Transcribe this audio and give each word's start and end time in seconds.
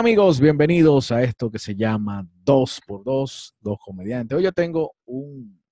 amigos, 0.00 0.40
bienvenidos 0.40 1.12
a 1.12 1.22
esto 1.22 1.50
que 1.50 1.58
se 1.58 1.76
llama 1.76 2.26
Dos 2.42 2.80
por 2.86 3.04
Dos, 3.04 3.54
Dos 3.60 3.76
Comediantes. 3.84 4.34
Hoy 4.34 4.44
yo 4.44 4.50
tengo 4.50 4.94
un, 5.04 5.62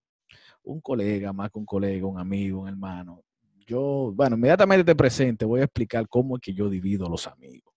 un 0.65 0.83
colega, 0.83 1.33
más 1.33 1.51
que 1.51 1.59
un 1.59 1.65
colega, 1.65 2.07
un 2.07 2.21
amigo, 2.21 2.61
un 2.61 2.69
hermano. 2.69 3.23
Yo, 3.67 4.13
bueno, 4.15 4.37
inmediatamente 4.37 4.85
te 4.85 4.95
presente, 4.95 5.47
voy 5.47 5.63
a 5.63 5.65
explicar 5.65 6.07
cómo 6.11 6.37
es 6.37 6.43
que 6.43 6.53
yo 6.53 6.69
divido 6.69 7.09
los 7.09 7.27
amigos. 7.27 7.73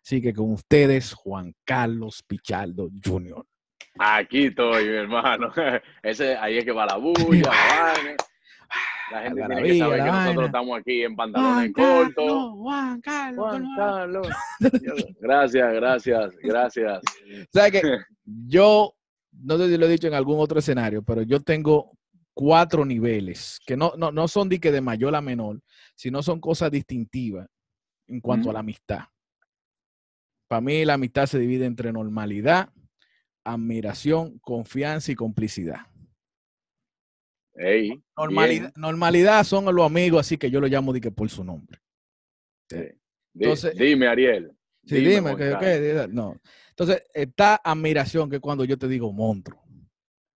Así 0.00 0.22
que 0.22 0.32
con 0.32 0.52
ustedes, 0.52 1.14
Juan 1.14 1.52
Carlos 1.64 2.22
Pichardo 2.24 2.90
Jr. 3.04 3.44
Aquí 3.98 4.44
estoy, 4.44 4.84
mi 4.84 4.94
hermano. 4.94 5.50
Ese, 6.04 6.36
ahí 6.36 6.58
es 6.58 6.64
que 6.64 6.70
va 6.70 6.86
la 6.86 6.96
bulla, 6.96 7.50
la 9.10 9.20
vaina. 9.20 9.46
La 9.46 9.46
gente 9.46 9.46
tiene 9.46 9.62
que 9.62 9.78
saber 9.78 10.04
que 10.04 10.10
nosotros 10.10 10.46
estamos 10.46 10.78
aquí 10.78 11.02
en 11.02 11.16
pantalones 11.16 11.72
cortos. 11.72 12.14
Carlos, 12.14 12.52
Juan 12.56 13.00
Carlos. 13.00 13.46
Juan 13.48 13.66
Carlos. 13.76 14.28
Gracias, 15.20 15.72
gracias, 15.74 16.36
gracias. 16.42 17.00
¿Sabes 17.52 17.72
que 17.72 17.98
Yo, 18.24 18.94
no 19.32 19.58
sé 19.58 19.68
si 19.68 19.76
lo 19.76 19.86
he 19.86 19.90
dicho 19.90 20.08
en 20.08 20.14
algún 20.14 20.40
otro 20.40 20.58
escenario, 20.58 21.02
pero 21.02 21.22
yo 21.22 21.40
tengo 21.40 21.92
cuatro 22.34 22.84
niveles, 22.84 23.58
que 23.66 23.76
no, 23.76 23.92
no, 23.96 24.12
no 24.12 24.28
son 24.28 24.48
de 24.48 24.60
que 24.60 24.70
de 24.70 24.80
mayor 24.80 25.14
a 25.16 25.20
menor, 25.20 25.60
sino 25.94 26.22
son 26.22 26.40
cosas 26.40 26.70
distintivas 26.70 27.48
en 28.06 28.20
cuanto 28.20 28.50
a 28.50 28.52
la 28.52 28.60
amistad. 28.60 29.00
Para 30.48 30.60
mí 30.60 30.84
la 30.84 30.94
amistad 30.94 31.26
se 31.26 31.38
divide 31.38 31.66
entre 31.66 31.92
normalidad, 31.92 32.70
admiración, 33.44 34.38
confianza 34.38 35.12
y 35.12 35.14
complicidad. 35.14 35.80
Ey, 37.60 38.00
Normalidad, 38.16 38.72
normalidad 38.76 39.42
son 39.44 39.64
los 39.74 39.84
amigos, 39.84 40.20
así 40.20 40.38
que 40.38 40.50
yo 40.50 40.60
lo 40.60 40.68
llamo 40.68 40.92
de 40.92 41.00
que 41.00 41.10
por 41.10 41.28
su 41.28 41.42
nombre. 41.42 41.80
Sí. 42.70 42.76
Di- 43.34 43.44
Entonces- 43.44 43.74
dime, 43.76 44.06
Ariel. 44.06 44.52
Sí, 44.86 44.96
Dime, 45.00 45.36
que, 45.36 46.06
no. 46.10 46.40
Entonces, 46.70 47.02
está 47.12 47.56
admiración, 47.62 48.30
que 48.30 48.40
cuando 48.40 48.64
yo 48.64 48.78
te 48.78 48.88
digo 48.88 49.12
monstruo. 49.12 49.60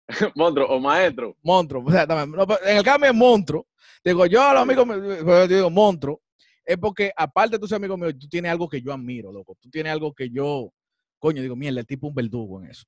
Monstruo 0.35 0.67
o 0.69 0.79
maestro. 0.79 1.37
monstruo. 1.43 1.83
O 1.85 1.91
sea, 1.91 2.07
también, 2.07 2.31
no, 2.31 2.47
pero 2.47 2.65
en 2.65 2.77
el 2.77 2.83
cambio 2.83 3.11
es 3.11 3.15
monstruo. 3.15 3.67
Digo, 4.03 4.25
yo 4.25 4.41
a 4.41 4.53
los 4.53 4.63
amigos, 4.63 4.85
pero 4.87 5.45
yo 5.45 5.55
digo 5.57 5.69
monstruo, 5.69 6.21
es 6.65 6.77
porque 6.77 7.11
aparte 7.15 7.57
de 7.57 7.59
tus 7.59 7.73
amigos 7.73 7.99
míos, 7.99 8.15
tú 8.17 8.27
tienes 8.27 8.49
algo 8.51 8.67
que 8.67 8.81
yo 8.81 8.91
admiro, 8.93 9.31
loco. 9.31 9.55
Tú 9.59 9.69
tienes 9.69 9.91
algo 9.91 10.13
que 10.13 10.29
yo, 10.31 10.73
coño, 11.19 11.41
digo, 11.43 11.55
mierda, 11.55 11.81
el 11.81 11.85
tipo 11.85 12.07
un 12.07 12.15
verdugo 12.15 12.63
en 12.63 12.71
eso. 12.71 12.85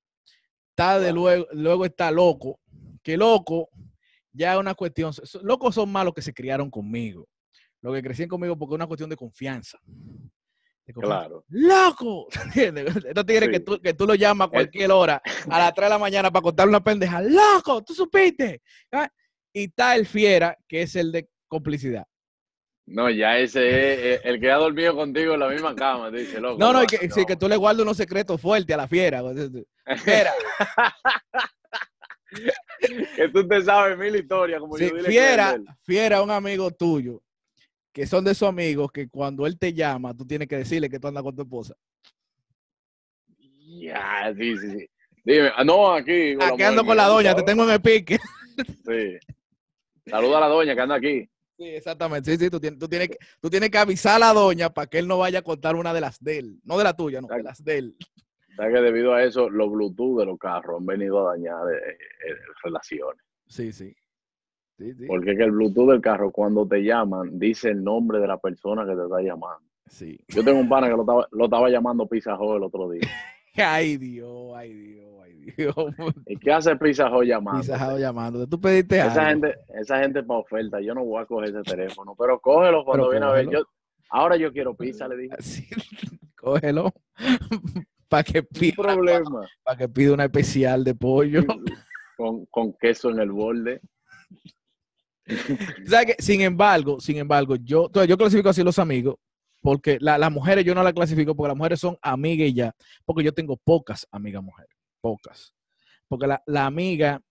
Está 0.71 0.99
de 0.99 1.11
Wow. 1.11 1.15
luego, 1.21 1.47
luego 1.51 1.85
está 1.85 2.09
loco, 2.09 2.59
que 3.03 3.17
loco 3.17 3.69
ya 4.33 4.53
es 4.53 4.59
una 4.59 4.75
cuestión, 4.75 5.13
locos 5.43 5.75
son 5.75 5.91
malos 5.91 6.13
que 6.13 6.21
se 6.21 6.33
criaron 6.33 6.69
conmigo. 6.69 7.27
Lo 7.81 7.93
que 7.93 8.01
crecían 8.01 8.29
conmigo 8.29 8.57
porque 8.57 8.73
es 8.73 8.75
una 8.75 8.87
cuestión 8.87 9.09
de 9.09 9.15
confianza. 9.15 9.79
De 10.85 10.93
confianza. 10.93 11.27
Claro. 11.27 11.45
¡Loco! 11.49 12.27
¿Entiendes? 12.45 12.95
Estos 13.05 13.25
tigres 13.25 13.49
que, 13.49 13.59
tú, 13.59 13.79
que 13.81 13.93
tú 13.93 14.05
lo 14.05 14.15
llamas 14.15 14.47
a 14.47 14.51
cualquier 14.51 14.91
hora, 14.91 15.21
a 15.49 15.59
las 15.59 15.73
3 15.73 15.85
de 15.85 15.89
la 15.89 15.97
mañana, 15.97 16.31
para 16.31 16.43
contarle 16.43 16.69
una 16.69 16.83
pendeja. 16.83 17.21
¡Loco! 17.21 17.83
¿Tú 17.83 17.93
supiste? 17.93 18.61
Ah, 18.91 19.09
Y 19.53 19.65
está 19.65 19.95
el 19.95 20.05
fiera, 20.05 20.57
que 20.67 20.83
es 20.83 20.95
el 20.95 21.11
de 21.11 21.27
complicidad. 21.47 22.05
No, 22.87 23.09
ya 23.09 23.37
ese 23.37 23.69
es 23.69 24.19
eh, 24.19 24.21
el 24.25 24.39
que 24.39 24.51
ha 24.51 24.57
dormido 24.57 24.95
contigo 24.95 25.35
en 25.35 25.39
la 25.39 25.47
misma 25.47 25.75
cama, 25.75 26.11
dice 26.11 26.41
loco. 26.41 26.59
No, 26.59 26.73
no, 26.73 26.85
que, 26.85 27.09
sí, 27.09 27.25
que 27.25 27.35
tú 27.35 27.47
le 27.47 27.55
guardas 27.55 27.83
unos 27.83 27.95
secretos 27.95 28.41
fuertes 28.41 28.73
a 28.73 28.77
la 28.77 28.87
fiera. 28.87 29.21
Fiera, 30.03 30.31
que 33.15 33.29
tú 33.29 33.47
te 33.47 33.61
sabes 33.61 33.97
mil 33.97 34.15
historias, 34.15 34.59
como 34.59 34.77
sí, 34.77 34.89
yo 34.89 35.03
fiera, 35.03 35.59
fiera, 35.83 36.21
un 36.21 36.31
amigo 36.31 36.71
tuyo, 36.71 37.21
que 37.91 38.05
son 38.07 38.23
de 38.23 38.31
esos 38.31 38.47
amigos 38.47 38.91
que 38.91 39.09
cuando 39.09 39.45
él 39.45 39.57
te 39.57 39.73
llama, 39.73 40.15
tú 40.15 40.25
tienes 40.25 40.47
que 40.47 40.57
decirle 40.57 40.89
que 40.89 40.99
tú 40.99 41.07
andas 41.07 41.23
con 41.23 41.35
tu 41.35 41.41
esposa. 41.43 41.75
Ya, 43.79 44.33
sí, 44.37 44.57
sí, 44.57 44.71
sí. 44.71 44.89
Dime, 45.23 45.51
ah, 45.55 45.63
no, 45.63 45.93
aquí. 45.93 46.35
Aquí 46.39 46.63
ando 46.63 46.83
con 46.85 46.97
la 46.97 47.05
tú 47.05 47.13
doña, 47.13 47.35
te 47.35 47.43
tengo 47.43 47.63
en 47.63 47.69
el 47.71 47.81
pique. 47.81 48.17
Sí. 48.85 49.17
Saluda 50.05 50.37
a 50.37 50.41
la 50.41 50.47
doña 50.47 50.75
que 50.75 50.81
anda 50.81 50.95
aquí. 50.95 51.29
Sí, 51.57 51.67
exactamente. 51.67 52.31
Sí, 52.31 52.37
sí, 52.43 52.49
tú 52.49 52.59
tienes, 52.59 52.79
tú, 52.79 52.87
tienes 52.87 53.09
que, 53.09 53.17
tú 53.39 53.49
tienes 53.49 53.69
que 53.69 53.77
avisar 53.77 54.15
a 54.15 54.19
la 54.19 54.33
doña 54.33 54.71
para 54.71 54.87
que 54.87 54.99
él 54.99 55.07
no 55.07 55.19
vaya 55.19 55.39
a 55.39 55.43
contar 55.43 55.75
una 55.75 55.93
de 55.93 56.01
las 56.01 56.21
de 56.21 56.39
él. 56.39 56.59
No 56.63 56.77
de 56.77 56.83
la 56.83 56.95
tuya, 56.95 57.21
no, 57.21 57.27
de 57.27 57.43
las 57.43 57.63
de 57.63 57.77
él. 57.77 57.95
¿Sabes 58.61 58.75
que 58.75 58.81
debido 58.81 59.15
a 59.15 59.23
eso 59.23 59.49
los 59.49 59.71
Bluetooth 59.71 60.19
de 60.19 60.25
los 60.27 60.37
carros 60.37 60.77
han 60.79 60.85
venido 60.85 61.27
a 61.27 61.31
dañar 61.31 61.63
eh, 61.73 61.97
eh, 62.27 62.35
relaciones? 62.63 63.19
Sí, 63.47 63.71
sí. 63.71 63.91
Sí, 64.77 64.93
sí. 64.93 65.07
Porque 65.07 65.31
es 65.31 65.37
que 65.37 65.45
el 65.45 65.51
Bluetooth 65.51 65.89
del 65.89 65.99
carro, 65.99 66.31
cuando 66.31 66.67
te 66.67 66.83
llaman, 66.83 67.39
dice 67.39 67.69
el 67.69 67.83
nombre 67.83 68.19
de 68.19 68.27
la 68.27 68.37
persona 68.37 68.85
que 68.85 68.95
te 68.95 69.01
está 69.01 69.19
llamando. 69.19 69.67
sí. 69.87 70.19
Yo 70.27 70.43
tengo 70.43 70.59
un 70.59 70.69
pana 70.69 70.89
que 70.89 70.93
lo 70.93 71.01
estaba, 71.01 71.27
lo 71.31 71.45
estaba 71.45 71.69
llamando 71.71 72.05
Pizza 72.05 72.37
Hut 72.39 72.57
el 72.57 72.63
otro 72.63 72.91
día. 72.91 73.01
Ay, 73.55 73.97
Dios, 73.97 74.53
ay, 74.55 74.73
Dios, 74.73 75.09
ay, 75.23 75.53
Dios. 75.57 75.75
¿Y 76.27 76.37
qué 76.37 76.53
hace 76.53 76.75
Pizza 76.75 77.09
Hut 77.09 77.25
llamando? 77.25 77.61
Pisajado 77.61 77.97
llamándote. 77.97 78.47
Tú 78.47 78.61
pediste 78.61 79.01
algo. 79.01 79.11
Esa 79.11 79.25
gente, 79.25 79.55
esa 79.73 79.99
gente 79.99 80.21
para 80.21 80.39
oferta, 80.39 80.79
yo 80.79 80.93
no 80.93 81.03
voy 81.03 81.19
a 81.19 81.25
coger 81.25 81.49
ese 81.49 81.63
teléfono, 81.63 82.15
pero 82.15 82.39
cógelo 82.39 82.85
cuando 82.85 83.09
Pero 83.09 83.11
viene 83.11 83.25
a 83.25 83.31
ver. 83.31 83.49
Yo, 83.49 83.63
ahora 84.11 84.37
yo 84.37 84.53
quiero 84.53 84.75
pizza, 84.75 85.07
le 85.07 85.17
dije. 85.17 85.35
Sí, 85.41 85.67
Cógelo 86.35 86.93
para 88.11 88.23
que 88.25 88.43
pida, 88.43 88.75
problema. 88.75 89.47
para 89.63 89.77
que 89.77 89.87
pida 89.87 90.13
una 90.13 90.25
especial 90.25 90.83
de 90.83 90.93
pollo. 90.93 91.45
Con, 92.17 92.45
con 92.47 92.73
queso 92.73 93.09
en 93.09 93.19
el 93.21 93.31
borde. 93.31 93.79
¿Sabes 95.85 96.07
qué? 96.07 96.15
Sin 96.21 96.41
embargo, 96.41 96.99
sin 96.99 97.17
embargo, 97.17 97.55
yo, 97.55 97.85
entonces, 97.85 98.09
yo 98.09 98.17
clasifico 98.17 98.49
así 98.49 98.63
los 98.63 98.79
amigos, 98.79 99.15
porque 99.61 99.97
la- 100.01 100.17
las 100.17 100.29
mujeres 100.29 100.65
yo 100.65 100.75
no 100.75 100.83
las 100.83 100.91
clasifico 100.93 101.33
porque 101.35 101.47
las 101.49 101.57
mujeres 101.57 101.79
son 101.79 101.97
amigas 102.01 102.49
y 102.49 102.53
ya, 102.53 102.75
porque 103.05 103.23
yo 103.23 103.33
tengo 103.33 103.55
pocas 103.55 104.05
amigas 104.11 104.43
mujeres, 104.43 104.75
pocas. 104.99 105.53
Porque 106.09 106.27
la, 106.27 106.43
la 106.45 106.65
amiga, 106.65 107.21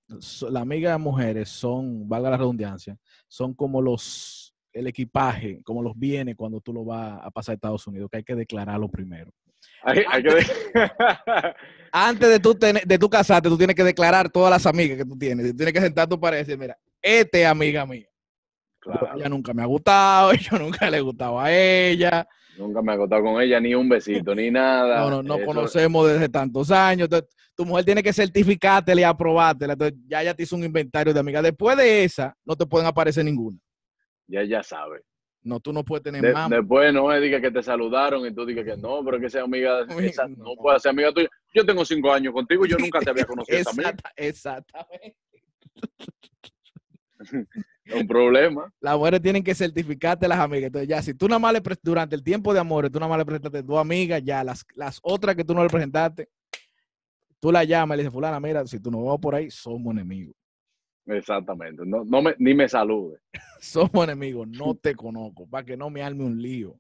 la 0.49 0.61
amiga 0.61 0.97
mujeres 0.97 1.51
son, 1.51 2.09
valga 2.09 2.31
la 2.31 2.39
redundancia, 2.39 2.97
son 3.29 3.53
como 3.53 3.83
los, 3.83 4.55
el 4.73 4.87
equipaje, 4.87 5.61
como 5.63 5.83
los 5.83 5.93
bienes 5.99 6.37
cuando 6.37 6.59
tú 6.63 6.73
lo 6.73 6.87
vas 6.87 7.21
a 7.23 7.31
pasar 7.31 7.53
a 7.53 7.57
Estados 7.57 7.87
Unidos, 7.87 8.09
que 8.11 8.17
hay 8.17 8.25
que 8.25 8.35
declararlo 8.35 8.89
primero. 8.89 9.31
Hay, 9.83 10.05
hay 10.11 10.23
que 10.23 10.31
Antes 11.93 12.29
de 12.29 12.39
tú, 12.39 12.55
tener, 12.55 12.85
de 12.85 12.99
tú 12.99 13.09
casarte, 13.09 13.49
tú 13.49 13.57
tienes 13.59 13.75
que 13.75 13.83
declarar 13.85 14.31
todas 14.31 14.51
las 14.51 14.65
amigas 14.67 14.97
que 14.99 15.05
tú 15.05 15.17
tienes. 15.19 15.51
Tú 15.51 15.57
tienes 15.57 15.75
que 15.75 15.81
sentar 15.81 16.09
tu 16.09 16.19
pareja 16.21 16.43
y 16.43 16.45
decir, 16.45 16.59
mira, 16.59 16.77
esta 17.03 17.39
es 17.39 17.47
amiga 17.47 17.85
mía. 17.87 18.07
Claro, 18.79 19.11
Ella 19.17 19.29
nunca 19.29 19.53
me 19.53 19.63
ha 19.63 19.67
gustado, 19.67 20.33
yo 20.35 20.59
nunca 20.59 20.89
le 20.91 20.99
he 20.99 21.01
gustado 21.01 21.39
a 21.41 21.53
ella. 21.53 22.27
nunca 22.57 22.81
me 22.81 22.93
he 22.93 22.95
acostado 22.95 23.23
con 23.23 23.41
ella, 23.43 23.61
ni 23.61 23.75
un 23.75 23.89
besito, 23.89 24.35
ni 24.35 24.51
nada. 24.51 25.01
No, 25.01 25.11
no, 25.11 25.23
no 25.23 25.37
Eso- 25.37 25.45
conocemos 25.47 26.09
desde 26.09 26.29
tantos 26.29 26.71
años. 26.71 27.07
Entonces, 27.07 27.29
tu 27.55 27.67
mujer 27.67 27.85
tiene 27.85 28.03
que 28.03 28.13
certificártela 28.13 29.01
y 29.01 29.05
aprobártela. 29.05 29.73
Entonces, 29.75 29.99
ya 30.07 30.23
ella 30.23 30.35
te 30.35 30.45
hizo 30.45 30.57
un 30.57 30.65
inventario 30.65 31.13
de 31.13 31.21
amigas. 31.21 31.43
Después 31.43 31.77
de 31.77 32.05
esa, 32.05 32.35
no 32.45 32.57
te 32.57 32.65
pueden 32.67 32.87
aparecer 32.87 33.25
ninguna. 33.25 33.59
Ya 34.29 34.45
ya 34.45 34.63
sabe. 34.63 35.03
No, 35.43 35.59
tú 35.59 35.73
no 35.73 35.83
puedes 35.85 36.03
tener 36.05 36.21
De- 36.21 36.33
más. 36.35 36.51
después 36.51 36.93
no 36.93 37.11
es 37.13 37.23
diga 37.23 37.41
que 37.41 37.51
te 37.51 37.63
saludaron 37.63 38.27
y 38.27 38.35
tú 38.35 38.45
digas 38.45 38.65
que 38.65 38.77
no, 38.77 39.03
pero 39.05 39.19
que 39.19 39.31
sea 39.31 39.43
amiga, 39.45 39.81
esa 40.23 40.29
no. 40.29 40.37
no 40.45 40.55
puede 40.57 40.79
ser 40.81 40.91
amiga 40.91 41.13
tuya. 41.13 41.29
Yo 41.55 41.65
tengo 41.65 41.85
cinco 41.85 42.13
años 42.13 42.33
contigo, 42.35 42.67
yo 42.67 42.77
nunca 42.79 43.01
te 43.01 43.11
había 43.11 43.25
conocido 43.27 43.57
esa 43.59 43.71
amiga. 43.71 43.91
Exacta- 43.91 44.13
exactamente. 44.17 45.17
Es 47.85 47.95
un 47.95 48.07
problema. 48.07 48.73
Las 48.81 48.97
mujeres 48.99 49.21
tienen 49.23 49.43
que 49.43 49.55
certificarte 49.55 50.29
las 50.29 50.39
amigas. 50.39 50.67
Entonces, 50.67 50.89
ya, 50.89 51.03
si 51.03 51.15
tú 51.15 51.27
nada 51.27 51.39
más 51.39 51.53
le 51.55 51.63
durante 51.83 52.15
el 52.15 52.23
tiempo 52.23 52.53
de 52.53 52.61
amor, 52.61 52.89
tú 52.91 52.99
nada 52.99 53.09
más 53.09 53.19
le 53.19 53.25
presentaste 53.25 53.63
dos 53.63 53.79
amigas, 53.79 54.23
ya 54.23 54.45
las, 54.45 54.65
las 54.75 54.99
otras 55.03 55.35
que 55.37 55.45
tú 55.45 55.55
no 55.55 55.63
le 55.63 55.69
presentaste, 55.71 56.29
tú 57.41 57.51
la 57.51 57.65
llamas 57.65 57.97
y 57.97 57.99
le 57.99 58.03
dices, 58.05 58.13
fulana, 58.13 58.39
mira, 58.41 58.67
si 58.67 58.79
tú 58.79 58.91
nos 58.91 59.01
vemos 59.03 59.19
por 59.21 59.35
ahí, 59.35 59.51
somos 59.51 59.93
enemigos. 59.93 60.35
Exactamente. 61.07 61.83
No, 61.85 62.05
no 62.05 62.23
me, 62.23 62.35
ni 62.39 62.55
me 62.55 62.69
salude. 62.69 63.19
Somos 63.61 64.05
enemigos, 64.05 64.49
no 64.49 64.75
te 64.83 64.95
conozco, 64.95 65.47
para 65.49 65.65
que 65.65 65.77
no 65.77 65.91
me 65.91 66.03
arme 66.03 66.25
un 66.25 66.41
lío. 66.41 66.73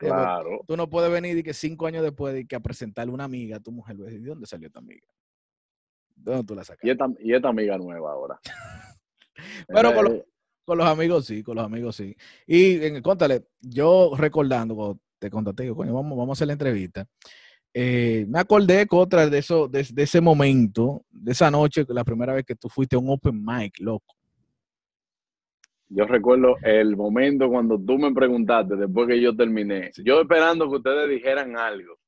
Eh, 0.00 0.06
Claro. 0.08 0.62
Tú 0.66 0.76
no 0.76 0.90
puedes 0.90 1.10
venir 1.12 1.38
y 1.38 1.42
que 1.44 1.54
cinco 1.54 1.86
años 1.86 2.02
después 2.02 2.34
de 2.34 2.44
que 2.46 2.56
a 2.56 2.60
presentarle 2.60 3.12
una 3.12 3.24
amiga 3.24 3.58
a 3.58 3.60
tu 3.60 3.70
mujer, 3.70 3.96
¿de 3.96 4.18
dónde 4.18 4.46
salió 4.46 4.66
esta 4.66 4.80
amiga? 4.80 5.06
¿De 6.16 6.32
dónde 6.32 6.46
tú 6.46 6.54
la 6.56 6.64
sacaste? 6.64 6.88
Y 6.88 6.90
esta, 6.90 7.06
y 7.20 7.32
esta 7.34 7.48
amiga 7.48 7.78
nueva 7.78 8.12
ahora. 8.12 8.40
Pero 9.68 9.94
con, 9.94 10.06
Eh, 10.06 10.10
los, 10.10 10.22
con 10.64 10.78
los 10.78 10.86
amigos 10.86 11.26
sí, 11.26 11.42
con 11.42 11.56
los 11.56 11.64
amigos 11.64 11.96
sí. 11.96 12.16
Y 12.46 12.84
en, 12.84 13.00
contale, 13.00 13.44
yo 13.60 14.12
recordando, 14.16 14.74
cuando 14.74 14.98
te 15.18 15.30
contaste, 15.30 15.72
coño, 15.72 15.94
vamos, 15.94 16.18
vamos 16.18 16.30
a 16.30 16.32
hacer 16.38 16.48
la 16.48 16.54
entrevista. 16.54 17.06
Eh, 17.74 18.26
me 18.28 18.38
acordé 18.38 18.86
contra 18.86 19.28
de 19.28 19.38
eso, 19.38 19.68
de, 19.68 19.86
de 19.92 20.02
ese 20.02 20.20
momento, 20.20 21.04
de 21.10 21.32
esa 21.32 21.50
noche, 21.50 21.84
la 21.88 22.04
primera 22.04 22.34
vez 22.34 22.44
que 22.44 22.54
tú 22.54 22.68
fuiste 22.68 22.96
a 22.96 22.98
un 22.98 23.08
open 23.10 23.42
mic, 23.44 23.74
loco. 23.80 24.14
Yo 25.88 26.06
recuerdo 26.06 26.56
el 26.62 26.96
momento 26.96 27.48
cuando 27.50 27.78
tú 27.78 27.98
me 27.98 28.12
preguntaste, 28.14 28.76
después 28.76 29.06
que 29.08 29.20
yo 29.20 29.36
terminé, 29.36 29.90
Sí. 29.92 30.02
yo 30.04 30.22
esperando 30.22 30.68
que 30.70 30.76
ustedes 30.76 31.08
dijeran 31.10 31.56
algo. 31.56 31.98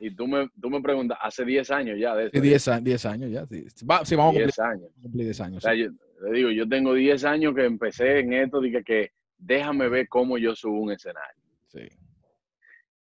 Y 0.00 0.14
tú 0.14 0.26
me, 0.26 0.48
tú 0.60 0.70
me 0.70 0.80
preguntas, 0.80 1.18
hace 1.20 1.44
10 1.44 1.70
años 1.70 1.98
ya 2.00 2.14
de 2.16 2.24
eso. 2.24 2.30
Sí, 2.34 2.40
10 2.40 2.68
a- 2.68 2.80
10 2.80 3.04
años 3.06 3.30
ya. 3.30 3.46
Sí, 3.46 3.64
Va- 3.84 4.04
sí, 4.04 4.16
vamos 4.16 4.30
a 4.30 4.38
cumplir, 4.38 4.46
10 4.46 4.58
años. 4.58 4.88
cumplir 5.02 5.24
10 5.26 5.40
años. 5.42 5.56
O 5.58 5.60
sea, 5.60 5.72
sí. 5.74 5.82
yo, 5.84 5.90
le 6.26 6.32
digo, 6.38 6.50
yo 6.50 6.68
tengo 6.68 6.94
10 6.94 7.22
años 7.24 7.54
que 7.54 7.64
empecé 7.66 8.20
en 8.20 8.32
esto, 8.32 8.60
dije 8.60 8.82
que 8.82 9.10
déjame 9.38 9.88
ver 9.88 10.08
cómo 10.08 10.38
yo 10.38 10.54
subo 10.56 10.80
un 10.80 10.92
escenario. 10.92 11.42
sí. 11.68 11.80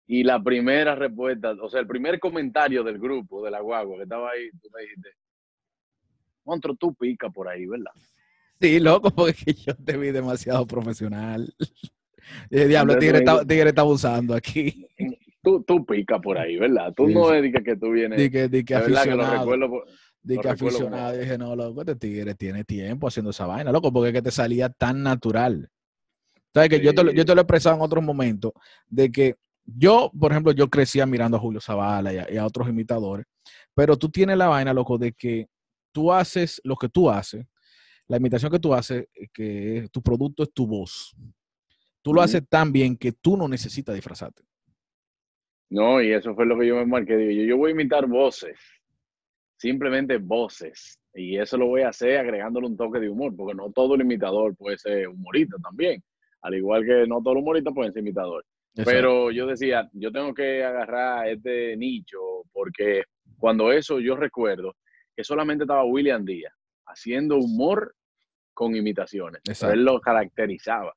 Y 0.06 0.22
la 0.22 0.40
primera 0.42 0.94
respuesta, 0.94 1.52
o 1.60 1.68
sea, 1.68 1.80
el 1.80 1.86
primer 1.86 2.20
comentario 2.20 2.84
del 2.84 2.98
grupo 2.98 3.44
de 3.44 3.50
la 3.50 3.60
guagua 3.60 3.96
que 3.96 4.02
estaba 4.04 4.30
ahí, 4.30 4.48
tú 4.62 4.68
me 4.74 4.82
dijiste, 4.82 5.08
Montro, 6.44 6.74
tú 6.76 6.94
pica 6.94 7.28
por 7.30 7.48
ahí, 7.48 7.66
¿verdad? 7.66 7.90
Sí, 8.60 8.78
loco, 8.80 9.10
porque 9.10 9.52
yo 9.66 9.74
te 9.74 9.96
vi 9.96 10.12
demasiado 10.12 10.66
profesional. 10.66 11.52
El 12.50 12.68
diablo, 12.68 12.98
tigre, 12.98 13.18
está, 13.18 13.44
tigre 13.44 13.68
está 13.68 13.82
abusando 13.82 14.34
aquí. 14.34 14.86
Tú, 15.42 15.62
tú 15.62 15.84
pica 15.86 16.18
por 16.20 16.36
ahí, 16.38 16.56
¿verdad? 16.56 16.92
Tú 16.92 17.06
no 17.08 17.32
es 17.32 17.52
que, 17.52 17.62
que 17.62 17.76
tú 17.76 17.90
vienes. 17.92 18.18
Di 18.18 18.30
que, 18.30 18.48
di 18.48 18.64
que 18.64 18.74
lo 18.74 18.80
aficionado. 18.80 19.38
recuerdo 19.40 19.68
por- 19.70 19.86
Di 20.22 20.34
lo 20.34 20.40
que 20.42 20.48
aficionado. 20.48 21.10
como- 21.12 21.22
Dije, 21.22 21.38
no, 21.38 21.54
loco, 21.54 21.80
este 21.82 21.94
tigre 21.94 22.34
tiene 22.34 22.64
tiempo 22.64 23.06
haciendo 23.06 23.30
esa 23.30 23.46
vaina, 23.46 23.70
loco, 23.70 23.92
porque 23.92 24.08
es 24.08 24.14
que 24.14 24.22
te 24.22 24.32
salía 24.32 24.68
tan 24.70 25.04
natural. 25.04 25.70
¿Sabes 26.52 26.68
que 26.68 26.80
yo, 26.80 26.92
te, 26.94 27.04
lo- 27.04 27.12
yo 27.12 27.24
te 27.24 27.32
lo 27.34 27.40
he 27.40 27.42
expresado 27.42 27.76
en 27.76 27.82
otros 27.82 28.02
momentos, 28.02 28.52
de 28.88 29.12
que 29.12 29.36
yo, 29.66 30.10
por 30.18 30.32
ejemplo, 30.32 30.52
yo 30.52 30.68
crecía 30.68 31.06
mirando 31.06 31.36
a 31.36 31.40
Julio 31.40 31.60
Zavala 31.60 32.12
y 32.12 32.18
a, 32.18 32.32
y 32.32 32.36
a 32.36 32.46
otros 32.46 32.68
imitadores, 32.68 33.26
pero 33.74 33.96
tú 33.96 34.08
tienes 34.08 34.38
la 34.38 34.48
vaina, 34.48 34.72
loco, 34.72 34.96
de 34.96 35.12
que 35.12 35.48
tú 35.92 36.12
haces 36.12 36.60
lo 36.64 36.76
que 36.76 36.88
tú 36.88 37.10
haces, 37.10 37.46
la 38.08 38.16
imitación 38.18 38.50
que 38.52 38.58
tú 38.58 38.72
haces, 38.74 39.08
eh, 39.14 39.28
que 39.32 39.88
tu 39.92 40.02
producto 40.02 40.42
es 40.42 40.52
tu 40.52 40.66
voz. 40.66 41.14
Tú 42.02 42.14
lo 42.14 42.22
haces 42.22 42.46
tan 42.48 42.72
bien 42.72 42.96
que 42.96 43.12
tú 43.12 43.36
no 43.36 43.48
necesitas 43.48 43.94
disfrazarte. 43.94 44.42
No, 45.68 46.00
y 46.00 46.12
eso 46.12 46.34
fue 46.34 46.46
lo 46.46 46.56
que 46.56 46.66
yo 46.66 46.76
me 46.76 46.86
marqué. 46.86 47.16
Digo, 47.16 47.32
yo, 47.32 47.42
yo 47.42 47.56
voy 47.56 47.70
a 47.70 47.74
imitar 47.74 48.06
voces, 48.06 48.56
simplemente 49.56 50.18
voces. 50.18 51.00
Y 51.12 51.38
eso 51.38 51.56
lo 51.56 51.66
voy 51.66 51.82
a 51.82 51.88
hacer 51.88 52.18
agregándole 52.18 52.66
un 52.66 52.76
toque 52.76 53.00
de 53.00 53.08
humor, 53.08 53.34
porque 53.34 53.54
no 53.54 53.72
todo 53.72 53.94
el 53.94 54.02
imitador 54.02 54.54
puede 54.54 54.78
ser 54.78 55.08
humorista 55.08 55.56
también. 55.62 56.02
Al 56.42 56.54
igual 56.54 56.84
que 56.84 57.06
no 57.08 57.20
todos 57.22 57.36
los 57.36 57.42
humoristas 57.42 57.74
pueden 57.74 57.92
ser 57.92 58.02
Pero 58.84 59.30
yo 59.30 59.46
decía, 59.46 59.88
yo 59.92 60.12
tengo 60.12 60.34
que 60.34 60.62
agarrar 60.64 61.28
este 61.28 61.76
nicho, 61.76 62.18
porque 62.52 63.04
cuando 63.38 63.72
eso 63.72 64.00
yo 64.00 64.16
recuerdo 64.16 64.74
que 65.16 65.24
solamente 65.24 65.64
estaba 65.64 65.84
William 65.84 66.24
Díaz 66.24 66.52
haciendo 66.86 67.36
humor 67.38 67.94
con 68.54 68.74
imitaciones. 68.76 69.40
Exacto. 69.46 69.74
él 69.74 69.84
lo 69.84 70.00
caracterizaba. 70.00 70.94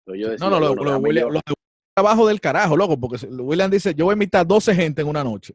Entonces 0.00 0.24
yo 0.24 0.30
decía, 0.30 0.48
No, 0.48 0.58
no, 0.58 0.60
lo, 0.60 0.74
bueno, 0.74 0.92
lo 0.92 0.98
William, 0.98 1.26
yo- 1.28 1.32
lo 1.32 1.40
de 1.46 1.54
trabajo 1.94 2.28
del 2.28 2.40
carajo, 2.40 2.76
loco, 2.76 2.98
porque 2.98 3.26
William 3.26 3.70
dice, 3.70 3.94
yo 3.94 4.06
voy 4.06 4.12
a 4.12 4.16
imitar 4.16 4.46
12 4.46 4.74
gente 4.74 5.02
en 5.02 5.08
una 5.08 5.22
noche. 5.24 5.54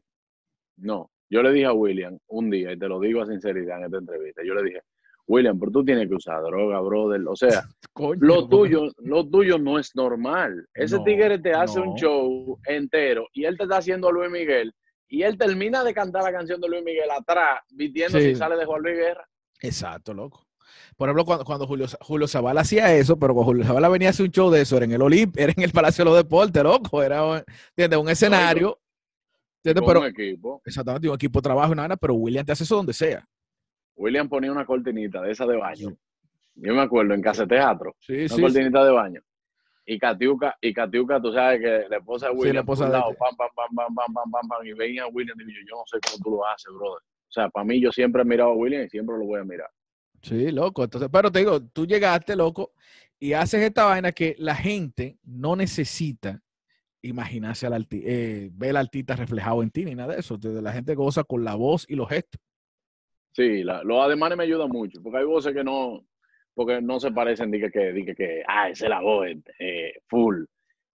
No, 0.76 1.10
yo 1.30 1.42
le 1.42 1.52
dije 1.52 1.66
a 1.66 1.72
William 1.72 2.18
un 2.28 2.50
día, 2.50 2.72
y 2.72 2.78
te 2.78 2.86
lo 2.88 3.00
digo 3.00 3.22
a 3.22 3.26
sinceridad 3.26 3.78
en 3.78 3.84
esta 3.86 3.98
entrevista, 3.98 4.42
yo 4.44 4.54
le 4.54 4.62
dije, 4.62 4.80
William, 5.26 5.58
pero 5.58 5.72
tú 5.72 5.84
tienes 5.84 6.08
que 6.08 6.14
usar 6.14 6.42
droga, 6.42 6.80
brother. 6.80 7.22
O 7.28 7.36
sea, 7.36 7.62
Coño, 7.92 8.18
lo 8.20 8.48
tuyo, 8.48 8.88
lo 8.98 9.26
tuyo 9.28 9.58
no 9.58 9.78
es 9.78 9.94
normal. 9.94 10.66
Ese 10.74 10.96
No, 10.96 11.04
tigre 11.04 11.38
te 11.38 11.52
hace 11.52 11.78
no. 11.80 11.90
un 11.92 11.96
show 11.96 12.58
entero 12.66 13.26
y 13.32 13.44
él 13.44 13.56
te 13.56 13.64
está 13.64 13.78
haciendo 13.78 14.08
a 14.08 14.12
Luis 14.12 14.30
Miguel 14.30 14.72
y 15.08 15.22
él 15.22 15.38
termina 15.38 15.84
de 15.84 15.94
cantar 15.94 16.22
la 16.24 16.32
canción 16.32 16.60
de 16.60 16.68
Luis 16.68 16.82
Miguel 16.84 17.10
atrás, 17.10 17.60
vistiendo 17.70 18.18
Sí. 18.18 18.30
si 18.30 18.34
sale 18.34 18.56
de 18.56 18.64
Juan 18.64 18.82
Luis 18.82 18.96
Guerra. 18.96 19.26
Exacto, 19.60 20.12
loco. 20.12 20.46
Por 20.96 21.08
ejemplo, 21.08 21.24
cuando, 21.24 21.44
cuando 21.44 21.66
Julio, 21.66 21.86
Julio 22.00 22.26
Zavala 22.28 22.62
hacía 22.62 22.94
eso, 22.96 23.16
pero 23.18 23.32
cuando 23.34 23.46
Julio 23.52 23.64
Zavala 23.64 23.88
venía 23.88 24.08
a 24.08 24.10
hacer 24.10 24.26
un 24.26 24.32
show 24.32 24.50
de 24.50 24.62
eso, 24.62 24.76
era 24.76 24.84
en 24.86 24.92
el 24.92 25.02
Olimp, 25.02 25.36
era 25.38 25.52
en 25.56 25.62
el 25.62 25.70
Palacio 25.72 26.04
de 26.04 26.10
los 26.10 26.18
Deportes, 26.18 26.62
loco. 26.62 27.02
Era 27.02 27.44
¿entiendes? 27.76 27.98
un 27.98 28.08
escenario. 28.08 28.78
¿entiendes? 29.62 29.80
Con 29.82 29.86
Pero, 29.88 30.00
un 30.00 30.06
equipo. 30.06 30.62
exactamente, 30.64 31.08
un 31.08 31.14
equipo 31.14 31.38
de 31.38 31.42
trabajo 31.44 31.72
y 31.72 31.76
nada, 31.76 31.96
pero 31.96 32.14
William 32.14 32.44
te 32.44 32.52
hace 32.52 32.64
eso 32.64 32.76
donde 32.76 32.92
sea. 32.92 33.26
William 33.96 34.28
ponía 34.28 34.50
una 34.52 34.64
cortinita 34.66 35.22
de 35.22 35.30
esa 35.32 35.46
de 35.46 35.56
baño. 35.56 35.96
Yo 36.56 36.74
me 36.74 36.82
acuerdo 36.82 37.14
en 37.14 37.22
Casa 37.22 37.46
Teatro, 37.46 37.96
Sí, 38.00 38.12
una 38.20 38.28
sí. 38.28 38.34
sí. 38.36 38.40
cortinita 38.42 38.84
de 38.84 38.90
baño. 38.92 39.20
Y 39.86 39.98
Catiuca, 39.98 40.56
y 40.60 40.72
Catiuca, 40.72 41.20
tú 41.20 41.32
sabes 41.32 41.60
que 41.60 41.88
la 41.90 41.98
esposa 41.98 42.28
de 42.28 42.32
Sí, 42.32 42.38
William, 42.38 42.54
la 42.54 42.60
esposa 42.60 42.86
de 42.86 42.92
lado, 42.92 43.10
este. 43.10 43.18
pam, 43.18 43.36
pam, 43.36 43.48
pam, 43.54 43.74
pam, 43.74 43.94
pam, 43.94 44.14
pam, 44.14 44.30
pam, 44.30 44.48
pam, 44.48 44.66
y 44.66 44.72
veía 44.72 45.02
a 45.04 45.08
William 45.08 45.38
y 45.40 45.44
digo, 45.44 45.58
yo 45.68 45.76
no 45.76 45.82
sé 45.86 45.98
cómo 46.00 46.22
tú 46.24 46.30
lo 46.36 46.46
haces, 46.46 46.72
brother. 46.72 47.02
O 47.02 47.32
sea, 47.34 47.48
para 47.50 47.64
mí 47.64 47.80
yo 47.80 47.92
siempre 47.92 48.22
he 48.22 48.24
mirado 48.24 48.50
a 48.50 48.54
William 48.54 48.84
y 48.84 48.88
siempre 48.88 49.16
lo 49.18 49.24
voy 49.26 49.40
a 49.40 49.44
mirar. 49.44 49.68
Sí, 50.22 50.50
loco. 50.52 50.84
Entonces, 50.84 51.10
pero 51.12 51.30
te 51.30 51.40
digo, 51.40 51.60
tú 51.62 51.86
llegaste, 51.86 52.34
loco, 52.34 52.72
y 53.18 53.34
haces 53.34 53.60
esta 53.62 53.84
vaina 53.84 54.12
que 54.12 54.34
la 54.38 54.54
gente 54.54 55.18
no 55.24 55.54
necesita 55.56 56.40
imaginarse 57.02 57.66
al 57.66 57.74
arti- 57.74 58.02
eh, 58.06 58.48
ver 58.54 58.70
al 58.70 58.76
artista 58.78 59.14
reflejado 59.16 59.62
en 59.62 59.70
ti 59.70 59.84
ni 59.84 59.94
nada 59.94 60.14
de 60.14 60.20
eso. 60.20 60.36
Entonces, 60.36 60.62
la 60.62 60.72
gente 60.72 60.94
goza 60.94 61.24
con 61.24 61.44
la 61.44 61.54
voz 61.56 61.84
y 61.88 61.94
los 61.96 62.08
gestos. 62.08 62.40
Sí, 63.34 63.64
la- 63.64 63.82
los 63.82 64.00
ademanes 64.00 64.38
me 64.38 64.44
ayudan 64.44 64.68
mucho, 64.70 65.02
porque 65.02 65.18
hay 65.18 65.24
voces 65.24 65.52
que 65.52 65.64
no, 65.64 66.06
porque 66.54 66.80
no 66.80 67.00
se 67.00 67.10
parecen, 67.10 67.50
dije 67.50 67.68
que, 67.70 67.92
dije 67.92 68.14
que, 68.14 68.42
ah, 68.46 68.68
esa 68.68 68.84
es 68.86 68.90
la 68.90 69.00
voz, 69.00 69.26
eh, 69.58 69.92
full. 70.08 70.44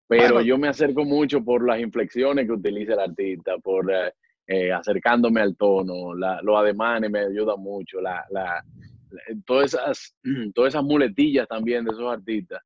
Pero 0.07 0.35
Bueno. 0.35 0.41
yo 0.47 0.57
me 0.57 0.69
acerco 0.69 1.03
mucho 1.03 1.43
por 1.43 1.67
las 1.67 1.79
inflexiones 1.81 2.45
que 2.47 2.53
utiliza 2.53 2.93
el 2.93 2.99
artista, 3.01 3.57
por 3.57 3.91
eh, 3.91 4.13
eh, 4.47 4.71
acercándome 4.71 5.41
al 5.41 5.55
tono, 5.57 6.15
la- 6.15 6.41
los 6.41 6.57
ademanes 6.57 7.11
me 7.11 7.19
ayudan 7.19 7.59
mucho, 7.59 7.99
la, 8.01 8.25
la, 8.31 8.63
la- 9.11 9.21
todas, 9.45 9.73
esas, 9.73 10.15
todas 10.55 10.73
esas 10.73 10.83
muletillas 10.83 11.47
también 11.47 11.83
de 11.83 11.91
esos 11.91 12.11
artistas, 12.11 12.61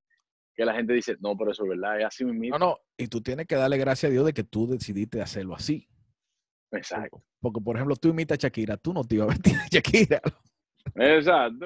que 0.56 0.64
la 0.66 0.76
gente 0.76 0.94
dice, 0.94 1.16
no, 1.20 1.36
pero 1.36 1.52
eso 1.52 1.64
es 1.64 1.70
verdad, 1.70 2.00
es 2.00 2.06
así 2.06 2.24
mismo. 2.26 2.60
No, 2.60 2.66
no, 2.68 2.78
y 2.96 3.08
tú 3.08 3.22
tienes 3.22 3.48
que 3.48 3.56
darle 3.56 3.78
gracias 3.80 4.12
a 4.12 4.14
Dios 4.14 4.24
de 4.26 4.34
que 4.34 4.44
tú 4.44 4.68
decidiste 4.68 5.20
hacerlo 5.20 5.56
así. 5.56 5.88
Exacto. 6.74 7.24
Porque, 7.40 7.62
por 7.62 7.76
ejemplo, 7.76 7.96
tú 7.96 8.10
imitas 8.10 8.38
a 8.38 8.42
Shakira, 8.42 8.78
tú 8.78 8.94
no 8.94 9.04
te 9.04 9.16
ibas 9.16 9.30
a 9.30 9.32
vestir 9.32 9.54
de 9.54 9.68
Shakira. 9.72 10.22
Exacto. 10.96 11.66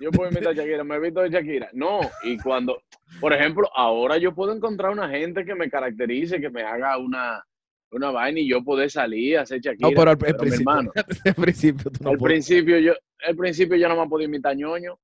Yo 0.00 0.10
puedo 0.10 0.30
imitar 0.30 0.52
a 0.52 0.54
Shakira, 0.54 0.84
me 0.84 0.96
he 0.96 1.00
visto 1.00 1.20
de 1.20 1.30
Shakira. 1.30 1.70
No, 1.72 2.00
y 2.22 2.38
cuando, 2.38 2.82
por 3.20 3.32
ejemplo, 3.32 3.68
ahora 3.74 4.16
yo 4.18 4.34
puedo 4.34 4.52
encontrar 4.52 4.92
una 4.92 5.08
gente 5.08 5.44
que 5.44 5.54
me 5.54 5.68
caracterice, 5.68 6.40
que 6.40 6.50
me 6.50 6.62
haga 6.62 6.98
una, 6.98 7.44
una 7.90 8.10
vaina 8.10 8.40
y 8.40 8.48
yo 8.48 8.62
poder 8.62 8.90
salir 8.90 9.38
a 9.38 9.42
hacer 9.42 9.60
Shakira. 9.60 9.88
No, 9.88 9.94
pero 9.94 10.10
al, 10.10 10.16
mi 10.16 10.32
principio, 10.32 10.72
hermano, 10.72 10.92
al 11.24 11.34
principio 11.34 11.90
tú 11.90 12.04
no 12.04 12.10
al 12.10 12.16
puedes. 12.18 12.34
principio 12.34 12.78
yo, 12.78 12.94
al 13.26 13.36
principio 13.36 13.76
yo 13.76 13.88
no 13.88 14.00
me 14.00 14.08
podía 14.08 14.26
imitar 14.26 14.56
ñoño. 14.56 14.98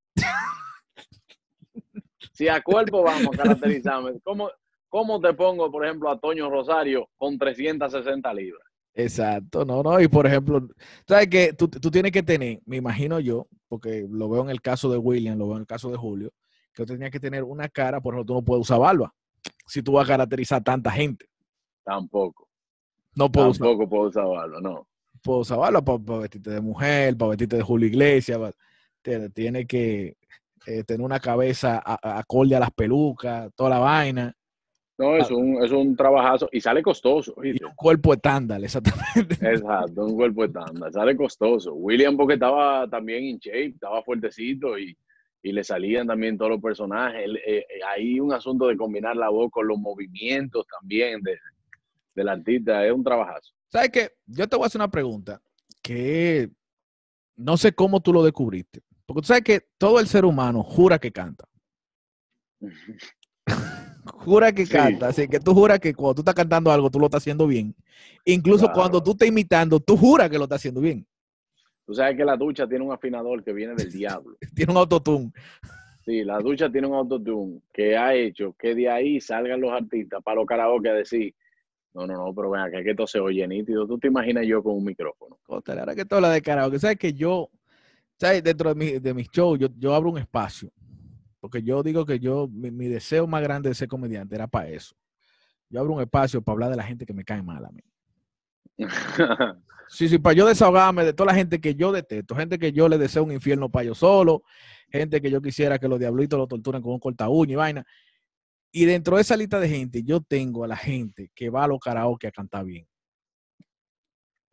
Si 2.32 2.49
a 2.49 2.62
cuerpo 2.62 3.02
vamos 3.02 3.38
a 3.38 3.43
caracterizarme, 3.43 4.19
¿cómo, 4.23 4.50
¿cómo 4.88 5.20
te 5.20 5.35
pongo, 5.35 5.70
por 5.70 5.85
ejemplo, 5.85 6.11
a 6.11 6.19
Toño 6.19 6.49
Rosario 6.49 7.11
con 7.19 7.37
360 7.37 8.32
libras? 8.32 8.69
Exacto, 8.94 9.64
no, 9.64 9.82
no. 9.82 10.00
Y 10.00 10.08
por 10.08 10.26
ejemplo, 10.26 10.69
sabes 11.06 11.28
que 11.28 11.52
tú, 11.52 11.69
tú 11.69 11.90
tienes 11.90 12.12
que 12.12 12.22
tener, 12.22 12.60
me 12.66 12.76
imagino 12.76 13.20
yo, 13.20 13.46
porque 13.69 14.06
lo 14.11 14.28
veo 14.28 14.42
en 14.42 14.50
el 14.50 14.61
caso 14.61 14.90
de 14.90 14.99
William, 14.99 15.38
lo 15.38 15.47
veo 15.47 15.56
en 15.56 15.61
el 15.62 15.66
caso 15.66 15.90
de 15.90 15.97
Julio, 15.97 16.32
que 16.75 16.85
tú 16.85 16.92
tenías 16.94 17.11
que 17.11 17.20
tener 17.20 17.44
una 17.44 17.68
cara, 17.68 18.00
por 18.00 18.14
ejemplo, 18.14 18.35
tú 18.35 18.40
no 18.40 18.44
puedes 18.44 18.62
usar 18.62 18.80
barba. 18.80 19.14
Si 19.66 19.82
tú 19.82 19.92
vas 19.92 20.04
a 20.04 20.09
caracterizar 20.12 20.61
a 20.61 20.64
tanta 20.64 20.90
gente, 20.90 21.26
Tampoco, 21.85 22.49
no 23.14 23.26
usar, 23.26 23.52
tampoco 23.52 23.88
puedo 23.88 24.09
usar 24.09 24.26
barba, 24.26 24.61
no. 24.61 24.87
puedes 25.23 25.42
usar 25.42 25.59
barba 25.59 25.82
para 25.82 26.18
vestirte 26.20 26.50
de 26.50 26.61
mujer, 26.61 27.16
para 27.16 27.30
vestirte 27.30 27.56
de 27.56 27.62
Julio 27.62 27.88
Iglesias. 27.88 28.38
Tienes 29.02 29.66
que 29.66 30.16
eh, 30.66 30.85
tener 30.85 31.00
una 31.04 31.18
cabeza 31.20 31.78
a- 31.85 31.99
a- 32.02 32.18
acorde 32.18 32.54
a 32.54 32.61
las 32.61 32.70
pelucas, 32.70 33.50
toda 33.54 33.70
la 33.70 33.78
vaina, 33.78 34.37
No, 35.00 35.16
es 35.16 35.30
Ah. 35.30 35.35
un, 35.35 35.64
es 35.64 35.71
un 35.73 35.97
trabajazo 35.97 36.49
y 36.52 36.61
sale 36.61 36.83
costoso. 36.83 37.35
y 37.42 37.50
un 37.64 37.75
cuerpo 37.75 38.12
estándar, 38.12 38.62
exactamente. 38.62 39.35
Exacto, 39.40 40.04
un 40.04 40.14
cuerpo 40.14 40.45
estándar, 40.45 40.92
sale 40.92 41.16
costoso. 41.16 41.73
William 41.75 42.16
porque 42.19 42.35
estaba 42.35 42.87
también 42.87 43.25
in 43.25 43.38
shape, 43.38 43.66
estaba 43.69 44.02
fuertecito 44.02 44.78
y, 44.78 44.95
y 45.42 45.52
le 45.52 45.64
salían 45.64 46.07
también 46.07 46.37
todos 46.37 46.50
los 46.50 46.61
personajes. 46.61 47.26
Eh, 47.47 47.59
eh, 47.61 47.64
hay 47.88 48.21
un 48.21 48.35
asunto 48.35 48.66
de 48.66 48.76
combinar 48.76 49.16
la 49.16 49.30
voz 49.30 49.50
con 49.50 49.66
los 49.66 49.78
movimientos 49.78 50.66
también 50.78 51.23
de, 51.23 51.38
del 52.14 52.28
artista, 52.28 52.85
es 52.87 52.92
un 52.92 53.02
trabajazo. 53.02 53.54
¿Sabes 53.69 53.88
qué? 53.90 54.11
Yo 54.26 54.47
te 54.49 54.57
voy 54.57 54.64
a 54.64 54.66
hacer 54.66 54.80
una 54.80 54.90
pregunta 54.90 55.40
que 55.83 56.50
no 57.37 57.57
sé 57.57 57.73
cómo 57.73 58.00
tú 58.00 58.12
lo 58.12 58.23
descubriste. 58.23 58.83
Porque 59.07 59.23
tú 59.23 59.26
sabes 59.28 59.45
que 59.45 59.61
todo 59.78 59.99
el 59.99 60.07
ser 60.09 60.26
humano 60.26 60.62
jura 60.62 60.99
que 60.99 61.11
canta. 61.11 61.47
Jura 64.04 64.52
que 64.52 64.66
Sí. 64.66 64.73
canta. 64.73 65.09
Así 65.09 65.28
que 65.28 65.40
tú 65.40 65.54
juras 65.54 65.78
que 65.78 65.95
cuando 65.95 66.14
tú 66.16 66.21
estás 66.23 66.35
cantando 66.35 66.71
algo, 66.71 66.90
tú 66.90 66.99
lo 66.99 67.07
estás 67.07 67.23
haciendo 67.23 67.47
bien. 67.47 67.75
Incluso 68.25 68.64
Claro. 68.66 68.75
cuando 68.75 69.02
tú 69.02 69.12
estás 69.12 69.28
imitando, 69.28 69.80
tú 69.80 69.97
juras 69.97 70.28
que 70.30 70.38
lo 70.38 70.45
estás 70.45 70.57
haciendo 70.61 70.80
bien. 70.80 71.07
Tú 71.87 71.95
sabes 71.95 72.16
que 72.16 72.25
la 72.25 72.37
ducha 72.37 72.69
tiene 72.69 72.85
un 72.85 72.92
afinador 72.92 73.42
que 73.42 73.52
viene 73.52 73.75
del 73.75 73.90
diablo. 74.23 74.37
Tiene 74.54 74.73
un 74.73 74.78
autotune. 74.78 75.33
Sí, 76.04 76.25
la 76.25 76.38
ducha 76.38 76.71
tiene 76.71 76.87
un 76.87 76.95
autotune 76.95 77.61
que 77.73 77.97
ha 77.97 78.14
hecho 78.14 78.54
que 78.59 78.75
de 78.75 78.88
ahí 78.88 79.21
salgan 79.21 79.61
los 79.61 79.73
artistas 79.73 80.23
para 80.23 80.37
los 80.37 80.47
karaoke 80.47 80.88
a 80.88 80.95
decir, 80.95 81.35
no, 81.92 82.07
no, 82.07 82.14
no, 82.14 82.35
pero 82.35 82.50
ven 82.50 82.62
acá, 82.62 82.83
que 82.83 82.90
esto 82.90 83.07
se 83.07 83.19
oye 83.21 83.47
nítido. 83.47 83.87
Tú 83.87 83.99
te 83.99 84.07
imaginas 84.09 84.47
yo 84.47 84.62
con 84.62 84.76
un 84.76 84.85
micrófono. 84.85 85.38
Cótale, 85.42 85.80
ahora 85.80 85.95
que 85.95 86.04
tú 86.04 86.14
hablas 86.14 86.33
de 86.33 86.40
karaoke, 86.42 86.78
sabes 86.78 86.97
que 86.97 87.12
yo, 87.12 87.50
sabes, 88.19 88.42
dentro 88.42 88.73
de, 88.73 88.75
mi, 88.76 88.99
de 88.99 89.12
mis 89.14 89.28
shows, 89.30 89.59
yo, 89.59 89.69
yo 89.76 89.95
abro 89.95 90.11
un 90.11 90.19
espacio. 90.19 90.71
Porque 91.40 91.62
yo 91.62 91.82
digo 91.82 92.04
que 92.04 92.20
yo, 92.20 92.49
mi, 92.49 92.70
mi 92.70 92.88
deseo 92.88 93.26
más 93.26 93.42
grande 93.42 93.70
de 93.70 93.75
ser 93.75 93.88
comediante 93.88 94.35
era 94.35 94.47
para 94.47 94.68
eso. 94.68 94.94
Yo 95.68 95.80
abro 95.80 95.94
un 95.94 96.02
espacio 96.02 96.42
para 96.42 96.54
hablar 96.54 96.70
de 96.70 96.76
la 96.76 96.82
gente 96.82 97.06
que 97.06 97.14
me 97.14 97.25
cae 97.25 97.42
mal 97.42 97.64
a 97.64 97.70
mí. 97.70 97.82
Sí, 99.90 100.09
sí, 100.09 100.18
para 100.18 100.35
yo 100.35 100.47
desahogarme 100.47 101.04
de 101.04 101.12
toda 101.12 101.32
la 101.32 101.35
gente 101.35 101.61
que 101.61 101.75
yo 101.75 101.90
detesto, 101.90 102.37
gente 102.37 102.61
que 102.61 102.70
yo 102.70 102.88
le 102.88 102.97
deseo 102.97 103.25
un 103.25 103.32
infierno 103.32 103.68
para 103.68 103.87
yo 103.87 103.94
solo, 103.97 104.44
gente 104.88 105.20
que 105.20 105.32
yo 105.32 105.42
quisiera 105.42 105.80
que 105.80 105.88
los 105.88 105.99
diablitos 105.99 106.38
lo 106.38 106.47
torturen 106.47 106.80
con 106.80 106.92
un 106.92 107.00
corta 107.00 107.28
uña 107.28 107.52
y 107.52 107.56
vaina. 107.56 107.87
Y 108.70 108.85
dentro 108.85 109.16
de 109.16 109.23
esa 109.23 109.37
lista 109.37 109.59
de 109.59 109.68
gente, 109.68 110.04
yo 110.04 110.20
tengo 110.20 110.62
a 110.62 110.68
la 110.68 110.76
gente 110.76 111.32
que 111.35 111.50
va 111.50 111.64
a 111.64 111.66
los 111.66 111.80
karaoke 111.80 112.28
a 112.28 112.30
cantar 112.30 112.64
bien. 112.64 112.87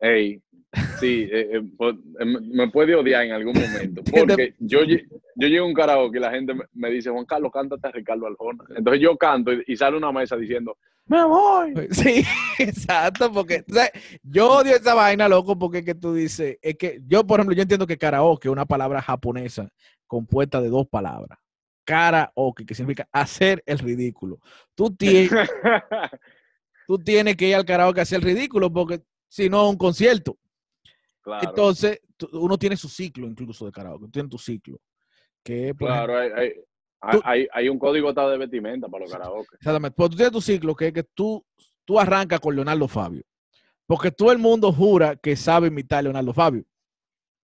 Ey, 0.00 0.42
sí, 1.00 1.28
eh, 1.30 1.50
eh, 1.54 1.62
pues, 1.76 1.94
eh, 2.20 2.24
me- 2.24 2.68
puede 2.70 2.94
odiar 2.94 3.24
en 3.24 3.32
algún 3.32 3.54
momento. 3.54 4.02
Porque 4.38 4.54
yo, 4.58 4.80
yo 4.84 5.48
llego 5.48 5.64
a 5.64 5.68
un 5.68 5.74
karaoke 5.74 6.18
y 6.18 6.20
la 6.20 6.30
gente 6.30 6.54
me- 6.72 6.90
dice, 6.90 7.10
Juan 7.10 7.24
Carlos, 7.24 7.50
cántate 7.52 7.88
a 7.88 7.92
Ricardo 7.92 8.26
Arjona. 8.26 8.64
Entonces 8.76 9.00
yo 9.02 9.16
canto 9.16 9.52
y, 9.52 9.62
y 9.66 9.76
sale 9.76 9.96
una 9.96 10.12
mesa 10.12 10.36
diciendo, 10.36 10.76
me 11.06 11.24
voy. 11.24 11.72
Sí, 11.90 12.22
exacto, 12.58 13.32
porque 13.32 13.64
yo 14.22 14.50
odio 14.50 14.76
esa 14.76 14.94
vaina, 14.94 15.28
loco, 15.28 15.58
porque 15.58 15.78
es 15.78 15.84
que 15.84 15.94
tú 15.94 16.12
dices, 16.14 16.58
es 16.60 16.76
que 16.76 17.00
yo, 17.06 17.26
por 17.26 17.40
ejemplo, 17.40 17.56
yo 17.56 17.62
entiendo 17.62 17.86
que 17.86 17.96
karaoke 17.96 18.48
es 18.48 18.52
una 18.52 18.66
palabra 18.66 19.00
japonesa 19.00 19.70
compuesta 20.06 20.60
de 20.60 20.68
dos 20.68 20.86
palabras. 20.86 21.38
Karaoke, 21.84 22.66
que 22.66 22.74
significa 22.74 23.08
hacer 23.10 23.62
el 23.64 23.78
ridículo. 23.78 24.38
Tú 24.74 24.94
tienes, 24.94 25.30
tú 26.86 26.98
tienes 26.98 27.36
que 27.36 27.48
ir 27.48 27.54
al 27.54 27.64
karaoke 27.64 28.00
a 28.00 28.02
hacer 28.02 28.18
el 28.18 28.24
ridículo, 28.26 28.70
porque 28.72 29.00
si 29.28 29.48
no, 29.48 29.68
un 29.70 29.76
concierto. 29.76 30.36
Claro, 31.28 31.48
Entonces, 31.48 32.00
uno 32.32 32.58
tiene 32.58 32.76
su 32.76 32.88
ciclo 32.88 33.26
incluso 33.26 33.64
de 33.66 33.72
karaoke, 33.72 34.06
tú 34.06 34.10
tienes 34.10 34.30
tu 34.30 34.38
ciclo. 34.38 34.78
Que, 35.44 35.64
ejemplo, 35.64 35.86
claro, 35.86 36.18
hay, 36.18 36.30
hay, 36.34 36.52
Tú- 37.12 37.20
hay, 37.24 37.46
hay 37.52 37.68
un 37.68 37.78
código 37.78 38.12
de 38.12 38.38
vestimenta 38.38 38.88
para 38.88 39.04
los 39.04 39.12
karaoke. 39.12 39.54
Exactamente. 39.54 39.94
Pero 39.96 40.08
tú 40.10 40.16
tienes 40.16 40.32
tu 40.32 40.40
ciclo 40.40 40.74
que 40.74 40.88
es 40.88 40.92
que 40.92 41.04
tú, 41.04 41.44
tú 41.84 41.98
arrancas 42.00 42.40
con 42.40 42.54
Leonardo 42.54 42.88
Fabio. 42.88 43.22
Porque 43.86 44.10
todo 44.10 44.32
el 44.32 44.38
mundo 44.38 44.72
jura 44.72 45.16
que 45.16 45.36
sabe 45.36 45.68
imitar 45.68 46.00
a 46.00 46.02
Leonardo 46.02 46.34
Fabio. 46.34 46.64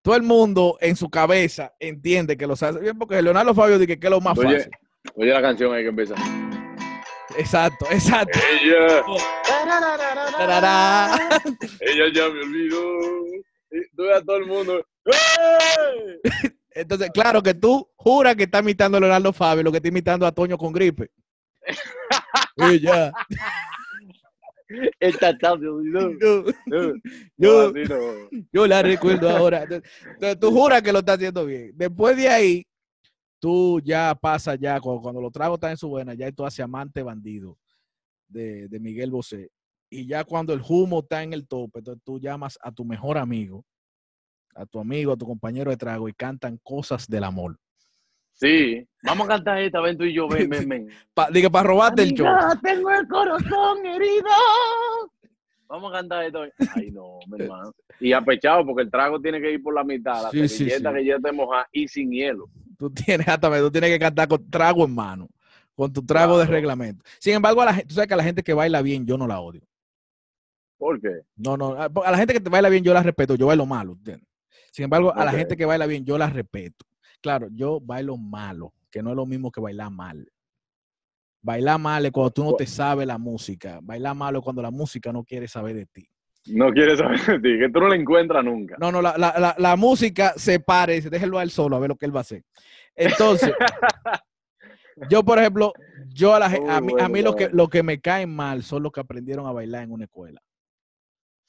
Todo 0.03 0.17
el 0.17 0.23
mundo 0.23 0.77
en 0.81 0.97
su 0.97 1.09
cabeza 1.09 1.73
entiende 1.79 2.37
que 2.37 2.47
lo 2.47 2.57
sabe 2.57 2.81
bien 2.81 2.99
porque 2.99 3.23
Leonardo 3.23 3.55
Fabio 3.55 3.79
dice 3.79 3.99
que 3.99 4.07
es 4.07 4.11
lo 4.11 4.21
más 4.21 4.37
Oye, 4.39 4.57
fácil. 4.57 4.73
oye 5.15 5.31
la 5.31 5.41
canción 5.41 5.73
ahí 5.73 5.83
que 5.83 5.89
empieza. 5.89 6.15
Exacto, 7.39 7.87
exacto. 7.91 8.39
Ella, 8.63 9.03
ella 11.81 12.05
ya 12.13 12.29
me 12.29 12.41
olvidó. 12.43 12.81
Tú 13.97 14.03
ves 14.05 14.17
a 14.17 14.23
todo 14.23 14.37
el 14.37 14.47
mundo. 14.47 14.85
Entonces, 16.71 17.11
claro 17.13 17.43
que 17.43 17.55
tú 17.55 17.89
juras 17.97 18.35
que 18.37 18.45
estás 18.45 18.63
imitando 18.63 18.99
a 18.99 19.01
Leonardo 19.01 19.33
Fabio, 19.33 19.63
lo 19.63 19.71
que 19.71 19.79
está 19.79 19.89
imitando 19.89 20.27
a 20.27 20.33
Toño 20.33 20.59
con 20.59 20.73
gripe. 20.73 21.11
Y 22.57 22.81
ya. 22.81 23.13
Tarde 25.41 25.69
olvidó. 25.69 26.13
Yo, 26.19 26.45
No, 27.37 27.73
yo- 28.53 28.67
la 28.67 28.83
recuerdo 28.83 29.29
ahora. 29.29 29.63
Entonces, 29.65 30.39
tú 30.41 30.51
juras 30.53 30.83
que 30.83 30.93
lo 30.93 31.01
está 31.01 31.15
haciendo 31.15 31.45
bien. 31.45 31.73
Después 31.75 32.17
de 32.17 32.29
ahí, 32.29 32.67
tú 33.41 33.81
ya 33.85 34.15
pasas 34.15 34.59
ya, 34.59 34.81
cuando, 34.81 35.03
cuando 35.03 35.21
los 35.21 35.33
tragos 35.33 35.57
están 35.57 35.73
en 35.73 35.77
su 35.77 35.89
buena, 35.89 36.15
ya 36.15 36.31
tú 36.33 36.45
haces 36.47 36.61
amante 36.61 37.03
bandido 37.03 37.59
de, 38.29 38.69
de 38.69 38.81
Miguel 38.81 39.11
Bosé. 39.11 39.51
Y 39.95 40.07
ya 40.07 40.25
cuando 40.25 40.53
el 40.53 40.61
humo 40.69 41.01
está 41.01 41.23
en 41.23 41.33
el 41.33 41.47
tope, 41.47 41.79
entonces 41.79 42.03
tú 42.05 42.19
llamas 42.19 42.59
a 42.61 42.73
tu 42.73 42.85
mejor 42.85 43.17
amigo, 43.17 43.65
a 44.53 44.67
tu 44.67 44.81
amigo, 44.81 45.13
a 45.13 45.17
tu 45.17 45.25
compañero 45.25 45.71
de 45.71 45.77
trago 45.77 46.09
y 46.09 46.13
cantan 46.13 46.59
cosas 46.65 47.07
del 47.07 47.23
amor. 47.23 47.57
Sí, 48.33 48.85
vamos 49.05 49.27
a 49.27 49.35
cantar 49.35 49.59
esta, 49.61 49.81
ven 49.81 49.97
tú 49.97 50.03
y 50.03 50.13
yo, 50.13 50.27
ven, 50.27 50.51
ven, 50.51 50.69
ven. 50.69 50.89
Pa, 51.15 51.31
diga, 51.31 51.49
para 51.49 51.69
robarte 51.69 52.03
el 52.03 52.13
show. 52.13 52.27
Amiga, 52.27 52.61
tengo 52.61 52.91
el 52.91 53.07
corazón 53.07 53.87
herido. 53.87 54.27
Vamos 55.69 55.93
a 55.93 55.99
cantar 55.99 56.25
esto. 56.25 56.43
Ay, 56.75 56.91
no, 56.91 57.21
mi 57.29 57.45
hermano. 57.45 57.73
Y 58.01 58.13
apechado, 58.13 58.67
porque 58.67 58.83
el 58.83 58.91
trago 58.91 59.21
tiene 59.21 59.41
que 59.41 59.53
ir 59.53 59.63
por 59.63 59.75
la 59.75 59.85
mitad. 59.85 60.25
La 60.25 60.31
Sí, 60.31 60.49
sí, 60.49 60.71
sí. 60.71 60.83
que 60.83 61.05
ya 61.05 61.21
te 61.21 61.31
moja 61.31 61.69
y 61.71 61.87
sin 61.87 62.11
hielo. 62.11 62.51
Tú 62.77 62.91
tienes, 62.91 63.29
exactamente, 63.29 63.65
tú 63.65 63.71
tienes 63.71 63.91
que 63.91 63.99
cantar 64.01 64.27
con 64.27 64.51
trago 64.51 64.85
en 64.85 64.93
mano, 64.93 65.29
con 65.77 65.93
tu 65.93 66.05
trago 66.05 66.37
de 66.37 66.47
reglamento. 66.47 67.05
Sin 67.21 67.35
embargo, 67.35 67.63
a 67.63 67.67
la 67.67 67.75
gente, 67.75 67.87
tú 67.87 67.95
sabes 67.95 68.09
que 68.09 68.15
a 68.15 68.17
la 68.17 68.25
gente 68.25 68.43
que 68.43 68.55
baila 68.55 68.83
bien, 68.83 69.07
yo 69.07 69.17
no 69.17 69.29
la 69.29 69.39
odio. 69.39 69.63
¿Por 70.85 71.01
qué? 71.01 71.23
No, 71.37 71.57
no, 71.57 71.73
a 71.81 71.87
a 71.87 72.11
la 72.11 72.19
gente 72.19 72.35
que 72.35 72.41
te 72.41 72.51
baila 72.51 72.69
bien 72.69 72.85
yo 72.85 72.93
la 72.93 73.03
respeto, 73.03 73.37
yo 73.37 73.47
bailo 73.47 73.65
malo. 73.65 73.93
¿entiendes? 73.93 74.29
Sin 74.71 74.85
embargo, 74.85 75.15
a 75.15 75.25
la 75.25 75.33
gente 75.33 75.57
que 75.57 75.65
baila 75.65 75.87
bien 75.87 76.05
yo 76.05 76.19
la 76.19 76.29
respeto. 76.29 76.85
Claro, 77.23 77.49
yo 77.53 77.81
bailo 77.81 78.19
malo, 78.19 78.75
que 78.91 79.03
no 79.03 79.09
es 79.09 79.17
lo 79.17 79.25
mismo 79.25 79.51
que 79.51 79.63
bailar 79.63 79.91
mal. 79.91 80.31
Bailar 81.41 81.79
mal 81.81 82.05
es 82.05 82.13
cuando 82.13 82.31
tú 82.33 82.45
no 82.45 82.55
te 82.55 82.67
sabes 82.67 83.07
la 83.07 83.17
música. 83.17 83.79
Bailar 83.83 84.15
mal 84.15 84.37
es 84.37 84.43
cuando 84.43 84.61
la 84.61 84.71
música 84.71 85.11
no 85.11 85.25
quiere 85.25 85.49
saber 85.49 85.75
de 85.75 85.87
ti. 85.87 86.07
No 86.49 86.71
quieres 86.71 86.99
saber 86.99 87.19
de 87.19 87.39
ti, 87.41 87.59
que 87.59 87.71
tú 87.73 87.81
no 87.81 87.89
la 87.89 87.97
encuentras 87.97 88.45
nunca. 88.45 88.77
No, 88.79 88.93
no, 88.93 89.01
la, 89.01 89.17
la- 89.17 89.35
la- 89.39 89.55
la 89.57 89.77
música 89.77 90.35
se 90.37 90.61
pare, 90.61 91.01
déjelo 91.01 91.39
a 91.39 91.43
él 91.45 91.51
solo 91.51 91.77
a 91.77 91.79
ver 91.81 91.89
lo 91.89 91.97
que 91.97 92.05
él 92.05 92.15
va 92.15 92.21
a 92.21 92.29
hacer. 92.29 92.43
Entonces, 92.95 93.55
yo, 95.09 95.25
por 95.25 95.39
ejemplo, 95.39 95.73
yo 96.13 96.35
a, 96.35 96.39
la, 96.41 96.47
a 96.47 96.81
mí, 96.83 96.93
a 97.01 97.09
mí 97.09 97.23
lo, 97.23 97.35
que, 97.35 97.49
lo 97.51 97.69
que 97.69 97.83
me 97.83 98.01
cae 98.03 98.27
mal 98.27 98.63
son 98.63 98.83
los 98.83 98.93
que 98.93 99.01
aprendieron 99.01 99.47
a 99.47 99.53
bailar 99.53 99.85
en 99.85 99.93
una 99.93 100.05
escuela. 100.05 100.43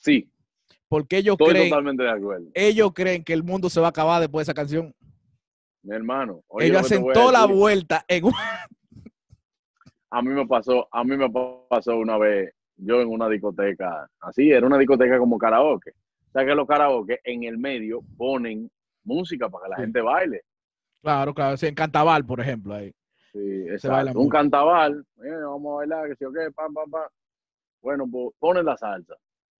Sí, 0.05 0.29
Porque 0.87 1.17
ellos 1.17 1.33
estoy 1.33 1.49
creen, 1.49 1.69
totalmente 1.69 2.03
de 2.03 2.11
acuerdo. 2.11 2.45
ellos 2.53 2.91
creen 2.93 3.23
que 3.23 3.33
el 3.33 3.41
mundo 3.43 3.71
se 3.71 3.79
va 3.79 3.87
a 3.87 3.89
acabar 3.89 4.21
después 4.21 4.45
de 4.45 4.51
esa 4.51 4.53
canción. 4.53 4.93
Mi 5.81 5.95
hermano, 5.95 6.43
oye 6.47 6.67
ellos 6.67 6.81
hacen 6.81 7.03
toda 7.11 7.31
la 7.31 7.45
vuelta 7.47 8.05
en 8.07 8.25
un- 8.25 8.33
A 10.11 10.21
mí 10.21 10.29
me 10.29 10.45
pasó, 10.47 10.87
a 10.91 11.03
mí 11.03 11.17
me 11.17 11.27
pasó 11.67 11.97
una 11.97 12.17
vez, 12.19 12.53
yo 12.77 13.01
en 13.01 13.09
una 13.09 13.27
discoteca, 13.27 14.07
así, 14.19 14.51
era 14.51 14.65
una 14.67 14.77
discoteca 14.77 15.17
como 15.17 15.37
karaoke. 15.39 15.89
O 15.91 16.31
sea 16.33 16.45
que 16.45 16.53
los 16.53 16.67
karaoke 16.67 17.19
en 17.23 17.43
el 17.45 17.57
medio 17.57 18.01
ponen 18.15 18.69
música 19.03 19.49
para 19.49 19.63
que 19.65 19.69
la 19.71 19.75
Sí. 19.77 19.81
gente 19.81 20.01
baile. 20.01 20.41
Claro, 21.01 21.33
claro. 21.33 21.57
Sí, 21.57 21.65
en 21.67 21.75
Cantabal, 21.75 22.23
por 22.25 22.39
ejemplo. 22.39 22.75
Ahí. 22.75 22.91
Sí, 23.31 23.39
baila 23.61 23.73
exacto. 23.73 24.19
Un 24.19 24.29
cantabal, 24.29 25.05
eh, 25.23 25.29
vamos 25.29 25.73
a 25.73 25.75
bailar, 25.77 26.07
que 26.09 26.15
si 26.15 26.25
o 26.25 26.31
qué, 26.31 26.51
pam, 26.55 26.73
pam, 26.73 26.89
pam. 26.91 27.07
Bueno, 27.81 28.05
pues 28.11 28.29
ponen 28.39 28.65
la 28.65 28.77
salsa. 28.77 29.15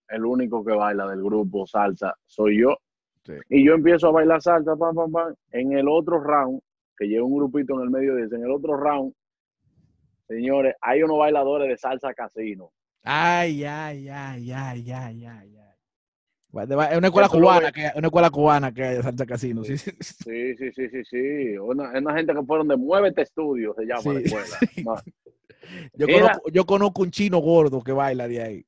El 0.10 0.26
único 0.26 0.64
que 0.64 0.74
baila 0.74 1.08
del 1.08 1.24
grupo 1.24 1.66
salsa 1.66 2.16
soy 2.26 2.62
yo. 2.62 2.78
Sí. 3.24 3.34
Y 3.50 3.66
yo 3.66 3.74
empiezo 3.74 4.08
a 4.08 4.12
bailar 4.12 4.42
salsa, 4.42 4.76
pam, 4.76 4.96
pam, 4.96 5.12
pam. 5.12 5.36
En 5.52 5.74
el 5.74 5.88
otro 5.88 6.20
round, 6.22 6.62
que 6.98 7.08
lleva 7.08 7.26
un 7.26 7.36
grupito 7.36 7.74
en 7.76 7.82
el 7.82 7.90
medio 7.90 8.18
ese, 8.18 8.36
en 8.36 8.44
el 8.44 8.52
otro 8.52 8.78
round, 8.78 9.14
señores, 10.28 10.76
hay 10.82 11.04
unos 11.04 11.18
bailadores 11.18 11.70
de 11.70 11.78
salsa 11.78 12.14
casino. 12.14 12.72
Ay, 13.04 13.64
ay, 13.64 14.10
ay, 14.10 14.52
ay, 14.52 14.92
ay, 14.92 14.92
ay, 14.92 15.26
ay. 15.26 15.56
Es 16.64 16.98
una 16.98 17.08
escuela 17.08 17.28
cubana, 17.28 17.72
que, 17.72 17.92
una 17.96 18.08
escuela 18.08 18.30
cubana 18.30 18.74
que 18.74 18.84
hay 18.84 18.96
de 18.96 19.04
Salsa 19.04 19.26
Casino. 19.26 19.64
Sí, 19.64 19.78
sí, 19.78 19.92
sí. 20.00 20.16
Sí, 20.24 20.90
sí, 20.90 21.04
sí. 21.04 21.58
Una, 21.58 21.92
una 21.92 22.16
gente 22.16 22.34
que 22.34 22.44
fueron 22.44 22.70
de 22.70 22.78
Muévete 22.78 23.24
Estudio, 23.24 23.76
se 23.78 23.86
llama 23.86 24.14
la 24.14 24.20
escuela. 24.22 25.04
conozco, 26.08 26.52
yo 26.52 26.66
conozco 26.66 27.02
un 27.02 27.12
chino 27.12 27.40
gordo 27.40 27.84
que 27.84 27.92
baila 27.92 28.28
de 28.30 28.42
ahí. 28.42 28.66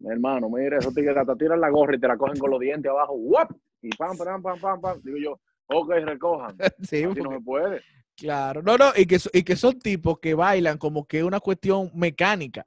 Mi 0.00 0.10
hermano, 0.10 0.48
mira, 0.48 0.78
esos 0.78 0.94
tigres 0.94 1.16
hasta 1.16 1.34
tiran 1.36 1.60
la 1.60 1.70
gorra 1.70 1.96
y 1.96 2.00
te 2.00 2.06
la 2.08 2.16
cogen 2.16 2.38
con 2.38 2.50
los 2.50 2.60
dientes 2.60 2.88
abajo, 2.90 3.14
¡guap! 3.16 3.50
Y 3.82 3.90
pam, 3.90 4.16
pam, 4.16 4.42
pam, 4.42 4.60
pam, 4.60 4.80
pam. 4.80 5.00
Digo 5.02 5.16
yo, 5.18 5.40
ok, 5.66 5.90
recojan. 6.04 6.56
Sí, 6.82 7.02
Así 7.02 7.02
no 7.04 7.14
porque- 7.14 7.34
se 7.36 7.40
puede. 7.44 7.80
claro. 8.16 8.62
No, 8.62 8.76
no, 8.76 8.86
y 8.96 9.06
que, 9.06 9.18
y 9.32 9.42
que 9.42 9.56
son 9.56 9.78
tipos 9.78 10.18
que 10.20 10.34
bailan 10.34 10.78
como 10.78 11.06
que 11.06 11.24
una 11.24 11.40
cuestión 11.40 11.90
mecánica. 11.94 12.64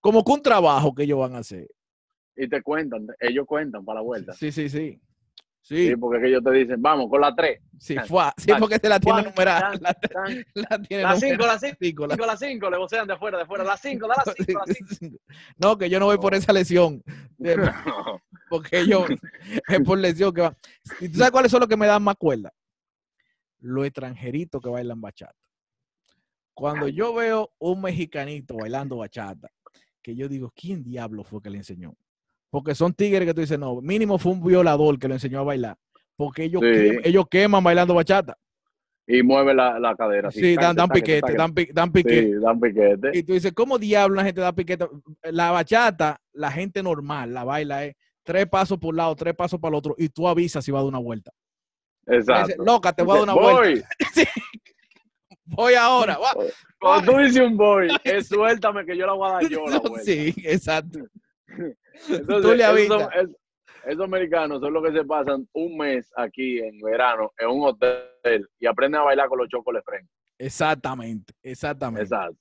Como 0.00 0.24
que 0.24 0.32
un 0.32 0.42
trabajo 0.42 0.94
que 0.94 1.02
ellos 1.04 1.18
van 1.18 1.34
a 1.34 1.38
hacer. 1.38 1.68
Y 2.36 2.48
te 2.48 2.62
cuentan, 2.62 3.06
ellos 3.18 3.46
cuentan 3.46 3.84
para 3.84 4.00
la 4.00 4.02
vuelta. 4.04 4.32
Sí, 4.32 4.50
sí, 4.52 4.68
sí. 4.70 4.98
Sí, 5.62 5.88
Sí, 5.88 5.96
porque 5.96 6.16
es 6.18 6.22
que 6.22 6.28
ellos 6.30 6.42
te 6.42 6.50
dicen, 6.52 6.80
vamos, 6.82 7.08
con 7.10 7.20
la 7.20 7.34
3. 7.34 7.60
sí, 7.78 7.96
fue. 8.08 8.24
Sí, 8.38 8.50
porque 8.58 8.76
se 8.78 8.88
la 8.88 8.98
tiene 8.98 9.22
numerada. 9.22 9.72
La, 9.80 9.96
la 10.54 10.78
tiene 10.82 11.02
La 11.04 11.16
5, 11.16 11.32
numerada. 11.34 11.52
la 11.54 11.58
5, 11.60 11.76
Cinco, 11.80 12.06
la- 12.06 12.16
la 12.16 12.36
5, 12.36 12.70
le 12.70 12.78
vocean 12.78 13.06
de 13.06 13.12
afuera, 13.12 13.36
de 13.38 13.44
afuera. 13.44 13.64
La 13.64 13.76
5, 13.76 14.08
da 14.08 14.14
la 14.24 14.34
5, 14.46 14.60
la 14.66 14.74
5. 14.98 15.16
No, 15.58 15.76
que 15.78 15.88
yo 15.90 16.00
no 16.00 16.06
voy 16.06 16.18
por 16.18 16.34
esa 16.34 16.52
lesión. 16.52 17.02
Porque 18.48 18.86
yo 18.86 19.04
es 19.68 19.80
por 19.84 19.98
lesión 19.98 20.32
que 20.34 20.40
va. 20.40 20.56
¿Y 21.00 21.08
tú 21.08 21.18
sabes 21.18 21.30
cuáles 21.30 21.50
son 21.52 21.60
los 21.60 21.68
que 21.68 21.76
me 21.76 21.86
dan 21.86 22.02
más 22.02 22.16
cuerda? 22.16 22.52
Los 23.60 23.84
extranjeritos 23.86 24.60
que 24.60 24.68
bailan 24.70 25.00
bachata. 25.00 25.34
Cuando 26.54 26.88
yo 26.88 27.14
veo 27.14 27.52
un 27.58 27.80
mexicanito 27.80 28.56
bailando 28.56 28.96
bachata, 28.96 29.48
que 30.02 30.16
yo 30.16 30.28
digo, 30.28 30.52
¿quién 30.54 30.82
diablo 30.82 31.22
fue 31.22 31.40
que 31.40 31.50
le 31.50 31.58
enseñó? 31.58 31.94
Porque 32.50 32.74
son 32.74 32.92
tigres 32.92 33.26
que 33.26 33.34
tú 33.34 33.40
dices, 33.40 33.58
no, 33.58 33.80
mínimo 33.80 34.18
fue 34.18 34.32
un 34.32 34.42
violador 34.44 34.98
que 34.98 35.06
lo 35.08 35.14
enseñó 35.14 35.40
a 35.40 35.44
bailar. 35.44 35.76
Porque 36.16 36.44
ellos, 36.44 36.60
Sí. 36.62 36.66
quem- 36.68 37.00
ellos 37.04 37.24
queman 37.30 37.62
bailando 37.64 37.94
bachata. 37.94 38.36
Y 39.06 39.22
mueve 39.22 39.54
la, 39.54 39.78
la 39.80 39.94
cadera. 39.96 40.30
Sí, 40.30 40.54
dan, 40.54 40.76
dan 40.76 40.88
piquete, 40.88 41.20
taque. 41.22 41.34
dan, 41.34 41.52
pi- 41.54 41.68
dan 41.72 41.90
piquete. 41.92 42.22
Sí, 42.22 42.32
dan 42.40 42.60
piquete. 42.60 43.10
Y 43.12 43.22
tú 43.24 43.32
dices, 43.32 43.52
¿cómo 43.52 43.78
diablo 43.78 44.16
la 44.16 44.24
gente 44.24 44.40
da 44.40 44.52
piquete? 44.52 44.86
La 45.32 45.50
bachata, 45.50 46.20
la 46.32 46.50
gente 46.52 46.82
normal, 46.82 47.32
la 47.34 47.42
baila 47.44 47.84
es 47.86 47.94
tres 48.22 48.46
pasos 48.46 48.78
por 48.78 48.90
un 48.90 48.96
lado, 48.98 49.16
tres 49.16 49.34
pasos 49.34 49.58
para 49.58 49.70
el 49.70 49.78
otro, 49.78 49.94
y 49.98 50.08
tú 50.10 50.28
avisas 50.28 50.64
si 50.64 50.70
va 50.70 50.78
a 50.78 50.82
dar 50.82 50.88
una 50.88 50.98
vuelta. 50.98 51.32
Le 52.06 52.18
dices, 52.18 52.28
Exacto. 52.28 52.64
Loca, 52.64 52.92
te 52.92 53.02
voy 53.02 53.12
a 53.12 53.14
dar 53.20 53.22
una 53.24 53.34
voy. 53.34 53.52
vuelta. 53.54 53.88
Voy 55.52 55.74
ahora. 55.74 56.16
Cuando 56.78 57.10
tú 57.12 57.18
dices 57.18 57.40
un 57.40 57.56
voy, 57.56 57.88
es 58.04 58.28
suéltame 58.28 58.84
que 58.86 58.96
yo 58.96 59.04
la 59.06 59.14
voy 59.14 59.28
a 59.28 59.32
dar 59.32 59.48
yo 59.48 59.64
la 59.66 59.78
vuelta. 59.80 60.04
Sí, 60.04 60.32
exacto. 60.44 61.00
Entonces, 62.08 62.60
esos, 63.86 64.04
americanos 64.04 64.60
son 64.60 64.72
los 64.72 64.84
que 64.84 64.92
se 64.92 65.04
pasan 65.04 65.48
un 65.52 65.76
mes 65.78 66.10
aquí 66.16 66.58
en 66.58 66.78
verano 66.80 67.32
en 67.38 67.48
un 67.48 67.62
hotel 67.66 68.46
y 68.58 68.66
aprenden 68.66 69.00
a 69.00 69.04
bailar 69.04 69.28
con 69.28 69.38
los 69.38 69.48
chocolate 69.48 69.84
friends. 69.84 70.10
Exactamente, 70.38 71.32
exactamente. 71.42 72.02
Exacto. 72.02 72.36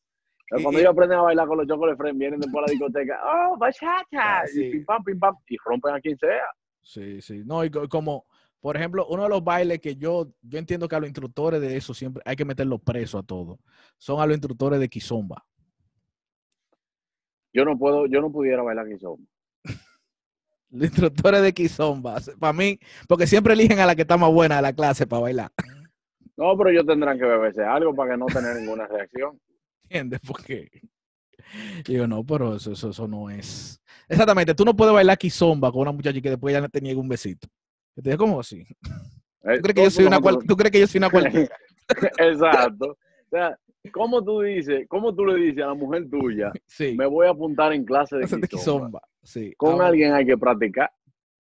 Pero 0.50 0.64
cuando 0.64 0.80
ellos 0.80 0.92
aprenden 0.92 1.20
a 1.20 1.22
bailar 1.22 1.48
con 1.48 1.58
los 1.58 1.68
chocolate 1.68 1.98
friends, 1.98 2.18
vienen 2.20 2.40
después 2.40 2.64
a 2.64 2.68
la 2.68 2.72
discoteca, 2.72 3.20
oh, 3.24 3.58
bachata, 3.58 4.06
Ah, 4.14 4.44
sí. 4.48 4.66
y 4.66 4.72
pim 4.72 4.86
pam, 4.86 5.04
pim 5.04 5.20
pam, 5.20 5.36
y 5.48 5.58
rompen 5.64 5.94
a 5.94 6.02
quien 6.02 6.18
sea. 6.18 6.46
Sí, 6.82 7.22
sí. 7.22 7.44
No, 7.46 7.64
y 7.64 7.70
co- 7.70 7.88
como, 7.88 8.26
por 8.60 8.76
ejemplo, 8.76 9.06
uno 9.10 9.24
de 9.24 9.30
los 9.30 9.44
bailes 9.44 9.80
que 9.80 9.96
yo, 9.96 10.28
yo 10.42 10.58
entiendo 10.58 10.88
que 10.88 10.96
a 10.96 11.00
los 11.00 11.08
instructores 11.08 11.62
de 11.62 11.78
eso 11.78 11.94
siempre 11.94 12.24
hay 12.26 12.36
que 12.36 12.46
meterlos 12.46 12.82
presos 12.82 13.22
a 13.22 13.26
todos. 13.26 13.60
Son 13.98 14.20
a 14.20 14.26
los 14.26 14.36
instructores 14.36 14.80
de 14.80 14.90
Kizomba. 14.90 15.46
Yo 17.54 17.66
no 17.66 17.78
puedo, 17.78 18.06
yo 18.08 18.22
no 18.22 18.32
pudiera 18.32 18.62
bailar 18.64 18.88
quizomba. 18.88 19.26
Los 20.72 20.84
instructores 20.86 21.42
de 21.42 21.54
Kizomba. 21.54 22.20
Para 22.40 22.54
mí, 22.54 22.80
porque 23.08 23.26
siempre 23.28 23.54
eligen 23.54 23.80
a 23.80 23.86
la 23.86 23.96
que 23.96 24.04
está 24.04 24.18
más 24.18 24.32
buena 24.32 24.58
de 24.58 24.62
la 24.62 24.74
clase 24.74 25.08
para 25.08 25.22
bailar. 25.24 25.52
No, 26.38 26.56
pero 26.58 26.70
ellos 26.70 26.86
tendrán 26.86 27.18
que 27.18 27.26
beberse 27.26 27.64
algo 27.64 27.94
para 27.96 28.12
que 28.12 28.18
no 28.18 28.26
tener 28.28 28.56
ninguna 28.56 28.88
reacción. 28.88 29.40
¿Entiendes? 29.84 30.20
Porque 30.26 30.70
digo, 31.86 32.08
no, 32.08 32.24
pero 32.24 32.56
eso, 32.56 32.72
eso, 32.74 32.92
eso 32.92 33.08
no 33.08 33.30
es. 33.30 33.82
Exactamente, 34.08 34.54
tú 34.56 34.64
no 34.64 34.76
puedes 34.76 34.94
bailar 34.94 35.18
Kizomba 35.18 35.72
con 35.72 35.82
una 35.82 35.92
muchacha 35.92 36.22
que 36.22 36.30
después 36.30 36.54
ya 36.54 36.62
no 36.62 36.70
te 36.70 36.80
niega 36.82 37.00
un 37.00 37.10
besito. 37.10 37.48
¿Te 37.96 38.02
dices 38.04 38.18
cómo 38.18 38.40
así? 38.40 38.66
Eh, 39.44 39.56
¿Tú 39.58 39.62
crees 39.62 39.74
que 39.76 39.84
yo 39.84 39.92
soy 39.92 40.06
una, 40.06 40.20
cual- 40.22 40.38
¿tú 40.48 40.56
crees 40.56 40.72
que 40.72 40.80
yo 40.80 40.88
soy 40.88 41.00
una 41.00 41.10
cualquiera? 41.10 41.56
Exacto. 42.20 42.92
O 42.92 43.30
sea, 43.30 43.58
¿cómo 43.92 44.24
tú 44.24 44.42
dices, 44.42 44.86
cómo 44.88 45.14
tú 45.16 45.26
le 45.26 45.36
dices 45.36 45.64
a 45.64 45.68
la 45.68 45.74
mujer 45.74 46.10
tuya, 46.10 46.52
Sí. 46.68 46.96
me 46.98 47.06
voy 47.06 47.28
a 47.28 47.32
apuntar 47.32 47.74
en 47.74 47.86
clase 47.86 48.18
de 48.18 48.48
quizomba? 48.48 49.02
Sí. 49.24 49.54
Con 49.58 49.82
alguien 49.82 50.14
hay 50.14 50.26
que 50.26 50.38
practicar. 50.38 50.92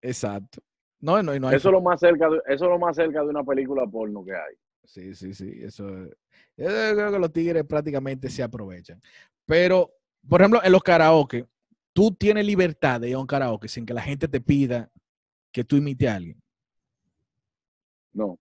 Exacto. 0.02 0.60
No, 1.00 1.22
no, 1.22 1.34
y 1.34 1.40
no 1.40 1.48
hay 1.48 1.56
Eso 1.56 1.68
es 1.68 1.72
lo 1.72 1.80
más 1.80 1.98
cerca 2.00 2.28
de, 2.28 2.36
eso 2.46 2.64
es 2.64 2.70
lo 2.70 2.78
más 2.78 2.94
cerca 2.96 3.20
de 3.22 3.28
una 3.28 3.42
película 3.42 3.86
porno 3.86 4.24
que 4.24 4.32
hay. 4.32 4.54
Sí, 4.84 5.14
sí, 5.14 5.34
sí. 5.34 5.50
Eso 5.62 5.88
es- 6.04 6.10
yo 6.56 6.66
creo 6.66 7.12
que 7.12 7.18
los 7.18 7.32
tigres 7.32 7.64
prácticamente 7.64 8.28
se 8.28 8.42
aprovechan. 8.42 9.00
Pero, 9.46 9.90
por 10.28 10.40
ejemplo, 10.40 10.60
en 10.62 10.72
los 10.72 10.82
karaoke, 10.82 11.46
tú 11.92 12.12
tienes 12.14 12.44
libertad 12.46 13.00
de 13.00 13.08
ir 13.10 13.14
a 13.14 13.18
un 13.18 13.26
karaoke 13.26 13.66
sin 13.68 13.86
que 13.86 13.94
la 13.94 14.02
gente 14.02 14.28
te 14.28 14.40
pida 14.40 14.90
que 15.52 15.64
tú 15.64 15.76
imites 15.76 16.08
a 16.08 16.16
alguien. 16.16 16.40
No. 18.12 18.38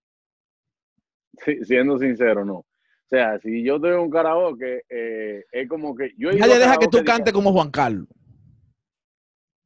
Sí, 1.44 1.64
siendo 1.64 1.98
sincero, 1.98 2.44
no. 2.44 2.64
O 3.12 3.16
sea, 3.16 3.40
si 3.40 3.64
yo 3.64 3.76
en 3.76 3.98
un 3.98 4.10
karaoke, 4.10 4.84
eh, 4.88 5.44
es 5.50 5.68
como 5.68 5.96
que 5.96 6.12
yo 6.16 6.30
he 6.30 6.36
ido 6.36 6.46
Nadie 6.46 6.60
deja 6.60 6.76
que 6.78 6.86
tú 6.86 6.98
cantes 7.04 7.32
como 7.32 7.52
Juan 7.52 7.70
Carlos. 7.72 8.06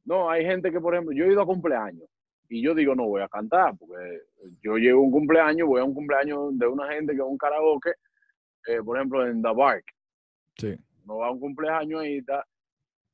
No, 0.03 0.29
hay 0.29 0.43
gente 0.43 0.71
que, 0.71 0.79
por 0.79 0.95
ejemplo, 0.95 1.13
yo 1.15 1.25
he 1.25 1.31
ido 1.31 1.41
a 1.41 1.45
cumpleaños 1.45 2.07
y 2.49 2.63
yo 2.63 2.73
digo, 2.73 2.95
no 2.95 3.05
voy 3.07 3.21
a 3.21 3.27
cantar, 3.27 3.75
porque 3.77 4.21
yo 4.63 4.77
llego 4.77 4.99
a 4.99 5.03
un 5.03 5.11
cumpleaños, 5.11 5.67
voy 5.67 5.81
a 5.81 5.83
un 5.83 5.93
cumpleaños 5.93 6.57
de 6.57 6.67
una 6.67 6.91
gente 6.91 7.13
que 7.13 7.19
es 7.19 7.25
un 7.27 7.37
karaoke, 7.37 7.91
eh, 8.67 8.81
por 8.83 8.97
ejemplo, 8.97 9.25
en 9.27 9.41
The 9.41 9.53
Bark. 9.53 9.85
Sí. 10.57 10.75
No 11.05 11.17
va 11.17 11.27
a 11.27 11.31
un 11.31 11.39
cumpleaños 11.39 12.03
y 12.05 12.17
está, 12.17 12.43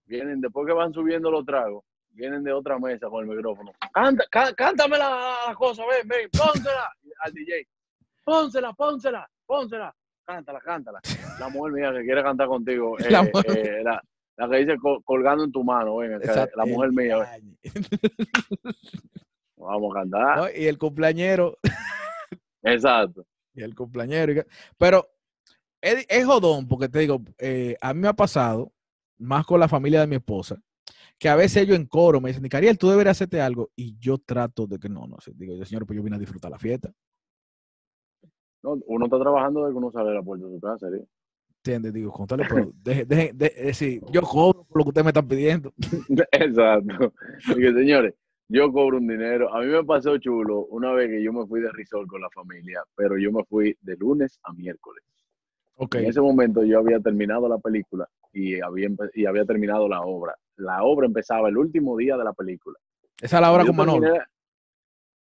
vienen, 0.05 0.39
después 0.41 0.65
que 0.65 0.73
van 0.73 0.93
subiendo 0.93 1.29
los 1.31 1.45
tragos, 1.45 1.83
vienen 2.11 2.43
de 2.43 2.53
otra 2.53 2.77
mesa 2.79 3.09
con 3.09 3.23
el 3.29 3.35
micrófono. 3.35 3.71
Canta, 3.93 4.23
cá- 4.31 4.53
cántame 4.53 4.97
la, 4.97 5.35
la 5.47 5.55
cosa, 5.55 5.83
ven, 5.87 6.07
ven, 6.07 6.29
pónsela 6.31 6.89
al 7.19 7.33
DJ. 7.33 7.67
Pónsela, 8.23 8.73
pónsela, 8.73 9.29
pónsela. 9.45 9.93
Cántala, 10.25 10.59
cántala. 10.61 10.99
La 11.39 11.49
mujer 11.49 11.73
mía 11.73 11.91
que 11.93 12.03
quiere 12.05 12.23
cantar 12.23 12.47
contigo, 12.47 12.97
eh, 12.99 13.09
La 13.11 13.23
mujer- 13.23 13.57
eh, 13.57 13.83
la, 13.83 14.01
la 14.37 14.49
que 14.49 14.57
dice 14.57 14.77
col- 14.77 15.03
colgando 15.03 15.43
en 15.43 15.51
tu 15.51 15.63
mano, 15.63 15.97
ven, 15.97 16.19
que 16.19 16.25
Exacto. 16.27 16.57
la 16.57 16.65
mujer 16.65 16.91
mía, 16.91 17.17
vamos 19.57 19.95
a 19.95 19.99
cantar. 19.99 20.37
¿no? 20.37 20.47
Y 20.55 20.65
el 20.67 20.77
cumpleañero, 20.77 21.57
Exacto. 22.63 23.25
y 23.53 23.61
el 23.61 23.75
cumpleañero. 23.75 24.43
Pero 24.77 25.07
es, 25.81 26.05
es 26.09 26.25
jodón, 26.25 26.67
porque 26.67 26.89
te 26.89 26.99
digo, 26.99 27.21
eh, 27.37 27.75
a 27.81 27.93
mí 27.93 27.99
me 28.01 28.07
ha 28.07 28.13
pasado, 28.13 28.71
más 29.19 29.45
con 29.45 29.59
la 29.59 29.67
familia 29.67 29.99
de 30.01 30.07
mi 30.07 30.15
esposa, 30.15 30.57
que 31.19 31.29
a 31.29 31.35
veces 31.35 31.63
ellos 31.63 31.75
en 31.77 31.85
coro 31.85 32.19
me 32.19 32.29
dicen, 32.29 32.47
Cariel, 32.49 32.77
tú 32.79 32.89
deberías 32.89 33.17
hacerte 33.17 33.39
algo. 33.41 33.69
Y 33.75 33.95
yo 33.99 34.17
trato 34.17 34.65
de 34.65 34.79
que 34.79 34.89
no, 34.89 35.05
no 35.05 35.19
sé. 35.19 35.31
Digo, 35.35 35.55
yo, 35.55 35.63
señor, 35.65 35.85
pues 35.85 35.95
yo 35.97 36.01
vine 36.03 36.15
a 36.15 36.19
disfrutar 36.19 36.49
la 36.49 36.57
fiesta. 36.57 36.91
No, 38.63 38.77
uno 38.85 39.05
está 39.05 39.19
trabajando 39.19 39.65
de 39.65 39.71
que 39.71 39.77
uno 39.77 39.91
sale 39.91 40.09
de 40.09 40.15
la 40.15 40.21
puerta 40.23 40.45
de 40.45 40.53
su 40.53 40.59
casa, 40.59 40.87
¿sí? 40.91 41.03
¿Entiendes? 41.63 41.93
Digo, 41.93 42.11
contarle, 42.11 42.45
pero 42.49 42.71
deje, 42.83 43.05
deje- 43.05 43.33
de- 43.33 43.53
es 43.55 43.65
decir, 43.65 44.01
yo 44.11 44.21
cobro 44.21 44.63
por 44.63 44.77
lo 44.77 44.83
que 44.83 44.89
ustedes 44.89 45.05
me 45.05 45.09
están 45.09 45.27
pidiendo. 45.27 45.71
Exacto. 46.31 47.13
Y 47.49 47.55
que, 47.55 47.73
señores, 47.73 48.15
yo 48.49 48.71
cobro 48.71 48.97
un 48.97 49.07
dinero. 49.07 49.53
A 49.53 49.61
mí 49.61 49.67
me 49.67 49.83
pasó 49.83 50.17
chulo 50.17 50.65
una 50.65 50.91
vez 50.93 51.09
que 51.09 51.23
yo 51.23 51.31
me 51.33 51.45
fui 51.45 51.61
de 51.61 51.71
resort 51.71 52.07
con 52.07 52.21
la 52.21 52.29
familia, 52.31 52.81
pero 52.95 53.17
yo 53.17 53.31
me 53.31 53.43
fui 53.45 53.75
de 53.81 53.95
lunes 53.97 54.39
a 54.43 54.53
miércoles. 54.53 55.03
Ok. 55.75 55.95
En 55.95 56.05
ese 56.05 56.21
momento 56.21 56.63
yo 56.63 56.79
había 56.79 56.99
terminado 56.99 57.47
la 57.47 57.57
película 57.59 58.07
y 58.33 58.59
había, 58.59 58.89
y 59.13 59.25
había 59.25 59.45
terminado 59.45 59.87
la 59.87 60.01
obra. 60.01 60.35
La 60.57 60.83
obra 60.83 61.07
empezaba 61.07 61.49
el 61.49 61.57
último 61.57 61.95
día 61.97 62.17
de 62.17 62.23
la 62.23 62.33
película. 62.33 62.77
Esa 63.21 63.37
es 63.37 63.41
la 63.41 63.51
Yo 63.63 63.67
con 63.67 63.75
Manolo. 63.75 64.01
terminé- 64.01 64.25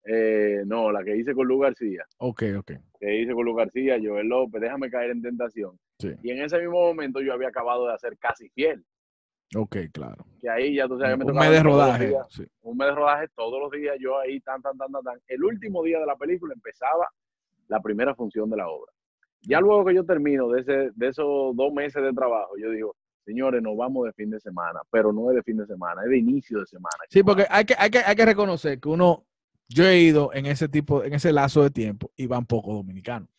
eh, 0.05 0.63
no, 0.65 0.91
la 0.91 1.03
que 1.03 1.15
hice 1.17 1.33
con 1.33 1.47
Lu 1.47 1.59
García. 1.59 2.05
Ok, 2.17 2.43
ok. 2.57 2.71
Que 2.99 3.21
hice 3.21 3.33
con 3.33 3.45
Lu 3.45 3.53
García, 3.55 3.97
Joel 4.01 4.27
López, 4.27 4.61
déjame 4.61 4.89
caer 4.89 5.11
en 5.11 5.21
tentación. 5.21 5.79
Sí. 5.99 6.11
Y 6.23 6.31
en 6.31 6.43
ese 6.43 6.59
mismo 6.59 6.79
momento 6.81 7.21
yo 7.21 7.33
había 7.33 7.47
acabado 7.47 7.87
de 7.87 7.93
hacer 7.93 8.17
casi 8.17 8.49
fiel. 8.49 8.83
Ok, 9.55 9.77
claro. 9.93 10.25
Que 10.41 10.49
ahí 10.49 10.75
ya 10.75 10.87
tú 10.87 10.97
sabes, 10.99 11.17
me 11.17 11.25
Un 11.25 11.35
mes 11.35 11.51
de 11.51 11.63
rodaje. 11.63 12.07
días, 12.07 12.27
sí. 12.29 12.45
un 12.61 12.77
mes 12.77 12.87
de 12.87 12.95
rodaje 12.95 13.27
todos 13.35 13.59
los 13.61 13.71
días, 13.71 13.95
yo 13.99 14.19
ahí, 14.19 14.39
tan, 14.41 14.61
tan, 14.61 14.77
tan, 14.77 14.91
tan, 14.91 15.03
tan. 15.03 15.19
El 15.27 15.43
último 15.43 15.83
día 15.83 15.99
de 15.99 16.05
la 16.05 16.15
película 16.15 16.53
empezaba 16.53 17.07
la 17.67 17.79
primera 17.81 18.13
función 18.15 18.49
de 18.49 18.57
la 18.57 18.67
obra. 18.67 18.91
Ya 19.41 19.59
luego 19.61 19.85
que 19.85 19.93
yo 19.95 20.03
termino 20.03 20.49
de, 20.49 20.61
ese, 20.61 20.91
de 20.95 21.07
esos 21.07 21.55
dos 21.55 21.71
meses 21.73 22.01
de 22.01 22.11
trabajo, 22.13 22.57
yo 22.57 22.71
digo, 22.71 22.95
señores, 23.23 23.61
nos 23.61 23.77
vamos 23.77 24.05
de 24.05 24.13
fin 24.13 24.29
de 24.31 24.39
semana, 24.39 24.81
pero 24.89 25.13
no 25.13 25.29
es 25.29 25.35
de 25.35 25.43
fin 25.43 25.57
de 25.57 25.67
semana, 25.67 26.01
es 26.03 26.09
de 26.09 26.17
inicio 26.17 26.59
de 26.59 26.65
semana. 26.65 26.97
Sí, 27.09 27.21
porque 27.23 27.45
hay 27.49 27.65
que, 27.65 27.75
hay, 27.77 27.89
que, 27.91 27.99
hay 27.99 28.15
que 28.15 28.25
reconocer 28.25 28.79
que 28.79 28.89
uno, 28.89 29.25
yo 29.67 29.85
he 29.85 29.99
ido 29.99 30.31
en 30.33 30.45
ese 30.45 30.67
tipo, 30.69 31.03
en 31.03 31.13
ese 31.13 31.31
lazo 31.31 31.63
de 31.63 31.69
tiempo 31.71 32.11
y 32.15 32.27
van 32.27 32.45
poco 32.45 32.73
dominicanos. 32.73 33.29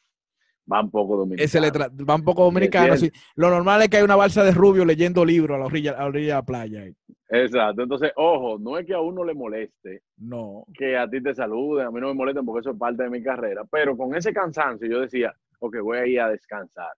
van 0.64 0.90
poco 0.90 1.16
dominicanos. 1.16 1.90
Van 2.04 2.22
poco 2.24 2.44
dominicanos. 2.44 3.00
sí. 3.00 3.10
Lo 3.36 3.50
normal 3.50 3.82
es 3.82 3.88
que 3.88 3.98
hay 3.98 4.02
una 4.02 4.16
balsa 4.16 4.42
de 4.44 4.50
rubio 4.52 4.84
leyendo 4.84 5.24
libros 5.24 5.54
a 5.56 5.58
la 5.60 5.66
orilla, 5.66 5.92
a 5.92 6.00
la 6.00 6.06
orilla 6.06 6.26
de 6.26 6.32
la 6.34 6.42
playa. 6.44 6.84
Exacto. 7.28 7.82
Entonces, 7.82 8.12
ojo, 8.16 8.58
no 8.58 8.76
es 8.78 8.86
que 8.86 8.94
a 8.94 9.00
uno 9.00 9.24
le 9.24 9.34
moleste 9.34 10.02
No. 10.16 10.64
que 10.76 10.96
a 10.96 11.08
ti 11.08 11.22
te 11.22 11.34
saluden, 11.34 11.86
a 11.86 11.90
mí 11.90 12.00
no 12.00 12.08
me 12.08 12.14
molesta 12.14 12.42
porque 12.42 12.60
eso 12.60 12.70
es 12.70 12.78
parte 12.78 13.04
de 13.04 13.10
mi 13.10 13.22
carrera, 13.22 13.62
pero 13.70 13.96
con 13.96 14.14
ese 14.14 14.32
cansancio 14.32 14.88
yo 14.88 15.00
decía, 15.00 15.34
ok, 15.60 15.76
voy 15.82 15.98
a 15.98 16.06
ir 16.06 16.20
a 16.20 16.28
descansar. 16.30 16.92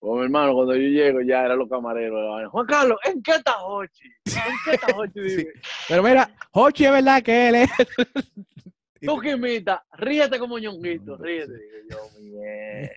Pues 0.00 0.18
mi 0.18 0.24
hermano, 0.24 0.54
cuando 0.54 0.74
yo 0.74 0.88
llego 0.88 1.20
ya 1.20 1.44
eran 1.44 1.58
los 1.58 1.68
camareros. 1.68 2.50
Juan 2.50 2.66
Carlos, 2.66 2.98
¿en 3.04 3.22
qué 3.22 3.32
está 3.32 3.62
Hochi? 3.62 4.08
¿En 4.24 4.54
qué 4.64 4.70
está 4.72 4.96
Hochi? 4.96 5.12
Sí. 5.28 5.46
Pero 5.88 6.02
mira, 6.02 6.34
Hochi 6.52 6.86
es 6.86 6.90
verdad 6.92 7.22
que 7.22 7.48
él 7.48 7.54
es. 7.56 7.70
Tú 9.02 9.18
que 9.18 9.32
imitas, 9.32 9.80
ríete 9.92 10.38
como 10.38 10.58
ñonguito, 10.58 11.16
ríete. 11.18 11.52
Digo 11.52 11.80
yo, 11.90 12.20
"Mie". 12.20 12.90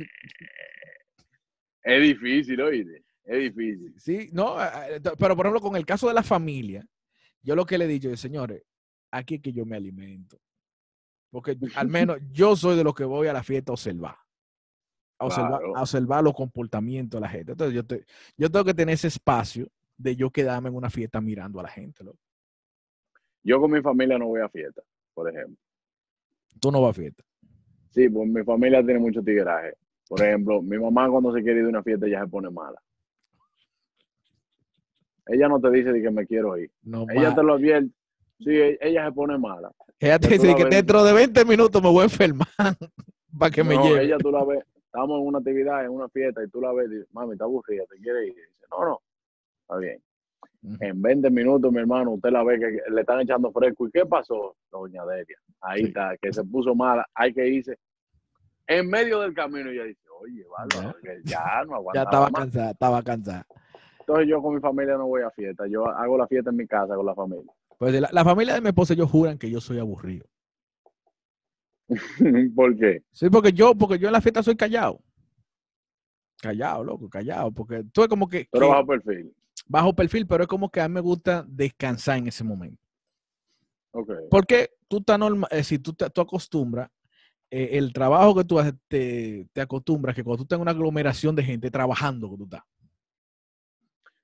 Es 1.84 2.02
difícil, 2.02 2.62
oíste. 2.62 3.04
Es 3.26 3.40
difícil. 3.54 3.94
Sí, 3.98 4.30
no, 4.32 4.58
pero 5.20 5.36
por 5.36 5.46
ejemplo, 5.46 5.62
con 5.62 5.76
el 5.76 5.86
caso 5.86 6.08
de 6.08 6.14
la 6.14 6.24
familia, 6.24 6.86
yo 7.42 7.56
lo 7.56 7.66
que 7.66 7.78
le 7.78 7.86
he 7.86 7.88
dicho 7.90 8.10
es, 8.10 8.20
señores, 8.20 8.64
aquí 9.12 9.36
es 9.36 9.42
que 9.42 9.52
yo 9.52 9.66
me 9.66 9.76
alimento. 9.76 10.40
Porque 11.30 11.58
al 11.76 11.88
menos 11.88 12.20
yo 12.32 12.56
soy 12.56 12.78
de 12.78 12.84
los 12.84 12.94
que 12.94 13.06
voy 13.06 13.28
a 13.28 13.34
la 13.34 13.44
fiesta 13.44 13.72
a 13.72 13.74
observar. 13.74 14.16
A 15.20 15.26
observar, 15.26 15.60
Claro. 15.60 15.78
a 15.78 15.82
observar 15.82 16.24
los 16.24 16.34
comportamientos 16.34 17.18
de 17.20 17.22
la 17.22 17.30
gente. 17.30 17.52
Entonces 17.54 17.76
yo, 17.76 17.86
te- 17.86 18.06
yo 18.38 18.50
tengo 18.50 18.66
que 18.66 18.74
tener 18.74 18.94
ese 18.96 19.08
espacio 19.08 19.68
de 19.98 20.16
yo 20.16 20.30
quedarme 20.32 20.70
en 20.70 20.76
una 20.76 20.90
fiesta 20.90 21.22
mirando 21.22 21.60
a 21.60 21.64
la 21.64 21.70
gente. 21.70 22.04
loco. 22.04 22.18
Yo 23.44 23.60
con 23.60 23.72
mi 23.72 23.82
familia 23.82 24.18
no 24.18 24.28
voy 24.28 24.42
a 24.42 24.50
fiesta, 24.50 24.82
por 25.14 25.30
ejemplo. 25.30 25.58
Tú 26.60 26.72
no 26.72 26.82
vas 26.82 26.92
a 26.92 27.02
fiesta. 27.02 27.24
Sí, 27.92 28.10
pues 28.10 28.28
mi 28.28 28.44
familia 28.44 28.84
tiene 28.84 29.00
mucho 29.00 29.22
tigraje. 29.22 29.74
Por 30.08 30.22
ejemplo, 30.22 30.62
mi 30.62 30.78
mamá 30.80 31.10
cuando 31.10 31.34
se 31.34 31.42
quiere 31.44 31.60
ir 31.60 31.64
de 31.66 31.70
una 31.70 31.84
fiesta 31.84 32.08
ya 32.08 32.22
se 32.22 32.28
pone 32.28 32.50
mala. 32.50 32.82
Ella 35.28 35.48
no 35.48 35.60
te 35.60 35.70
dice 35.72 35.92
de 35.94 36.02
que 36.02 36.12
me 36.12 36.26
quiero 36.26 36.58
ir. 36.58 36.70
No 36.84 37.06
Ella 37.10 37.34
te 37.34 37.44
lo 37.44 37.54
advierte. 37.54 37.92
Sí, 38.40 38.50
e- 38.50 38.78
ella 38.82 39.06
se 39.06 39.12
pone 39.14 39.38
mala. 39.38 39.72
Ella 40.00 40.20
te 40.20 40.28
dice 40.28 40.54
que 40.56 40.64
ves. 40.66 40.72
dentro 40.76 41.04
de 41.04 41.14
20 41.14 41.46
minutos 41.46 41.82
me 41.82 41.90
voy 41.90 42.02
a 42.02 42.04
enfermar 42.06 42.48
para 43.40 43.52
que 43.52 43.64
me 43.64 43.78
lleve. 43.78 44.04
ella 44.04 44.18
tú 44.18 44.32
la 44.32 44.44
ves, 44.44 44.64
estamos 44.94 45.20
en 45.20 45.26
una 45.28 45.40
actividad, 45.40 45.84
en 45.84 45.90
una 45.92 46.08
fiesta, 46.10 46.44
y 46.44 46.48
tú 46.50 46.62
la 46.62 46.72
ves 46.72 46.88
y 46.92 46.96
dices, 46.96 47.08
mami, 47.14 47.32
está 47.34 47.46
aburrida, 47.46 47.84
¿te 47.90 47.98
quiere 47.98 48.28
ir? 48.28 48.34
Y 48.34 48.36
dice, 48.36 48.66
no, 48.70 48.86
no, 48.86 49.02
está 49.64 49.78
bien. 49.78 50.00
En 50.80 51.02
20 51.02 51.30
minutos, 51.32 51.72
mi 51.74 51.80
hermano, 51.80 52.12
usted 52.12 52.30
la 52.30 52.44
ve 52.44 52.58
que 52.60 52.80
le 52.90 53.02
están 53.02 53.20
echando 53.20 53.52
fresco. 53.52 53.86
¿Y 53.88 53.92
qué 53.92 54.06
pasó, 54.06 54.56
doña 54.72 55.04
Delia? 55.06 55.38
Ahí 55.60 55.82
Sí. 55.82 55.88
está, 55.88 56.16
que 56.22 56.32
se 56.32 56.44
puso 56.46 56.74
mala, 56.74 57.06
hay 57.16 57.34
que 57.34 57.46
irse. 57.48 57.78
En 58.68 58.88
medio 58.90 59.20
del 59.20 59.34
camino 59.34 59.70
ella 59.72 59.84
dice, 59.84 60.00
oye, 60.22 60.46
que 61.02 61.22
ya 61.26 61.64
no 61.66 61.74
Ya 61.94 62.04
aguantaba 62.04 62.04
estaba 62.06 62.30
más. 62.30 62.42
cansada, 62.44 62.72
estaba 62.72 63.04
cansada. 63.04 63.46
Entonces 64.00 64.28
yo 64.28 64.42
con 64.42 64.56
mi 64.56 64.62
familia 64.62 64.96
no 64.96 65.08
voy 65.08 65.24
a 65.24 65.32
fiesta, 65.32 65.66
yo 65.68 65.86
hago 65.88 66.18
la 66.18 66.28
fiesta 66.28 66.50
en 66.52 66.58
mi 66.58 66.68
casa 66.68 66.96
con 66.96 67.06
la 67.06 67.16
familia. 67.16 67.52
Pues 67.78 68.00
la, 68.00 68.10
la 68.12 68.24
familia 68.24 68.54
de 68.54 68.62
mi 68.62 68.68
esposa, 68.68 68.94
ellos 68.94 69.10
juran 69.12 69.38
que 69.38 69.50
yo 69.50 69.60
soy 69.60 69.80
aburrido. 69.80 70.26
¿Por 72.56 72.78
qué? 72.78 73.04
Sí, 73.12 73.30
porque 73.30 73.52
yo, 73.52 73.76
porque 73.76 74.00
yo 74.00 74.08
en 74.08 74.14
la 74.14 74.22
fiesta 74.22 74.42
soy 74.44 74.56
callado. 74.56 75.02
Callado, 76.42 76.84
loco, 76.84 77.10
callado, 77.10 77.52
porque 77.52 77.84
tú 77.94 78.02
es 78.04 78.08
como 78.10 78.28
que, 78.28 78.48
Pero 78.52 78.66
que 78.68 78.72
bajo 78.72 78.86
perfil. 78.88 79.34
bajo 79.68 79.94
perfil, 79.96 80.28
pero 80.28 80.44
es 80.44 80.48
como 80.50 80.70
que 80.70 80.82
a 80.82 80.88
mí 80.90 80.94
me 80.96 81.00
gusta 81.02 81.46
descansar 81.48 82.18
en 82.18 82.28
ese 82.28 82.44
momento. 82.44 82.82
Ok. 83.92 84.12
Porque 84.30 84.72
tú 84.88 84.98
estás 84.98 85.18
normal, 85.20 85.50
si 85.64 85.80
tú, 85.80 85.94
te- 85.94 86.10
tú 86.10 86.20
acostumbras, 86.22 86.90
eh, 87.50 87.70
el 87.78 87.94
trabajo 87.94 88.36
que 88.36 88.44
tú 88.44 88.60
haces, 88.60 88.74
te, 88.88 89.48
te 89.54 89.62
acostumbras 89.62 90.16
que 90.16 90.24
cuando 90.24 90.44
tú 90.44 90.48
tengas 90.48 90.64
una 90.64 90.72
aglomeración 90.72 91.36
de 91.36 91.44
gente 91.44 91.70
trabajando 91.72 92.30
que 92.32 92.38
tú 92.38 92.44
estás. 92.46 92.64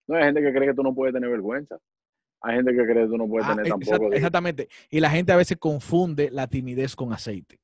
No 0.08 0.16
hay 0.16 0.24
gente 0.24 0.42
que 0.42 0.52
cree 0.52 0.68
que 0.70 0.74
tú 0.74 0.82
no 0.84 0.94
puedes 0.94 1.14
tener 1.14 1.30
vergüenza. 1.30 1.78
Hay 2.42 2.56
gente 2.56 2.72
que 2.72 2.84
cree 2.86 3.04
que 3.04 3.08
tú 3.10 3.18
no 3.18 3.28
puedes 3.28 3.48
Ah, 3.48 3.52
tener 3.56 3.66
exa- 3.66 3.70
tampoco. 3.88 4.10
de- 4.10 4.16
exactamente. 4.18 4.70
Y 4.90 5.00
la 5.00 5.10
gente 5.10 5.32
a 5.32 5.38
veces 5.38 5.58
confunde 5.58 6.30
la 6.32 6.48
timidez 6.48 6.96
con 6.96 7.12
aceite. 7.12 7.60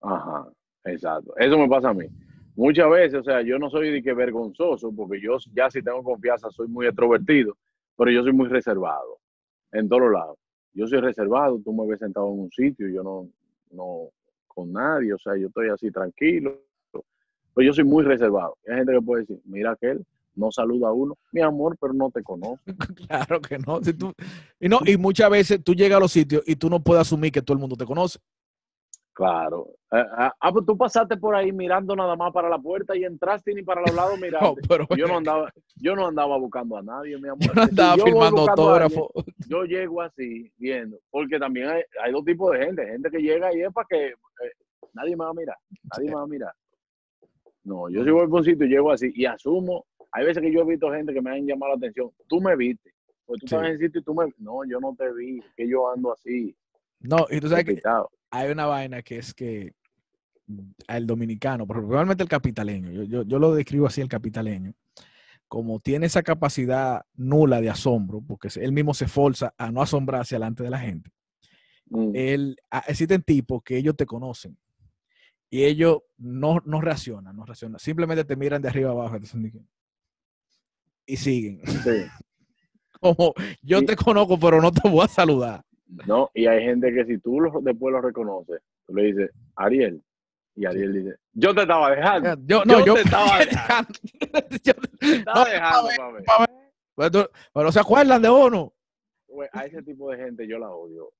Ajá, 0.00 0.48
exacto. 0.84 1.32
Eso 1.36 1.58
me 1.58 1.68
pasa 1.68 1.90
a 1.90 1.94
mí. 1.94 2.06
Muchas 2.56 2.90
veces, 2.90 3.20
o 3.20 3.22
sea, 3.22 3.42
yo 3.42 3.58
no 3.58 3.70
soy 3.70 3.90
de 3.90 4.02
que 4.02 4.12
vergonzoso, 4.12 4.92
porque 4.94 5.20
yo 5.20 5.36
ya 5.54 5.70
si 5.70 5.82
tengo 5.82 6.02
confianza 6.02 6.50
soy 6.50 6.66
muy 6.68 6.86
extrovertido, 6.86 7.56
pero 7.96 8.10
yo 8.10 8.22
soy 8.22 8.32
muy 8.32 8.48
reservado 8.48 9.18
en 9.72 9.88
todos 9.88 10.10
lados. 10.12 10.36
Yo 10.72 10.86
soy 10.86 11.00
reservado, 11.00 11.60
tú 11.64 11.72
me 11.72 11.86
ves 11.86 12.00
sentado 12.00 12.26
en 12.32 12.40
un 12.40 12.50
sitio, 12.50 12.88
yo 12.88 13.02
no, 13.02 13.28
no 13.70 14.08
con 14.48 14.72
nadie, 14.72 15.12
o 15.14 15.18
sea, 15.18 15.36
yo 15.36 15.46
estoy 15.48 15.68
así 15.68 15.90
tranquilo, 15.90 16.60
pero 17.54 17.66
yo 17.66 17.72
soy 17.72 17.84
muy 17.84 18.04
reservado. 18.04 18.56
Hay 18.68 18.76
gente 18.78 18.92
que 18.92 19.00
puede 19.00 19.20
decir, 19.22 19.40
mira 19.44 19.72
aquel, 19.72 20.04
no 20.40 20.50
saluda 20.50 20.88
a 20.88 20.92
uno, 20.92 21.16
mi 21.32 21.40
amor, 21.42 21.76
pero 21.80 21.92
no 21.92 22.10
te 22.10 22.22
conozco. 22.22 22.58
Claro 23.08 23.40
que 23.40 23.58
no. 23.58 23.82
Si 23.82 23.92
tú- 23.94 24.12
y 24.58 24.68
no. 24.68 24.80
Y 24.86 24.96
muchas 24.96 25.30
veces 25.30 25.62
tú 25.62 25.74
llegas 25.74 25.98
a 25.98 26.00
los 26.00 26.12
sitios 26.12 26.42
y 26.46 26.56
tú 26.56 26.68
no 26.70 26.80
puedes 26.80 27.02
asumir 27.02 27.30
que 27.30 27.42
todo 27.42 27.54
el 27.54 27.60
mundo 27.60 27.76
te 27.76 27.84
conoce. 27.86 28.18
Claro. 29.12 29.68
Ah, 29.90 30.06
ah, 30.16 30.34
ah, 30.40 30.52
pues 30.52 30.64
tú 30.64 30.78
pasaste 30.78 31.16
por 31.16 31.34
ahí 31.34 31.52
mirando 31.52 31.94
nada 31.94 32.16
más 32.16 32.32
para 32.32 32.48
la 32.48 32.58
puerta 32.58 32.96
y 32.96 33.04
entraste 33.04 33.52
ni 33.52 33.62
para 33.62 33.82
los 33.82 33.94
lados 33.94 34.12
No, 34.18 34.20
miraste. 34.20 34.60
pero 34.68 34.86
Yo 34.96 35.06
no 35.08 35.18
andaba, 35.18 35.52
yo 35.76 35.94
no 35.96 36.06
andaba 36.06 36.38
buscando 36.38 36.76
a 36.78 36.82
nadie, 36.82 37.18
mi 37.18 37.28
amor. 37.28 37.40
yo 37.54 37.54
no 37.54 37.64
Si 37.64 37.70
andaba 37.70 37.96
voy 37.96 38.04
firmando 38.10 38.48
autógrafo. 38.48 39.10
yo 39.48 39.64
llego 39.64 40.00
así, 40.00 40.50
viendo, 40.56 40.96
porque 41.10 41.38
también 41.38 41.68
hay, 41.68 41.82
hay 42.02 42.12
dos 42.12 42.24
tipos 42.24 42.52
de 42.52 42.64
gente, 42.64 42.86
gente 42.86 43.10
que 43.10 43.18
llega 43.18 43.54
y 43.54 43.60
es 43.62 43.72
para 43.72 43.86
que 43.90 44.06
eh, 44.06 44.14
nadie 44.94 45.16
me 45.16 45.24
va 45.24 45.30
a 45.30 45.34
mirar, 45.34 45.56
nadie 45.94 46.08
me 46.08 46.14
va 46.16 46.22
a 46.22 46.26
mirar. 46.26 46.52
No, 47.64 47.90
yo 47.90 48.02
si 48.04 48.10
voy 48.10 48.26
por 48.26 48.38
un 48.38 48.44
sitio 48.44 48.64
y 48.64 48.70
llego 48.70 48.90
así 48.90 49.10
y 49.14 49.26
asumo, 49.26 49.84
hay 50.12 50.24
veces 50.24 50.42
que 50.42 50.52
yo 50.52 50.60
he 50.62 50.64
visto 50.64 50.90
gente 50.92 51.12
que 51.12 51.20
me 51.22 51.30
han 51.30 51.46
llamado 51.46 51.72
la 51.72 51.78
atención, 51.78 52.10
tú 52.28 52.40
me 52.40 52.56
viste, 52.56 52.92
pues 53.26 53.40
tú 53.40 53.46
Sí. 53.46 53.54
estás 53.54 53.68
en 53.68 53.72
el 53.74 53.78
sitio 53.80 54.00
y 54.00 54.04
tú 54.04 54.14
me, 54.14 54.26
no, 54.38 54.64
yo 54.68 54.80
no 54.80 54.94
te 54.96 55.12
vi, 55.12 55.40
que 55.56 55.68
yo 55.68 55.90
ando 55.92 56.12
así, 56.12 56.56
No, 57.00 57.26
y 57.30 57.40
tú 57.40 57.48
sabes 57.48 57.64
que 57.64 57.80
hay 58.30 58.50
una 58.50 58.66
vaina 58.66 59.02
que 59.02 59.16
es 59.18 59.32
que 59.34 59.72
el 60.88 61.06
dominicano, 61.06 61.66
pero 61.66 61.80
probablemente 61.86 62.22
el 62.24 62.28
capitaleño, 62.28 62.90
yo, 62.90 63.02
yo, 63.04 63.22
yo 63.22 63.38
lo 63.38 63.54
describo 63.54 63.86
así, 63.86 64.00
el 64.00 64.08
capitaleño, 64.08 64.74
como 65.48 65.80
tiene 65.80 66.06
esa 66.06 66.22
capacidad 66.22 67.02
nula 67.14 67.60
de 67.60 67.70
asombro, 67.70 68.20
porque 68.20 68.48
él 68.60 68.72
mismo 68.72 68.94
se 68.94 69.04
esforza 69.06 69.54
a 69.56 69.70
no 69.70 69.80
asombrarse 69.82 70.34
delante 70.34 70.62
de 70.62 70.70
la 70.70 70.78
gente, 70.78 71.10
Mm. 71.92 72.10
él, 72.14 72.56
existen 72.86 73.22
tipos 73.22 73.62
que 73.64 73.76
ellos 73.76 73.96
te 73.96 74.06
conocen 74.06 74.56
y 75.50 75.64
ellos 75.64 76.02
no, 76.18 76.60
no 76.64 76.80
reaccionan, 76.80 77.34
no 77.34 77.44
reaccionan, 77.44 77.80
simplemente 77.80 78.24
te 78.24 78.36
miran 78.36 78.62
de 78.62 78.68
arriba 78.68 78.90
abajo 78.92 79.16
y 79.16 79.18
te 79.18 79.22
dicen 79.22 79.42
de 79.42 79.50
que- 79.50 79.64
y 81.12 81.16
siguen. 81.16 81.60
Sí. 81.66 82.04
Como 83.00 83.34
yo 83.62 83.78
Sí. 83.80 83.86
te 83.86 83.96
conozco, 83.96 84.38
pero 84.38 84.60
no 84.60 84.70
te 84.70 84.88
voy 84.88 85.04
a 85.04 85.08
saludar. 85.08 85.62
No, 86.06 86.30
y 86.34 86.46
hay 86.46 86.62
gente 86.64 86.92
que 86.92 87.04
si 87.06 87.18
tú 87.18 87.40
lo- 87.40 87.60
después 87.62 87.92
lo 87.92 88.00
reconoces, 88.00 88.60
tú 88.86 88.94
le 88.94 89.04
dices, 89.04 89.30
Ariel, 89.56 90.02
y 90.54 90.66
Ariel 90.66 90.92
dice, 90.92 91.16
yo 91.32 91.54
te 91.54 91.62
estaba 91.62 91.90
dejando. 91.90 92.34
Yo, 92.46 92.62
no, 92.64 92.78
Yo 92.80 92.86
yo, 92.86 92.94
te 92.94 93.00
estaba 93.00 93.38
dejando. 93.44 93.92
Yo- 94.64 94.74
Te 94.98 95.16
estaba 95.16 95.46
no. 95.96 97.28
Pero, 97.54 97.72
se 97.72 97.80
acuerdan 97.80 98.20
de 98.22 98.28
uno. 98.30 98.72
Güey, 99.28 99.48
a 99.52 99.64
ese 99.64 99.82
tipo 99.82 100.10
de 100.10 100.18
gente 100.18 100.46
yo 100.46 100.58
la 100.58 100.70
odio. 100.70 101.10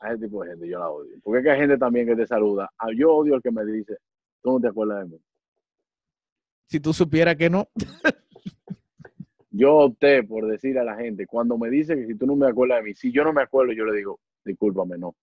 A 0.00 0.10
ese 0.12 0.24
tipo 0.24 0.44
de 0.44 0.50
gente 0.50 0.68
yo 0.68 0.78
la 0.78 0.90
odio. 0.90 1.16
Porque 1.22 1.38
es 1.38 1.44
que 1.44 1.50
hay 1.50 1.60
gente 1.60 1.78
también 1.78 2.06
que 2.06 2.14
te 2.16 2.26
saluda. 2.26 2.70
Ah, 2.78 2.88
Yo 2.94 3.14
odio 3.14 3.34
al 3.36 3.42
que 3.42 3.50
me 3.50 3.64
dice, 3.64 3.96
tú 4.42 4.52
no 4.52 4.60
te 4.60 4.68
acuerdas 4.68 5.00
de 5.08 5.16
mí. 5.16 5.20
Si 6.66 6.78
tú 6.78 6.92
supieras 6.92 7.36
que 7.36 7.48
no. 7.48 7.68
Yo 9.58 9.74
opté 9.74 10.22
por 10.22 10.46
decir 10.46 10.78
a 10.78 10.84
la 10.84 10.94
gente, 10.94 11.26
cuando 11.26 11.58
me 11.58 11.68
dice 11.68 11.96
que 11.96 12.06
si 12.06 12.14
tú 12.14 12.26
no 12.26 12.36
me 12.36 12.46
acuerdas 12.46 12.78
de 12.78 12.84
mí, 12.84 12.94
si 12.94 13.10
yo 13.10 13.24
no 13.24 13.32
me 13.32 13.42
acuerdo, 13.42 13.72
yo 13.72 13.84
le 13.86 13.96
digo, 13.96 14.20
discúlpame, 14.44 14.96
no. 14.96 15.16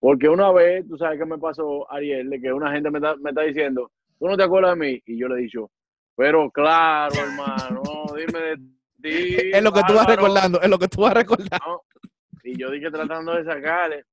Porque 0.00 0.28
una 0.28 0.50
vez, 0.50 0.84
tú 0.88 0.98
sabes 0.98 1.20
qué 1.20 1.24
me 1.24 1.38
pasó, 1.38 1.88
Ariel, 1.92 2.30
de 2.30 2.40
que 2.40 2.52
una 2.52 2.72
gente 2.72 2.90
me 2.90 2.98
está, 2.98 3.14
me 3.14 3.30
está 3.30 3.42
diciendo, 3.42 3.92
tú 4.18 4.26
no 4.26 4.36
te 4.36 4.42
acuerdas 4.42 4.76
de 4.76 4.84
mí, 4.84 5.02
y 5.06 5.16
yo 5.16 5.28
le 5.28 5.36
he 5.36 5.42
dicho, 5.42 5.70
pero 6.16 6.50
claro, 6.50 7.14
hermano, 7.14 7.82
dime 8.16 8.40
de 8.40 8.56
ti. 8.56 9.36
Es 9.56 9.62
lo 9.62 9.72
que 9.72 9.82
tú 9.86 9.94
vas 9.94 10.04
bárbaro". 10.04 10.16
recordando, 10.16 10.60
es 10.60 10.68
lo 10.68 10.78
que 10.80 10.88
tú 10.88 11.02
vas 11.02 11.14
recordando. 11.14 11.64
¿no? 11.64 11.82
Y 12.42 12.58
yo 12.58 12.72
dije 12.72 12.90
tratando 12.90 13.36
de 13.36 13.44
sacarle, 13.44 14.04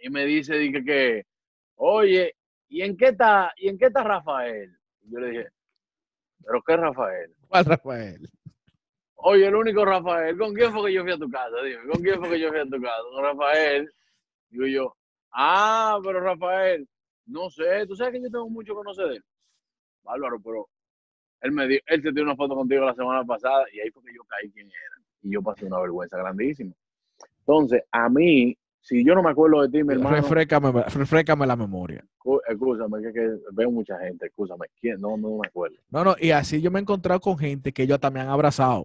y 0.00 0.08
me 0.08 0.24
dice, 0.24 0.54
dije 0.56 0.82
que, 0.82 1.26
oye, 1.74 2.34
¿y 2.70 2.80
en 2.80 2.96
qué 2.96 3.08
está, 3.08 3.52
y 3.58 3.68
en 3.68 3.76
qué 3.76 3.88
está 3.88 4.02
Rafael? 4.02 4.74
Y 5.02 5.12
yo 5.12 5.20
le 5.20 5.30
dije, 5.32 5.48
¿pero 6.42 6.62
qué 6.62 6.76
Rafael? 6.78 7.30
¿Cuál, 7.62 7.66
Rafael? 7.66 8.30
Oye, 9.16 9.46
el 9.46 9.54
único 9.54 9.84
Rafael, 9.84 10.38
¿con 10.38 10.54
quién 10.54 10.72
fue 10.72 10.88
que 10.88 10.94
yo 10.94 11.02
fui 11.02 11.12
a 11.12 11.18
tu 11.18 11.28
casa? 11.28 11.62
Dime, 11.62 11.86
¿con 11.86 12.02
quién 12.02 12.18
fue 12.18 12.30
que 12.30 12.40
yo 12.40 12.48
fui 12.48 12.60
a 12.60 12.64
tu 12.64 12.80
casa? 12.80 13.02
Con 13.12 13.22
Rafael. 13.22 13.92
Digo 14.48 14.66
yo, 14.66 14.96
ah, 15.32 16.00
pero 16.02 16.20
Rafael, 16.20 16.88
no 17.26 17.50
sé, 17.50 17.86
tú 17.86 17.94
sabes 17.94 18.14
que 18.14 18.22
yo 18.22 18.30
tengo 18.30 18.48
mucho 18.48 18.72
que 18.72 18.76
conocer 18.76 19.06
de 19.06 19.16
él. 19.16 19.24
Bárbaro, 20.02 20.40
pero 20.40 20.66
él 21.42 21.52
me 21.52 21.68
dio, 21.68 21.78
él 21.84 22.02
se 22.02 22.10
dio 22.10 22.22
una 22.22 22.36
foto 22.36 22.54
contigo 22.54 22.86
la 22.86 22.94
semana 22.94 23.22
pasada 23.22 23.66
y 23.70 23.80
ahí 23.80 23.90
fue 23.90 24.02
que 24.02 24.14
yo 24.14 24.24
caí 24.24 24.50
quién 24.50 24.68
era. 24.68 25.04
Y 25.20 25.32
yo 25.34 25.42
pasé 25.42 25.66
una 25.66 25.78
vergüenza 25.78 26.16
grandísima. 26.16 26.72
Entonces, 27.40 27.84
a 27.90 28.08
mí, 28.08 28.56
si 28.82 29.04
yo 29.04 29.14
no 29.14 29.22
me 29.22 29.30
acuerdo 29.30 29.62
de 29.62 29.68
ti, 29.68 29.84
mi 29.84 29.94
hermano, 29.94 30.16
Refrécame, 30.16 30.72
refrécame 30.72 31.46
la 31.46 31.56
memoria. 31.56 32.04
escúchame, 32.48 33.00
que, 33.02 33.12
que 33.12 33.28
veo 33.52 33.70
mucha 33.70 33.98
gente, 34.00 34.26
escúchame, 34.26 34.66
¿quién? 34.80 35.00
No, 35.00 35.16
no 35.16 35.38
me 35.38 35.46
acuerdo. 35.46 35.76
No, 35.90 36.04
no, 36.04 36.16
y 36.20 36.32
así 36.32 36.60
yo 36.60 36.70
me 36.70 36.80
he 36.80 36.82
encontrado 36.82 37.20
con 37.20 37.38
gente 37.38 37.72
que 37.72 37.84
ellos 37.84 37.98
me 38.12 38.20
han 38.20 38.28
abrazado. 38.28 38.84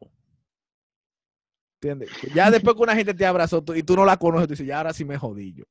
¿Entiendes? 1.81 2.10
Ya 2.33 2.49
después 2.51 2.75
que 2.75 2.83
una 2.83 2.95
gente 2.95 3.13
te 3.13 3.25
abrazó 3.25 3.63
tú- 3.63 3.73
y 3.73 3.83
tú 3.83 3.95
no 3.95 4.05
la 4.05 4.17
conoces, 4.17 4.47
tú 4.47 4.53
dices, 4.53 4.67
ya 4.67 4.77
ahora 4.77 4.93
sí 4.93 5.03
me 5.03 5.17
jodí 5.17 5.53
yo. 5.53 5.63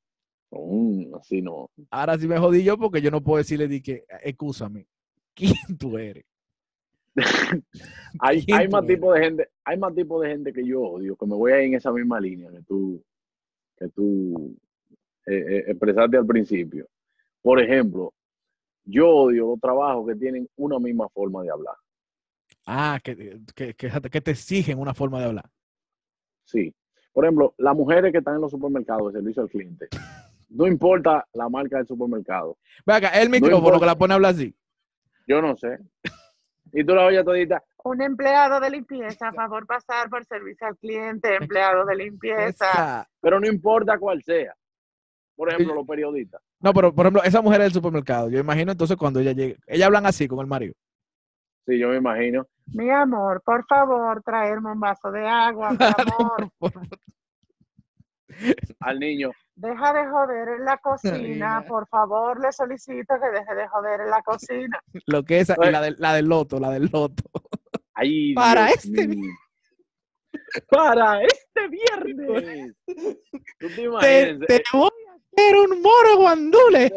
Mm, 0.51 1.15
así 1.17 1.41
no. 1.43 1.71
Ahora 1.91 2.19
sí 2.19 2.27
me 2.27 2.39
jodí 2.39 2.65
yo 2.65 2.77
porque 2.77 3.01
yo 3.01 3.11
no 3.11 3.21
puedo 3.23 3.39
decirle, 3.39 3.69
di 3.69 3.81
que, 3.81 4.05
escúchame, 4.23 4.87
¿quién 5.35 5.55
tú 5.79 5.99
eres? 5.99 6.25
Hay, 8.21 8.45
¿Quién 8.45 8.59
hay 8.59 8.67
tú 8.67 8.73
más 8.73 8.85
eres? 8.85 8.97
tipos 8.97 9.15
de 9.15 9.21
gente, 9.25 9.49
hay 9.65 9.79
más 9.79 9.95
tipos 9.95 10.23
de 10.23 10.29
gente 10.31 10.53
que 10.53 10.65
yo 10.67 10.83
odio, 10.83 11.17
que 11.17 11.27
me 11.27 11.35
voy 11.35 11.53
a 11.53 11.59
ir 11.61 11.69
en 11.69 11.75
esa 11.75 11.93
misma 11.93 12.21
línea 12.21 12.51
que 12.51 12.63
tú, 12.63 13.03
que 13.77 13.89
tú 13.89 14.57
eh, 15.27 15.35
eh, 15.35 15.65
expresaste 15.69 16.17
al 16.17 16.27
principio. 16.27 16.87
Por 17.43 17.61
ejemplo, 17.61 18.13
yo 18.85 19.09
odio 19.09 19.49
los 19.49 19.61
trabajos 19.61 20.07
que 20.07 20.15
tienen 20.17 20.49
una 20.57 20.79
misma 20.79 21.09
forma 21.09 21.43
de 21.43 21.51
hablar. 21.51 21.77
Ah, 22.67 22.99
que, 23.03 23.41
que, 23.55 23.75
que, 23.75 23.91
que 24.11 24.21
te 24.21 24.31
exigen 24.31 24.79
una 24.79 24.95
forma 24.95 25.21
de 25.21 25.27
hablar. 25.27 25.51
Sí. 26.45 26.75
Por 27.13 27.25
ejemplo, 27.25 27.55
las 27.59 27.75
mujeres 27.75 28.13
que 28.13 28.19
están 28.19 28.35
en 28.35 28.41
los 28.43 28.51
supermercados 28.51 29.13
de 29.13 29.21
servicio 29.21 29.43
al 29.43 29.49
cliente. 29.49 29.89
No 30.49 30.67
importa 30.67 31.27
la 31.33 31.49
marca 31.49 31.79
del 31.79 31.87
supermercado. 31.87 32.57
Ve 32.85 32.95
acá, 32.95 33.09
el 33.21 33.31
micrófono 33.31 33.59
importa. 33.59 33.81
que 33.81 33.87
la 33.87 33.99
pone 33.99 34.13
a 34.13 34.17
hablar 34.17 34.35
así. 34.35 34.55
Yo 35.27 35.43
no 35.43 35.57
sé. 35.57 35.79
Y 36.79 36.85
tú 36.85 36.95
la 36.95 37.07
oyes 37.07 37.25
todita. 37.25 37.63
Un 37.85 38.03
empleado 38.03 38.61
de 38.61 38.69
limpieza, 38.69 39.29
a 39.29 39.33
favor 39.33 39.67
pasar 39.67 40.11
por 40.11 40.23
servicio 40.27 40.67
al 40.67 40.77
cliente, 40.77 41.35
empleado 41.37 41.87
de 41.87 41.97
limpieza. 41.97 43.09
Pero 43.23 43.41
no 43.41 43.47
importa 43.47 43.97
cuál 43.99 44.23
sea. 44.23 44.55
Por 45.35 45.49
ejemplo, 45.51 45.75
los 45.75 45.87
periodistas. 45.87 46.43
No, 46.61 46.75
pero 46.75 46.95
por 46.95 47.07
ejemplo, 47.07 47.23
esa 47.23 47.41
mujer 47.41 47.63
del 47.63 47.73
supermercado, 47.73 48.29
yo 48.29 48.39
imagino 48.39 48.73
entonces 48.73 48.99
cuando 48.99 49.21
ella 49.21 49.33
llegue, 49.33 49.57
ella 49.67 49.87
hablan 49.87 50.05
así 50.05 50.29
con 50.29 50.41
el 50.41 50.47
marido. 50.47 50.75
Sí, 51.67 51.79
yo 51.79 51.89
me 51.89 51.97
imagino. 51.97 52.47
Mi 52.75 52.91
amor, 52.91 53.41
por 53.43 53.65
favor, 53.67 54.23
traerme 54.23 54.73
un 54.73 54.81
vaso 54.81 55.11
de 55.11 55.27
agua, 55.27 55.71
mi 55.71 55.79
amor. 55.99 56.51
Por- 56.59 56.73
por- 56.73 56.89
Al 58.81 58.99
niño. 58.99 59.31
Deja 59.59 59.93
de 59.95 60.07
joder 60.07 60.49
en 60.51 60.65
la 60.67 60.77
cocina, 60.77 61.13
Marina. 61.17 61.65
por 61.67 61.89
favor, 61.89 62.39
le 62.41 62.53
solicito 62.53 63.15
que 63.19 63.31
deje 63.31 63.55
de 63.55 63.67
joder 63.69 64.03
en 64.03 64.11
la 64.11 64.23
cocina. 64.23 64.79
Lo 65.07 65.23
que 65.25 65.41
es 65.41 65.51
Oye. 65.57 65.71
la, 65.73 65.81
del- 65.81 65.97
la 65.99 66.13
del 66.15 66.27
loto, 66.27 66.61
la 66.61 66.71
del 66.71 66.91
loto. 66.93 67.23
Ay, 67.95 68.35
Para 68.35 68.67
Dios 68.67 68.85
este 68.85 69.09
mío. 69.09 69.33
Para 70.71 71.23
este 71.23 71.69
viernes. 71.69 72.75
¿Tú 73.59 73.69
te 73.69 73.75
te 74.47 74.63
voy 74.73 74.91
a 74.91 75.15
hacer 75.43 75.57
un 75.57 75.81
moro 75.83 76.17
guandule. 76.19 76.93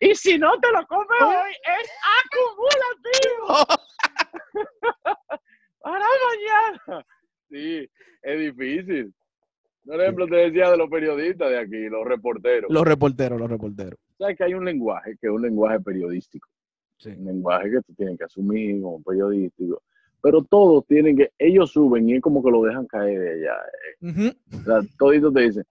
y 0.00 0.14
si 0.14 0.38
no 0.38 0.58
te 0.60 0.72
lo 0.72 0.84
comes 0.86 1.20
hoy, 1.20 1.52
es 1.80 1.90
acumulativo. 2.24 3.66
Para 5.80 6.04
mañana. 6.04 7.06
Sí, 7.50 7.88
es 8.22 8.38
difícil. 8.38 9.14
Por 9.84 10.00
ejemplo, 10.00 10.26
te 10.26 10.36
decía 10.36 10.70
de 10.70 10.76
los 10.76 10.90
periodistas 10.90 11.48
de 11.48 11.58
aquí, 11.58 11.88
los 11.88 12.04
reporteros. 12.04 12.70
Los 12.70 12.84
reporteros, 12.84 13.38
los 13.38 13.48
reporteros. 13.48 13.98
Sabes 14.18 14.36
que 14.36 14.44
hay 14.44 14.54
un 14.54 14.64
lenguaje 14.64 15.16
que 15.20 15.28
es 15.28 15.32
un 15.32 15.42
lenguaje 15.42 15.78
periodístico. 15.80 16.48
Sí. 16.98 17.10
un 17.10 17.26
lenguaje 17.26 17.70
que 17.70 17.80
tú 17.82 17.94
tienes 17.94 18.18
que 18.18 18.24
asumir 18.24 18.80
como 18.80 19.02
periodístico. 19.02 19.82
Pero 20.22 20.42
todos 20.42 20.86
tienen 20.86 21.16
que, 21.16 21.30
ellos 21.38 21.70
suben 21.70 22.08
y 22.08 22.14
es 22.14 22.22
como 22.22 22.42
que 22.42 22.50
lo 22.50 22.62
dejan 22.62 22.86
caer 22.86 23.20
de 23.20 23.30
allá. 23.32 23.56
Ujú. 24.00 24.60
O 24.60 24.64
sea, 24.64 24.80
toditos 24.98 25.32
te 25.34 25.40
dicen, 25.42 25.64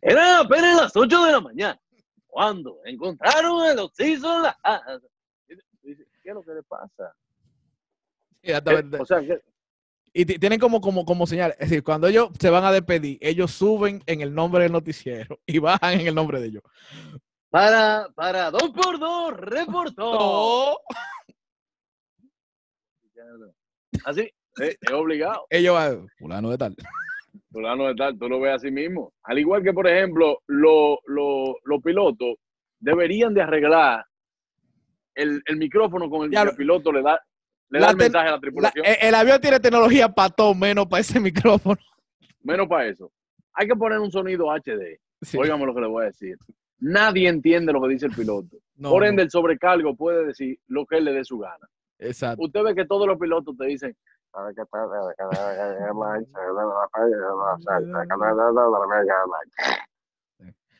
era 0.00 0.40
apenas 0.40 0.76
las 0.76 0.96
8 0.96 1.24
de 1.24 1.32
la 1.32 1.40
mañana, 1.40 1.80
cuando 2.26 2.80
encontraron 2.84 3.66
el 3.70 3.78
oxiso 3.78 4.36
en 4.36 4.42
la 4.42 4.58
¿qué 5.48 6.30
es 6.30 6.34
lo 6.34 6.42
que 6.42 6.54
le 6.54 6.62
pasa? 6.62 7.14
¿Qué? 8.42 8.50
Exactamente. 8.50 8.98
O 9.00 9.06
sea, 9.06 9.20
que 9.20 9.40
Y 10.14 10.26
ti- 10.26 10.38
tienen 10.38 10.58
como, 10.60 10.80
como, 10.80 11.04
como 11.04 11.26
señal. 11.26 11.52
Es 11.52 11.70
decir, 11.70 11.82
cuando 11.82 12.06
ellos 12.06 12.28
se 12.38 12.50
van 12.50 12.64
a 12.64 12.72
despedir, 12.72 13.18
ellos 13.20 13.50
suben 13.50 14.02
en 14.06 14.20
el 14.20 14.34
nombre 14.34 14.64
del 14.64 14.72
noticiero 14.72 15.38
y 15.46 15.58
bajan 15.58 16.00
en 16.00 16.06
el 16.08 16.14
nombre 16.14 16.40
de 16.40 16.48
ellos. 16.48 16.62
para, 17.50 18.08
para 18.14 18.50
dos 18.50 18.70
por 18.70 18.98
dos, 18.98 19.34
reportó. 19.36 20.78
Así, 24.04 24.30
es, 24.56 24.76
es 24.80 24.90
obligado. 24.92 25.46
ellos 25.50 25.74
van, 25.74 26.08
fulano 26.18 26.50
de 26.50 26.58
tal. 26.58 26.76
fulano 27.50 27.86
de 27.88 27.94
tal, 27.94 28.18
tú 28.18 28.28
lo 28.28 28.40
ves 28.40 28.54
así 28.56 28.70
mismo. 28.70 29.12
Al 29.22 29.38
igual 29.38 29.62
que, 29.62 29.72
por 29.72 29.86
ejemplo, 29.86 30.38
lo- 30.46 30.98
lo- 31.06 31.56
los 31.64 31.82
pilotos 31.82 32.34
deberían 32.80 33.32
de 33.34 33.42
arreglar 33.42 34.04
el, 35.14 35.42
el 35.46 35.56
micrófono 35.56 36.08
con 36.10 36.24
el 36.24 36.30
que 36.30 36.36
Ya 36.36 36.42
el 36.42 36.56
piloto 36.56 36.90
le 36.92 37.02
da, 37.02 37.20
le 37.72 37.80
da 37.80 37.90
el 37.90 37.96
mensaje 37.96 38.28
a 38.28 38.30
la 38.30 38.36
La- 38.36 38.40
tripulación. 38.40 38.84
el, 38.86 38.96
el 39.08 39.14
avión 39.14 39.40
tiene 39.40 39.58
tecnología 39.60 40.08
para 40.08 40.28
todo, 40.30 40.54
menos 40.54 40.86
para 40.86 41.00
ese 41.00 41.18
micrófono. 41.20 41.78
Menos 42.42 42.68
para 42.68 42.86
eso. 42.86 43.10
Hay 43.54 43.66
que 43.66 43.74
poner 43.76 43.98
un 43.98 44.10
sonido 44.10 44.46
HD. 44.50 44.98
Sí. 45.22 45.38
Óigame 45.38 45.66
lo 45.66 45.74
que 45.74 45.80
le 45.80 45.86
voy 45.86 46.02
a 46.02 46.06
decir. 46.06 46.36
Nadie 46.80 47.28
entiende 47.28 47.72
lo 47.72 47.80
que 47.82 47.88
dice 47.88 48.06
el 48.06 48.12
piloto. 48.12 48.56
No, 48.76 48.90
por 48.90 49.02
no, 49.02 49.08
ende, 49.08 49.22
el 49.22 49.30
sobrecargo 49.30 49.94
puede 49.94 50.26
decir 50.26 50.58
lo 50.66 50.84
que 50.86 50.96
él 50.98 51.04
le 51.04 51.12
dé 51.12 51.24
su 51.24 51.38
gana. 51.38 51.68
Exacto. 51.98 52.42
Usted 52.42 52.62
ve 52.64 52.74
que 52.74 52.84
todos 52.86 53.06
los 53.06 53.16
pilotos 53.18 53.56
te 53.56 53.66
dicen, 53.66 53.96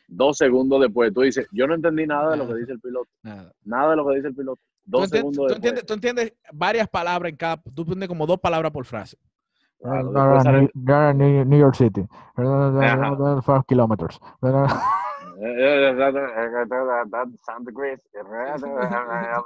dos 0.07 0.37
segundos 0.37 0.81
después, 0.81 1.13
tú 1.13 1.21
dices, 1.21 1.47
yo 1.51 1.67
no 1.67 1.75
entendí 1.75 2.05
nada 2.05 2.31
de 2.31 2.37
lo 2.37 2.47
que 2.47 2.55
dice 2.55 2.73
el 2.73 2.79
piloto. 2.79 3.09
Nada. 3.23 3.51
Nada 3.63 3.91
de 3.91 3.95
lo 3.95 4.07
que 4.07 4.15
dice 4.15 4.27
el 4.27 4.35
piloto. 4.35 4.61
Tú 4.85 4.91
Dos 4.91 5.03
entiendes, 5.05 5.35
segundos 5.35 5.47
tú 5.47 5.53
entiendes- 5.55 5.85
tú 5.85 5.93
entiendes 5.93 6.33
varias 6.51 6.87
palabras 6.89 7.29
en 7.31 7.37
cada. 7.37 7.57
Tú 7.57 7.81
entiendes 7.83 8.09
como 8.09 8.25
dos 8.27 8.39
palabras 8.39 8.71
por 8.71 8.85
frase. 8.85 9.17
Claro, 9.79 10.03
No, 10.03 10.11
después 10.11 10.35
no, 10.35 10.41
sale- 10.43 10.71
no, 10.73 11.13
New, 11.13 11.45
New 11.45 11.59
York 11.59 11.75
City. 11.75 12.05
Five 12.35 13.63
kilometers. 13.67 14.19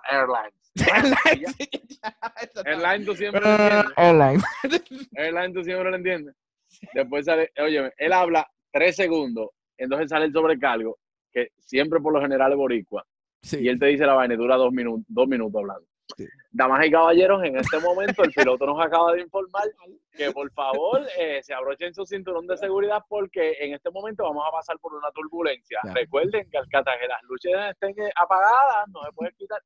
Airlines. 0.09 0.53
Airline 2.65 3.05
tú 3.05 3.15
siempre 3.15 3.41
lo 3.41 3.49
entiendes. 3.49 3.93
Airline. 3.97 4.41
Airline 5.15 5.53
tú 5.53 5.63
siempre 5.63 5.89
lo 5.89 5.95
entiendes. 5.95 6.35
Después 6.93 7.25
sale, 7.25 7.49
oye, 7.63 7.91
él 7.97 8.13
habla 8.13 8.47
tres 8.71 8.95
segundos, 8.95 9.49
entonces 9.77 10.09
sale 10.09 10.25
el 10.25 10.33
sobrecargo, 10.33 10.97
que 11.31 11.49
siempre 11.57 11.99
por 11.99 12.13
lo 12.13 12.21
general 12.21 12.51
es 12.51 12.57
boricua, 12.57 13.03
Sí. 13.41 13.59
y 13.61 13.69
él 13.69 13.79
te 13.79 13.87
dice 13.87 14.05
la 14.05 14.13
vaina 14.13 14.33
y 14.33 14.37
dura 14.37 14.55
dos 14.55 14.71
minutos, 14.71 15.05
dos 15.07 15.27
minutos 15.27 15.59
hablando. 15.59 15.87
Sí. 16.15 16.25
Damas 16.51 16.85
y 16.85 16.91
caballeros, 16.91 17.43
en 17.43 17.57
este 17.57 17.79
momento 17.79 18.23
el 18.23 18.31
piloto 18.31 18.65
nos 18.65 18.83
acaba 18.83 19.13
de 19.13 19.21
informar 19.21 19.65
que 20.11 20.31
por 20.31 20.51
favor 20.53 21.01
eh, 21.19 21.41
se 21.43 21.53
abrochen 21.53 21.93
su 21.93 22.05
cinturón 22.05 22.47
de 22.47 22.57
seguridad 22.57 23.03
porque 23.07 23.57
en 23.59 23.73
este 23.73 23.91
momento 23.91 24.23
vamos 24.23 24.43
a 24.47 24.51
pasar 24.51 24.79
por 24.79 24.93
una 24.93 25.11
turbulencia. 25.11 25.79
Ya. 25.83 25.93
Recuerden 25.93 26.49
que 26.49 26.57
hasta 26.57 26.97
que 26.99 27.07
las 27.07 27.21
luces 27.23 27.51
estén 27.69 27.91
eh, 27.99 28.11
apagadas, 28.15 28.87
no 28.87 29.03
se 29.03 29.11
puede 29.11 29.33
quitar. 29.33 29.61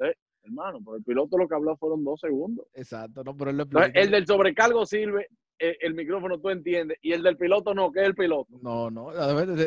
Eh, 0.00 0.14
hermano, 0.42 0.80
pero 0.84 0.96
el 0.96 1.04
piloto 1.04 1.38
lo 1.38 1.48
que 1.48 1.54
habló 1.54 1.76
fueron 1.76 2.04
dos 2.04 2.20
segundos. 2.20 2.66
Exacto, 2.74 3.22
no, 3.24 3.36
pero 3.36 3.50
él 3.50 3.56
lo 3.56 3.66
el 3.94 4.10
del 4.10 4.26
sobrecargo 4.26 4.84
sirve, 4.84 5.28
el 5.58 5.94
micrófono 5.94 6.38
tú 6.40 6.50
entiendes, 6.50 6.98
y 7.02 7.12
el 7.12 7.22
del 7.22 7.36
piloto 7.36 7.74
no, 7.74 7.90
que 7.92 8.00
es 8.00 8.06
el 8.06 8.14
piloto. 8.14 8.48
No, 8.62 8.90
no, 8.90 9.10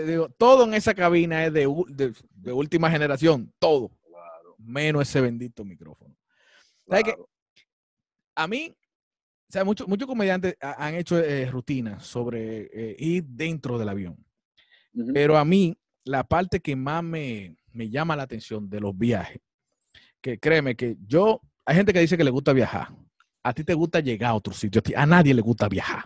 digo, 0.06 0.30
todo 0.38 0.64
en 0.66 0.74
esa 0.74 0.94
cabina 0.94 1.46
es 1.46 1.54
de, 1.54 1.68
de- 1.90 2.14
de 2.36 2.52
última 2.52 2.90
generación, 2.92 3.52
todo, 3.60 3.90
Claro, 4.08 4.56
menos 4.58 5.02
ese 5.04 5.22
bendito 5.22 5.64
micrófono. 5.66 6.16
¿Sabes 6.88 7.04
claro. 7.06 7.30
A 8.36 8.48
mí, 8.48 8.74
o 9.50 9.52
sea, 9.52 9.64
muchos 9.64 9.88
muchos 9.88 10.08
comediantes 10.08 10.56
ha- 10.62 10.86
han 10.88 10.96
hecho 10.96 11.18
eh, 11.20 11.50
rutinas 11.50 12.06
sobre 12.06 12.70
eh, 12.74 12.96
ir 13.00 13.24
dentro 13.26 13.78
del 13.80 13.90
avión, 13.90 14.18
pero 15.14 15.38
a 15.38 15.46
mí 15.46 15.76
la 16.04 16.24
parte 16.24 16.60
que 16.60 16.76
más 16.76 17.04
me, 17.04 17.56
me 17.72 17.90
llama 17.90 18.16
la 18.16 18.24
atención 18.24 18.70
de 18.70 18.80
los 18.80 18.98
viajes, 18.98 19.40
que 20.22 20.38
créeme 20.40 20.76
que 20.76 20.98
yo, 21.06 21.42
hay 21.66 21.76
gente 21.76 21.94
que 21.94 22.00
dice 22.00 22.18
que 22.18 22.24
le 22.24 22.32
gusta 22.32 22.54
viajar, 22.54 22.90
a 23.50 23.54
ti 23.54 23.64
te 23.64 23.74
gusta 23.74 24.00
llegar 24.00 24.32
a 24.32 24.36
otro 24.36 24.54
sitio, 24.54 24.80
a, 24.80 24.82
ti- 24.84 24.94
a 24.96 25.06
nadie 25.06 25.34
le 25.34 25.42
gusta 25.42 25.68
viajar. 25.70 26.04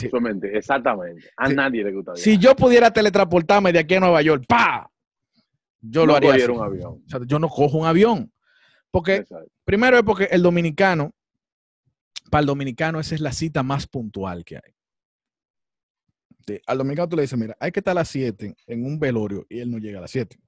Exactamente. 0.00 1.30
A 1.36 1.48
Sí. 1.48 1.54
nadie 1.54 1.82
le 1.84 1.92
gusta 1.92 2.14
Si 2.16 2.30
viajar. 2.30 2.44
yo 2.44 2.56
pudiera 2.56 2.90
teletransportarme 2.92 3.72
de 3.72 3.80
aquí 3.80 3.94
a 3.94 4.00
Nueva 4.00 4.22
York, 4.22 4.44
¡pa! 4.48 4.90
Yo 5.80 6.06
lo 6.06 6.14
haría. 6.16 6.34
así. 6.34 6.44
un 6.50 6.62
avión. 6.62 7.02
O 7.06 7.08
sea, 7.08 7.20
yo 7.26 7.38
no 7.38 7.48
cojo 7.48 7.78
un 7.78 7.86
avión. 7.86 8.32
Porque, 8.90 9.16
Exacto. 9.16 9.50
primero 9.64 9.96
es 9.98 10.02
porque 10.04 10.24
el 10.30 10.42
dominicano, 10.42 11.12
para 12.30 12.40
el 12.40 12.46
dominicano, 12.46 13.00
esa 13.00 13.14
es 13.14 13.20
la 13.20 13.32
cita 13.32 13.62
más 13.62 13.86
puntual 13.86 14.44
que 14.44 14.56
hay. 14.56 14.72
Sí, 16.46 16.60
al 16.66 16.78
dominicano 16.78 17.08
tú 17.08 17.16
le 17.16 17.22
dices, 17.22 17.38
mira, 17.38 17.56
hay 17.60 17.70
que 17.72 17.80
estar 17.80 17.92
a 17.92 17.94
las 17.96 18.08
7 18.08 18.54
en 18.66 18.84
un 18.86 18.98
velorio 18.98 19.44
y 19.50 19.58
él 19.60 19.70
no 19.70 19.78
llega 19.78 19.98
a 19.98 20.02
las 20.02 20.10
7. 20.10 20.38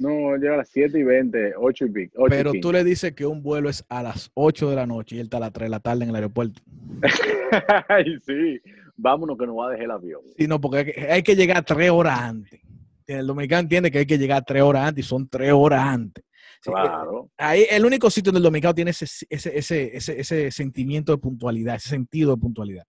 No, 0.00 0.34
llega 0.36 0.54
a 0.54 0.56
las 0.58 0.70
7 0.70 0.98
y 0.98 1.02
20, 1.02 1.52
8 1.58 1.84
y 1.84 1.90
pico. 1.90 2.22
8 2.22 2.30
Pero 2.30 2.52
tú 2.60 2.72
le 2.72 2.82
dices 2.82 3.12
que 3.12 3.26
un 3.26 3.42
vuelo 3.42 3.68
es 3.68 3.84
a 3.90 4.02
las 4.02 4.30
8 4.32 4.70
de 4.70 4.76
la 4.76 4.86
noche 4.86 5.16
y 5.16 5.18
él 5.18 5.26
está 5.26 5.36
a 5.36 5.40
las 5.40 5.52
3 5.52 5.66
de 5.66 5.70
la 5.70 5.80
tarde 5.80 6.04
en 6.04 6.08
el 6.08 6.16
aeropuerto. 6.16 6.62
Ay, 7.88 8.18
sí. 8.24 8.58
Vámonos 8.96 9.36
que 9.36 9.46
nos 9.46 9.58
va 9.58 9.68
a 9.68 9.70
dejar 9.72 9.84
el 9.84 9.90
avión. 9.90 10.22
Sí, 10.38 10.46
no, 10.46 10.58
porque 10.58 10.78
hay 10.78 10.84
que, 10.86 11.00
hay 11.00 11.22
que 11.22 11.36
llegar 11.36 11.62
3 11.66 11.90
horas 11.90 12.18
antes. 12.18 12.60
El 13.06 13.26
dominicano 13.26 13.60
entiende 13.60 13.90
que 13.90 13.98
hay 13.98 14.06
que 14.06 14.16
llegar 14.16 14.42
3 14.42 14.62
horas 14.62 14.88
antes 14.88 15.04
y 15.04 15.08
son 15.08 15.28
3 15.28 15.52
horas 15.52 15.82
antes. 15.84 16.24
Sí, 16.62 16.70
Claro. 16.70 17.30
Ahí 17.36 17.66
el 17.70 17.84
único 17.84 18.08
sitio 18.08 18.32
donde 18.32 18.38
el 18.38 18.44
dominicano 18.44 18.74
tiene 18.74 18.92
ese, 18.92 19.04
ese, 19.28 19.58
ese, 19.58 19.96
ese, 19.96 20.18
ese 20.18 20.50
sentimiento 20.50 21.12
de 21.12 21.18
puntualidad, 21.18 21.76
ese 21.76 21.90
sentido 21.90 22.34
de 22.34 22.40
puntualidad. 22.40 22.84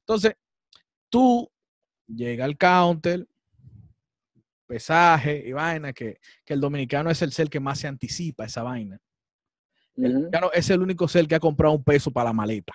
Entonces, 0.00 0.34
tú 1.08 1.48
llega 2.08 2.44
al 2.44 2.56
counter, 2.56 3.24
pesaje 4.66 5.42
y 5.46 5.52
vaina, 5.52 5.92
que, 5.92 6.18
que 6.44 6.54
el 6.54 6.60
dominicano 6.60 7.10
es 7.10 7.22
el 7.22 7.32
ser 7.32 7.48
que 7.48 7.60
más 7.60 7.78
se 7.80 7.86
anticipa 7.88 8.44
a 8.44 8.46
esa 8.46 8.62
vaina. 8.62 8.98
El 9.96 10.04
Ujú. 10.04 10.12
dominicano 10.14 10.50
es 10.52 10.68
el 10.70 10.82
único 10.82 11.08
ser 11.08 11.26
que 11.26 11.34
ha 11.36 11.40
comprado 11.40 11.74
un 11.74 11.84
peso 11.84 12.10
para 12.10 12.30
la 12.30 12.32
maleta. 12.32 12.74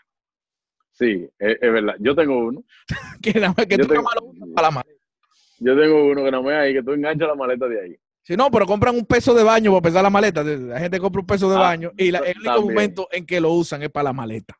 Sí, 0.91 1.27
es, 1.39 1.58
es 1.62 1.73
verdad. 1.73 1.95
Yo 1.99 2.15
tengo 2.15 2.38
uno. 2.38 2.63
Que 3.21 3.34
nada 3.39 3.54
más 3.56 3.65
que 3.65 3.77
Yo 3.77 3.88
tú 3.88 3.93
nada 3.93 4.04
tengo, 4.13 4.34
más 4.34 4.49
para 4.56 4.67
la 4.67 4.71
maleta. 4.71 5.04
yo 5.60 5.80
tengo 5.80 6.06
uno 6.08 6.23
que 6.23 6.32
no 6.32 6.43
me 6.43 6.54
ahí, 6.56 6.73
que 6.73 6.84
tú 6.84 6.91
enganchas 6.91 7.27
la 7.27 7.36
maleta 7.36 7.67
de 7.67 7.82
ahí. 7.82 7.95
Si 8.23 8.36
no, 8.38 8.51
pero 8.51 8.65
compran 8.67 8.95
un 8.95 9.06
peso 9.06 9.34
de 9.34 9.43
baño 9.43 9.71
para 9.71 9.82
pesar 9.82 10.04
la 10.04 10.10
maleta. 10.10 10.43
La 10.43 10.80
gente 10.80 10.99
compra 10.99 11.21
un 11.21 11.25
peso 11.27 11.49
de 11.49 11.56
Ah, 11.58 11.60
baño 11.60 11.91
y 11.97 12.12
la- 12.12 12.19
el 12.19 12.38
único 12.38 12.54
también. 12.56 12.73
momento 12.75 13.08
en 13.12 13.25
que 13.25 13.41
lo 13.41 13.51
usan 13.54 13.82
es 13.84 13.89
para 13.89 14.06
la 14.06 14.13
maleta. 14.13 14.56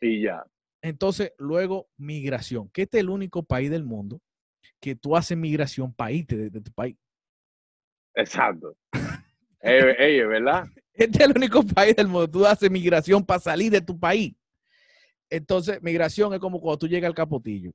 Y 0.00 0.22
ya. 0.22 0.42
Entonces, 0.82 1.32
luego, 1.38 1.88
migración, 1.98 2.68
que 2.70 2.82
este 2.82 2.98
es 2.98 3.02
el 3.02 3.10
único 3.10 3.42
país 3.42 3.70
del 3.70 3.84
mundo 3.84 4.20
que 4.84 4.94
tú 4.94 5.16
haces 5.16 5.34
migración 5.34 5.94
para 5.94 6.12
irte 6.12 6.36
de, 6.36 6.50
de 6.50 6.60
tu 6.60 6.70
país. 6.70 6.94
Exacto. 8.14 8.76
Ey, 9.62 9.80
ey, 9.98 10.18
es 10.18 10.28
verdad. 10.28 10.66
Este 10.92 11.22
es 11.22 11.30
el 11.30 11.34
único 11.34 11.62
país 11.62 11.96
del 11.96 12.06
mundo. 12.06 12.28
Tú 12.28 12.44
haces 12.44 12.70
migración 12.70 13.24
para 13.24 13.40
salir 13.40 13.72
de 13.72 13.80
tu 13.80 13.98
país. 13.98 14.34
Entonces, 15.30 15.82
migración 15.82 16.34
es 16.34 16.38
como 16.38 16.60
cuando 16.60 16.80
tú 16.80 16.86
llegas 16.86 17.08
al 17.08 17.14
capotillo. 17.14 17.72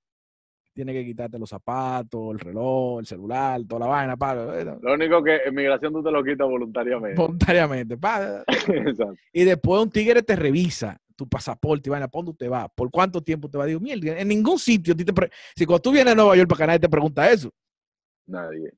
Tienes 0.75 0.93
que 0.93 1.03
quitarte 1.03 1.39
los 1.39 1.49
zapatos, 1.49 2.31
el 2.31 2.39
reloj, 2.39 2.99
el 2.99 3.07
celular, 3.07 3.59
toda 3.67 3.79
la 3.79 3.87
vaina, 3.87 4.15
pa, 4.15 4.35
Lo 4.35 4.93
único 4.93 5.23
que 5.23 5.37
en 5.45 5.55
migración 5.55 5.91
tú 5.91 6.03
te 6.03 6.11
lo 6.11 6.23
quitas 6.23 6.47
voluntariamente. 6.47 7.19
voluntariamente. 7.19 7.97
pa. 7.97 8.43
Exacto. 8.67 9.15
Y 9.33 9.45
después 9.45 9.81
un 9.81 9.89
tigre 9.89 10.21
te 10.21 10.35
revisa 10.35 11.01
tu 11.19 11.27
pasaporte 11.27 11.89
y 11.89 11.91
vaina, 11.91 12.07
¿por 12.07 12.23
dónde 12.23 12.37
te 12.37 12.47
va? 12.47 12.69
¿Por 12.69 12.89
cuánto 12.89 13.21
tiempo 13.21 13.49
te 13.49 13.57
va? 13.57 13.65
Digo, 13.65 13.81
mierda, 13.81 14.17
en 14.17 14.27
ningún 14.29 14.57
sitio. 14.57 14.95
te 14.95 15.03
si 15.53 15.65
cuando 15.65 15.81
tú 15.81 15.91
vienes 15.91 16.13
a 16.13 16.15
Nueva 16.15 16.33
York 16.37 16.49
para 16.49 16.67
nadie 16.67 16.79
te 16.79 16.87
pregunta 16.87 17.29
eso. 17.29 17.53
Nadie. 18.25 18.71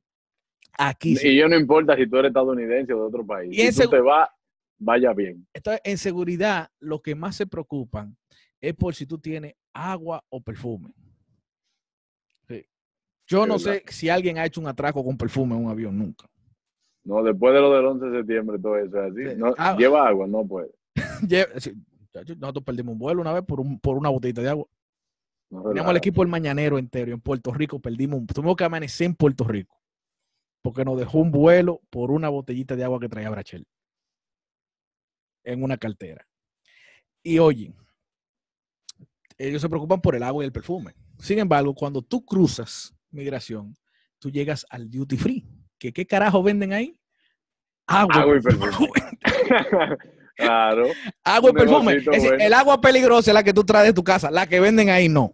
Aquí 0.75 1.15
sí. 1.15 1.27
Y 1.27 1.37
yo 1.37 1.47
no 1.47 1.55
importa 1.55 1.95
si 1.95 2.09
tú 2.09 2.17
eres 2.17 2.29
estadounidense 2.29 2.93
o 2.93 2.97
de 2.97 3.03
otro 3.03 3.23
país. 3.23 3.51
Y 3.55 3.71
Si 3.71 3.83
tú 3.83 3.89
te 3.91 3.99
vas, 3.99 4.27
vaya 4.79 5.13
bien. 5.13 5.45
Entonces, 5.53 5.81
en 5.83 5.99
seguridad, 5.99 6.67
lo 6.79 6.99
que 6.99 7.13
más 7.13 7.35
se 7.35 7.45
preocupan 7.45 8.17
es 8.59 8.73
por 8.73 8.95
si 8.95 9.05
tú 9.05 9.19
tienes 9.19 9.53
agua 9.71 10.23
o 10.29 10.41
perfume. 10.41 10.89
Sí. 12.47 12.65
Yo 13.27 13.43
Es 13.43 13.47
no 13.49 13.57
verdad. 13.59 13.83
sé 13.85 13.93
si 13.93 14.09
alguien 14.09 14.39
ha 14.39 14.45
hecho 14.47 14.61
un 14.61 14.67
atraco 14.67 15.03
con 15.05 15.15
perfume 15.15 15.55
en 15.55 15.65
un 15.65 15.69
avión, 15.71 15.95
nunca. 15.95 16.25
No, 17.03 17.21
después 17.21 17.53
de 17.53 17.59
lo 17.61 17.71
del 17.75 17.85
11 17.85 18.05
de 18.07 18.17
septiembre, 18.17 18.57
todo 18.59 18.77
eso 18.77 18.97
es 19.05 19.11
así. 19.11 19.29
Sí. 19.29 19.35
No, 19.37 19.53
Ah. 19.59 19.75
Lleva 19.77 20.07
agua, 20.07 20.25
no 20.25 20.43
puede. 20.47 20.71
Nosotros 22.13 22.63
perdimos 22.65 22.93
un 22.93 22.99
vuelo 22.99 23.21
una 23.21 23.33
vez 23.33 23.43
por, 23.43 23.59
un- 23.59 23.79
por 23.79 23.97
una 23.97 24.09
botellita 24.09 24.41
de 24.41 24.49
agua. 24.49 24.67
No 25.49 25.63
Teníamos 25.63 25.91
el 25.91 25.97
equipo 25.97 26.21
el 26.23 26.29
mañanero 26.29 26.77
entero 26.77 27.11
y 27.11 27.13
en 27.13 27.21
Puerto 27.21 27.53
Rico 27.53 27.79
perdimos. 27.79 28.19
un- 28.19 28.27
Tuvimos 28.27 28.55
que 28.55 28.63
amanecer 28.63 29.05
en 29.05 29.15
Puerto 29.15 29.43
Rico 29.45 29.77
porque 30.61 30.85
nos 30.85 30.97
dejó 30.97 31.17
un 31.19 31.31
vuelo 31.31 31.81
por 31.89 32.11
una 32.11 32.29
botellita 32.29 32.75
de 32.75 32.83
agua 32.83 32.99
que 32.99 33.09
traía 33.09 33.29
Brachel 33.29 33.65
en 35.43 35.63
una 35.63 35.77
cartera. 35.77 36.25
Y 37.23 37.39
oye, 37.39 37.73
ellos 39.37 39.61
se 39.61 39.69
preocupan 39.69 40.01
por 40.01 40.15
el 40.15 40.23
agua 40.23 40.43
y 40.43 40.47
el 40.47 40.51
perfume. 40.51 40.93
Sin 41.19 41.39
embargo, 41.39 41.73
cuando 41.73 42.01
tú 42.01 42.23
cruzas 42.23 42.93
migración, 43.09 43.75
tú 44.19 44.29
llegas 44.29 44.65
al 44.69 44.89
duty 44.89 45.17
free. 45.17 45.45
¿Qué, 45.79 45.91
qué 45.91 46.05
carajo 46.05 46.43
venden 46.43 46.73
ahí? 46.73 46.95
Agua, 47.87 48.21
Agua 48.21 48.37
y 48.37 48.41
perfume. 48.41 48.89
claro. 50.35 50.87
agua 51.23 51.49
y 51.49 51.53
perfume. 51.53 51.85
negocito 51.93 52.11
Es 52.11 52.15
decir, 52.17 52.29
bueno. 52.31 52.43
el 52.45 52.53
agua 52.53 52.81
peligrosa 52.81 53.31
es 53.31 53.35
la 53.35 53.43
que 53.43 53.53
tú 53.53 53.63
traes 53.63 53.87
de 53.87 53.93
tu 53.93 54.03
casa. 54.03 54.29
La 54.31 54.47
que 54.47 54.59
venden 54.59 54.89
ahí 54.89 55.07
no. 55.09 55.33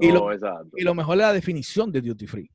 Y 0.00 0.08
No, 0.08 0.14
lo- 0.14 0.32
exacto. 0.32 0.70
Y 0.76 0.82
lo 0.82 0.94
mejor 0.94 1.14
es 1.16 1.20
la 1.22 1.32
definición 1.32 1.90
de 1.92 2.00
duty 2.02 2.26
free. 2.26 2.50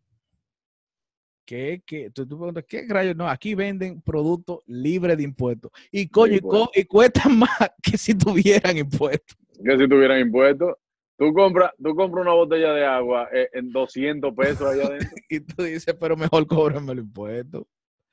Que, 1.45 1.81
que 1.85 2.09
tú, 2.11 2.25
tú 2.27 2.37
preguntas, 2.37 2.63
¿qué 2.67 2.85
rayos? 2.87 3.15
No, 3.15 3.27
aquí 3.27 3.55
venden 3.55 4.01
productos 4.01 4.59
libres 4.67 5.17
de 5.17 5.23
impuestos. 5.23 5.71
Y 5.91 6.07
coño, 6.07 6.33
y, 6.33 6.35
impuestos. 6.37 6.67
co- 6.67 6.79
y 6.79 6.83
cuestan 6.85 7.37
más 7.39 7.49
que 7.81 7.97
si 7.97 8.13
tuvieran 8.15 8.77
impuestos. 8.77 9.37
Que 9.63 9.77
si 9.77 9.87
tuvieran 9.87 10.19
impuestos, 10.21 10.75
tú 11.17 11.33
compras 11.33 11.71
tú 11.81 11.93
compras 11.95 12.21
una 12.23 12.33
botella 12.33 12.73
de 12.73 12.85
agua 12.85 13.27
eh, 13.33 13.49
en 13.53 13.71
200 13.71 14.33
pesos 14.33 14.61
allá 14.61 14.85
adentro. 14.85 15.09
Y 15.29 15.39
tú 15.41 15.63
dices, 15.63 15.95
pero 15.99 16.15
mejor 16.15 16.45
cóbrame 16.47 16.95
los 16.95 17.03
impuestos. 17.05 17.63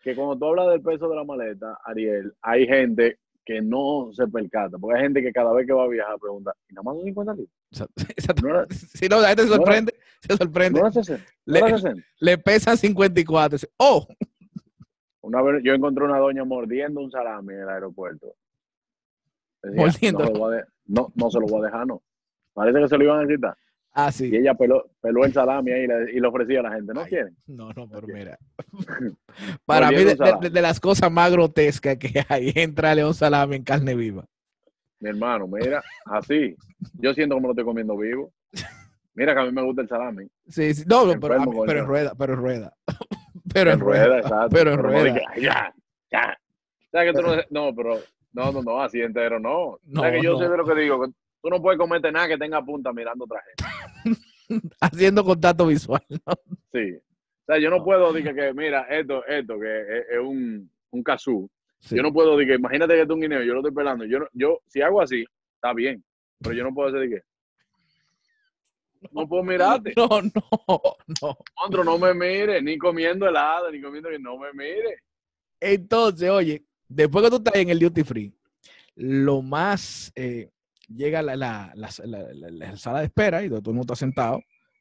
que 0.03 0.15
cuando 0.17 0.37
tú 0.39 0.47
hablas 0.47 0.69
del 0.71 0.83
peso 0.83 1.09
de 1.09 1.17
la 1.17 1.25
maleta, 1.25 1.79
Ariel, 1.85 2.33
hay 2.43 2.67
gente 2.67 3.19
que 3.49 3.63
no 3.63 4.11
se 4.13 4.29
percata, 4.29 4.77
porque 4.77 4.99
hay 4.99 5.05
gente 5.05 5.23
que 5.23 5.33
cada 5.33 5.51
vez 5.55 5.67
que 5.67 5.73
va 5.73 5.85
a 5.85 5.89
viajar 5.89 6.19
pregunta, 6.21 6.53
¿y 6.69 6.75
nada 6.75 6.83
más 6.83 6.97
son 6.97 7.05
50 7.07 7.33
litros? 7.33 7.57
O 7.73 7.77
sea, 7.77 7.87
exacto. 8.11 8.43
No 8.43 8.51
era- 8.51 8.67
Si 8.71 9.09
no, 9.09 9.21
la 9.23 9.29
gente 9.29 9.43
se 9.45 9.49
no 9.49 9.55
sorprende, 9.57 9.95
se 10.21 10.37
sorprende. 10.37 10.79
¿No 10.81 10.87
era 10.87 10.93
60? 10.93 11.25
¿No 11.47 11.53
Le- 11.55 11.59
era 11.61 11.69
60? 11.79 12.03
Le 12.21 12.39
pesan 12.39 12.77
54. 12.77 13.55
Dice, 13.57 13.69
Oh, 13.79 14.07
Una 15.23 15.41
vez 15.41 15.63
yo 15.65 15.73
encontré 15.73 16.05
una 16.05 16.19
doña 16.19 16.45
mordiendo 16.45 17.01
un 17.01 17.11
salami 17.11 17.55
en 17.55 17.61
el 17.63 17.69
aeropuerto. 17.71 18.35
Decía, 19.63 19.81
Mordiendo. 19.83 20.51
No, 20.85 21.11
no 21.15 21.31
se 21.31 21.41
lo 21.41 21.47
voy 21.47 21.63
a 21.63 21.65
dejar, 21.67 21.87
no. 21.87 22.03
Parece 22.53 22.81
que 22.81 22.89
se 22.89 22.99
lo 22.99 23.05
iban 23.05 23.25
a 23.25 23.27
quitar. 23.27 23.57
Ah, 23.93 24.13
sí. 24.13 24.31
Y 24.33 24.37
ella 24.37 24.55
peló, 24.55 24.91
peló 25.01 25.25
el 25.25 25.33
salami 25.33 25.73
ahí 25.73 25.85
y 25.85 25.87
le, 25.87 26.13
y 26.13 26.21
le 26.21 26.27
ofrecía 26.29 26.61
a 26.61 26.65
la 26.65 26.73
gente. 26.73 26.93
¿No 26.95 27.01
Ay, 27.01 27.09
quieren? 27.09 27.37
No, 27.47 27.71
no, 27.73 27.89
pero 27.89 28.07
mira. 28.07 28.39
Para 29.65 29.91
mí, 29.91 30.05
de, 30.05 30.61
las 30.63 30.81
cosas 30.81 31.11
más 31.11 31.31
grotescas 31.33 31.97
que 31.97 32.25
hay, 32.29 32.53
entra 32.55 32.95
León 32.95 33.15
Salami 33.15 33.57
en 33.57 33.65
carne 33.65 33.95
viva. 33.95 34.25
Mi 35.01 35.11
hermano, 35.11 35.47
mira, 35.47 35.83
así. 36.07 36.57
Yo 36.95 37.15
siento 37.15 37.35
como 37.37 37.49
lo 37.49 37.53
estoy 37.53 37.65
comiendo 37.65 37.97
vivo. 37.97 38.33
Mira 39.15 39.35
que 39.35 39.41
a 39.41 39.45
mí 39.45 39.53
me 39.53 39.63
gusta 39.63 39.83
el 39.83 39.89
salami. 39.89 40.27
Sí, 40.47 40.75
sí. 40.75 40.85
No, 40.87 41.05
no, 41.05 41.19
pero, 41.19 41.41
mí- 41.41 41.57
pero 41.67 41.81
en 41.81 41.87
rueda, 41.87 42.15
pero 42.17 42.35
en 42.35 42.39
rueda. 42.41 42.73
Pero 43.55 43.73
en 43.73 43.81
rueda, 43.81 44.05
rueda. 44.05 44.21
exacto. 44.21 44.49
pero 44.51 44.73
en 44.75 44.79
rueda. 44.79 45.21
ya, 45.41 45.75
ya. 46.13 46.39
¿Sabes 46.93 47.13
que 47.13 47.19
tú 47.19 47.27
no, 47.27 47.35
no, 47.49 47.75
pero, 47.75 47.99
no, 48.35 48.53
no, 48.53 48.63
no, 48.63 48.83
así 48.83 49.01
entero 49.01 49.41
no. 49.41 49.79
No, 49.85 50.03
¿Sabes 50.03 50.21
que 50.21 50.25
yo 50.27 50.33
no. 50.33 50.39
sé 50.39 50.49
de 50.51 50.57
lo 50.59 50.67
que 50.67 50.75
digo? 50.75 51.07
Tú 51.43 51.49
no 51.51 51.61
puedes 51.63 51.79
comerte 51.79 52.11
nada 52.11 52.29
que 52.29 52.39
tenga 52.39 52.65
punta 52.65 52.93
mirando 52.93 53.25
otra 53.25 53.43
gente. 53.43 54.23
Haciendo 54.81 55.25
contacto 55.25 55.67
visual. 55.67 56.03
¿no? 56.09 56.35
Sí. 56.73 56.95
O 56.97 57.45
sea, 57.47 57.59
yo 57.59 57.71
no 57.71 57.83
puedo 57.83 58.13
decir 58.13 58.35
que, 58.35 58.53
mira, 58.53 58.83
esto, 58.91 59.25
esto, 59.27 59.59
que 59.59 59.81
es, 59.81 60.07
es 60.11 60.19
un, 60.21 60.71
un. 60.91 61.05
Sí. 61.81 61.97
Yo 61.97 62.03
no 62.03 62.13
puedo 62.13 62.37
decir 62.37 62.49
que, 62.53 62.59
imagínate 62.59 62.95
que 62.95 63.03
es 63.03 63.09
un 63.09 63.21
guineo, 63.21 63.43
yo 63.43 63.55
lo 63.55 63.61
estoy 63.61 63.75
pelando. 63.75 64.05
Yo, 64.05 64.19
no- 64.21 64.29
yo, 64.33 64.61
si 64.67 64.83
hago 64.83 65.01
así, 65.01 65.25
está 65.55 65.73
bien. 65.73 66.03
Pero 66.41 66.55
yo 66.55 66.65
no 66.65 66.75
puedo 66.75 66.93
decir 66.93 67.11
que. 67.17 67.23
No 69.13 69.29
puedo 69.29 69.43
mirarte. 69.45 69.93
No, 69.97 70.09
no, 70.09 70.97
no. 71.23 71.39
Otro, 71.65 71.85
no 71.85 71.99
me 71.99 72.13
mire, 72.15 72.61
ni 72.61 72.77
comiendo 72.79 73.29
helado, 73.29 73.71
ni 73.71 73.81
comiendo 73.81 74.11
que 74.11 74.19
no 74.19 74.37
me 74.39 74.53
mire. 74.53 75.03
Entonces, 75.61 76.29
oye, 76.31 76.65
después 76.89 77.25
que 77.25 77.31
tú 77.31 77.37
estás 77.37 77.55
en 77.57 77.71
el 77.71 77.79
duty 77.79 78.03
free, 78.05 78.35
lo 78.97 79.41
más 79.43 80.13
eh, 80.17 80.51
llega 80.89 81.23
la, 81.23 81.37
la, 81.37 81.73
la- 81.75 81.91
la- 82.05 82.33
la- 82.33 82.51
la 82.51 82.77
sala 82.77 82.99
de 83.01 83.07
espera 83.07 83.45
y 83.45 83.49
todo 83.49 83.59
el 83.59 83.77
mundo 83.77 83.83
está 83.83 83.97
sentado 83.97 84.41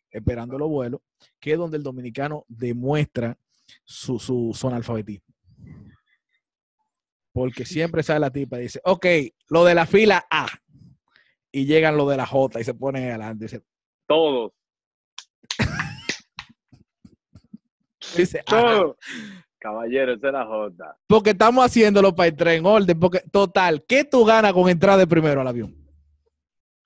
esperando 0.09 0.57
los 0.57 0.69
vuelos, 0.69 1.01
que 1.39 1.51
es 1.53 1.57
donde 1.57 1.77
el 1.77 1.83
dominicano 1.83 2.45
demuestra 2.47 3.37
su, 3.83 4.17
su, 4.19 4.51
su 4.53 4.67
analfabetismo. 4.67 5.25
Porque 7.33 7.65
siempre 7.65 8.01
sale 8.03 8.19
la 8.21 8.31
tipa 8.31 8.57
y 8.57 8.63
dice, 8.63 8.81
ok, 8.83 9.05
lo 9.49 9.63
de 9.65 9.75
la 9.75 9.85
fila 9.85 10.25
A. 10.31 10.47
Y 11.51 11.65
llegan 11.65 11.95
los 11.97 12.09
de 12.09 12.17
la 12.17 12.25
J 12.25 12.59
y 12.59 12.63
se 12.63 12.73
ponen 12.73 13.09
adelante. 13.09 13.45
Dice, 13.45 13.63
Todos, 14.07 14.51
dice, 18.15 18.43
todos. 18.45 18.95
Caballero, 19.59 20.13
esa 20.13 20.27
es 20.27 20.33
la 20.33 20.45
Jota. 20.45 20.97
Porque 21.07 21.31
estamos 21.31 21.65
haciéndolo 21.65 22.15
para 22.15 22.29
entrar 22.29 22.53
en 22.53 22.65
orden. 22.65 22.99
Porque, 22.99 23.19
total, 23.31 23.83
¿qué 23.87 24.03
tú 24.05 24.23
ganas 24.23 24.53
con 24.53 24.69
entrar 24.69 24.97
de 24.97 25.07
primero 25.07 25.41
al 25.41 25.47
avión? 25.47 25.75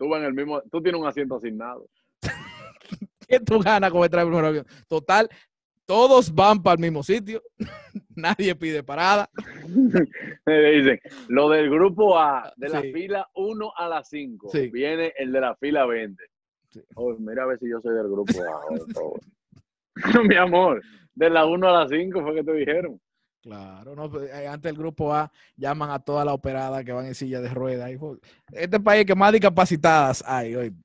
Tú 0.02 0.10
vas 0.10 0.20
en 0.22 0.26
el 0.26 0.34
mismo, 0.34 0.60
tú 0.72 0.82
tienes 0.82 1.00
un 1.00 1.06
asiento 1.06 1.36
asignado. 1.36 1.88
¿Qué 3.28 3.40
tú 3.40 3.60
ganas 3.60 3.92
con 3.92 4.04
entrar 4.04 4.24
de 4.26 4.32
primero 4.32 4.48
al 4.48 4.50
avión? 4.50 4.66
Total, 4.88 5.30
todos 5.86 6.34
van 6.34 6.64
para 6.64 6.74
el 6.74 6.80
mismo 6.80 7.04
sitio. 7.04 7.44
Nadie 8.16 8.56
pide 8.56 8.82
parada. 8.82 9.30
Me 10.48 10.72
dicen, 10.72 11.00
lo 11.28 11.50
del 11.50 11.70
grupo 11.70 12.18
A, 12.18 12.52
de 12.58 12.70
la 12.70 12.82
Sí. 12.82 12.92
fila 12.92 13.30
1 13.36 13.74
a 13.78 13.88
la 13.88 14.04
5, 14.04 14.50
Sí. 14.50 14.72
viene 14.72 15.14
el 15.20 15.32
de 15.32 15.40
la 15.40 15.56
fila 15.58 15.86
20. 15.86 16.24
Sí. 16.72 16.82
Oh, 16.96 17.16
mira 17.20 17.44
a 17.44 17.46
ver 17.46 17.60
si 17.60 17.70
yo 17.70 17.80
soy 17.80 17.94
del 17.94 18.08
grupo 18.10 18.34
A, 18.42 18.68
por 18.70 18.92
favor. 18.94 19.20
Mi 20.28 20.36
amor, 20.36 20.82
de 21.14 21.30
la 21.30 21.46
1 21.46 21.68
a 21.70 21.84
la 21.84 21.88
5 21.88 22.24
fue 22.24 22.34
que 22.34 22.44
te 22.44 22.54
dijeron. 22.54 23.00
Claro, 23.42 23.96
no, 23.96 24.10
pues, 24.10 24.30
eh, 24.32 24.48
antes 24.48 24.72
el 24.72 24.78
grupo 24.78 25.14
A 25.14 25.32
llaman 25.58 25.90
a 25.90 26.00
todas 26.00 26.26
las 26.26 26.36
operadas 26.36 26.86
que 26.86 26.92
van 26.92 27.08
en 27.08 27.16
silla 27.16 27.42
de 27.42 27.50
ruedas. 27.50 27.92
Este 28.52 28.80
país 28.80 29.06
que 29.06 29.16
más 29.16 29.32
discapacitadas 29.32 30.24
hay 30.26 30.56
hoy. 30.56 30.76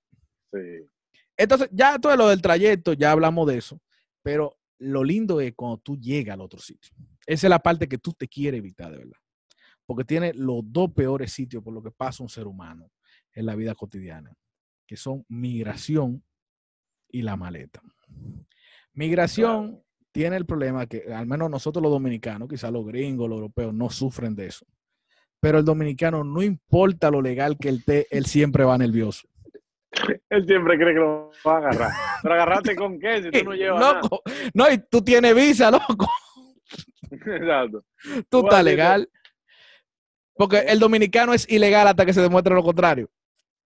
Sí. 0.53 0.88
Entonces, 1.37 1.69
ya 1.71 1.99
todo 1.99 2.16
lo 2.16 2.29
del 2.29 2.40
trayecto, 2.40 2.95
ya 2.95 3.11
hablamos 3.11 3.47
de 3.47 3.59
eso, 3.59 3.79
pero 4.23 4.57
lo 4.79 5.05
lindo 5.05 5.40
es 5.40 5.55
cuando 5.55 5.79
tú 5.79 5.99
llegas 5.99 6.35
al 6.35 6.40
otro 6.40 6.59
sitio. 6.59 6.95
Esa 7.27 7.47
es 7.47 7.51
la 7.51 7.59
parte 7.59 7.88
que 7.88 7.99
tú 7.99 8.12
te 8.12 8.27
quieres 8.27 8.59
evitar, 8.59 8.90
de 8.90 8.99
verdad. 8.99 9.19
Porque 9.85 10.05
tiene 10.05 10.33
los 10.33 10.62
dos 10.64 10.92
peores 10.92 11.33
sitios 11.33 11.62
por 11.62 11.75
lo 11.75 11.83
que 11.83 11.90
pasa 11.90 12.23
un 12.23 12.29
ser 12.29 12.47
humano 12.47 12.90
en 13.33 13.45
la 13.45 13.55
vida 13.55 13.75
cotidiana, 13.75 14.33
que 14.87 14.97
son 14.97 15.25
migración 15.29 16.25
y 17.09 17.23
la 17.23 17.37
maleta. 17.37 17.83
Migración 18.95 19.83
tiene 20.16 20.37
el 20.37 20.46
problema 20.46 20.87
que, 20.87 21.12
al 21.12 21.26
menos 21.26 21.50
nosotros 21.50 21.83
los 21.83 21.92
dominicanos, 21.92 22.48
quizás 22.48 22.72
los 22.72 22.87
gringos, 22.87 23.29
los 23.29 23.37
europeos, 23.37 23.74
no 23.74 23.90
sufren 23.90 24.35
de 24.35 24.46
eso. 24.46 24.64
Pero 25.40 25.59
el 25.59 25.64
dominicano, 25.66 26.24
no 26.24 26.42
importa 26.42 27.11
lo 27.11 27.20
legal 27.20 27.59
que 27.61 27.68
él 27.68 27.81
esté, 27.81 28.07
él 28.11 28.24
siempre 28.24 28.64
va 28.64 28.79
nervioso. 28.79 29.29
Él 30.31 30.46
siempre 30.46 30.79
cree 30.79 30.94
que 30.94 31.00
lo 31.00 31.31
va 31.46 31.57
a 31.57 31.59
agarrar. 31.59 31.90
Pero 32.22 32.35
agarrarte 32.35 32.74
con 32.74 32.98
qué 32.98 33.24
si 33.24 33.31
tú 33.31 33.44
no 33.44 33.52
llevas 33.55 33.79
nada. 33.79 34.00
Loco, 34.00 34.22
no, 34.55 34.72
y 34.72 34.79
tú 34.79 35.02
tienes 35.02 35.35
visa, 35.35 35.70
loco. 35.70 36.09
Exacto. 37.11 37.85
Tú 38.31 38.40
Tú 38.40 38.46
estás 38.46 38.64
legal. 38.64 39.11
Porque 40.33 40.61
el 40.61 40.79
dominicano 40.79 41.35
es 41.35 41.46
ilegal 41.46 41.88
hasta 41.88 42.07
que 42.07 42.14
se 42.14 42.22
demuestre 42.22 42.55
lo 42.55 42.62
contrario. 42.62 43.11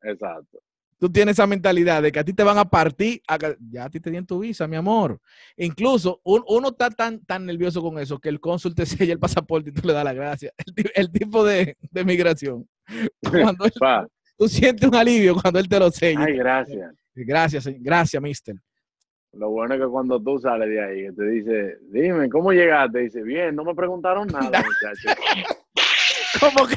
Exacto. 0.03 0.59
Tú 1.01 1.11
tienes 1.11 1.33
esa 1.33 1.47
mentalidad 1.47 2.03
de 2.03 2.13
que 2.13 2.19
a 2.21 2.25
ti 2.25 2.35
te 2.35 2.45
van 2.45 2.59
a 2.59 2.65
partir, 2.69 3.23
a 3.27 3.39
ya 3.71 3.85
a 3.87 3.91
ti 3.91 3.99
te 4.01 4.11
dieron 4.11 4.27
tu 4.27 4.39
visa, 4.41 4.69
mi 4.69 4.77
amor. 4.77 5.19
Incluso 5.57 6.21
un- 6.25 6.45
uno 6.47 6.69
está 6.69 6.91
tan, 6.91 7.25
tan 7.25 7.47
nervioso 7.47 7.81
con 7.81 7.99
eso 7.99 8.19
que 8.19 8.29
el 8.29 8.39
cónsul 8.39 8.75
te 8.75 8.85
sella 9.09 9.15
el 9.15 9.19
pasaporte 9.19 9.71
y 9.71 9.73
tú 9.73 9.87
le 9.89 9.95
das 9.95 10.05
la 10.05 10.13
gracia. 10.13 10.53
El, 10.67 10.75
ti- 10.75 10.91
el 10.95 11.11
tipo 11.11 11.43
de, 11.45 11.77
de 11.91 12.05
migración. 12.05 12.69
Cuando 13.23 13.65
él- 13.65 13.73
tú 14.37 14.47
sientes 14.47 14.87
un 14.87 14.95
alivio 14.95 15.35
cuando 15.41 15.59
él 15.59 15.69
te 15.69 15.79
lo 15.79 15.91
sella. 15.91 16.21
Ay, 16.23 16.37
gracias. 16.37 16.93
Gracias, 17.15 17.67
gracias, 17.79 18.23
mister. 18.23 18.57
Lo 19.33 19.49
bueno 19.49 19.75
es 19.77 19.81
que 19.81 19.87
cuando 19.87 20.21
tú 20.21 20.39
sales 20.39 20.69
de 20.69 20.85
ahí, 20.85 21.15
te 21.15 21.25
dice, 21.29 21.79
dime, 21.91 22.29
¿cómo 22.29 22.53
llegaste? 22.53 22.99
Dice, 22.99 23.23
bien, 23.23 23.55
no 23.57 23.65
me 23.65 23.75
preguntaron 23.75 24.27
nada, 24.29 24.63
muchacho. 24.67 25.09
Como 26.41 26.67
que, 26.67 26.75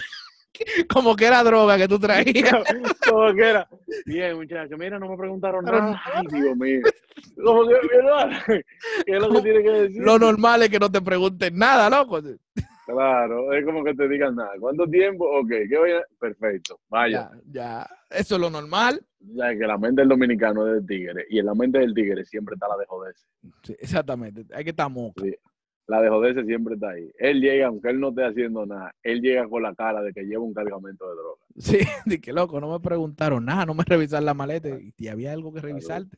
como 0.89 1.15
que 1.15 1.25
era 1.25 1.43
droga 1.43 1.77
que 1.77 1.87
tú 1.87 1.99
traías. 1.99 2.23
Como 3.09 3.33
que 3.33 3.49
era, 3.49 3.67
bien, 4.05 4.37
muchacho, 4.37 4.77
mira, 4.77 4.99
no 4.99 5.09
me 5.09 5.17
preguntaron 5.17 5.65
Pero 5.65 5.79
nada. 5.79 6.01
Ay, 6.13 6.25
Dios 6.31 6.57
mío. 6.57 6.81
Como 7.43 7.67
que, 7.67 7.75
¿verdad? 7.87 8.41
¿Qué 9.05 9.15
es 9.15 9.19
lo 9.21 9.31
que 9.31 9.41
tiene 9.41 9.63
que 9.63 9.69
decir? 9.69 10.01
Lo 10.01 10.17
normal 10.17 10.63
es 10.63 10.69
que 10.69 10.79
no 10.79 10.91
te 10.91 11.01
pregunten 11.01 11.57
nada, 11.57 11.89
loco. 11.89 12.21
Claro, 12.85 13.53
es 13.53 13.65
como 13.65 13.83
que 13.83 13.93
te 13.93 14.07
digan 14.07 14.35
nada. 14.35 14.51
¿Cuánto 14.59 14.87
tiempo? 14.87 15.25
Ok, 15.39 15.49
¿qué 15.69 15.77
voy 15.77 15.91
a...? 15.91 16.03
Perfecto, 16.19 16.79
vaya. 16.89 17.31
Ya, 17.51 17.51
ya. 17.51 17.89
Eso 18.09 18.35
es 18.35 18.41
lo 18.41 18.49
normal. 18.49 19.01
Ya 19.19 19.49
que 19.51 19.65
la 19.65 19.77
mente 19.77 20.01
del 20.01 20.09
dominicano 20.09 20.67
es 20.67 20.73
del 20.75 20.85
tigre, 20.85 21.25
y 21.29 21.39
en 21.39 21.45
la 21.45 21.55
mente 21.55 21.79
del 21.79 21.93
tigre 21.93 22.25
siempre 22.25 22.55
está 22.55 22.67
la 22.67 22.77
de 22.77 22.85
joderse. 22.85 23.25
Sí, 23.63 23.75
exactamente. 23.79 24.45
Hay 24.53 24.63
que 24.63 24.71
estar 24.71 24.89
moca. 24.89 25.23
Sí. 25.23 25.35
La 25.87 26.01
de 26.01 26.07
joderse 26.09 26.45
siempre 26.45 26.75
está 26.75 26.91
ahí. 26.91 27.11
Él 27.19 27.41
llega, 27.41 27.67
aunque 27.67 27.89
él 27.89 27.99
no 27.99 28.09
esté 28.09 28.23
haciendo 28.25 28.65
nada, 28.65 28.93
él 29.03 29.19
llega 29.21 29.47
con 29.49 29.63
la 29.63 29.75
cara 29.75 30.01
de 30.01 30.13
que 30.13 30.23
lleva 30.23 30.41
un 30.43 30.53
cargamento 30.53 31.07
de 31.09 31.15
droga. 31.15 31.41
Sí, 31.57 31.77
de 32.05 32.21
que 32.21 32.31
loco, 32.31 32.59
no 32.61 32.71
me 32.71 32.79
preguntaron 32.79 33.43
nada, 33.45 33.65
no 33.65 33.73
me 33.73 33.83
revisaron 33.85 34.25
la 34.25 34.33
maleta 34.33 34.69
y, 34.69 34.93
y 34.97 35.07
había 35.09 35.33
algo 35.33 35.53
que 35.53 35.59
revisarte. 35.61 36.17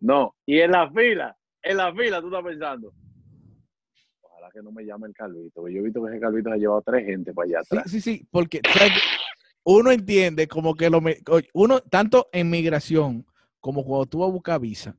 No, 0.00 0.34
y 0.44 0.58
en 0.60 0.72
la 0.72 0.90
fila, 0.90 1.34
en 1.62 1.76
la 1.78 1.94
fila 1.94 2.20
tú 2.20 2.26
estás 2.26 2.44
pensando, 2.44 2.92
ojalá 4.20 4.50
que 4.52 4.62
no 4.62 4.70
me 4.70 4.84
llame 4.84 5.06
el 5.08 5.14
Calvito, 5.14 5.60
porque 5.62 5.72
yo 5.74 5.80
he 5.80 5.84
visto 5.84 6.02
que 6.04 6.10
ese 6.10 6.20
Calvito 6.20 6.50
se 6.50 6.54
ha 6.56 6.58
llevado 6.58 6.82
tres 6.82 7.06
gente 7.06 7.32
para 7.32 7.46
allá 7.46 7.60
Sí, 7.62 7.68
atrás. 7.76 7.90
sí, 7.90 8.00
sí, 8.02 8.28
porque 8.30 8.60
uno 9.64 9.90
entiende 9.90 10.46
como 10.46 10.74
que 10.74 10.90
lo 10.90 11.00
me- 11.00 11.18
uno, 11.54 11.80
tanto 11.80 12.28
en 12.32 12.50
migración 12.50 13.24
como 13.60 13.82
cuando 13.82 14.04
tú 14.06 14.18
vas 14.18 14.28
a 14.28 14.32
buscar 14.32 14.60
visa, 14.60 14.90
a- 14.90 14.96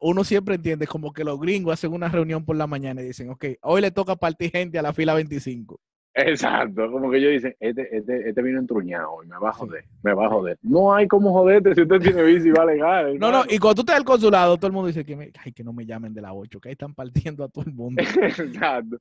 uno 0.00 0.24
siempre 0.24 0.54
entiende 0.54 0.86
como 0.86 1.12
que 1.12 1.24
los 1.24 1.40
gringos 1.40 1.72
hacen 1.74 1.92
una 1.92 2.08
reunión 2.08 2.44
por 2.44 2.56
la 2.56 2.66
mañana 2.66 3.02
y 3.02 3.06
dicen, 3.06 3.30
ok, 3.30 3.44
hoy 3.62 3.80
le 3.80 3.90
toca 3.90 4.16
partir 4.16 4.50
gente 4.50 4.78
a 4.78 4.82
la 4.82 4.92
fila 4.92 5.14
25. 5.14 5.80
Exacto, 6.14 6.90
como 6.92 7.10
que 7.10 7.16
ellos 7.16 7.32
dicen, 7.32 7.56
este, 7.58 7.96
este, 7.96 8.28
este 8.28 8.42
vino 8.42 8.58
entruñado 8.58 9.24
y 9.24 9.28
me 9.28 9.38
va 9.38 9.48
a 9.48 9.52
joder, 9.52 9.84
me 10.02 10.12
va 10.12 10.26
a 10.26 10.28
joder. 10.28 10.58
No 10.60 10.94
hay 10.94 11.08
como 11.08 11.32
joderte 11.32 11.74
si 11.74 11.80
usted 11.82 12.00
tiene 12.00 12.30
y 12.30 12.50
va 12.50 12.66
legal. 12.66 13.18
No, 13.18 13.32
no, 13.32 13.44
y 13.48 13.58
cuando 13.58 13.76
tú 13.76 13.80
estás 13.80 13.98
el 13.98 14.04
consulado, 14.04 14.56
todo 14.58 14.66
el 14.66 14.72
mundo 14.74 14.88
dice 14.88 15.04
que, 15.06 15.16
me- 15.16 15.32
ay, 15.42 15.52
que 15.52 15.64
no 15.64 15.72
me 15.72 15.86
llamen 15.86 16.12
de 16.12 16.20
la 16.20 16.34
8, 16.34 16.60
que 16.60 16.68
ahí 16.68 16.72
están 16.72 16.94
partiendo 16.94 17.44
a 17.44 17.48
todo 17.48 17.64
el 17.66 17.72
mundo. 17.72 18.02
Exacto. 18.22 18.98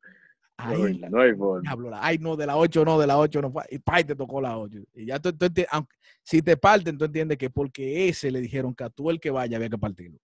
Ay, 0.56 1.00
No, 1.00 1.10
no 1.10 1.22
hay 1.22 1.34
forma. 1.34 2.00
ay, 2.02 2.18
no, 2.20 2.36
de 2.38 2.46
la 2.46 2.56
8 2.56 2.86
no, 2.86 2.98
de 3.00 3.08
la 3.08 3.18
8 3.18 3.42
no. 3.42 3.52
Y 3.70 3.80
pa, 3.80 4.00
y 4.00 4.04
te 4.06 4.16
tocó 4.16 4.40
la 4.40 4.58
8. 4.58 4.80
Y 4.94 5.06
ya 5.08 5.20
tú, 5.20 5.34
tú 5.34 5.48
aunque, 5.70 5.96
si 6.24 6.42
te 6.42 6.56
parten, 6.56 6.98
tú 6.98 7.06
entiendes 7.06 7.38
que 7.38 7.50
porque 7.50 8.08
ese 8.08 8.32
le 8.32 8.40
dijeron 8.40 8.74
que 8.74 8.84
a 8.84 8.90
tú 8.90 9.10
el 9.10 9.20
que 9.20 9.32
vaya 9.32 9.58
había 9.58 9.70
que 9.70 9.78
partirlo. 9.78 10.18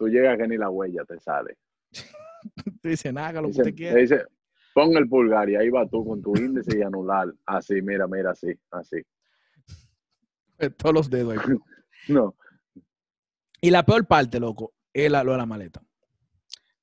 Tú 0.00 0.08
llegas 0.08 0.38
que 0.38 0.48
ni 0.48 0.56
la 0.56 0.70
huella 0.70 1.04
te 1.04 1.20
sale. 1.20 1.58
Tú 2.80 2.88
dices, 2.88 3.12
nada, 3.12 3.28
haga 3.28 3.42
lo 3.42 3.48
que 3.48 3.50
usted 3.50 3.64
te 3.64 3.74
quiera. 3.74 3.96
dice, 4.00 4.24
pon 4.72 4.96
el 4.96 5.06
pulgar 5.06 5.50
y 5.50 5.56
ahí 5.56 5.68
va 5.68 5.86
tú 5.86 6.02
con 6.06 6.22
tu 6.22 6.34
índice 6.38 6.78
y 6.78 6.80
anular. 6.80 7.28
Así, 7.44 7.82
mira, 7.82 8.06
mira, 8.08 8.30
así, 8.30 8.48
así. 8.70 8.96
Todos 10.78 10.94
los 10.94 11.10
dedos 11.10 11.36
ahí. 11.36 11.38
No, 12.08 12.34
Y 13.60 13.70
la 13.70 13.84
peor 13.84 14.06
parte, 14.06 14.40
loco, 14.40 14.72
es 14.94 15.10
la- 15.10 15.22
lo 15.22 15.32
de 15.32 15.36
la 15.38 15.44
maleta. 15.44 15.82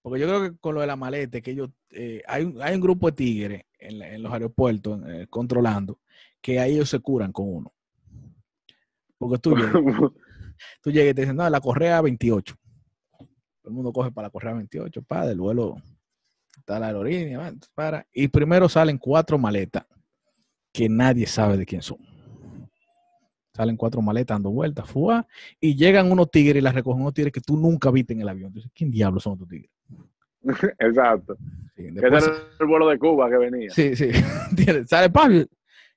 Porque 0.03 0.19
yo 0.19 0.27
creo 0.27 0.41
que 0.43 0.55
con 0.59 0.75
lo 0.75 0.81
de 0.81 0.87
la 0.87 0.95
maleta, 0.95 1.41
que 1.41 1.51
ellos, 1.51 1.71
eh, 1.89 2.21
hay, 2.27 2.43
un, 2.43 2.61
hay 2.61 2.75
un 2.75 2.81
grupo 2.81 3.07
de 3.07 3.13
tigres 3.13 3.63
en 3.79 4.21
los 4.21 4.31
aeropuertos 4.31 5.01
eh, 5.07 5.25
controlando 5.27 5.99
que 6.39 6.59
ahí 6.59 6.75
ellos 6.75 6.87
se 6.91 6.99
curan 6.99 7.31
con 7.31 7.47
uno. 7.51 7.73
Porque 9.17 9.39
tú 9.39 9.55
llegas, 9.55 9.73
tú 10.83 10.91
llegas 10.91 11.11
y 11.11 11.15
te 11.15 11.21
dicen, 11.21 11.35
no, 11.35 11.49
la 11.49 11.59
correa 11.59 11.99
28. 12.01 12.55
Todo 13.67 13.73
el 13.73 13.75
mundo 13.75 13.91
coge 13.91 14.13
para 14.13 14.27
la 14.27 14.29
correa 14.29 14.53
28, 14.53 15.01
para 15.01 15.29
el 15.29 15.41
vuelo, 15.41 15.75
está 16.57 16.79
la 16.79 16.87
aerolínea, 16.87 17.53
para. 17.75 18.07
Y 18.13 18.29
primero 18.29 18.69
salen 18.69 18.97
cuatro 18.97 19.37
maletas 19.37 19.85
que 20.71 20.87
nadie 20.87 21.27
sabe 21.27 21.57
de 21.57 21.65
quién 21.65 21.81
son. 21.81 21.97
Salen 23.53 23.75
cuatro 23.75 24.01
maletas 24.01 24.35
dando 24.35 24.51
vueltas, 24.51 24.89
fuá, 24.89 25.27
y 25.59 25.75
llegan 25.75 26.09
unos 26.09 26.31
tigres 26.31 26.61
y 26.61 26.61
las 26.61 26.75
recogen 26.75 27.01
unos 27.01 27.13
tigres 27.13 27.33
que 27.33 27.41
tú 27.41 27.57
nunca 27.57 27.91
viste 27.91 28.13
en 28.13 28.21
el 28.21 28.29
avión. 28.29 28.47
Entonces, 28.47 28.71
¿quién 28.73 28.89
diablos 28.89 29.23
son 29.23 29.33
estos 29.33 29.49
tigres? 29.49 29.71
exacto. 30.79 31.35
Sí, 31.75 31.87
Ese 31.87 32.07
era 32.07 32.19
el 32.61 32.67
vuelo 32.67 32.87
de 32.87 32.97
Cuba 32.97 33.29
que 33.29 33.37
venía. 33.37 33.69
Sí, 33.71 33.97
sí. 33.97 34.11
Sale 34.87 35.09
Pablo 35.09 35.45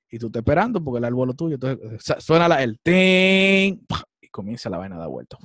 y 0.09 0.19
tú 0.19 0.25
estás 0.25 0.41
esperando 0.41 0.83
porque 0.83 0.97
era 0.97 1.07
el 1.07 1.13
vuelo 1.13 1.33
tuyo. 1.35 1.53
Entonces 1.53 2.03
suena 2.19 2.49
la, 2.49 2.61
el 2.61 2.77
ting 2.81 3.77
y 4.19 4.27
comienza 4.27 4.69
la 4.69 4.77
vaina 4.77 4.97
a 4.97 4.99
dar 4.99 5.07
vuelta. 5.07 5.37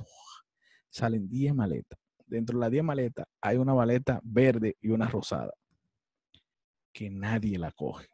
Salen 0.89 1.29
10 1.29 1.55
maletas. 1.55 1.97
Dentro 2.27 2.57
de 2.57 2.61
las 2.61 2.71
10 2.71 2.83
maletas 2.83 3.25
hay 3.41 3.57
una 3.57 3.73
maleta 3.73 4.19
verde 4.23 4.75
y 4.81 4.89
una 4.89 5.07
rosada 5.07 5.53
que 6.91 7.09
nadie 7.09 7.57
la 7.57 7.71
coge. 7.71 8.07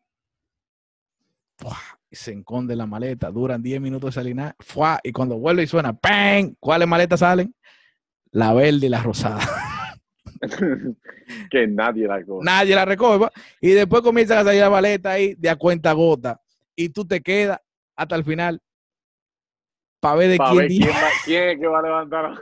¡Fua! 1.58 1.78
Y 2.10 2.16
se 2.16 2.34
esconde 2.34 2.76
la 2.76 2.86
maleta. 2.86 3.32
Duran 3.32 3.62
10 3.62 3.82
minutos 3.82 4.16
de. 4.16 4.56
¡fua! 4.60 5.00
Y 5.04 5.12
cuando 5.12 5.38
vuelve 5.38 5.64
y 5.64 5.68
suena, 5.68 5.94
¡pam! 5.94 6.56
¿Cuáles 6.60 6.88
maletas 6.88 7.20
salen? 7.22 7.54
La 8.32 8.54
verde 8.54 8.86
y 8.88 8.90
la 8.90 9.02
rosada. 9.02 9.40
que 11.50 11.68
nadie 11.68 12.08
la 12.08 12.24
coge. 12.24 12.44
nadie 12.46 12.76
la 12.76 12.86
recoge. 12.86 13.18
¿va? 13.18 13.32
Y 13.62 13.72
después 13.72 14.02
comienzan 14.02 14.40
a 14.40 14.44
salir 14.44 14.62
la 14.62 14.70
maleta 14.70 15.12
ahí 15.12 15.36
de 15.36 15.50
a 15.50 15.56
cuenta 15.56 15.92
gota. 15.94 16.40
Y 16.76 16.90
tú 16.90 17.06
te 17.06 17.22
quedas 17.22 17.60
hasta 17.96 18.16
el 18.16 18.24
final 18.24 18.62
para 20.00 20.16
ver 20.16 20.30
de 20.32 20.38
Pa' 20.38 20.50
quién, 20.52 20.58
ver 20.58 20.68
quién, 20.68 20.90
va- 20.90 21.10
quién 21.24 21.50
es 21.50 21.60
que 21.60 21.68
va 21.68 21.80
a 21.80 21.82
levantar. 21.84 22.42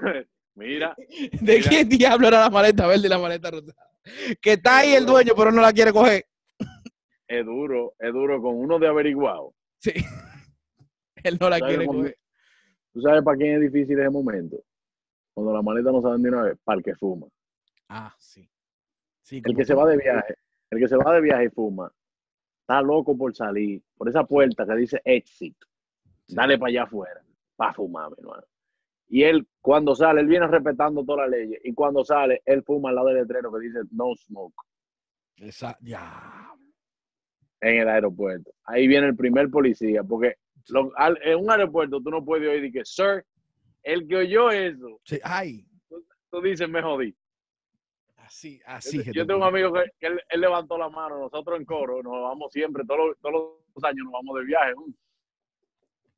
Mira, 0.62 0.95
de 1.41 1.57
mira. 1.57 1.70
quién 1.70 1.89
diablo 1.89 2.28
era 2.28 2.41
la 2.41 2.49
maleta 2.49 2.88
verde 2.88 3.07
y 3.07 3.09
la 3.09 3.18
maleta 3.20 3.51
rosada. 3.51 3.89
Que 4.41 4.53
está 4.53 4.80
ahí 4.80 4.93
el 4.93 5.05
dueño, 5.05 5.34
pero 5.36 5.51
no 5.51 5.62
la 5.62 5.74
quiere 5.74 5.91
coger. 5.91 6.26
es 7.28 7.45
duro, 7.45 7.93
es 7.99 8.14
duro 8.14 8.41
con 8.41 8.55
uno 8.55 8.78
de 8.80 8.88
averiguado. 8.88 9.53
Sí. 9.80 9.91
Él 11.24 11.38
no 11.39 11.49
la 11.49 11.59
¿Sabes 11.59 11.76
quiere 11.78 11.88
coger. 11.88 12.18
¿Tú 12.93 13.01
sabes 13.01 13.24
para 13.24 13.38
quién 13.38 13.55
es 13.64 13.72
difícil 13.72 13.99
ese 13.99 14.09
momento? 14.09 14.57
Cuando 15.34 15.53
la 15.53 15.62
maleta 15.62 15.91
no 15.91 16.01
saben 16.01 16.22
de 16.22 16.30
una 16.30 16.43
vez, 16.43 16.57
para 16.64 16.78
el 16.78 16.84
que 16.84 16.95
fuma. 16.95 17.28
Ah, 17.89 18.14
sí. 18.20 18.49
Sí, 19.22 19.41
El 19.45 19.55
que 19.55 19.64
se 19.64 19.74
va 19.74 19.88
de 19.88 19.97
viaje, 19.97 20.36
el 20.72 20.80
que 20.80 20.88
se 20.88 20.97
va 20.97 21.14
de 21.14 21.22
viaje 21.22 21.45
y 21.45 21.49
fuma, 21.49 21.89
está 22.62 22.82
loco 22.82 23.18
por 23.18 23.34
salir 23.36 23.82
por 23.95 24.09
esa 24.09 24.26
puerta 24.26 24.66
que 24.66 24.76
dice 24.76 25.01
exit. 25.05 25.55
Dale 26.28 26.57
para 26.57 26.70
allá 26.70 26.84
afuera, 26.84 27.22
para 27.55 27.74
fumar, 27.74 28.09
mi 28.09 28.16
hermano. 28.20 28.43
Y 29.14 29.24
él, 29.24 29.45
cuando 29.59 29.93
sale, 29.93 30.22
él 30.22 30.28
viene 30.28 30.47
respetando 30.47 31.03
todas 31.03 31.30
las 31.30 31.38
leyes. 31.38 31.59
Y 31.66 31.74
cuando 31.74 32.01
sale, 32.05 32.41
él 32.45 32.64
fuma 32.64 32.89
al 32.89 32.95
lado 32.95 33.07
del 33.09 33.18
letrero 33.18 33.51
que 33.51 33.59
dice 33.68 33.80
no 33.91 34.16
smoke 34.16 34.55
Esa- 35.36 35.78
ya. 35.82 36.49
en 37.59 37.82
el 37.82 37.89
aeropuerto. 37.89 38.51
Ahí 38.64 38.88
viene 38.88 39.07
el 39.07 39.16
primer 39.18 39.49
policía, 39.49 40.01
porque 40.01 40.36
lo- 40.70 40.93
al- 40.95 41.20
en 41.24 41.38
un 41.39 41.51
aeropuerto 41.51 42.01
tú 42.01 42.09
no 42.09 42.24
puedes 42.24 42.47
oír 42.49 42.64
y 42.64 42.72
que, 42.72 42.86
sir, 42.86 43.26
el 43.84 44.07
que 44.07 44.16
oyó 44.16 44.49
eso, 44.49 45.01
Sí, 45.03 45.20
ay. 45.24 45.66
tú 46.30 46.41
dices, 46.41 46.70
me 46.70 46.82
jodí. 46.82 47.14
Así, 48.16 48.62
así. 48.66 49.03
Yo, 49.03 49.12
yo 49.12 49.28
tengo 49.28 49.41
un 49.41 49.47
amigo 49.47 49.74
que, 49.74 49.84
que 49.99 50.07
él, 50.07 50.22
él 50.30 50.39
levantó 50.39 50.78
la 50.78 50.88
mano, 50.88 51.20
nosotros 51.20 51.59
en 51.59 51.66
coro, 51.66 52.01
nos 52.01 52.14
vamos 52.14 52.49
siempre, 52.53 52.86
todos 52.88 53.07
los, 53.09 53.18
todos 53.20 53.57
los 53.76 53.84
años 53.84 54.05
nos 54.05 54.14
vamos 54.14 54.39
de 54.39 54.45
viaje. 54.45 54.74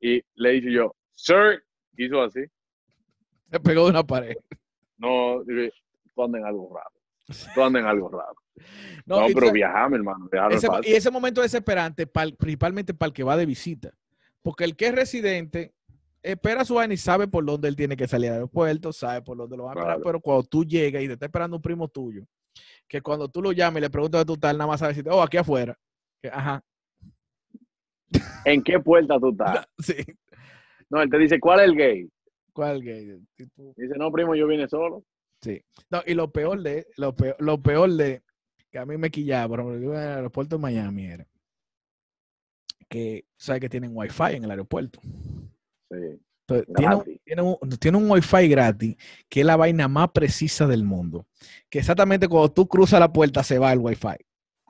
Y 0.00 0.22
le 0.36 0.50
dije 0.52 0.70
yo, 0.72 0.94
sir, 1.14 1.64
hizo 1.96 2.22
así. 2.22 2.44
Se 3.54 3.60
pegó 3.60 3.84
de 3.84 3.90
una 3.90 4.02
pared. 4.04 4.34
No, 4.98 5.42
tú 6.14 6.22
andas 6.24 6.40
en 6.40 6.46
algo 6.46 6.74
raro. 6.74 6.90
Tú 7.54 7.62
andas 7.62 7.82
en 7.82 7.88
algo 7.88 8.08
raro. 8.08 8.34
No, 9.06 9.18
pero 9.26 9.40
sabes- 9.46 9.52
viajar, 9.52 9.90
mi 9.90 9.96
hermano, 9.96 10.28
viajar 10.30 10.52
ese, 10.52 10.66
y 10.84 10.92
ese 10.94 11.10
momento 11.10 11.40
es 11.42 11.50
desesperante, 11.52 12.06
pal- 12.06 12.36
principalmente 12.36 12.94
para 12.94 13.08
el 13.08 13.12
que 13.12 13.22
va 13.24 13.36
de 13.36 13.46
visita. 13.46 13.92
Porque 14.42 14.64
el 14.64 14.74
que 14.76 14.86
es 14.86 14.94
residente 14.94 15.72
espera 16.22 16.64
su 16.64 16.74
vaina 16.74 16.94
y 16.94 16.96
sabe 16.96 17.26
por 17.28 17.44
dónde 17.44 17.68
él 17.68 17.76
tiene 17.76 17.96
que 17.96 18.06
salir 18.08 18.28
al 18.30 18.34
aeropuerto, 18.36 18.92
sabe 18.92 19.22
por 19.22 19.36
dónde 19.36 19.56
lo 19.56 19.64
van 19.64 19.76
a 19.76 19.80
esperar. 19.80 19.96
Claro. 19.98 20.04
Pero 20.08 20.20
cuando 20.20 20.42
tú 20.44 20.64
llegas 20.64 21.02
y 21.02 21.06
te 21.06 21.12
está 21.14 21.26
esperando 21.26 21.56
un 21.56 21.62
primo 21.62 21.86
tuyo, 21.88 22.24
que 22.88 23.00
cuando 23.02 23.28
tú 23.28 23.42
lo 23.42 23.52
llamas 23.52 23.78
y 23.78 23.80
le 23.82 23.90
preguntas 23.90 24.24
tú 24.24 24.34
estás, 24.34 24.50
él 24.52 24.58
nada 24.58 24.68
más 24.68 24.80
sabe 24.80 24.90
decirte, 24.92 25.10
oh, 25.10 25.22
aquí 25.22 25.36
afuera. 25.36 25.76
Que, 26.22 26.28
Ajá. 26.28 26.62
¿En 28.44 28.62
qué 28.62 28.78
puerta 28.78 29.18
tú 29.18 29.30
estás? 29.38 29.66
Sí. 29.78 29.96
No, 30.88 31.02
él 31.02 31.10
te 31.10 31.18
dice, 31.18 31.40
¿cuál 31.40 31.60
es 31.60 31.66
el 31.66 31.76
gay? 31.76 32.08
Dice, 33.76 33.94
no, 33.98 34.10
primo, 34.12 34.34
yo 34.34 34.46
vine 34.46 34.68
solo. 34.68 35.04
Sí. 35.40 35.62
No, 35.90 36.02
y 36.06 36.14
lo 36.14 36.30
peor 36.30 36.62
de, 36.62 36.86
lo 36.96 37.14
peor, 37.14 37.36
lo 37.38 37.60
peor 37.60 37.90
de, 37.92 38.22
que 38.70 38.78
a 38.78 38.86
mí 38.86 38.96
me 38.96 39.10
quillaba, 39.10 39.48
por 39.48 39.60
ejemplo, 39.60 39.80
yo 39.80 39.94
en 39.94 40.00
el 40.00 40.08
aeropuerto 40.16 40.56
de 40.56 40.62
Miami 40.62 41.06
era, 41.06 41.26
que, 42.88 43.26
sabes 43.36 43.60
que 43.60 43.68
tienen 43.68 43.90
wifi 43.94 44.34
en 44.36 44.44
el 44.44 44.50
aeropuerto. 44.50 45.00
Sí. 45.90 46.20
Entonces, 46.46 46.74
tiene, 46.76 46.94
un- 46.94 47.02
Gratis. 47.02 47.20
tiene 47.24 47.42
un, 47.42 47.56
tiene 47.78 47.98
un 47.98 48.10
wifi 48.10 48.48
gratis, 48.48 48.96
que 49.28 49.40
es 49.40 49.46
la 49.46 49.56
vaina 49.56 49.88
más 49.88 50.10
precisa 50.10 50.66
del 50.66 50.84
mundo. 50.84 51.26
Que 51.70 51.78
exactamente 51.78 52.28
cuando 52.28 52.52
tú 52.52 52.68
cruzas 52.68 53.00
la 53.00 53.12
puerta 53.12 53.42
se 53.42 53.58
va 53.58 53.72
el 53.72 53.78
wifi. 53.78 54.16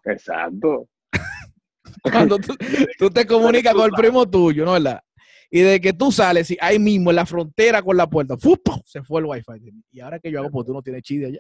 Exacto. 0.05 0.89
Cuando 2.03 2.39
tú, 2.39 2.55
tú 2.99 3.09
te 3.09 3.27
comunicas 3.27 3.73
con 3.75 3.85
el 3.87 3.93
primo 3.93 4.29
tuyo, 4.29 4.65
¿no 4.65 4.73
verdad? 4.73 5.03
Y 5.57 5.61
de 5.61 5.81
que 5.81 5.93
tú 5.93 6.11
sales, 6.11 6.51
y 6.51 6.57
ahí 6.61 6.81
mismo 6.81 7.11
en 7.11 7.17
la 7.17 7.25
frontera 7.25 7.81
con 7.81 7.97
la 7.97 8.09
puerta, 8.11 8.37
¡fu! 8.37 8.57
¡pum! 8.57 8.81
se 8.85 9.05
fue 9.05 9.21
el 9.21 9.27
wifi. 9.27 9.73
Y 9.93 10.01
ahora 10.01 10.19
que 10.19 10.29
yo 10.29 10.41
hago, 10.41 10.51
porque 10.51 10.67
tú 10.67 10.73
no 10.75 10.83
tienes 10.83 11.03
chide 11.03 11.27
allá. 11.27 11.39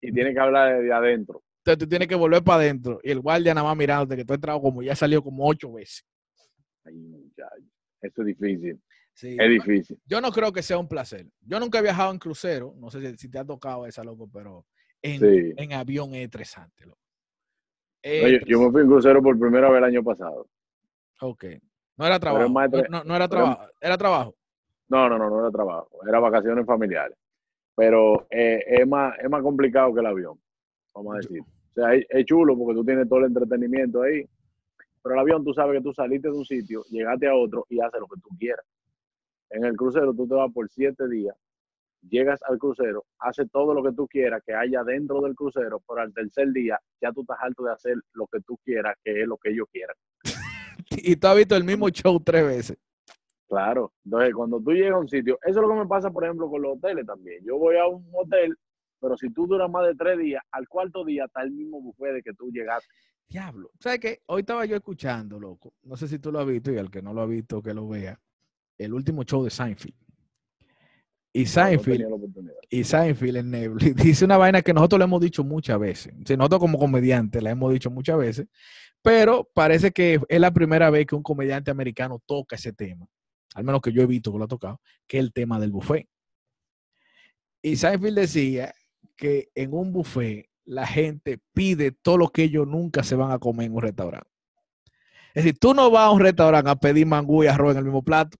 Y 0.00 0.10
tiene 0.12 0.34
que 0.34 0.40
hablar 0.40 0.76
de, 0.76 0.82
de 0.82 0.92
adentro. 0.92 1.40
Entonces 1.58 1.78
tú 1.78 1.88
tienes 1.88 2.08
que 2.08 2.16
volver 2.16 2.42
para 2.42 2.62
adentro. 2.62 2.98
Y 3.04 3.12
el 3.12 3.20
guardia 3.20 3.54
nada 3.54 3.68
más 3.68 3.76
mirándote 3.76 4.16
que 4.16 4.24
tú 4.24 4.32
has 4.32 4.38
entrado 4.38 4.60
como 4.60 4.82
ya 4.82 4.96
salió 4.96 5.22
como 5.22 5.46
ocho 5.46 5.72
veces. 5.72 6.04
Ay, 6.84 6.94
muchacho. 6.96 7.62
Eso 8.02 8.22
es 8.22 8.26
difícil. 8.26 8.82
Sí. 9.14 9.36
Es 9.38 9.50
difícil. 9.50 10.00
Yo 10.04 10.20
no 10.20 10.32
creo 10.32 10.52
que 10.52 10.64
sea 10.64 10.78
un 10.78 10.88
placer. 10.88 11.28
Yo 11.42 11.60
nunca 11.60 11.78
he 11.78 11.82
viajado 11.82 12.10
en 12.10 12.18
crucero. 12.18 12.74
No 12.76 12.90
sé 12.90 13.12
si, 13.12 13.16
si 13.18 13.30
te 13.30 13.38
ha 13.38 13.44
tocado 13.44 13.86
esa, 13.86 14.02
loco, 14.02 14.28
pero 14.32 14.66
en, 15.00 15.20
Sí. 15.20 15.54
en 15.56 15.72
avión 15.74 16.12
es 16.16 16.24
estresante, 16.24 16.86
loco. 16.86 16.98
No, 18.04 18.28
yo, 18.28 18.38
yo 18.46 18.60
me 18.62 18.72
fui 18.72 18.82
en 18.82 18.88
crucero 18.88 19.22
por 19.22 19.38
primera 19.38 19.70
vez 19.70 19.78
el 19.78 19.84
año 19.84 20.02
pasado. 20.02 20.48
Ok. 21.20 21.44
No 21.96 22.06
era 22.06 22.18
trabajo. 22.18 22.48
No, 22.48 23.16
era 23.16 23.28
trabajo. 23.28 23.62
Era 23.80 23.96
trabajo. 23.96 24.34
No, 24.88 25.08
no, 25.08 25.18
no, 25.18 25.30
no 25.30 25.40
era 25.40 25.50
trabajo. 25.50 25.88
Era 26.06 26.20
vacaciones 26.20 26.66
familiares. 26.66 27.16
Pero 27.74 28.26
eh, 28.30 28.62
es, 28.66 28.86
más, 28.86 29.14
es 29.18 29.28
más 29.28 29.42
complicado 29.42 29.92
que 29.94 30.00
el 30.00 30.06
avión. 30.06 30.38
vamos 30.94 31.14
a 31.14 31.16
decir. 31.18 31.40
O 31.40 31.74
sea, 31.74 31.94
es, 31.94 32.06
es 32.08 32.24
chulo 32.24 32.56
porque 32.56 32.74
tú 32.74 32.84
tienes 32.84 33.08
todo 33.08 33.20
el 33.20 33.26
entretenimiento 33.26 34.02
ahí. 34.02 34.26
Pero 35.02 35.14
el 35.14 35.20
avión, 35.20 35.44
tú 35.44 35.52
sabes 35.54 35.78
que 35.78 35.84
tú 35.84 35.92
saliste 35.92 36.28
de 36.28 36.34
un 36.34 36.44
sitio, 36.44 36.82
llegaste 36.90 37.28
a 37.28 37.34
otro 37.34 37.64
y 37.68 37.80
haces 37.80 38.00
lo 38.00 38.08
que 38.08 38.20
tú 38.20 38.28
quieras. 38.38 38.64
En 39.50 39.64
el 39.64 39.76
crucero 39.76 40.12
tú 40.12 40.26
te 40.26 40.34
vas 40.34 40.52
por 40.52 40.68
siete 40.68 41.08
días, 41.08 41.36
llegas 42.08 42.40
al 42.42 42.58
crucero, 42.58 43.04
haces 43.20 43.48
todo 43.52 43.72
lo 43.72 43.84
que 43.84 43.92
tú 43.92 44.08
quieras 44.08 44.42
que 44.44 44.52
haya 44.52 44.82
dentro 44.82 45.20
del 45.20 45.36
crucero, 45.36 45.80
pero 45.86 46.00
al 46.00 46.12
tercer 46.12 46.50
día 46.50 46.80
ya 47.00 47.12
tú 47.12 47.20
estás 47.20 47.38
harto 47.40 47.62
de 47.64 47.72
hacer 47.72 47.96
lo 48.14 48.26
que 48.26 48.40
tú 48.40 48.58
quieras, 48.64 48.96
que 49.04 49.22
es 49.22 49.28
lo 49.28 49.36
que 49.36 49.50
ellos 49.50 49.68
quieran. 49.70 49.94
Y 50.90 51.16
tú 51.16 51.26
has 51.26 51.36
visto 51.36 51.56
el 51.56 51.64
mismo 51.64 51.88
show 51.88 52.20
tres 52.20 52.44
veces. 52.44 52.78
Claro. 53.48 53.92
Entonces, 54.04 54.34
cuando 54.34 54.60
tú 54.60 54.72
llegas 54.72 54.92
a 54.92 54.98
un 54.98 55.08
sitio, 55.08 55.38
eso 55.42 55.60
es 55.60 55.66
lo 55.66 55.68
que 55.68 55.80
me 55.80 55.86
pasa, 55.86 56.10
por 56.10 56.24
ejemplo, 56.24 56.48
con 56.48 56.62
los 56.62 56.76
hoteles 56.76 57.06
también. 57.06 57.44
Yo 57.44 57.58
voy 57.58 57.76
a 57.76 57.86
un 57.86 58.04
hotel, 58.12 58.56
pero 59.00 59.16
si 59.16 59.30
tú 59.32 59.46
duras 59.46 59.70
más 59.70 59.86
de 59.86 59.94
tres 59.94 60.18
días, 60.18 60.42
al 60.50 60.68
cuarto 60.68 61.04
día 61.04 61.24
está 61.24 61.42
el 61.42 61.52
mismo 61.52 61.80
buffet 61.80 62.14
de 62.14 62.22
que 62.22 62.32
tú 62.32 62.50
llegaste. 62.50 62.92
Diablo. 63.28 63.70
¿Sabes 63.80 63.98
qué? 63.98 64.22
Hoy 64.26 64.40
estaba 64.40 64.64
yo 64.66 64.76
escuchando, 64.76 65.38
loco. 65.38 65.74
No 65.82 65.96
sé 65.96 66.06
si 66.06 66.18
tú 66.18 66.30
lo 66.30 66.40
has 66.40 66.46
visto 66.46 66.70
y 66.72 66.76
el 66.76 66.90
que 66.90 67.02
no 67.02 67.12
lo 67.12 67.22
ha 67.22 67.26
visto, 67.26 67.62
que 67.62 67.74
lo 67.74 67.88
vea. 67.88 68.18
El 68.78 68.94
último 68.94 69.24
show 69.24 69.42
de 69.42 69.50
Seinfeld. 69.50 69.94
Y 71.36 71.42
no 71.42 71.48
Seinfeld, 71.48 72.06
y 72.70 72.82
Seinfeld 72.82 73.36
en 73.36 73.50
Nebel 73.50 73.76
dice 73.94 74.24
una 74.24 74.38
vaina 74.38 74.62
que 74.62 74.72
nosotros 74.72 74.98
le 74.98 75.04
hemos 75.04 75.20
dicho 75.20 75.44
muchas 75.44 75.78
veces. 75.78 76.14
Nosotros 76.14 76.58
como 76.58 76.78
comediantes 76.78 77.42
la 77.42 77.50
hemos 77.50 77.74
dicho 77.74 77.90
muchas 77.90 78.16
veces, 78.16 78.46
pero 79.02 79.46
parece 79.52 79.90
que 79.90 80.18
es 80.30 80.40
la 80.40 80.50
primera 80.50 80.88
vez 80.88 81.04
que 81.04 81.14
un 81.14 81.22
comediante 81.22 81.70
americano 81.70 82.22
toca 82.24 82.56
ese 82.56 82.72
tema, 82.72 83.06
al 83.54 83.64
menos 83.64 83.82
que 83.82 83.92
yo 83.92 84.00
he 84.00 84.06
visto 84.06 84.32
que 84.32 84.38
lo 84.38 84.44
ha 84.44 84.48
tocado, 84.48 84.80
que 85.06 85.18
es 85.18 85.24
el 85.24 85.34
tema 85.34 85.60
del 85.60 85.72
buffet. 85.72 86.08
Y 87.60 87.76
Seinfeld 87.76 88.18
decía 88.18 88.74
que 89.14 89.50
en 89.54 89.74
un 89.74 89.92
buffet 89.92 90.48
la 90.64 90.86
gente 90.86 91.38
pide 91.52 91.92
todo 91.92 92.16
lo 92.16 92.28
que 92.28 92.44
ellos 92.44 92.66
nunca 92.66 93.02
se 93.02 93.14
van 93.14 93.30
a 93.30 93.38
comer 93.38 93.66
en 93.66 93.74
un 93.74 93.82
restaurante. 93.82 94.30
Es 95.34 95.44
decir, 95.44 95.58
tú 95.58 95.74
no 95.74 95.90
vas 95.90 96.06
a 96.06 96.10
un 96.12 96.20
restaurante 96.20 96.70
a 96.70 96.76
pedir 96.76 97.06
mangú 97.06 97.44
y 97.44 97.46
arroz 97.46 97.72
en 97.72 97.78
el 97.80 97.84
mismo 97.84 98.02
plato, 98.02 98.38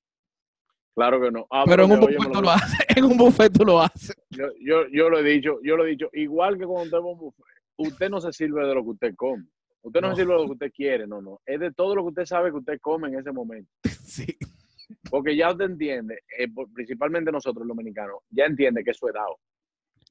Claro 0.96 1.20
que 1.20 1.30
no. 1.30 1.46
Ah, 1.50 1.64
pero 1.66 1.84
en 1.84 1.92
un 1.92 2.00
buffet 2.00 2.16
tú 2.18 2.32
lo 2.32 2.40
lo 2.40 2.50
haces. 2.50 2.78
En 2.96 3.04
un 3.04 3.16
buffet 3.18 3.52
tú 3.52 3.64
lo 3.64 3.80
haces. 3.82 4.16
Yo, 4.30 4.46
yo, 4.60 4.86
yo 4.90 5.10
lo 5.10 5.18
he 5.18 5.22
dicho, 5.22 5.58
yo 5.62 5.76
lo 5.76 5.84
he 5.84 5.90
dicho, 5.90 6.08
igual 6.14 6.56
que 6.58 6.64
cuando 6.64 6.84
usted 6.84 6.96
va 6.96 7.02
a 7.02 7.12
un 7.12 7.18
buffet, 7.18 7.44
usted 7.76 8.08
no 8.10 8.20
se 8.20 8.32
sirve 8.32 8.66
de 8.66 8.74
lo 8.74 8.82
que 8.82 8.90
usted 8.90 9.14
come. 9.14 9.44
Usted 9.82 10.00
no, 10.00 10.08
No. 10.08 10.16
se 10.16 10.22
sirve 10.22 10.32
de 10.34 10.40
lo 10.40 10.46
que 10.46 10.52
usted 10.52 10.72
quiere, 10.72 11.06
no, 11.06 11.20
no. 11.20 11.40
Es 11.44 11.60
de 11.60 11.70
todo 11.72 11.94
lo 11.94 12.02
que 12.02 12.08
usted 12.08 12.24
sabe 12.24 12.50
que 12.50 12.56
usted 12.56 12.78
come 12.80 13.08
en 13.08 13.18
ese 13.18 13.30
momento. 13.32 13.70
Sí. 14.06 14.24
Porque 15.10 15.36
ya 15.36 15.50
usted 15.50 15.64
entiende, 15.66 16.22
eh, 16.38 16.46
principalmente 16.72 17.30
nosotros 17.32 17.66
los 17.66 17.76
dominicanos, 17.76 18.18
ya 18.30 18.44
entiende 18.46 18.82
que 18.84 18.92
eso 18.92 19.08
es 19.08 19.14
dado. 19.14 19.36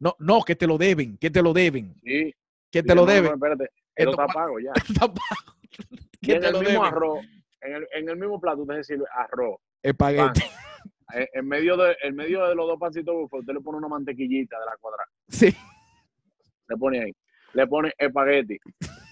No, 0.01 0.15
no, 0.19 0.41
que 0.43 0.55
te 0.55 0.67
lo 0.67 0.77
deben, 0.77 1.17
que 1.17 1.31
te 1.31 1.41
lo 1.41 1.53
deben, 1.53 1.95
Sí. 2.03 2.33
que 2.71 2.83
te 2.83 2.93
lo 2.93 3.01
no, 3.05 3.07
deben. 3.11 3.31
no, 3.31 3.35
espérate, 3.35 3.69
Esto- 3.95 4.11
está 4.21 4.27
pago 4.27 4.59
ya. 4.59 4.71
Está 4.75 5.07
pago. 5.07 5.57
Que 6.21 6.33
en 6.33 6.41
te 6.41 6.47
el 6.47 6.53
lo 6.53 6.59
mismo 6.59 6.73
deben. 6.83 6.85
arroz, 6.85 7.25
en 7.61 7.73
el, 7.73 7.87
en 7.93 8.09
el 8.09 8.17
mismo 8.17 8.39
plato 8.39 8.61
usted 8.61 8.75
se 8.75 8.83
sirve 8.83 9.05
arroz, 9.15 9.57
Espagueti. 9.81 10.41
pan. 10.41 10.49
Eh, 11.13 11.27
En 11.33 11.47
medio, 11.47 11.77
de, 11.77 11.95
en 12.03 12.15
medio 12.15 12.47
de 12.47 12.55
los 12.55 12.67
dos 12.67 12.79
pancitos 12.79 13.13
buffet, 13.15 13.39
usted 13.41 13.53
le 13.53 13.61
pone 13.61 13.77
una 13.77 13.87
mantequillita 13.87 14.57
de 14.59 14.65
la 14.65 14.77
cuadrada. 14.77 15.09
Sí. 15.27 15.53
Le 16.67 16.77
pone 16.77 17.01
ahí. 17.03 17.11
Le 17.53 17.67
pone 17.67 17.93
espagueti. 17.97 18.57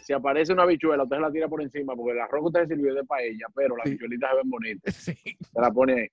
Si 0.04 0.12
aparece 0.12 0.52
una 0.54 0.66
bichuela, 0.66 1.04
usted 1.04 1.20
la 1.20 1.32
tira 1.32 1.48
por 1.48 1.62
encima, 1.62 1.96
porque 1.96 2.12
el 2.14 2.20
arroz 2.22 2.42
que 2.42 2.48
usted 2.60 2.68
sirvió 2.76 2.90
es 2.90 2.96
de 2.96 3.04
paella, 3.06 3.46
pero 3.56 3.78
las 3.78 3.86
Sí. 3.86 3.92
bichuelitas 3.92 4.30
se 4.32 4.36
ven 4.38 4.50
bonitas. 4.50 4.96
sí. 4.96 5.16
Se 5.54 5.62
la 5.62 5.72
pone 5.72 5.94
ahí. 6.02 6.08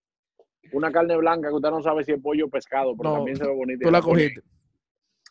Una 0.73 0.93
carne 0.93 1.17
blanca 1.17 1.49
que 1.49 1.55
usted 1.55 1.71
no 1.71 1.83
sabe 1.83 2.05
si 2.05 2.13
es 2.13 2.21
pollo 2.23 2.47
o 2.47 2.51
pescado, 2.51 2.95
pero 2.97 3.09
No, 3.11 3.17
también 3.17 3.37
se 3.37 3.45
ve 3.47 3.53
bonita. 3.55 3.85
Tú 3.87 3.91
la 3.91 4.03
cogiste. 4.03 4.43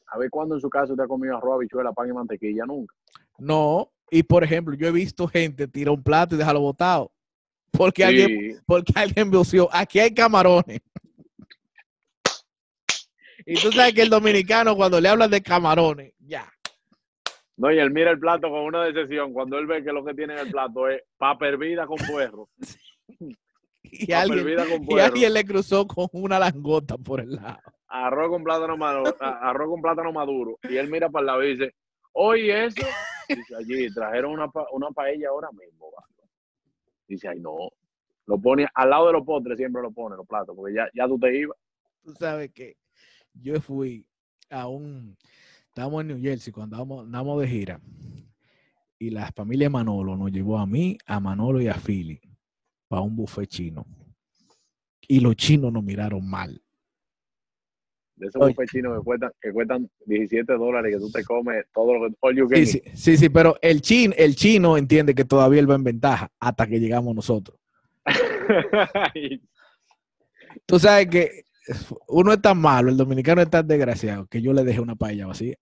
A 0.08 0.18
ver 0.18 0.30
cuándo 0.32 0.56
en 0.56 0.62
su 0.62 0.70
casa 0.70 0.91
usted 0.91 1.04
ha 1.04 1.08
comido 1.08 1.38
arroz, 1.38 1.56
habichuela, 1.56 1.93
pan 1.93 2.10
y 2.10 2.14
mantequilla. 2.14 2.66
Nunca. 2.66 2.93
No. 3.38 3.91
Y 4.12 4.24
por 4.24 4.43
ejemplo, 4.43 4.74
yo 4.76 4.88
he 4.88 4.91
visto 4.91 5.28
gente 5.28 5.68
tirar 5.68 5.93
un 5.93 6.04
plato 6.04 6.34
y 6.34 6.38
dejarlo 6.39 6.62
botado. 6.62 7.12
Porque 7.72 8.03
alguien, 8.05 8.61
porque 8.65 8.93
alguien 8.95 9.30
buceó. 9.32 9.70
Aquí 9.72 9.99
hay 9.99 10.13
camarones. 10.13 10.82
Y 13.45 13.55
tú 13.55 13.72
sabes 13.72 13.93
que 13.93 14.01
el 14.01 14.09
dominicano, 14.09 14.76
cuando 14.76 14.99
le 14.99 15.09
hablan 15.09 15.32
de 15.32 15.41
camarones, 15.41 16.13
ya. 16.20 16.51
No, 17.57 17.72
y 17.72 17.80
él 17.80 17.91
mira 17.91 18.11
el 18.11 18.20
plato 18.20 18.49
con 18.49 18.61
una 18.61 18.84
decepción 18.86 19.34
cuando 19.34 19.57
él 19.57 19.65
ve 19.67 19.84
que 19.84 19.91
lo 19.91 20.03
que 20.05 20.13
tiene 20.13 20.34
en 20.34 20.39
el 20.39 20.51
plato 20.51 20.88
es 20.88 21.01
papa 21.17 21.47
hervida 21.47 21.86
con 21.86 21.97
puerro. 21.97 22.49
Y 23.91 24.05
Papa 24.07 24.22
alguien, 24.22 24.39
hervida 24.39 24.65
con 24.67 24.84
y 24.88 24.99
alguien 24.99 25.34
le 25.34 25.43
cruzó 25.45 25.88
con 25.88 26.07
una 26.11 26.38
langota 26.38 26.95
por 26.97 27.22
el 27.22 27.32
lado. 27.38 27.57
arroz 27.88 28.30
con 28.30 28.43
plátano 28.43 28.78
maduro, 28.78 29.15
arroz 29.20 29.67
con 29.70 29.82
plátano 29.82 30.11
maduro. 30.13 30.59
Y 30.70 30.78
él 30.78 30.89
mira 30.91 31.09
para 31.09 31.22
el 31.22 31.26
lado 31.26 31.43
y 31.43 31.51
dice, 31.57 31.74
oye, 32.11 32.65
eso. 32.65 32.86
Dice, 33.30 33.55
allí 33.55 33.91
trajeron 33.93 34.32
una, 34.34 34.47
pa- 34.49 34.67
una 34.74 34.89
paella 34.91 35.30
ahora 35.30 35.49
mismo. 35.53 35.89
va". 35.91 36.03
Dice, 37.10 37.28
ay, 37.28 37.39
no. 37.39 37.55
Lo 38.26 38.39
pone 38.39 38.68
al 38.74 38.89
lado 38.91 39.07
de 39.07 39.14
los 39.14 39.26
postres, 39.26 39.57
siempre 39.57 39.82
lo 39.82 39.91
pone, 39.91 40.16
los 40.16 40.28
platos, 40.28 40.55
porque 40.55 40.76
ya, 40.76 40.88
ya 40.93 41.07
tú 41.07 41.20
te 41.20 41.38
ibas. 41.38 41.57
Tú 42.03 42.14
sabes 42.14 42.51
que 42.51 42.78
yo 43.34 43.60
fui 43.60 44.05
a 44.49 44.68
un. 44.68 45.18
Estábamos 45.68 46.01
en 46.01 46.07
New 46.07 46.22
Jersey 46.22 46.53
cuando 46.53 46.76
andábamos, 46.76 47.05
andábamos 47.05 47.41
de 47.41 47.47
gira. 47.47 47.82
Y 48.99 49.10
la 49.10 49.32
familia 49.32 49.70
Manolo 49.70 50.16
nos 50.16 50.32
llevó 50.32 50.60
a 50.60 50.68
mí, 50.68 50.97
a 51.05 51.20
Manolo 51.20 51.60
y 51.62 51.68
a 51.68 51.74
Philly 51.74 52.22
para 52.88 53.01
un 53.01 53.16
buffet 53.16 53.47
chino. 53.47 53.86
Y 55.07 55.22
los 55.22 55.36
chinos 55.36 55.72
nos 55.72 55.84
miraron 55.84 56.30
mal. 56.30 56.62
De 58.20 58.28
esos 58.28 58.47
buffets 58.47 58.72
chinos 58.72 58.97
que 58.97 59.03
cuestan, 59.03 59.32
que 59.41 59.51
cuestan 59.53 59.89
17 60.05 60.53
dólares, 60.53 60.93
que 60.93 60.99
tú 60.99 61.09
te 61.09 61.24
comes 61.24 61.65
todo 61.74 61.93
lo 61.93 62.09
que... 62.09 62.15
all 62.20 62.36
you 62.36 62.47
can 62.49 62.65
Sí, 62.65 62.82
sí, 62.93 63.15
sí, 63.17 63.30
pero 63.30 63.55
el, 63.61 63.82
chin, 63.82 64.13
el 64.17 64.36
chino 64.36 64.76
entiende 64.76 65.15
que 65.15 65.24
todavía 65.24 65.61
él 65.61 65.72
va 65.72 65.76
en 65.76 65.86
ventaja 65.86 66.30
hasta 66.39 66.67
que 66.67 66.82
llegamos 66.82 67.15
nosotros. 67.15 67.57
Tú 70.65 70.80
sabes 70.80 71.07
que 71.07 71.43
uno 72.07 72.34
es 72.34 72.41
tan 72.41 72.57
malo, 72.57 72.89
el 72.89 72.97
dominicano 72.97 73.41
es 73.41 73.49
tan 73.49 73.65
desgraciado, 73.67 74.28
que 74.28 74.41
yo 74.41 74.51
le 74.51 74.65
dejé 74.65 74.82
una 74.82 74.95
paella 74.95 75.28
vacía, 75.28 75.55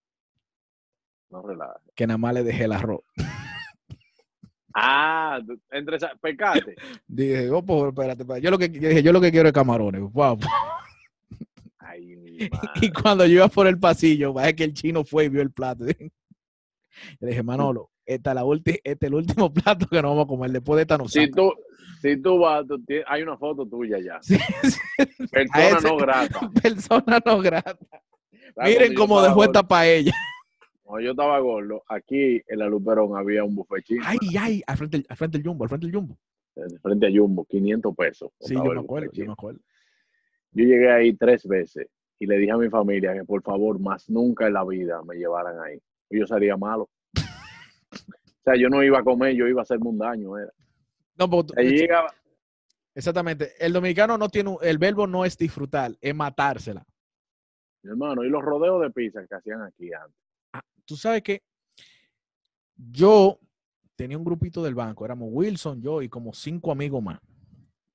no 1.29 1.43
relaja. 1.43 1.79
que 1.93 2.07
nada 2.07 2.17
más 2.17 2.33
le 2.33 2.43
dejé 2.43 2.63
el 2.63 2.71
arroz. 2.71 3.01
Ah, 4.73 5.39
entre 5.71 5.97
esa, 5.97 6.11
pecate. 6.21 6.75
Dije, 7.07 7.49
oh, 7.49 7.63
pues, 7.63 7.89
espérate, 7.89 8.21
espérate. 8.21 8.43
Yo 8.43 8.51
lo 8.51 8.57
que 8.57 8.69
yo 8.69 8.89
dije, 8.89 9.01
yo 9.01 9.11
lo 9.11 9.19
que 9.19 9.31
quiero 9.31 9.49
es 9.49 9.53
camarones. 9.53 10.01
Wow. 10.11 10.37
Y 12.81 12.91
cuando 12.91 13.25
yo 13.25 13.33
iba 13.35 13.47
por 13.47 13.67
el 13.67 13.79
pasillo, 13.79 14.39
es 14.39 14.53
que 14.53 14.63
el 14.63 14.73
chino 14.73 15.03
fue 15.03 15.25
y 15.25 15.29
vio 15.29 15.41
el 15.41 15.51
plato. 15.51 15.83
Le 17.19 17.27
dije, 17.29 17.43
Manolo, 17.43 17.91
esta 18.05 18.31
es 18.31 18.35
la 18.35 18.43
ulti- 18.43 18.79
este 18.83 19.05
es 19.05 19.09
el 19.11 19.13
último 19.15 19.51
plato 19.53 19.87
que 19.87 20.01
nos 20.01 20.11
vamos 20.11 20.25
a 20.25 20.27
comer. 20.27 20.51
Después 20.51 20.77
de 20.77 20.81
esta 20.83 20.97
no 20.97 21.07
Si 21.07 21.25
saca". 21.25 21.35
tú, 21.35 21.53
si 22.01 22.21
tú 22.21 22.39
vas, 22.39 22.65
tú 22.67 22.81
hay 23.07 23.21
una 23.23 23.37
foto 23.37 23.65
tuya 23.65 23.97
ya. 23.99 24.19
Sí, 24.21 24.37
sí. 24.63 24.79
Persona 25.31 25.67
ese- 25.77 25.87
no 25.87 25.97
grata. 25.97 26.51
Persona 26.61 27.19
no 27.25 27.39
grata. 27.39 27.77
¿Sabes 28.55 28.71
Miren 28.79 28.93
cómo 28.95 29.21
dejó 29.21 29.43
esta 29.43 29.61
paella. 29.67 30.13
Cuando 30.83 31.05
yo 31.05 31.11
estaba 31.11 31.37
gordo, 31.39 31.83
aquí 31.89 32.41
en 32.47 32.59
la 32.59 32.67
Luperón 32.67 33.15
había 33.17 33.43
un 33.43 33.53
buffet 33.55 33.83
chino. 33.83 34.03
Ay, 34.05 34.17
ay, 34.39 34.63
al 34.65 34.77
frente, 34.77 35.03
al 35.09 35.17
frente 35.17 35.37
del 35.37 35.45
jumbo, 35.47 35.65
al 35.65 35.69
frente 35.69 35.85
del 35.85 35.95
jumbo. 35.95 36.17
de 36.55 36.79
frente 36.79 37.07
a 37.07 37.09
Jumbo, 37.13 37.45
500 37.45 37.95
pesos. 37.95 38.31
Sí, 38.39 38.55
yo 38.55 38.63
me 38.63 38.79
acuerdo, 38.79 39.11
yo 39.11 39.25
me 39.25 39.33
acuerdo. 39.33 39.59
Yo 40.53 40.63
llegué 40.63 40.89
ahí 40.89 41.13
tres 41.13 41.45
veces 41.45 41.87
y 42.19 42.25
le 42.25 42.37
dije 42.37 42.51
a 42.51 42.57
mi 42.57 42.69
familia 42.69 43.13
que 43.13 43.23
por 43.23 43.41
favor, 43.43 43.79
más 43.79 44.09
nunca 44.09 44.47
en 44.47 44.53
la 44.53 44.63
vida 44.65 45.01
me 45.03 45.15
llevaran 45.15 45.59
ahí. 45.61 45.79
Yo 46.09 46.25
sería 46.25 46.57
malo. 46.57 46.89
O 47.15 48.43
sea, 48.43 48.55
yo 48.55 48.69
no 48.69 48.81
iba 48.83 48.99
a 48.99 49.03
comer, 49.03 49.35
yo 49.35 49.47
iba 49.47 49.61
a 49.61 49.63
hacerme 49.63 49.89
un 49.89 49.97
daño. 49.97 50.37
Era. 50.37 50.51
No, 51.17 51.29
porque 51.29 51.53
tú- 51.53 51.59
Allí 51.59 51.77
llegaba, 51.77 52.13
exactamente. 52.95 53.51
El 53.59 53.73
dominicano 53.73 54.17
no 54.17 54.29
tiene, 54.29 54.51
un- 54.51 54.57
el 54.61 54.77
verbo 54.77 55.05
no 55.05 55.25
es 55.25 55.37
disfrutar, 55.37 55.91
es 55.99 56.15
matársela. 56.15 56.85
mi 57.83 57.91
hermano, 57.91 58.23
y 58.23 58.29
los 58.29 58.41
rodeos 58.43 58.81
de 58.81 58.89
pizza 58.89 59.25
que 59.27 59.35
hacían 59.35 59.61
aquí 59.61 59.91
antes. 59.93 60.15
Tú 60.85 60.95
sabes 60.97 61.21
que 61.21 61.41
yo 62.75 63.39
tenía 63.95 64.17
un 64.17 64.23
grupito 64.25 64.61
del 64.63 64.75
banco, 64.75 65.05
éramos 65.05 65.29
Wilson, 65.31 65.81
yo 65.81 66.01
y 66.01 66.09
como 66.09 66.33
cinco 66.33 66.71
amigos 66.71 67.01
más, 67.03 67.19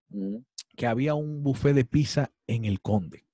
Mm, 0.08 0.36
que 0.76 0.86
había 0.86 1.14
un 1.14 1.42
buffet 1.42 1.74
de 1.74 1.84
pizza 1.84 2.30
en 2.46 2.64
el 2.64 2.80
Conde, 2.80 3.24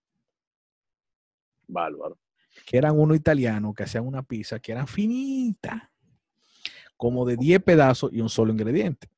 bárbaro. 1.69 2.19
que 2.67 2.77
eran 2.77 2.99
unos 2.99 3.17
italianos 3.17 3.75
que 3.75 3.85
hacían 3.85 4.07
una 4.07 4.23
pizza 4.23 4.59
que 4.59 4.73
eran 4.73 4.89
finita, 4.89 5.93
como 6.97 7.25
de 7.25 7.37
10 7.37 7.63
pedazos 7.63 8.11
y 8.13 8.21
un 8.21 8.29
solo 8.29 8.51
ingrediente. 8.53 9.09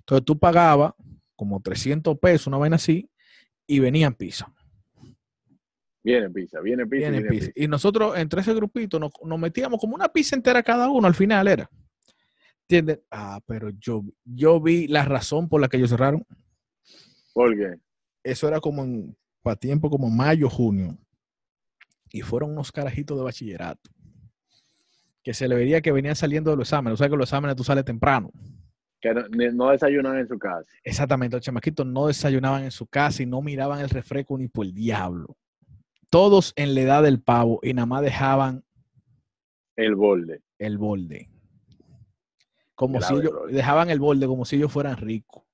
Entonces 0.00 0.24
tú 0.24 0.38
pagabas 0.38 0.92
como 1.34 1.60
300 1.62 2.18
pesos, 2.18 2.48
una 2.48 2.58
vaina 2.58 2.76
así, 2.76 3.08
y 3.66 3.78
venían 3.78 4.14
pizza. 4.14 4.52
Viene 6.04 6.28
pizza, 6.30 6.60
viene 6.60 6.84
pizza, 6.84 7.08
Viene 7.08 7.18
viene 7.18 7.30
pizza. 7.30 7.46
pizza. 7.46 7.64
Y 7.64 7.68
nosotros 7.68 8.16
entre 8.18 8.40
ese 8.40 8.52
grupito 8.54 8.98
nos, 8.98 9.12
nos 9.24 9.38
metíamos 9.38 9.80
como 9.80 9.94
una 9.94 10.08
pizza 10.08 10.34
entera 10.36 10.62
cada 10.62 10.90
uno 10.90 11.06
al 11.06 11.14
final 11.14 11.46
era. 11.48 11.70
¿Entiendes? 12.68 13.00
Ah, 13.10 13.40
pero 13.46 13.70
yo, 13.70 14.02
yo 14.24 14.60
vi 14.60 14.88
la 14.88 15.04
razón 15.04 15.48
por 15.48 15.60
la 15.60 15.68
que 15.68 15.76
ellos 15.76 15.90
cerraron. 15.90 16.24
¿Por 17.32 17.56
qué? 17.56 17.76
Eso 18.24 18.48
era 18.48 18.60
como 18.60 18.82
en, 18.84 19.16
para 19.42 19.56
tiempo 19.56 19.88
como 19.90 20.10
mayo, 20.10 20.48
junio. 20.50 20.98
Y 22.12 22.20
fueron 22.20 22.50
unos 22.52 22.70
carajitos 22.72 23.16
de 23.16 23.24
bachillerato. 23.24 23.90
que 25.22 25.32
se 25.34 25.46
le 25.46 25.54
vería 25.54 25.80
que 25.80 25.92
venía 25.92 26.14
saliendo 26.16 26.50
de 26.50 26.56
los 26.56 26.66
exámenes. 26.68 26.94
O 26.94 26.96
sea 26.98 27.08
que 27.08 27.16
los 27.16 27.28
exámenes 27.28 27.54
tú 27.56 27.62
sales 27.62 27.84
temprano. 27.84 28.30
Que 29.00 29.14
no, 29.14 29.22
no 29.52 29.70
desayunan 29.70 30.18
en 30.18 30.26
su 30.28 30.36
casa. 30.38 30.68
Exactamente, 30.82 31.36
los 31.36 31.44
chamaquitos 31.44 31.86
no 31.86 32.08
desayunaban 32.08 32.64
en 32.64 32.70
su 32.72 32.86
casa 32.86 33.22
y 33.22 33.26
no 33.26 33.40
miraban 33.40 33.80
el 33.80 33.88
refresco 33.88 34.36
ni 34.36 34.48
por 34.48 34.66
el 34.66 34.74
diablo. 34.74 35.36
Todos 36.10 36.52
en 36.56 36.74
la 36.74 36.80
edad 36.82 37.02
del 37.04 37.20
pavo 37.20 37.60
y 37.62 37.72
nada 37.72 37.86
más 37.86 38.02
dejaban 38.02 38.64
El 39.76 39.94
borde. 39.94 40.42
el 40.58 40.76
borde. 40.78 41.28
Como 42.74 43.00
si 43.00 43.14
ellos, 43.14 43.32
dejaban 43.50 43.90
el 43.90 44.00
borde 44.00 44.26
como 44.26 44.44
si 44.44 44.56
ellos 44.56 44.72
fueran 44.72 44.96
ricos. 44.96 45.44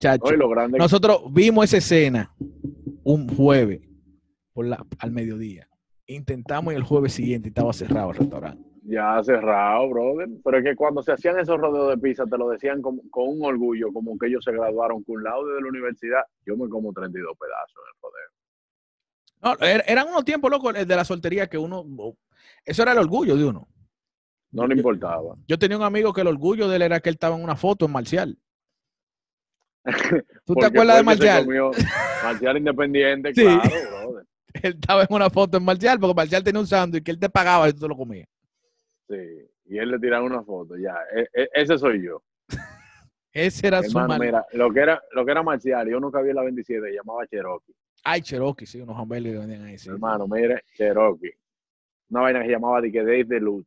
Chacho, 0.00 0.24
Hoy 0.24 0.36
lo 0.36 0.48
grande 0.48 0.78
nosotros 0.78 1.22
vimos 1.32 1.64
esa 1.64 1.78
escena 1.78 2.32
un 3.02 3.28
jueves 3.34 3.80
por 4.58 4.66
la, 4.66 4.84
al 4.98 5.12
mediodía. 5.12 5.68
Intentamos 6.08 6.72
y 6.72 6.76
el 6.76 6.82
jueves 6.82 7.12
siguiente 7.12 7.46
y 7.46 7.50
estaba 7.50 7.72
cerrado 7.72 8.10
el 8.10 8.16
restaurante. 8.16 8.60
ya 8.82 9.22
cerrado, 9.22 9.88
brother. 9.88 10.28
Pero 10.42 10.58
es 10.58 10.64
que 10.64 10.74
cuando 10.74 11.00
se 11.00 11.12
hacían 11.12 11.38
esos 11.38 11.60
rodeos 11.60 11.90
de 11.90 11.98
pizza, 11.98 12.24
te 12.24 12.36
lo 12.36 12.48
decían 12.48 12.82
con, 12.82 12.98
con 13.08 13.28
un 13.28 13.44
orgullo, 13.44 13.92
como 13.92 14.18
que 14.18 14.26
ellos 14.26 14.42
se 14.42 14.50
graduaron 14.50 15.04
con 15.04 15.22
lado 15.22 15.46
de 15.46 15.60
la 15.62 15.68
universidad. 15.68 16.22
Yo 16.44 16.56
me 16.56 16.68
como 16.68 16.92
32 16.92 17.36
pedazos 17.38 17.76
en 17.84 17.94
el 17.94 18.02
rodeo. 18.02 19.60
No, 19.60 19.66
er- 19.78 19.84
eran 19.86 20.08
unos 20.08 20.24
tiempos 20.24 20.50
locos 20.50 20.74
el 20.74 20.88
de 20.88 20.96
la 20.96 21.04
soltería 21.04 21.46
que 21.46 21.56
uno. 21.56 21.84
Eso 22.64 22.82
era 22.82 22.90
el 22.90 22.98
orgullo 22.98 23.36
de 23.36 23.44
uno. 23.44 23.68
No 24.50 24.66
le 24.66 24.74
importaba. 24.74 25.36
Yo 25.46 25.56
tenía 25.56 25.76
un 25.76 25.84
amigo 25.84 26.12
que 26.12 26.22
el 26.22 26.26
orgullo 26.26 26.66
de 26.66 26.74
él 26.74 26.82
era 26.82 26.98
que 26.98 27.10
él 27.10 27.14
estaba 27.14 27.36
en 27.36 27.44
una 27.44 27.54
foto 27.54 27.84
en 27.86 27.92
Marcial. 27.92 28.36
¿Tú 30.44 30.54
te 30.54 30.66
acuerdas 30.66 30.96
de 30.96 31.02
Marcial? 31.04 31.46
Marcial 32.24 32.56
Independiente, 32.56 33.32
Sí. 33.32 33.42
claro, 33.44 33.60
brother. 34.08 34.26
Él 34.62 34.74
estaba 34.80 35.02
en 35.02 35.08
una 35.10 35.30
foto 35.30 35.56
en 35.58 35.64
Marcial 35.64 35.98
porque 36.00 36.14
Marcial 36.14 36.42
tenía 36.42 36.60
un 36.60 36.66
sándwich 36.66 37.02
que 37.04 37.10
él 37.10 37.18
te 37.18 37.28
pagaba 37.28 37.68
y 37.68 37.72
tú 37.72 37.80
te 37.80 37.88
lo 37.88 37.96
comías. 37.96 38.28
Sí. 39.08 39.16
Y 39.66 39.78
él 39.78 39.90
le 39.90 39.98
tiraba 39.98 40.24
una 40.24 40.42
foto, 40.42 40.76
ya. 40.76 40.96
E- 41.14 41.28
e- 41.32 41.48
ese 41.54 41.76
soy 41.78 42.02
yo. 42.04 42.22
Ese 43.32 43.66
era 43.68 43.82
su 43.82 43.98
mal. 43.98 44.18
mira, 44.18 44.44
lo 44.52 44.70
que 44.72 44.80
era, 44.80 45.02
lo 45.12 45.24
que 45.24 45.30
era 45.30 45.42
Marcial, 45.42 45.88
yo 45.88 46.00
nunca 46.00 46.20
vi 46.22 46.32
la 46.32 46.42
27, 46.42 46.90
llamaba 46.92 47.26
Cherokee. 47.26 47.74
Ay, 48.04 48.22
Cherokee, 48.22 48.66
sí, 48.66 48.80
unos 48.80 48.96
hamburgues 48.96 49.32
que 49.32 49.38
vendían 49.38 49.64
ahí. 49.64 49.78
Sí, 49.78 49.90
Hermano, 49.90 50.26
mire, 50.26 50.62
Cherokee. 50.74 51.32
Una 52.10 52.20
vaina 52.22 52.42
que 52.42 52.48
llamaba 52.48 52.80
de 52.80 52.90
que 52.90 53.04
Days 53.04 53.28
de 53.28 53.40
Luz. 53.40 53.66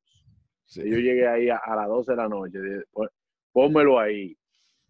sí. 0.65 0.81
Yo 0.83 0.97
llegué 0.97 1.27
ahí 1.27 1.49
a, 1.49 1.57
a 1.57 1.75
las 1.75 1.87
12 1.87 2.11
de 2.11 2.17
la 2.17 2.27
noche. 2.27 2.59
dije, 2.61 2.83
"Pon- 2.91 3.09
Pónmelo 3.53 3.99
ahí. 3.99 4.35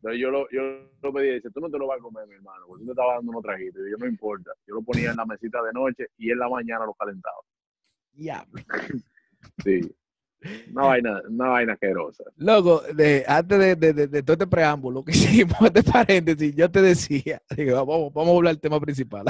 Entonces 0.02 0.20
yo 0.20 0.32
lo, 0.32 0.50
yo 0.52 0.62
lo 1.04 1.14
pedí, 1.14 1.36
dice, 1.36 1.52
tú 1.52 1.60
no 1.60 1.70
te 1.70 1.78
lo 1.78 1.86
vas 1.88 2.00
a 2.00 2.02
comer, 2.02 2.28
mi 2.28 2.34
hermano, 2.36 2.66
porque 2.68 2.82
tú 2.82 2.86
te 2.88 2.92
estabas 2.94 3.18
dando 3.18 3.32
unos 3.32 3.44
traguitos. 3.44 3.82
Y 3.88 3.92
yo 3.92 3.98
no 3.98 4.08
importa. 4.08 4.52
Yo 4.68 4.74
lo 4.76 4.82
ponía 4.82 5.12
en 5.12 5.18
la 5.18 5.26
mesita 5.26 5.62
de 5.62 5.72
noche 5.74 6.08
y 6.18 6.32
en 6.32 6.40
la 6.40 6.50
mañana 6.50 6.86
lo 6.86 6.94
calentaba. 6.96 7.38
Diablo. 8.14 8.62
Sí. 9.64 9.82
Una 10.72 10.86
vaina, 10.88 11.22
una 11.30 11.50
vaina 11.50 11.74
asquerosa. 11.74 12.24
Loco, 12.38 12.82
de, 12.96 13.24
antes 13.28 13.60
de, 13.60 13.76
de- 13.76 13.94
de- 13.94 14.08
de 14.08 14.24
todo 14.24 14.34
este 14.34 14.48
preámbulo 14.48 15.04
que 15.04 15.12
hicimos, 15.18 15.56
este 15.62 15.84
paréntesis, 15.84 16.56
yo 16.56 16.70
te 16.70 16.82
decía, 16.82 17.42
digo, 17.58 17.86
vamos, 17.86 18.12
vamos 18.14 18.34
a 18.34 18.38
hablar 18.38 18.54
del 18.54 18.62
tema 18.62 18.80
principal. 18.80 19.26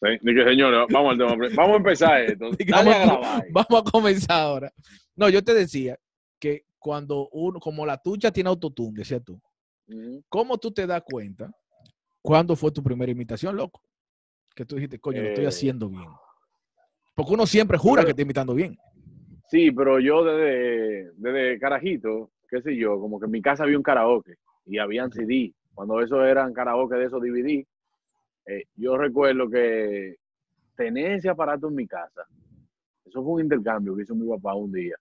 Sí, 0.00 0.18
que 0.34 0.44
señores, 0.44 0.86
vamos 0.92 1.12
al 1.12 1.18
tema. 1.18 1.48
Vamos 1.56 1.74
a 1.74 1.76
empezar 1.76 2.22
esto. 2.22 2.50
Dije, 2.52 2.70
Dale 2.72 2.92
a 2.92 2.98
vamos, 3.06 3.20
grabar. 3.20 3.44
vamos 3.52 3.82
a 3.86 3.90
comenzar 3.90 4.40
ahora. 4.40 4.72
No, 5.16 5.28
yo 5.28 5.42
te 5.44 5.54
decía 5.54 5.96
que 6.40 6.64
cuando 6.78 7.28
uno, 7.30 7.58
como 7.60 7.84
la 7.86 7.98
tuya 8.00 8.30
tiene 8.32 8.48
autotune, 8.48 8.98
decía 8.98 9.20
tú, 9.20 9.40
¿cómo 10.28 10.58
tú 10.58 10.70
te 10.70 10.86
das 10.86 11.02
cuenta 11.02 11.50
cuándo 12.22 12.56
fue 12.56 12.70
tu 12.72 12.82
primera 12.82 13.10
imitación, 13.12 13.56
loco? 13.56 13.82
Que 14.54 14.64
tú 14.64 14.76
dijiste, 14.76 14.98
coño, 14.98 15.22
lo 15.22 15.28
estoy 15.28 15.44
Eh, 15.44 15.48
haciendo 15.48 15.88
bien. 15.88 16.08
Porque 17.14 17.32
uno 17.34 17.46
siempre 17.46 17.78
jura 17.78 18.00
pero- 18.02 18.06
que 18.06 18.10
está 18.12 18.22
imitando 18.22 18.54
bien. 18.54 18.76
Sí, 19.50 19.70
pero 19.72 19.98
yo 19.98 20.24
desde, 20.24 21.10
desde 21.16 21.58
carajito, 21.58 22.30
qué 22.50 22.60
sé 22.60 22.76
yo, 22.76 23.00
como 23.00 23.18
que 23.18 23.24
en 23.26 23.30
mi 23.32 23.40
casa 23.40 23.64
había 23.64 23.76
un 23.78 23.82
karaoke 23.82 24.34
y 24.66 24.78
habían 24.78 25.10
CD. 25.10 25.52
Cuando 25.74 26.00
esos 26.02 26.22
eran 26.26 26.52
karaoke 26.52 26.96
de 26.96 27.04
esos 27.06 27.22
DVD, 27.22 27.66
eh, 28.46 28.64
yo 28.76 28.96
recuerdo 28.98 29.48
que 29.48 30.16
tener 30.76 31.12
ese 31.12 31.28
aparato 31.30 31.68
en 31.68 31.74
mi 31.76 31.86
casa, 31.86 32.26
eso 33.04 33.22
fue 33.22 33.34
un 33.34 33.40
intercambio 33.42 33.96
que 33.96 34.02
hizo 34.02 34.14
mi 34.14 34.28
papá 34.28 34.54
un 34.54 34.70
día 34.70 34.96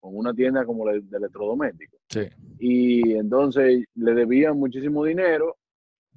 con 0.00 0.16
una 0.16 0.32
tienda 0.34 0.64
como 0.64 0.86
de, 0.86 1.00
de 1.00 1.16
electrodomésticos. 1.16 2.00
Sí. 2.08 2.28
Y 2.58 3.12
entonces 3.14 3.84
le 3.94 4.14
debían 4.14 4.58
muchísimo 4.58 5.04
dinero. 5.04 5.56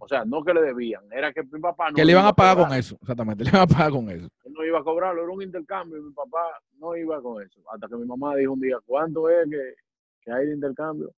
O 0.03 0.07
sea, 0.07 0.25
no 0.25 0.43
que 0.43 0.51
le 0.51 0.63
debían, 0.63 1.03
era 1.11 1.31
que 1.31 1.43
mi 1.43 1.59
papá 1.59 1.91
no 1.91 1.95
que 1.95 2.03
le 2.03 2.13
iban 2.13 2.23
iba 2.23 2.29
a 2.29 2.33
pagar 2.33 2.55
cobrar. 2.55 2.69
con 2.71 2.79
eso, 2.79 2.97
exactamente, 2.99 3.43
le 3.43 3.51
iban 3.51 3.61
a 3.61 3.67
pagar 3.67 3.91
con 3.91 4.09
eso. 4.09 4.27
Él 4.45 4.53
no 4.53 4.65
iba 4.65 4.79
a 4.79 4.83
cobrarlo, 4.83 5.21
era 5.21 5.31
un 5.31 5.43
intercambio 5.43 5.99
y 5.99 6.01
mi 6.01 6.11
papá 6.11 6.59
no 6.79 6.95
iba 6.97 7.21
con 7.21 7.43
eso. 7.43 7.61
Hasta 7.71 7.87
que 7.87 7.95
mi 7.97 8.05
mamá 8.05 8.35
dijo 8.35 8.53
un 8.53 8.59
día, 8.59 8.77
¿cuánto 8.83 9.29
es 9.29 9.47
que, 9.47 9.75
que 10.21 10.31
hay 10.31 10.47
de 10.47 10.55
intercambio? 10.55 11.11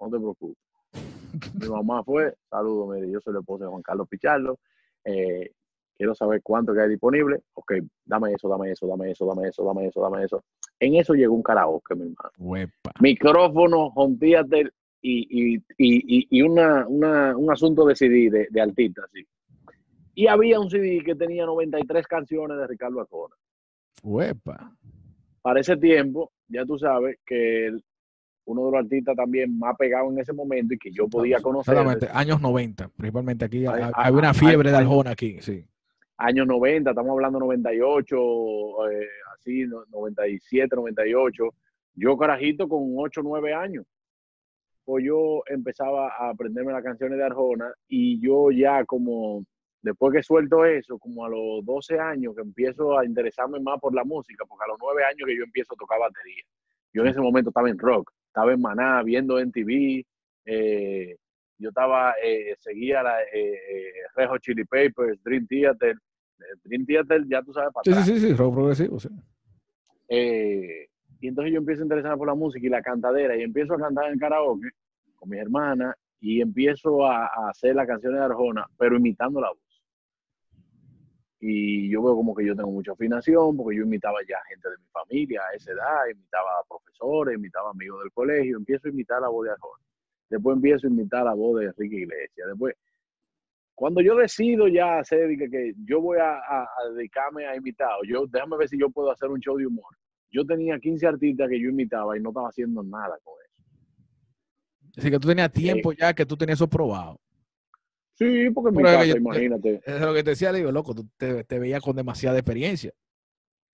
No 0.00 0.08
te 0.08 0.18
preocupes. 0.18 0.56
mi 1.60 1.68
mamá 1.68 2.04
fue, 2.04 2.32
saludo, 2.48 2.86
mire, 2.86 3.10
yo 3.10 3.20
soy 3.20 3.32
la 3.32 3.40
esposa 3.40 3.64
de 3.64 3.70
Juan 3.70 3.82
Carlos 3.82 4.08
Pichardo, 4.08 4.60
eh, 5.04 5.50
quiero 5.98 6.14
saber 6.14 6.40
cuánto 6.42 6.72
que 6.72 6.80
hay 6.80 6.88
disponible. 6.88 7.42
Ok, 7.54 7.72
dame 8.06 8.32
eso, 8.32 8.48
dame 8.48 8.70
eso, 8.70 8.86
dame 8.86 9.10
eso, 9.10 9.26
dame 9.26 9.48
eso, 9.48 9.64
dame 9.64 9.86
eso, 9.88 10.00
dame 10.00 10.24
eso. 10.24 10.44
En 10.80 10.94
eso 10.94 11.12
llegó 11.14 11.34
un 11.34 11.42
karaoke, 11.42 11.94
mi 11.96 12.02
hermano. 12.02 12.30
Huepa. 12.38 12.92
Micrófono, 13.00 13.86
home 13.96 14.16
theater 14.18 14.72
y, 15.02 15.54
y, 15.56 15.56
y, 15.76 16.26
y- 16.38 16.42
una, 16.42 16.86
una, 16.86 17.36
un 17.36 17.50
asunto 17.50 17.84
de 17.84 17.96
CD, 17.96 18.30
de, 18.30 18.46
de 18.48 18.60
artista, 18.60 19.02
así. 19.04 19.26
Y 20.14 20.26
había 20.28 20.58
un 20.60 20.70
CD 20.70 21.02
que 21.04 21.14
tenía 21.14 21.44
93 21.46 22.06
canciones 22.06 22.56
de 22.58 22.66
Ricardo 22.66 23.00
Arjona 23.00 23.34
Huepa. 24.02 24.72
para 25.42 25.60
ese 25.60 25.76
tiempo, 25.76 26.32
ya 26.48 26.64
tú 26.64 26.78
sabes 26.78 27.18
que 27.26 27.66
el- 27.66 27.84
uno 28.46 28.64
de 28.64 28.70
los 28.72 28.80
artistas 28.84 29.14
también 29.14 29.58
más 29.58 29.76
pegado 29.76 30.10
en 30.10 30.18
ese 30.20 30.32
momento 30.32 30.72
y 30.72 30.78
que 30.78 30.90
yo 30.90 31.06
podía 31.06 31.38
conocer, 31.42 31.74
Exactamente, 31.74 32.08
años 32.14 32.40
90, 32.40 32.88
principalmente 32.88 33.44
aquí. 33.44 33.58
Ay, 33.66 33.82
ha- 33.82 33.86
ay, 33.88 33.92
Había 33.94 34.18
una 34.20 34.32
fiebre 34.32 34.70
de 34.70 34.76
ay. 34.78 34.84
Arjona 34.84 35.10
aquí, 35.10 35.36
sí. 35.42 35.66
Años 36.18 36.46
90, 36.46 36.90
estamos 36.90 37.12
hablando 37.12 37.38
98, 37.38 38.90
eh, 38.90 39.08
así, 39.34 39.66
no- 39.66 39.84
97, 39.90 40.76
98, 40.76 41.44
yo 41.94 42.16
carajito 42.18 42.68
con 42.68 42.94
8, 42.96 43.22
9 43.22 43.54
años, 43.54 43.86
pues 44.84 45.04
yo 45.04 45.42
empezaba 45.46 46.08
a 46.08 46.30
aprenderme 46.30 46.72
las 46.72 46.82
canciones 46.82 47.18
de 47.18 47.24
Arjona 47.24 47.72
y 47.88 48.20
yo 48.20 48.50
ya 48.50 48.84
como, 48.84 49.44
después 49.82 50.12
que 50.14 50.22
suelto 50.22 50.64
eso, 50.64 50.98
como 50.98 51.24
a 51.24 51.28
los 51.28 51.64
12 51.64 51.98
años 51.98 52.34
que 52.34 52.42
empiezo 52.42 52.98
a 52.98 53.04
interesarme 53.04 53.60
más 53.60 53.78
por 53.80 53.94
la 53.94 54.04
música, 54.04 54.44
porque 54.46 54.64
a 54.64 54.68
los 54.68 54.78
9 54.80 55.04
años 55.04 55.26
que 55.26 55.36
yo 55.36 55.44
empiezo 55.44 55.74
a 55.74 55.76
tocar 55.76 56.00
batería. 56.00 56.42
Yo 56.92 57.02
en 57.02 57.08
ese 57.08 57.20
momento 57.20 57.50
estaba 57.50 57.68
en 57.70 57.78
rock, 57.78 58.10
estaba 58.26 58.52
en 58.52 58.60
Maná, 58.60 59.02
viendo 59.02 59.38
MTV, 59.38 60.04
eh, 60.46 61.16
yo 61.58 61.68
estaba, 61.68 62.14
eh, 62.22 62.54
seguía 62.58 63.02
la, 63.02 63.22
eh, 63.24 63.28
eh, 63.34 63.92
Red 64.14 64.28
Hot 64.28 64.40
Chili 64.40 64.64
Papers, 64.64 65.22
Dream 65.22 65.46
Theater, 65.46 65.96
Dream 66.64 66.86
Theater 66.86 67.24
ya 67.28 67.42
tú 67.42 67.52
sabes 67.52 67.72
para 67.72 67.84
Sí, 67.84 67.90
atrás. 67.90 68.06
sí, 68.06 68.18
sí, 68.20 68.26
sí, 68.28 68.32
rock 68.34 68.54
progresivo, 68.54 68.98
sí. 69.00 69.08
Eh, 70.08 70.88
y 71.20 71.28
entonces 71.28 71.52
yo 71.52 71.58
empiezo 71.58 71.82
a 71.82 71.84
interesarme 71.84 72.16
por 72.18 72.28
la 72.28 72.34
música 72.34 72.66
y 72.66 72.70
la 72.70 72.82
cantadera 72.82 73.36
y 73.36 73.42
empiezo 73.42 73.74
a 73.74 73.78
cantar 73.78 74.10
en 74.12 74.18
karaoke 74.18 74.68
con 75.16 75.28
mis 75.28 75.40
hermanas 75.40 75.94
y 76.20 76.40
empiezo 76.40 77.04
a, 77.06 77.26
a 77.26 77.50
hacer 77.50 77.74
las 77.74 77.86
canciones 77.86 78.18
de 78.20 78.24
Arjona, 78.26 78.66
pero 78.78 78.96
imitando 78.96 79.40
la 79.40 79.48
voz. 79.50 79.58
Y 81.40 81.88
yo 81.90 82.02
veo 82.02 82.16
como 82.16 82.34
que 82.34 82.44
yo 82.44 82.56
tengo 82.56 82.70
mucha 82.70 82.92
afinación 82.92 83.56
porque 83.56 83.76
yo 83.76 83.84
imitaba 83.84 84.18
ya 84.28 84.38
gente 84.48 84.68
de 84.70 84.76
mi 84.78 84.86
familia 84.90 85.40
a 85.50 85.54
esa 85.54 85.70
edad, 85.72 86.06
imitaba 86.12 86.50
a 86.60 86.66
profesores, 86.68 87.36
imitaba 87.36 87.70
amigos 87.70 88.00
del 88.02 88.10
colegio, 88.12 88.56
empiezo 88.56 88.88
a 88.88 88.90
imitar 88.90 89.20
la 89.20 89.28
voz 89.28 89.46
de 89.46 89.52
Arjona. 89.52 89.82
Después 90.30 90.56
empiezo 90.56 90.86
a 90.86 90.90
imitar 90.90 91.24
la 91.24 91.34
voz 91.34 91.60
de 91.60 91.66
Enrique 91.66 91.96
Iglesias. 91.96 92.48
Después, 92.48 92.74
cuando 93.78 94.00
yo 94.00 94.16
decido 94.16 94.66
ya 94.66 94.98
hacer 94.98 95.28
que, 95.38 95.48
que 95.48 95.72
yo 95.84 96.00
voy 96.00 96.18
a, 96.18 96.32
a- 96.34 96.64
a 96.64 96.88
dedicarme 96.96 97.46
a 97.46 97.54
imitar, 97.54 97.88
o 98.00 98.04
yo 98.04 98.26
déjame 98.26 98.56
ver 98.56 98.68
si 98.68 98.76
yo 98.78 98.90
puedo 98.90 99.10
hacer 99.12 99.28
un 99.28 99.38
show 99.38 99.56
de 99.56 99.66
humor. 99.66 99.94
Yo 100.32 100.44
tenía 100.44 100.78
15 100.80 101.06
artistas 101.06 101.48
que 101.48 101.60
yo 101.60 101.68
imitaba 101.68 102.16
y 102.16 102.20
no 102.20 102.30
estaba 102.30 102.48
haciendo 102.48 102.82
nada 102.82 103.16
con 103.22 103.34
eso. 103.44 104.90
Así 104.98 105.10
que 105.12 105.18
tú 105.20 105.28
tenías 105.28 105.52
tiempo 105.52 105.92
ya 105.92 106.12
que 106.12 106.26
tú 106.26 106.36
tenías 106.36 106.58
eso 106.58 106.68
probado. 106.68 107.20
Sí, 108.14 108.50
porque 108.50 108.70
en 108.70 108.74
mi 108.74 108.82
casa, 108.98 109.06
yo- 109.06 109.16
imagínate. 109.16 109.74
Eso 109.84 109.94
es 109.96 110.00
lo 110.00 110.12
que 110.12 110.24
te 110.24 110.30
decía, 110.30 110.50
le 110.50 110.58
digo, 110.58 110.72
loco, 110.72 110.92
tú 110.94 111.06
te, 111.16 111.44
te 111.44 111.58
veías 111.60 111.80
con 111.80 111.94
demasiada 111.94 112.36
experiencia. 112.36 112.92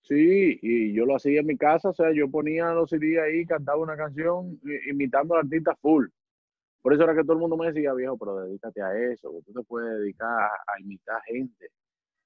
Sí, 0.03 0.59
y 0.61 0.93
yo 0.93 1.05
lo 1.07 1.15
hacía 1.15 1.39
en 1.39 1.47
mi 1.47 1.57
casa, 1.57 1.89
o 1.89 1.93
sea, 1.95 2.13
yo 2.13 2.29
ponía 2.29 2.71
los 2.73 2.91
CD 2.91 3.19
ahí, 3.19 3.43
cantaba 3.47 3.79
una 3.81 3.97
canción 3.97 4.59
imitando 4.87 5.33
al 5.33 5.45
artista 5.45 5.75
full. 5.81 6.05
Por 6.85 6.93
eso 6.93 7.03
era 7.03 7.15
que 7.15 7.23
todo 7.23 7.33
el 7.33 7.39
mundo 7.39 7.57
me 7.57 7.71
decía, 7.71 7.95
viejo, 7.95 8.15
pero 8.15 8.41
dedícate 8.41 8.79
a 8.79 8.95
eso, 9.11 9.31
que 9.31 9.41
tú 9.41 9.53
te 9.59 9.65
puedes 9.65 10.01
dedicar 10.01 10.29
a, 10.29 10.79
imitar 10.79 11.19
gente. 11.23 11.71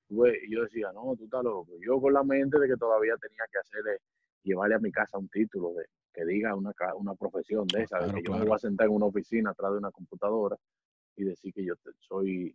Y 0.10 0.54
yo 0.54 0.64
decía, 0.64 0.92
no, 0.94 1.16
tú 1.16 1.24
estás 1.24 1.46
loco. 1.46 1.78
Yo 1.80 2.02
con 2.02 2.12
la 2.12 2.24
mente 2.26 2.60
de 2.60 2.68
que 2.68 2.76
todavía 2.76 3.16
tenía 3.22 3.46
que 3.50 3.58
hacerle, 3.58 4.00
llevarle 4.44 4.76
a 4.76 4.80
mi 4.80 4.92
casa 4.92 5.18
un 5.18 5.30
título 5.30 5.72
de 5.76 5.86
que 6.14 6.26
diga 6.26 6.54
una, 6.56 6.74
una 6.98 7.16
profesión 7.16 7.68
de 7.68 7.84
esa, 7.84 8.00
de 8.00 8.04
Claro, 8.04 8.18
que 8.18 8.22
yo 8.22 8.34
me 8.34 8.44
voy 8.44 8.54
a 8.54 8.60
sentar 8.60 8.88
en 8.88 8.96
una 8.96 9.06
oficina 9.06 9.52
atrás 9.52 9.72
de 9.72 9.78
una 9.78 9.92
computadora 9.92 10.58
y 11.16 11.24
decir 11.24 11.54
que 11.54 11.64
yo 11.64 11.78
te- 11.78 11.92
soy, 12.00 12.54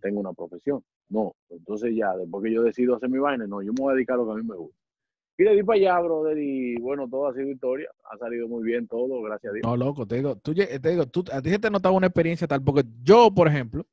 tengo 0.00 0.18
una 0.18 0.32
profesión. 0.32 0.82
No, 1.10 1.36
entonces 1.48 1.94
ya, 1.94 2.16
después 2.16 2.42
que 2.42 2.54
yo 2.54 2.64
decido 2.64 2.96
hacer 2.96 3.08
mi 3.08 3.20
vaina, 3.20 3.46
no, 3.46 3.62
yo 3.62 3.72
me 3.72 3.82
voy 3.82 3.92
a 3.92 3.94
dedicar 3.94 4.14
a 4.14 4.16
lo 4.16 4.26
que 4.26 4.32
a 4.32 4.42
mí 4.42 4.42
me 4.42 4.56
gusta. 4.56 4.82
Y 5.38 5.44
le 5.44 5.54
di 5.54 5.62
para 5.62 5.78
allá, 5.78 6.00
brother, 6.00 6.38
y 6.38 6.76
bueno, 6.80 7.08
todo 7.10 7.28
ha 7.28 7.34
sido 7.34 7.50
historia. 7.50 7.88
Ha 8.10 8.16
salido 8.18 8.48
muy 8.48 8.64
bien 8.64 8.86
todo, 8.88 9.20
gracias 9.22 9.50
a 9.50 9.54
Dios. 9.54 9.66
No, 9.66 9.76
loco, 9.76 10.06
te 10.06 10.16
digo, 10.16 10.36
tú, 10.36 10.52
lle- 10.54 10.80
te 10.80 10.88
digo, 10.90 11.06
tú, 11.06 11.24
a 11.30 11.42
ti 11.42 11.50
se 11.50 11.58
te 11.58 11.70
notaba 11.70 11.94
una 11.94 12.06
experiencia 12.06 12.46
tal, 12.48 12.62
porque 12.62 12.84
yo, 13.02 13.30
por 13.34 13.46
ejemplo, 13.48 13.86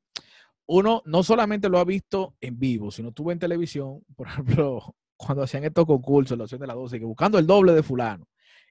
uno 0.66 1.02
no 1.04 1.22
solamente 1.22 1.68
lo 1.68 1.78
ha 1.78 1.84
visto 1.84 2.34
en 2.40 2.58
vivo, 2.58 2.90
sino 2.90 3.12
tuve 3.12 3.34
en 3.34 3.38
televisión, 3.38 4.02
por 4.16 4.26
ejemplo, 4.28 4.94
cuando 5.16 5.42
hacían 5.42 5.64
estos 5.64 5.84
concursos, 5.84 6.36
la 6.38 6.44
opción 6.44 6.60
de 6.60 6.66
la 6.66 6.74
12, 6.74 6.98
que 6.98 7.04
buscando 7.04 7.38
el 7.38 7.46
doble 7.46 7.72
de 7.72 7.82
fulano, 7.82 8.26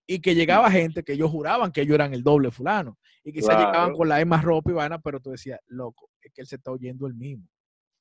y 0.08 0.20
que 0.20 0.34
llegaba 0.36 0.70
gente 0.72 1.04
que 1.04 1.14
ellos 1.14 1.30
juraban 1.32 1.72
que 1.72 1.82
ellos 1.82 1.96
eran 1.96 2.14
el 2.14 2.24
doble 2.24 2.48
de 2.48 2.52
fulano, 2.52 2.98
y 3.24 3.32
quizás 3.32 3.56
llegaban 3.56 3.90
Claro. 3.90 3.98
con 3.98 4.10
la 4.10 4.26
más 4.26 4.44
ropa 4.44 4.72
y 4.72 4.74
vaina, 4.74 5.00
pero 5.00 5.20
tú 5.20 5.30
decías, 5.30 5.60
loco, 5.68 6.10
es 6.22 6.34
que 6.34 6.42
él 6.42 6.48
se 6.48 6.56
está 6.56 6.72
oyendo 6.72 7.06
el 7.06 7.14
mismo. 7.14 7.48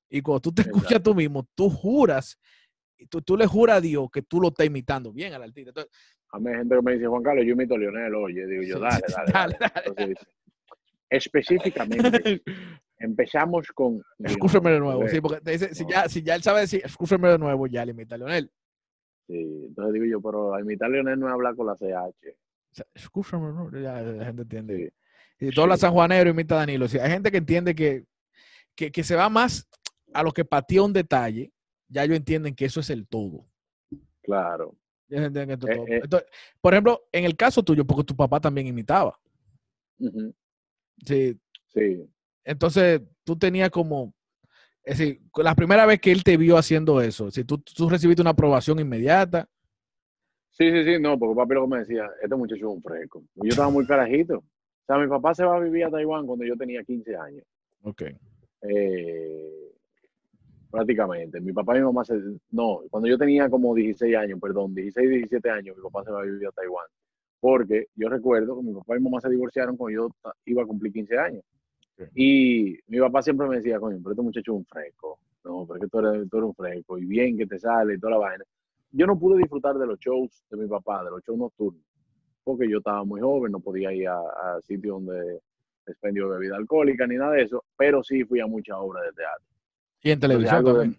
Y 0.08 0.22
cuando 0.22 0.40
tú 0.40 0.52
te 0.52 0.62
Exacto. 0.62 0.78
escuchas 0.78 1.02
tú 1.02 1.14
mismo, 1.14 1.46
tú 1.54 1.68
juras, 1.70 2.38
tú, 3.06 3.22
tú 3.22 3.36
le 3.36 3.46
juras 3.46 3.78
a 3.78 3.80
Dios 3.80 4.08
que 4.12 4.22
tú 4.22 4.40
lo 4.40 4.48
estás 4.48 4.66
imitando 4.66 5.12
bien 5.12 5.32
al 5.34 5.42
artista. 5.42 5.70
Entonces, 5.70 5.92
A 6.30 6.38
mí 6.38 6.48
hay 6.50 6.56
gente 6.58 6.74
que 6.76 6.82
me 6.82 6.92
dice, 6.94 7.06
Juan 7.06 7.22
Carlos, 7.22 7.44
yo 7.46 7.52
imito 7.52 7.74
a 7.74 7.78
Lionel, 7.78 8.14
oye, 8.14 8.46
digo 8.46 8.62
yo, 8.62 8.78
dale, 8.78 9.02
dale, 9.32 9.56
dale, 9.60 9.72
Entonces 9.86 10.16
específicamente, 11.10 12.42
empezamos 12.98 13.66
con... 13.74 14.02
Escúchame 14.18 14.70
de 14.70 14.78
Lionel, 14.78 14.96
nuevo, 14.98 15.08
sí, 15.08 15.20
porque 15.20 15.40
te 15.40 15.50
dice, 15.52 15.74
si, 15.74 15.84
No. 15.84 15.90
ya, 15.90 16.08
si 16.08 16.22
ya 16.22 16.34
él 16.34 16.42
sabe 16.42 16.60
decir, 16.60 16.80
escúchame 16.84 17.28
de 17.28 17.38
nuevo, 17.38 17.66
ya 17.66 17.84
le 17.84 17.92
imita 17.92 18.14
a 18.14 18.18
Leonel. 18.18 18.50
Sí, 19.26 19.64
entonces 19.68 19.92
digo 19.94 20.06
yo, 20.06 20.20
pero 20.20 20.54
a 20.54 20.60
imitar 20.60 20.88
a 20.88 20.92
Lionel 20.92 21.18
no 21.20 21.26
es 21.28 21.32
hablar 21.32 21.54
con 21.54 21.66
la 21.66 21.74
CH. 21.76 22.34
Escúchame, 22.94 23.48
de 23.48 23.52
nuevo, 23.52 23.70
ya 23.78 24.00
la 24.00 24.24
gente 24.24 24.42
entiende. 24.42 24.92
Sí. 25.38 25.46
Y 25.48 25.50
todo 25.50 25.72
Sí. 25.74 25.80
sanjuanero 25.80 26.30
imita 26.30 26.54
a 26.54 26.58
Danilo. 26.58 26.86
O 26.86 26.88
sea, 26.88 27.04
hay 27.04 27.10
gente 27.10 27.30
que 27.30 27.36
entiende 27.38 27.74
que, 27.74 28.04
que, 28.74 28.90
que 28.90 29.04
se 29.04 29.16
va 29.16 29.28
más 29.28 29.68
a 30.14 30.22
lo 30.22 30.32
que 30.32 30.44
patía 30.44 30.82
un 30.82 30.92
detalle, 30.92 31.51
ya 31.92 32.04
ellos 32.04 32.16
entienden 32.16 32.54
que 32.54 32.64
eso 32.64 32.80
es 32.80 32.90
el 32.90 33.06
todo. 33.06 33.46
Claro. 34.22 34.74
Ellos 35.08 35.26
entienden 35.26 35.48
que 35.48 35.52
esto 35.54 35.66
es 35.68 35.72
Eh, 35.72 35.76
todo. 35.76 35.86
eh. 35.88 36.00
Entonces, 36.04 36.28
por 36.60 36.72
ejemplo, 36.74 37.02
en 37.12 37.24
el 37.24 37.36
caso 37.36 37.62
tuyo, 37.62 37.84
porque 37.84 38.04
tu 38.04 38.16
papá 38.16 38.40
también 38.40 38.66
imitaba. 38.66 39.18
Sí, 41.04 41.38
Sí, 41.68 42.06
entonces 42.44 43.00
tú 43.24 43.38
tenías 43.38 43.70
como, 43.70 44.12
es 44.84 44.98
decir, 44.98 45.22
la 45.36 45.54
primera 45.54 45.86
vez 45.86 46.00
que 46.00 46.12
él 46.12 46.22
te 46.22 46.36
vio 46.36 46.58
haciendo 46.58 47.00
eso, 47.00 47.30
si 47.30 47.44
tú, 47.44 47.58
tú 47.58 47.88
recibiste 47.88 48.20
una 48.20 48.32
aprobación 48.32 48.78
inmediata, 48.78 49.48
sí, 50.50 50.70
sí, 50.70 50.84
sí, 50.84 51.00
no, 51.00 51.18
porque 51.18 51.34
papi 51.34 51.54
lo 51.54 51.66
me 51.66 51.78
decía, 51.78 52.10
este 52.22 52.36
muchacho 52.36 52.56
es 52.66 52.74
un 52.74 52.82
fresco. 52.82 53.24
Yo 53.36 53.48
estaba 53.50 53.70
muy 53.70 53.86
carajito. 53.86 54.38
O 54.38 54.84
sea, 54.86 54.98
mi 54.98 55.08
papá 55.08 55.34
se 55.34 55.44
va 55.44 55.56
a 55.56 55.60
vivir 55.60 55.84
a 55.86 55.90
Taiwán 55.90 56.26
cuando 56.26 56.44
yo 56.44 56.56
tenía 56.56 56.82
15 56.84 57.16
años. 57.16 57.44
ok. 57.82 58.02
eh, 58.68 59.71
prácticamente. 60.72 61.40
Mi 61.40 61.52
papá 61.52 61.76
y 61.76 61.80
mi 61.80 61.84
mamá 61.84 62.02
se... 62.02 62.18
No, 62.50 62.80
cuando 62.90 63.06
yo 63.06 63.18
tenía 63.18 63.48
como 63.50 63.74
16 63.74 64.16
años, 64.16 64.40
perdón, 64.40 64.74
16, 64.74 65.08
17 65.08 65.50
años, 65.50 65.76
mi 65.76 65.82
papá 65.82 66.02
se 66.02 66.10
va 66.10 66.20
a 66.20 66.24
vivir 66.24 66.48
a 66.48 66.50
Taiwán. 66.50 66.86
Porque 67.40 67.88
yo 67.94 68.08
recuerdo 68.08 68.56
que 68.56 68.62
mi 68.62 68.72
papá 68.72 68.96
y 68.96 69.00
mi 69.00 69.04
mamá 69.04 69.20
se 69.20 69.28
divorciaron 69.28 69.76
cuando 69.76 69.94
yo 69.94 70.32
iba 70.46 70.62
a 70.62 70.66
cumplir 70.66 70.92
15 70.92 71.18
años. 71.18 71.44
Y 72.14 72.78
mi 72.88 72.98
papá 73.00 73.20
siempre 73.22 73.46
me 73.48 73.56
decía, 73.56 73.78
coño, 73.78 73.98
pero 74.02 74.12
este 74.12 74.22
muchacho 74.22 74.52
es 74.52 74.58
un 74.58 74.64
fresco. 74.64 75.18
No, 75.44 75.66
pero 75.66 75.76
es 75.76 75.82
que 75.82 75.88
tú 75.88 75.98
eres, 75.98 76.30
tú 76.30 76.38
eres 76.38 76.48
un 76.48 76.54
fresco. 76.54 76.98
Y 76.98 77.04
bien 77.04 77.36
que 77.36 77.46
te 77.46 77.58
sale 77.58 77.94
y 77.94 77.98
toda 77.98 78.12
la 78.12 78.18
vaina. 78.18 78.44
Yo 78.92 79.06
no 79.06 79.18
pude 79.18 79.38
disfrutar 79.38 79.76
de 79.76 79.86
los 79.86 79.98
shows 79.98 80.42
de 80.50 80.56
mi 80.56 80.66
papá, 80.66 81.04
de 81.04 81.10
los 81.10 81.22
shows 81.22 81.38
nocturnos. 81.38 81.82
Porque 82.42 82.68
yo 82.68 82.78
estaba 82.78 83.04
muy 83.04 83.20
joven, 83.20 83.52
no 83.52 83.60
podía 83.60 83.92
ir 83.92 84.08
a, 84.08 84.18
a 84.18 84.60
sitios 84.62 85.04
donde 85.04 85.40
expendio 85.86 86.30
bebida 86.30 86.56
alcohólica 86.56 87.06
ni 87.06 87.16
nada 87.16 87.32
de 87.32 87.42
eso. 87.42 87.62
Pero 87.76 88.02
sí 88.02 88.24
fui 88.24 88.40
a 88.40 88.46
muchas 88.46 88.76
obras 88.78 89.04
de 89.04 89.12
teatro 89.12 89.51
Y 90.02 90.10
en 90.10 90.20
televisión 90.20 90.64
de- 90.64 90.70
también. 90.72 90.96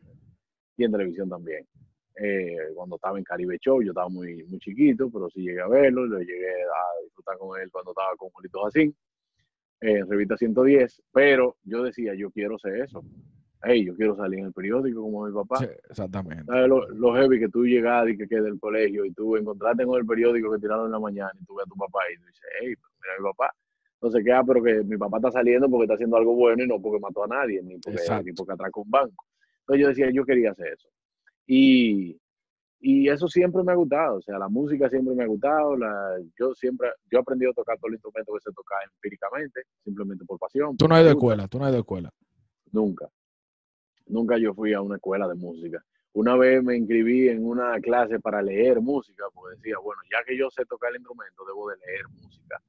y 0.78 0.84
en 0.84 0.91
televisión 0.91 1.30
también. 1.30 1.68
Eh, 2.16 2.56
cuando 2.76 2.95
estaba 2.97 3.18
en 3.18 3.24
Caribe 3.24 3.58
Show, 3.60 3.82
yo 3.82 3.89
estaba 3.91 4.08
muy, 4.10 4.43
muy 4.45 4.60
chiquito, 4.60 5.10
pero 5.12 5.30
sí 5.30 5.41
llegué 5.41 5.62
a 5.62 5.68
verlo, 5.68 6.06
lo 6.06 6.20
llegué 6.20 6.51
a 6.64 7.04
disfrutar 7.04 7.38
con 7.38 7.60
él 7.60 7.70
cuando 7.72 7.91
estaba 7.91 8.16
con 8.18 8.30
Julito 8.30 8.62
Jacín, 8.64 8.95
eh, 9.82 9.97
en 9.97 10.10
Revista 10.10 10.38
110, 10.38 11.01
pero 11.12 11.58
yo 11.64 11.84
decía, 11.84 12.14
yo 12.16 12.30
quiero 12.32 12.58
ser 12.60 12.82
eso. 12.82 13.04
Hey, 13.66 13.86
yo 13.86 13.95
quiero 13.95 14.16
salir 14.16 14.39
en 14.39 14.45
el 14.47 14.54
periódico 14.54 15.01
como 15.01 15.26
mi 15.26 15.34
papá. 15.34 15.58
Sí, 15.60 15.66
exactamente. 15.89 16.43
¿Sabes 16.45 16.68
lo, 16.68 16.88
lo 16.89 17.14
heavy 17.16 17.39
que 17.39 17.47
tú 17.49 17.66
llegas 17.66 18.08
y 18.10 18.18
que 18.18 18.28
quedes 18.28 18.43
del 18.43 18.60
colegio 18.60 19.06
y 19.06 19.14
tú 19.14 19.36
encontraste 19.38 19.86
con 19.86 19.99
el 19.99 20.06
periódico 20.06 20.51
que 20.51 20.60
tiraron 20.60 20.86
en 20.88 20.91
la 20.91 20.99
mañana 20.99 21.32
y 21.41 21.45
tú 21.45 21.56
ves 21.56 21.66
a 21.66 21.70
tu 21.70 21.76
papá 21.78 21.99
y 22.14 22.18
tú 22.20 22.26
dices, 22.28 22.43
hey, 22.62 22.68
mira 23.01 23.14
a 23.18 23.22
mi 23.22 23.24
papá. 23.30 23.51
Entonces, 24.04 24.26
¿qué? 24.26 24.34
Ah, 24.34 24.43
pero 24.45 24.62
que 24.62 24.84
mi 24.84 24.97
papá 24.97 25.16
está 25.16 25.32
saliendo 25.32 25.70
porque 25.70 25.86
está 25.86 25.93
haciendo 25.93 26.18
algo 26.18 26.36
bueno 26.36 26.62
y 26.62 26.68
no 26.68 26.82
porque 26.82 26.99
mató 26.99 27.24
a 27.24 27.28
nadie, 27.28 27.64
ni 27.64 27.78
porque, 27.78 27.99
Exacto. 27.99 28.26
ni 28.26 28.34
porque 28.34 28.51
atracó 28.51 28.82
un 28.82 28.91
banco. 28.91 29.26
Entonces 29.62 29.82
yo 29.82 29.88
decía, 29.88 30.10
yo 30.12 30.26
quería 30.26 30.51
hacer 30.51 30.74
eso. 30.74 30.89
Y, 31.47 32.20
y 32.82 33.08
eso 33.08 33.30
siempre 33.30 33.64
me 33.64 33.72
ha 33.72 33.76
gustado, 33.76 34.18
o 34.18 34.22
sea, 34.22 34.38
la 34.38 34.49
música 34.49 34.89
siempre 34.89 35.16
me 35.16 35.24
ha 35.24 35.28
gustado, 35.28 35.78
la, 35.78 36.20
yo 36.38 36.54
siempre, 36.54 36.89
yo 37.10 37.20
he 37.20 37.22
aprendido 37.22 37.51
a 37.51 37.54
tocar 37.54 37.78
todos 37.78 37.91
los 37.91 37.97
instrumentos 37.99 38.36
que 38.36 38.49
se 38.49 38.54
toca 38.54 38.76
empíricamente, 38.93 39.62
simplemente 39.86 40.26
por 40.26 40.38
pasión. 40.38 40.76
Tú 40.76 40.84
no 40.84 40.89
porque 40.89 40.95
has 40.95 40.99
ido 40.99 41.04
me 41.04 41.10
de 41.10 41.18
escuela, 41.18 41.47
tú 41.47 41.60
no 41.60 41.64
has 41.64 41.70
ido 41.70 41.78
de 41.78 41.82
escuela. 41.82 42.10
Nunca. 42.74 43.10
Nunca 44.08 44.38
yo 44.38 44.54
fui 44.54 44.74
a 44.74 44.82
una 44.82 44.95
escuela 44.95 45.30
de 45.30 45.36
música. 45.36 45.82
Una 46.12 46.36
vez 46.36 46.62
me 46.62 46.76
inscribí 46.76 47.30
en 47.30 47.45
una 47.45 47.80
clase 47.80 48.20
para 48.20 48.41
leer 48.41 48.82
música, 48.82 49.24
porque 49.34 49.56
decía, 49.56 49.76
bueno, 49.82 50.01
ya 50.12 50.22
que 50.26 50.38
yo 50.38 50.49
sé 50.49 50.66
tocar 50.66 50.89
el 50.89 50.97
instrumento, 50.97 51.45
debo 51.45 51.70
de 51.70 51.78
leer 51.78 52.04
música. 52.22 52.62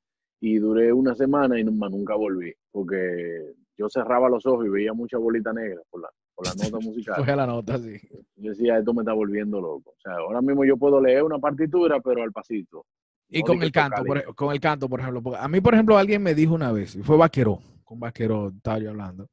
Y 0.47 0.59
duré 0.59 0.93
una 0.93 1.15
semana 1.15 1.59
y 1.59 1.65
más 1.65 1.91
nunca 1.91 2.15
volví, 2.17 2.53
porque 2.71 3.55
yo 3.79 3.89
cerraba 3.89 4.29
los 4.29 4.45
ojos 4.45 4.67
y 4.67 4.69
veía 4.69 4.93
mucha 4.93 5.17
bolita 5.17 5.55
negra 5.55 5.81
por 5.89 6.03
la, 6.03 6.11
por 6.35 6.47
la 6.47 6.53
nota 6.71 6.85
musical. 6.85 7.17
Coge 7.17 7.35
la 7.35 7.47
nota, 7.47 7.79
sí. 7.79 7.97
Yo 8.37 8.51
decía, 8.51 8.77
esto 8.77 8.93
me 8.93 9.01
está 9.01 9.15
volviendo 9.15 9.59
loco. 9.59 9.93
O 9.93 10.01
sea, 10.03 10.17
ahora 10.17 10.43
mismo 10.43 10.67
yo 10.67 10.77
puedo 10.77 11.01
leer 11.01 11.23
una 11.23 11.39
partitura, 11.39 11.99
pero 11.99 12.23
al 12.23 12.31
pasito. 12.31 12.85
Y 13.31 13.41
No 13.41 13.47
con 13.47 13.63
el 13.63 13.73
canto, 13.73 14.05
por, 14.05 14.35
con 14.35 14.53
el 14.53 14.61
canto, 14.61 14.87
por 14.87 15.01
ejemplo. 15.01 15.35
a 15.35 15.49
mí, 15.49 15.63
por 15.63 15.73
ejemplo, 15.73 15.97
alguien 15.97 16.23
me 16.23 16.35
dijo 16.35 16.53
una 16.53 16.73
vez, 16.73 16.95
y 16.95 17.03
fue 17.03 17.17
Vaqueró, 17.17 17.61
con 17.83 17.99
Vaqueró 17.99 18.49
estaba 18.55 18.79
yo 18.81 18.91
hablando, 18.91 19.31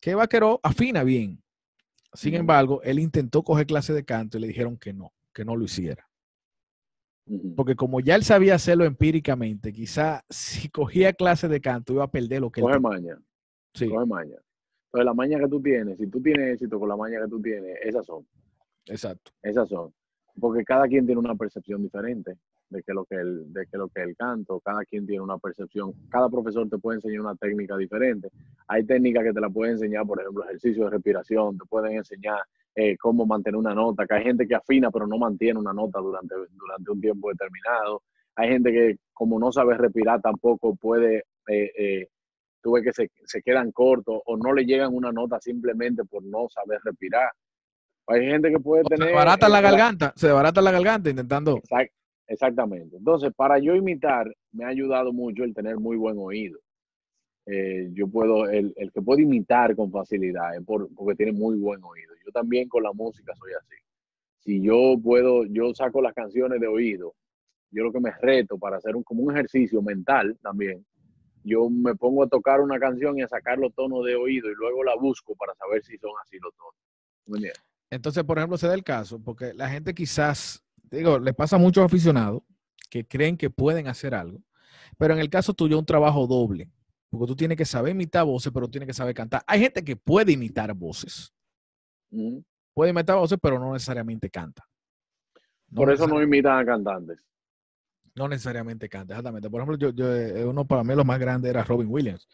que 0.00 0.14
Vaqueró 0.14 0.60
afina 0.62 1.04
bien. 1.04 1.42
Sin 2.14 2.32
embargo, 2.36 2.80
él 2.84 3.00
intentó 3.00 3.42
coger 3.42 3.66
clase 3.66 3.92
de 3.92 4.02
canto 4.02 4.38
y 4.38 4.40
le 4.40 4.46
dijeron 4.46 4.78
que 4.78 4.94
no, 4.94 5.12
que 5.34 5.44
no 5.44 5.56
lo 5.56 5.64
hiciera. 5.64 6.08
Porque 7.56 7.74
como 7.74 8.00
ya 8.00 8.16
él 8.16 8.22
sabía 8.22 8.54
hacerlo 8.56 8.84
empíricamente, 8.84 9.72
quizá 9.72 10.22
si 10.28 10.68
cogía 10.68 11.12
clase 11.12 11.48
de 11.48 11.60
canto 11.60 11.94
iba 11.94 12.04
a 12.04 12.10
perder 12.10 12.40
lo 12.42 12.50
que 12.50 12.60
él 12.60 12.64
Coge 12.66 12.74
tenía. 12.74 12.88
maña, 12.90 13.18
Sí, 13.72 13.88
coge 13.88 14.06
maña. 14.06 14.36
Entonces, 14.86 15.04
la 15.06 15.14
maña 15.14 15.38
que 15.38 15.48
tú 15.48 15.60
tienes, 15.60 15.98
si 15.98 16.06
tú 16.06 16.20
tienes 16.20 16.54
éxito 16.54 16.78
con 16.78 16.88
la 16.88 16.96
maña 16.96 17.20
que 17.22 17.28
tú 17.28 17.40
tienes, 17.40 17.78
esas 17.82 18.06
son. 18.06 18.26
exacto. 18.86 19.32
Esas 19.42 19.68
son. 19.68 19.92
Porque 20.38 20.64
cada 20.64 20.86
quien 20.86 21.06
tiene 21.06 21.18
una 21.20 21.34
percepción 21.34 21.82
diferente 21.82 22.36
de 22.70 22.82
que 22.82 22.92
lo 22.92 23.04
que 23.04 23.16
el, 23.16 23.52
de 23.52 23.66
que 23.66 23.76
lo 23.78 23.88
que 23.88 24.02
el 24.02 24.16
canto, 24.16 24.60
cada 24.60 24.84
quien 24.84 25.06
tiene 25.06 25.22
una 25.22 25.38
percepción, 25.38 25.92
cada 26.10 26.28
profesor 26.28 26.68
te 26.68 26.78
puede 26.78 26.96
enseñar 26.98 27.20
una 27.22 27.36
técnica 27.36 27.76
diferente. 27.76 28.28
Hay 28.68 28.84
técnicas 28.84 29.24
que 29.24 29.32
te 29.32 29.40
la 29.40 29.48
pueden 29.48 29.74
enseñar, 29.74 30.04
por 30.06 30.20
ejemplo, 30.20 30.44
ejercicio 30.44 30.84
de 30.84 30.90
respiración, 30.90 31.56
te 31.56 31.64
pueden 31.66 31.96
enseñar 31.96 32.38
eh, 32.76 32.96
cómo 32.98 33.26
mantener 33.26 33.56
una 33.56 33.74
nota, 33.74 34.06
que 34.06 34.14
hay 34.14 34.24
gente 34.24 34.46
que 34.46 34.54
afina 34.54 34.90
pero 34.90 35.06
no 35.06 35.18
mantiene 35.18 35.58
una 35.58 35.72
nota 35.72 36.00
durante, 36.00 36.34
durante 36.50 36.90
un 36.90 37.00
tiempo 37.00 37.28
determinado. 37.30 38.02
Hay 38.36 38.48
gente 38.48 38.72
que 38.72 38.96
como 39.12 39.38
no 39.38 39.52
sabe 39.52 39.76
respirar 39.76 40.20
tampoco 40.20 40.74
puede, 40.74 41.24
eh, 41.48 41.70
eh, 41.78 42.08
tú 42.60 42.72
ves 42.72 42.82
que 42.84 42.92
se, 42.92 43.10
se 43.24 43.42
quedan 43.42 43.70
cortos 43.72 44.20
o 44.26 44.36
no 44.36 44.52
le 44.52 44.64
llegan 44.64 44.92
una 44.94 45.12
nota 45.12 45.38
simplemente 45.40 46.04
por 46.04 46.24
no 46.24 46.48
saber 46.48 46.80
respirar. 46.84 47.30
Hay 48.06 48.26
gente 48.26 48.50
que 48.50 48.58
puede 48.58 48.82
O 48.82 48.88
se 48.88 48.96
tener... 48.96 49.08
desbarata 49.08 49.48
la 49.48 49.60
garganta, 49.60 50.12
se 50.16 50.26
desbarata 50.26 50.60
la 50.60 50.72
garganta 50.72 51.10
intentando. 51.10 51.56
Exact- 51.56 51.92
exactamente. 52.26 52.96
Entonces, 52.96 53.32
para 53.34 53.58
yo 53.58 53.74
imitar, 53.74 54.26
me 54.52 54.64
ha 54.64 54.68
ayudado 54.68 55.12
mucho 55.12 55.44
el 55.44 55.54
tener 55.54 55.78
muy 55.78 55.96
buen 55.96 56.16
oído. 56.18 56.58
Eh, 57.46 57.90
yo 57.92 58.08
puedo, 58.08 58.48
el, 58.48 58.72
el 58.76 58.90
que 58.90 59.02
puede 59.02 59.22
imitar 59.22 59.76
con 59.76 59.90
facilidad 59.90 60.56
es 60.56 60.64
por- 60.64 60.88
porque 60.94 61.14
tiene 61.16 61.32
muy 61.32 61.56
buen 61.56 61.82
oído. 61.84 62.14
Yo 62.24 62.32
también 62.32 62.68
con 62.68 62.82
la 62.82 62.92
música 62.92 63.34
soy 63.36 63.52
así. 63.58 63.76
Si 64.40 64.62
yo 64.62 64.96
puedo, 65.02 65.44
yo 65.46 65.74
saco 65.74 66.00
las 66.02 66.14
canciones 66.14 66.60
de 66.60 66.66
oído, 66.66 67.14
yo 67.70 67.82
lo 67.84 67.92
que 67.92 68.00
me 68.00 68.12
reto 68.12 68.58
para 68.58 68.76
hacer 68.78 68.96
un, 68.96 69.02
como 69.02 69.22
un 69.22 69.32
ejercicio 69.32 69.82
mental 69.82 70.38
también, 70.42 70.84
yo 71.42 71.68
me 71.68 71.94
pongo 71.94 72.22
a 72.22 72.28
tocar 72.28 72.60
una 72.60 72.78
canción 72.78 73.18
y 73.18 73.22
a 73.22 73.28
sacar 73.28 73.58
los 73.58 73.74
tonos 73.74 74.04
de 74.06 74.14
oído 74.16 74.50
y 74.50 74.54
luego 74.54 74.82
la 74.82 74.94
busco 74.96 75.34
para 75.34 75.54
saber 75.54 75.82
si 75.84 75.98
son 75.98 76.12
así 76.22 76.38
los 76.38 76.54
tonos. 76.56 76.74
¿Me 77.26 77.36
entiendes? 77.38 77.62
Entonces, 77.90 78.24
por 78.24 78.38
ejemplo, 78.38 78.56
se 78.56 78.66
da 78.66 78.74
el 78.74 78.82
caso, 78.84 79.20
porque 79.22 79.52
la 79.54 79.68
gente 79.68 79.94
quizás, 79.94 80.64
digo, 80.90 81.18
le 81.18 81.34
pasa 81.34 81.56
a 81.56 81.58
muchos 81.58 81.84
aficionados 81.84 82.42
que 82.90 83.06
creen 83.06 83.36
que 83.36 83.50
pueden 83.50 83.86
hacer 83.88 84.14
algo, 84.14 84.40
pero 84.96 85.14
en 85.14 85.20
el 85.20 85.28
caso 85.30 85.52
tuyo 85.52 85.78
un 85.78 85.84
trabajo 85.86 86.26
doble, 86.26 86.70
porque 87.14 87.30
tú 87.30 87.36
tienes 87.36 87.56
que 87.56 87.64
saber 87.64 87.92
imitar 87.92 88.24
voces, 88.24 88.52
pero 88.52 88.68
tienes 88.68 88.86
que 88.86 88.92
saber 88.94 89.14
cantar. 89.14 89.42
Hay 89.46 89.60
gente 89.60 89.82
que 89.84 89.96
puede 89.96 90.32
imitar 90.32 90.72
voces, 90.74 91.32
puede 92.74 92.90
imitar 92.90 93.16
voces, 93.16 93.38
pero 93.40 93.58
no 93.58 93.72
necesariamente 93.72 94.28
canta. 94.30 94.62
No 95.70 95.76
Por 95.76 95.92
eso 95.92 96.06
no 96.06 96.22
imitan 96.22 96.58
a 96.58 96.64
cantantes. 96.64 97.24
no 98.14 98.28
necesariamente 98.28 98.88
canta, 98.88 99.14
exactamente. 99.14 99.48
Por 99.50 99.60
ejemplo, 99.62 99.76
yo, 99.76 99.90
yo, 99.90 100.14
eh, 100.14 100.44
uno 100.44 100.64
para 100.66 100.84
mí 100.84 100.94
los 100.94 101.04
más 101.06 101.18
grandes 101.18 101.50
era 101.50 101.64
Robin 101.64 101.88
Williams. 101.90 102.28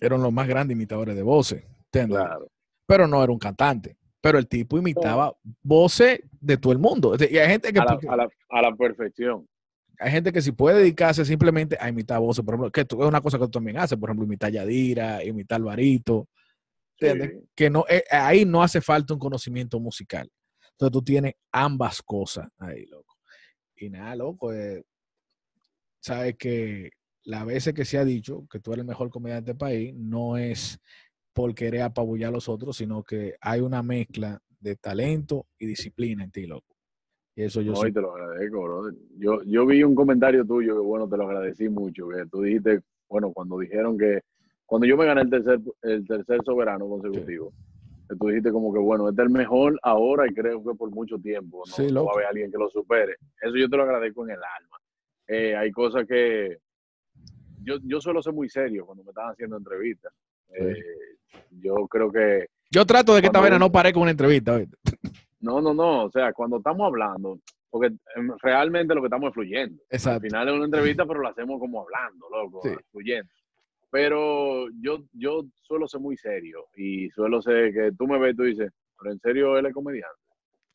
Eran 0.00 0.22
los 0.22 0.32
más 0.32 0.46
grandes 0.48 0.74
imitadores 0.76 1.14
de 1.16 1.22
voces, 1.22 1.64
¿entiendes? 1.86 2.18
Claro. 2.18 2.48
pero 2.86 3.06
no 3.06 3.22
era 3.22 3.32
un 3.32 3.38
cantante. 3.38 3.96
Pero 4.22 4.38
el 4.38 4.46
tipo 4.48 4.76
imitaba 4.76 5.32
voces 5.62 6.20
de 6.40 6.56
todo 6.58 6.72
el 6.72 6.78
mundo. 6.78 7.16
Y 7.18 7.38
hay 7.38 7.48
gente 7.48 7.72
que, 7.72 7.78
a 7.80 7.84
la, 7.84 7.98
a 8.08 8.16
la- 8.16 8.28
a 8.50 8.62
la 8.62 8.76
perfección. 8.76 9.48
Hay 10.00 10.10
gente 10.10 10.32
que 10.32 10.40
si 10.42 10.52
puede 10.52 10.78
dedicarse 10.78 11.24
simplemente 11.24 11.76
a 11.80 11.88
imitar 11.88 12.18
voces, 12.20 12.44
por 12.44 12.54
ejemplo, 12.54 12.70
que 12.72 12.84
tú- 12.84 13.02
es 13.02 13.08
una 13.08 13.20
cosa 13.20 13.38
que 13.38 13.44
tú 13.44 13.50
también 13.50 13.78
haces, 13.78 13.98
por 13.98 14.08
ejemplo, 14.08 14.24
imitar 14.24 14.50
Yadira, 14.50 15.22
imitar 15.24 15.56
Alvarito, 15.60 16.28
¿entiendes? 16.98 17.38
Sí. 17.42 17.48
que 17.54 17.70
no, 17.70 17.84
eh, 17.88 18.02
ahí 18.10 18.44
no 18.44 18.62
hace 18.62 18.80
falta 18.80 19.14
un 19.14 19.20
conocimiento 19.20 19.78
musical. 19.78 20.30
Entonces 20.72 20.92
tú 20.92 21.02
tienes 21.02 21.34
ambas 21.52 22.00
cosas 22.02 22.48
ahí, 22.58 22.86
loco. 22.86 23.16
Y 23.76 23.90
nada, 23.90 24.16
loco, 24.16 24.52
eh, 24.52 24.82
sabes 26.00 26.36
que 26.36 26.90
las 27.24 27.44
veces 27.44 27.74
que 27.74 27.84
se 27.84 27.98
ha 27.98 28.04
dicho 28.04 28.46
que 28.50 28.60
tú 28.60 28.72
eres 28.72 28.82
el 28.82 28.88
mejor 28.88 29.10
comediante 29.10 29.50
del 29.50 29.58
país, 29.58 29.94
no 29.94 30.36
es 30.38 30.78
por 31.34 31.54
querer 31.54 31.82
apabullar 31.82 32.30
a 32.30 32.32
los 32.32 32.48
otros, 32.48 32.76
sino 32.76 33.02
que 33.04 33.34
hay 33.40 33.60
una 33.60 33.82
mezcla 33.82 34.40
de 34.58 34.76
talento 34.76 35.46
y 35.58 35.66
disciplina 35.66 36.24
en 36.24 36.30
ti, 36.30 36.46
loco. 36.46 36.76
Y 37.36 37.42
eso 37.44 37.60
yo 37.62 37.72
No, 37.72 37.86
y 37.86 37.92
te 37.92 38.00
lo 38.00 38.14
agradezco, 38.14 38.62
brother. 38.62 38.94
Yo, 39.18 39.42
yo 39.44 39.64
vi 39.66 39.82
un 39.82 39.94
comentario 39.94 40.44
tuyo 40.44 40.74
que, 40.74 40.80
bueno, 40.86 41.08
te 41.08 41.16
lo 41.16 41.24
agradecí 41.28 41.68
mucho, 41.68 42.08
que 42.08 42.26
tú 42.26 42.42
dijiste, 42.42 42.80
bueno, 43.08 43.32
cuando 43.32 43.58
dijeron 43.58 43.96
que, 43.96 44.20
cuando 44.66 44.86
yo 44.86 44.96
me 44.96 45.06
gané 45.06 45.22
el 45.22 45.30
tercer, 45.30 45.60
el 45.82 46.06
tercer 46.06 46.40
soberano 46.44 46.88
consecutivo, 46.88 47.52
que 48.08 48.16
tú 48.16 48.28
dijiste 48.28 48.50
como 48.52 48.72
que, 48.72 48.78
bueno, 48.80 49.08
este 49.08 49.22
es 49.22 49.26
el 49.28 49.32
mejor 49.32 49.78
ahora 49.82 50.26
y 50.28 50.34
creo 50.34 50.62
que 50.64 50.74
por 50.74 50.90
mucho 50.90 51.18
tiempo, 51.18 51.62
no, 51.66 51.72
Sí, 51.72 51.92
va 51.92 52.00
a 52.02 52.14
haber 52.14 52.26
alguien 52.26 52.50
que 52.50 52.58
lo 52.58 52.68
supere. 52.68 53.14
Eso 53.40 53.56
yo 53.56 53.68
te 53.68 53.76
lo 53.76 53.84
agradezco 53.84 54.24
en 54.24 54.30
el 54.30 54.40
alma. 54.58 54.76
Eh, 55.28 55.54
hay 55.56 55.70
cosas 55.70 56.06
que, 56.06 56.58
yo, 57.62 57.76
yo 57.84 58.00
suelo 58.00 58.22
ser 58.22 58.32
muy 58.32 58.48
serio 58.48 58.84
cuando 58.86 59.04
me 59.04 59.10
están 59.10 59.30
haciendo 59.30 59.56
entrevistas. 59.56 60.12
Eh, 60.52 60.74
yo 61.60 61.86
creo 61.88 62.10
que 62.10 62.46
Yo 62.70 62.84
trato 62.84 63.14
de 63.14 63.20
que 63.20 63.26
esta 63.28 63.40
uno- 63.40 63.58
no 63.58 63.70
parezca 63.72 64.00
una 64.00 64.10
entrevista. 64.10 64.54
¿oíste? 64.56 64.76
No, 65.40 65.60
no, 65.60 65.74
no. 65.74 66.04
O 66.04 66.10
sea, 66.10 66.32
cuando 66.32 66.58
estamos 66.58 66.86
hablando, 66.86 67.38
porque 67.70 67.94
em, 68.16 68.30
realmente 68.42 68.94
lo 68.94 69.00
que 69.00 69.06
estamos 69.06 69.28
es 69.28 69.34
fluyendo. 69.34 69.80
Al 69.90 69.96
Exacto. 69.96 70.20
final 70.22 70.48
es 70.48 70.54
una 70.54 70.64
entrevista, 70.66 71.06
pero 71.06 71.20
lo 71.20 71.28
hacemos 71.28 71.58
como 71.58 71.82
hablando, 71.82 72.28
loco, 72.30 72.60
Sí. 72.62 72.70
fluyendo. 72.90 73.30
Pero 73.90 74.68
yo, 74.80 75.04
yo 75.12 75.44
suelo 75.62 75.88
ser 75.88 76.00
muy 76.00 76.16
serio 76.16 76.66
y 76.76 77.10
suelo 77.10 77.42
ser 77.42 77.72
que 77.72 77.90
tú 77.98 78.06
me 78.06 78.18
ves 78.18 78.34
y 78.34 78.36
tú 78.36 78.42
dices, 78.44 78.72
pero 78.98 79.12
en 79.12 79.18
serio 79.20 79.58
él 79.58 79.66
es 79.66 79.74
comediante. 79.74 80.14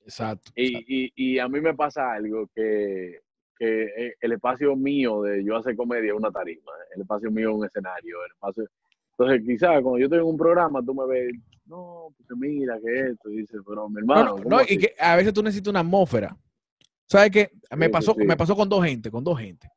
Exacto. 0.04 0.52
exacto. 0.56 0.82
Y, 0.90 1.06
y, 1.06 1.12
y 1.16 1.40
a 1.40 1.48
mí 1.48 1.62
me 1.62 1.74
pasa 1.74 2.12
algo 2.14 2.48
que, 2.54 3.20
que 3.58 3.84
eh, 3.84 4.16
el 4.20 4.34
espacio 4.34 4.76
mío 4.76 5.22
de 5.22 5.44
yo 5.46 5.56
hacer 5.56 5.76
comedia 5.78 6.12
es 6.12 6.18
una 6.18 6.32
tarima, 6.32 6.72
el 6.94 7.02
espacio 7.02 7.32
mío 7.32 7.52
es 7.52 7.56
un 7.56 7.66
escenario, 7.66 8.24
el 8.26 8.32
espacio... 8.32 8.66
Entonces, 9.18 9.44
quizás 9.46 9.70
cuando 9.82 9.98
yo 9.98 10.06
estoy 10.06 10.20
en 10.20 10.26
un 10.26 10.38
programa, 10.38 10.82
tú 10.84 10.94
me 10.94 11.06
ves, 11.08 11.34
no, 11.66 12.10
porque 12.18 12.36
mira 12.36 12.78
que 12.84 13.12
esto, 13.12 13.30
y 13.30 13.38
dices, 13.38 13.62
pero 13.66 13.88
mi 13.88 13.96
No, 13.96 14.00
hermano, 14.02 14.26
no, 14.26 14.44
¿cómo 14.44 14.50
no, 14.50 14.62
y 14.62 14.64
así?". 14.66 14.78
que 14.78 14.94
a 15.00 15.16
veces 15.16 15.34
tú 15.34 15.42
necesitas 15.42 15.72
una 15.72 15.80
atmósfera. 15.80 16.38
¿Sabes 17.08 17.32
qué? 17.32 17.52
Me 17.78 17.86
Sí, 17.86 17.92
pasó, 17.92 18.14
sí. 18.18 18.26
me 18.26 18.36
pasó 18.36 18.56
con 18.56 18.68
dos 18.68 18.84
gente, 18.84 19.10
con 19.12 19.24
dos 19.24 19.40
gente. 19.40 19.70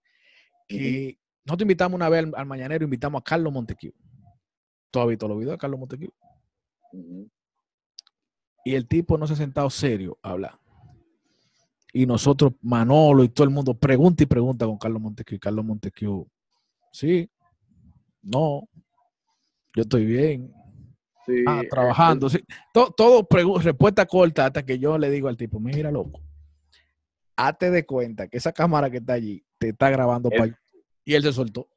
Que 0.66 1.18
nosotros 1.44 1.64
invitamos 1.64 1.94
una 1.96 2.08
vez 2.08 2.24
al, 2.24 2.32
al 2.36 2.46
mañanero, 2.46 2.84
invitamos 2.84 3.20
a 3.20 3.24
Carlos 3.24 3.52
Montequiu. 3.52 3.92
¿Tú 4.90 5.00
has 5.00 5.06
visto 5.08 5.28
los 5.28 5.38
videos 5.38 5.52
de 5.54 5.58
Carlos 5.58 5.78
Montequiu? 5.78 6.10
Ujú. 6.92 7.30
Y 8.64 8.74
el 8.74 8.86
tipo 8.88 9.16
no 9.18 9.26
se 9.26 9.34
ha 9.34 9.36
sentado 9.36 9.70
serio 9.70 10.18
a 10.22 10.30
hablar. 10.30 10.58
Y 11.92 12.06
nosotros, 12.06 12.52
Manolo 12.60 13.24
y 13.24 13.28
todo 13.28 13.44
el 13.44 13.50
mundo, 13.50 13.74
pregunta 13.74 14.22
y 14.22 14.26
pregunta 14.26 14.66
con 14.66 14.78
Carlos 14.78 15.00
Montequiu. 15.00 15.36
Y 15.36 15.40
Carlos 15.40 15.64
Montequiu, 15.64 16.26
sí, 16.92 17.30
no, 18.22 18.68
yo 19.74 19.82
estoy 19.82 20.04
bien. 20.06 20.52
Sí, 21.26 21.44
Ah, 21.46 21.62
trabajando. 21.68 22.28
Sí. 22.30 22.38
Todo, 22.72 22.90
todo 22.92 23.58
respuesta 23.60 24.06
corta 24.06 24.46
hasta 24.46 24.64
que 24.64 24.78
yo 24.78 24.96
le 24.98 25.10
digo 25.10 25.28
al 25.28 25.36
tipo, 25.36 25.60
mira, 25.60 25.90
loco, 25.90 26.20
hazte 27.36 27.70
de 27.70 27.84
cuenta 27.84 28.28
que 28.28 28.38
esa 28.38 28.52
cámara 28.52 28.88
que 28.90 28.96
está 28.98 29.12
allí 29.14 29.44
te 29.58 29.68
está 29.70 29.90
grabando 29.90 30.30
pa' 30.30 30.48
Y 31.04 31.14
él 31.14 31.22
se 31.22 31.32
soltó. 31.32 31.68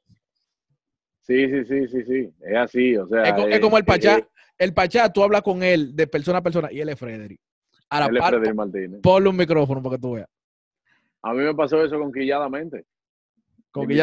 Sí, 1.20 1.48
sí, 1.48 1.64
sí, 1.64 1.88
sí, 1.88 2.04
sí. 2.04 2.34
Es 2.40 2.56
así, 2.56 2.96
o 2.96 3.06
sea. 3.06 3.22
Es, 3.22 3.56
eh, 3.56 3.60
como 3.60 3.78
el 3.78 3.84
Pachá. 3.84 4.18
eh, 4.18 4.28
El 4.58 4.74
Pachá, 4.74 5.12
tú 5.12 5.22
hablas 5.22 5.42
con 5.42 5.62
él 5.62 5.94
de 5.94 6.06
persona 6.06 6.38
a 6.38 6.42
persona 6.42 6.70
y 6.72 6.80
él 6.80 6.88
es 6.88 6.98
Frederick. 6.98 7.40
A 7.90 8.00
la 8.00 8.06
él 8.06 8.16
es 8.16 8.20
par, 8.20 8.30
Frederick 8.34 8.54
Martínez. 8.54 9.00
ponle 9.02 9.28
un 9.28 9.36
micrófono 9.36 9.82
para 9.82 9.96
que 9.96 10.00
tú 10.02 10.12
veas. 10.12 10.28
A 11.22 11.32
mí 11.32 11.38
me 11.42 11.54
pasó 11.54 11.82
eso 11.84 11.98
con 11.98 12.10
Quilladamente. 12.12 12.84
Con 13.70 13.86
que 13.86 13.94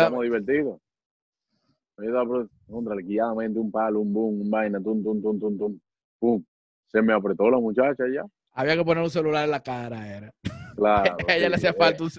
estaba 2.08 2.26
pro- 2.26 2.50
contra 2.68 2.96
Quilladamente, 2.98 3.60
un 3.60 3.72
palo, 3.72 4.00
un 4.00 4.14
boom, 4.14 4.42
un 4.42 4.50
vaina, 4.50 4.80
tum, 4.82 5.04
tum, 5.04 5.22
tum, 5.22 5.40
tum, 5.40 5.58
tum, 5.58 5.80
pum. 6.20 6.44
Se 6.88 7.02
me 7.02 7.14
apretó 7.14 7.50
la 7.50 7.60
muchacha 7.60 8.04
ya. 8.14 8.24
había 8.54 8.76
que 8.76 8.84
poner 8.84 9.04
un 9.04 9.10
celular 9.10 9.46
en 9.46 9.52
la 9.52 9.62
cara. 9.62 10.08
Era. 10.18 10.32
Claro. 10.76 11.18
A 11.28 11.36
ella 11.36 11.50
le 11.50 11.56
hacía 11.56 11.70
eh, 11.72 11.76
falta 11.78 12.04
un, 12.04 12.10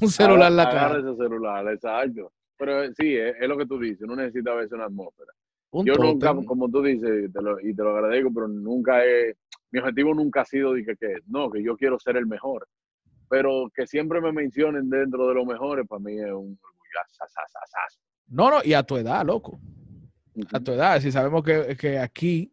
un 0.00 0.08
celular 0.08 0.50
en 0.50 0.56
la 0.56 0.70
cara. 0.70 0.98
ese 0.98 1.16
celular, 1.16 1.66
exacto. 1.72 2.32
Pero 2.58 2.82
eh, 2.84 2.92
sí, 2.96 3.16
es, 3.16 3.34
es 3.40 3.48
lo 3.48 3.56
que 3.56 3.66
tú 3.66 3.78
dices, 3.78 4.02
uno 4.02 4.16
necesita 4.16 4.52
a 4.52 4.56
veces 4.56 4.72
una 4.72 4.84
atmósfera. 4.84 5.32
Un 5.70 5.86
Yo 5.86 5.94
nunca, 5.94 6.34
como 6.44 6.68
tú 6.68 6.82
dices, 6.82 7.28
y 7.28 7.32
te 7.32 7.40
lo, 7.40 7.58
y 7.60 7.74
te 7.74 7.82
lo 7.82 7.96
agradezco, 7.96 8.30
pero 8.34 8.46
nunca 8.46 9.04
he, 9.06 9.34
mi 9.70 9.80
objetivo 9.80 10.12
nunca 10.14 10.42
ha 10.42 10.44
sido 10.44 10.74
de 10.74 10.84
que, 10.84 10.94
que 10.96 11.14
no, 11.28 11.50
que 11.50 11.62
yo 11.62 11.76
quiero 11.76 11.98
ser 11.98 12.18
el 12.18 12.26
mejor. 12.26 12.68
Pero 13.30 13.70
que 13.74 13.86
siempre 13.86 14.20
me 14.20 14.30
mencionen 14.32 14.90
dentro 14.90 15.26
de 15.28 15.34
los 15.34 15.46
mejores, 15.46 15.86
para 15.88 16.00
mí 16.00 16.12
es 16.18 16.26
un 16.26 16.58
orgullo. 16.62 16.82
No, 18.32 18.50
no, 18.50 18.58
y 18.64 18.72
a 18.72 18.82
tu 18.82 18.96
edad, 18.96 19.24
loco. 19.26 19.60
a 20.52 20.58
tu 20.60 20.72
edad. 20.72 21.00
Si 21.00 21.12
sabemos 21.12 21.42
que, 21.44 21.76
que 21.76 21.98
aquí 21.98 22.50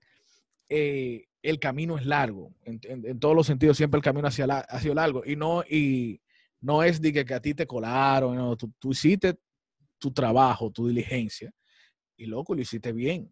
eh, 0.68 1.26
el 1.42 1.58
camino 1.60 1.98
es 1.98 2.06
largo, 2.06 2.54
en, 2.66 2.80
en- 2.84 3.06
en 3.06 3.20
todos 3.20 3.34
los 3.36 3.48
sentidos, 3.48 3.78
siempre 3.78 3.98
el 3.98 4.04
camino 4.04 4.28
hacia 4.28 4.46
la- 4.46 4.60
ha 4.60 4.80
sido 4.82 4.94
largo. 4.96 5.24
Y 5.26 5.36
no, 5.38 5.64
y 5.64 6.22
no 6.62 6.84
es 6.84 7.00
de 7.02 7.14
que, 7.14 7.24
que 7.24 7.34
a 7.34 7.42
ti 7.42 7.54
te 7.54 7.66
colaron, 7.66 8.36
no, 8.36 8.58
tú, 8.58 8.70
tú 8.78 8.92
hiciste 8.92 9.40
tu 9.98 10.12
trabajo, 10.12 10.70
tu 10.70 10.88
diligencia, 10.88 11.52
y 12.18 12.26
loco, 12.26 12.54
lo 12.54 12.62
hiciste 12.62 12.92
bien. 12.92 13.32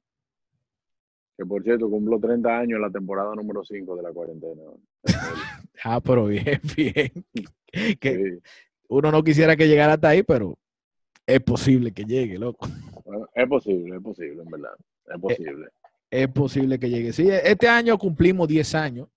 Que 1.37 1.45
por 1.45 1.61
cierto, 1.63 1.89
cumplo 1.89 2.17
30 2.19 2.57
años 2.59 2.77
en 2.77 2.81
la 2.81 2.89
temporada 2.89 3.35
número 3.35 3.63
5 3.63 3.95
de 3.97 4.03
la 4.03 4.11
cuarentena. 4.11 4.61
Ah, 5.83 6.01
pero 6.01 6.25
bien, 6.25 6.59
bien. 6.75 7.11
Que 7.99 8.15
Sí. 8.15 8.49
uno 8.89 9.11
no 9.11 9.23
quisiera 9.23 9.55
que 9.55 9.67
llegara 9.67 9.93
hasta 9.93 10.09
ahí, 10.09 10.23
pero 10.23 10.57
es 11.27 11.41
posible 11.41 11.91
que 11.91 12.05
llegue, 12.05 12.39
loco. 12.39 12.67
Es 13.35 13.47
posible, 13.47 13.97
es 13.97 14.01
posible, 14.01 14.41
en 14.43 14.49
verdad. 14.49 14.71
Eh, 14.79 15.13
Es 15.13 15.19
posible. 15.21 15.67
Es 16.09 16.27
posible 16.29 16.79
que 16.79 16.89
llegue. 16.89 17.11
Sí, 17.11 17.27
este 17.29 17.67
año 17.67 17.97
cumplimos 17.97 18.47
10 18.47 18.75
años. 18.75 19.09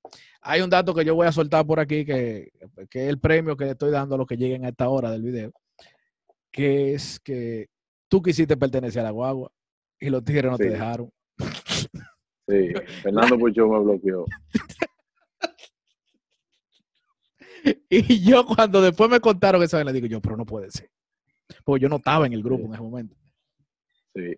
Hay 0.43 0.61
un 0.61 0.71
dato 0.71 0.93
que 0.93 1.05
yo 1.05 1.15
voy 1.15 1.29
a 1.29 1.33
soltar 1.33 1.65
por 1.65 1.79
aquí, 1.79 2.05
que, 2.05 2.51
que 2.91 3.05
es 3.05 3.09
el 3.09 3.21
premio 3.21 3.57
que 3.57 3.65
le 3.67 3.71
estoy 3.73 3.93
dando 3.93 4.17
a 4.17 4.19
los 4.19 4.27
que 4.27 4.37
lleguen 4.37 4.65
a 4.65 4.71
esta 4.71 4.89
hora 4.89 5.11
del 5.11 5.23
video, 5.23 5.53
que 6.51 6.95
es 6.95 7.21
que 7.21 7.69
tú 8.09 8.21
quisiste 8.21 8.57
pertenecer 8.57 9.03
a 9.03 9.05
la 9.05 9.11
guagua 9.11 9.53
y 10.01 10.11
los 10.11 10.25
tigres 10.25 10.51
no 10.51 10.59
te 10.59 10.71
dejaron. 10.71 11.13
Sí, 12.49 12.73
Fernando 13.03 13.39
Pucho 13.39 13.69
me 13.69 13.79
bloqueó. 13.81 14.25
Y 17.89 18.25
yo 18.25 18.45
cuando 18.47 18.81
después 18.81 19.09
me 19.11 19.21
contaron 19.21 19.63
esa 19.63 19.77
vaina, 19.77 19.93
digo 19.93 20.07
yo, 20.07 20.21
pero 20.21 20.37
no 20.37 20.47
puede 20.47 20.71
ser. 20.71 20.91
Porque 21.65 21.83
yo 21.83 21.89
no 21.89 21.97
estaba 21.97 22.27
en 22.27 22.33
el 22.33 22.43
grupo 22.43 22.63
Sí. 22.63 22.67
en 22.69 22.73
ese 22.75 22.83
momento. 22.83 23.17
Sí. 24.15 24.37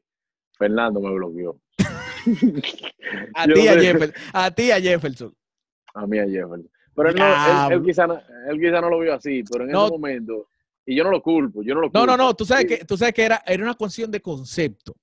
Fernando 0.59 1.01
me 1.01 1.13
bloqueó. 1.13 1.59
A 3.35 3.47
ti, 3.47 3.69
a 3.69 3.75
Jefferson. 3.81 4.15
A 4.33 4.51
ti, 4.51 4.71
a 4.71 4.81
Jefferson. 4.81 5.35
A 5.95 6.07
mí 6.07 6.19
a 6.19 6.25
Jefferson. 6.25 6.69
Pero 6.95 7.09
él, 7.09 7.17
no, 7.17 7.67
él, 7.69 7.73
él 7.73 7.83
quizá 7.85 8.07
no, 8.07 8.21
él 8.49 8.61
quizá 8.61 8.81
no 8.81 8.91
lo 8.91 9.01
vio 9.01 9.15
así, 9.15 9.43
pero 9.51 9.65
en 9.65 9.71
No. 9.73 9.85
ese 9.87 9.93
momento, 9.93 10.49
y 10.87 10.95
yo 10.95 11.05
no 11.05 11.11
lo 11.11 11.23
culpo, 11.23 11.63
yo 11.63 11.75
no 11.75 11.81
lo 11.81 11.87
culpo. 11.89 11.99
No, 11.99 12.07
no, 12.07 12.17
no, 12.17 12.35
tú 12.35 12.45
sabes 12.45 12.67
que, 12.67 12.85
tú 12.85 12.97
sabes 12.97 13.15
que 13.15 13.23
era, 13.25 13.43
era 13.47 13.63
una 13.63 13.75
cuestión 13.75 14.11
de 14.11 14.21
concepto. 14.21 14.95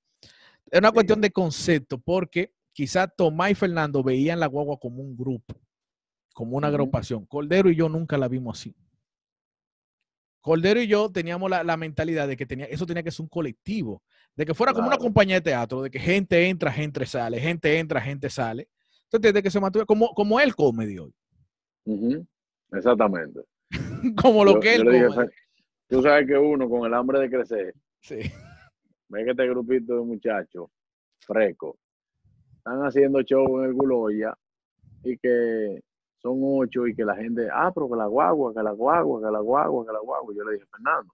Era 0.71 0.79
una 0.79 0.89
Sí. 0.89 0.93
cuestión 0.93 1.19
de 1.21 1.31
concepto, 1.31 1.97
porque 1.97 2.53
quizás 2.71 3.09
Tomás 3.17 3.51
y 3.51 3.55
Fernando 3.55 4.03
veían 4.03 4.39
la 4.39 4.45
guagua 4.47 4.77
como 4.79 5.01
un 5.01 5.17
grupo, 5.17 5.55
como 6.33 6.57
una 6.57 6.67
agrupación. 6.67 7.25
Cordero 7.25 7.69
y 7.71 7.75
yo 7.75 7.89
nunca 7.89 8.17
la 8.17 8.27
vimos 8.27 8.59
así. 8.59 8.73
Cordero 10.41 10.81
y 10.81 10.87
yo 10.87 11.11
teníamos 11.11 11.49
la, 11.49 11.63
la 11.63 11.75
mentalidad 11.77 12.27
de 12.27 12.37
que 12.37 12.45
tenía, 12.45 12.65
eso 12.65 12.85
tenía 12.85 13.03
que 13.03 13.11
ser 13.11 13.23
un 13.23 13.29
colectivo, 13.29 14.01
de 14.35 14.45
que 14.45 14.53
fuera 14.53 14.73
como 14.73 14.87
una 14.87 14.97
compañía 14.97 15.35
de 15.35 15.41
teatro, 15.41 15.81
de 15.81 15.89
que 15.91 15.99
gente 15.99 16.47
entra, 16.47 16.71
gente 16.71 17.05
sale, 17.05 17.39
gente 17.39 17.77
entra, 17.77 17.99
gente 17.99 18.29
sale. 18.29 18.69
Entonces, 19.11 19.33
de 19.33 19.43
que 19.43 19.51
se 19.51 19.59
mantuviera 19.59 19.85
como, 19.85 20.13
como 20.13 20.39
el 20.39 20.55
comedy 20.55 20.97
hoy, 20.99 21.13
Exactamente. 22.71 23.41
como 24.21 24.43
lo 24.45 24.53
Yo- 24.53 24.59
que 24.59 24.75
él 24.75 24.83
comedy. 24.85 24.99
"Fer- 25.13 25.31
Tú 25.87 26.01
sabes 26.03 26.27
que 26.27 26.37
uno 26.37 26.69
con 26.69 26.85
el 26.85 26.93
hambre 26.93 27.19
de 27.19 27.29
crecer, 27.31 27.73
Sí. 28.01 28.17
ve 29.09 29.23
que 29.25 29.31
este 29.31 29.47
grupito 29.49 29.95
de 29.95 30.01
muchachos 30.05 30.67
frescos 31.21 31.75
están 32.57 32.79
haciendo 32.85 33.21
show 33.23 33.59
en 33.59 33.69
el 33.69 33.73
Guloya 33.73 34.37
y 35.03 35.17
que 35.17 35.81
son 36.21 36.39
ocho 36.41 36.85
y 36.85 36.95
que 36.95 37.05
la 37.05 37.15
gente, 37.15 37.47
ah, 37.51 37.71
pero 37.73 37.89
que 37.89 37.95
la 37.95 38.05
guagua, 38.05 38.53
que 38.53 38.61
la 38.61 38.71
guagua, 38.71 39.21
que 39.21 39.31
la 39.31 39.39
guagua, 39.39 39.85
que 39.85 39.93
la 39.93 39.99
guagua. 39.99 40.33
Yo 40.35 40.43
le 40.43 40.53
dije, 40.53 40.65
Fernando. 40.65 41.13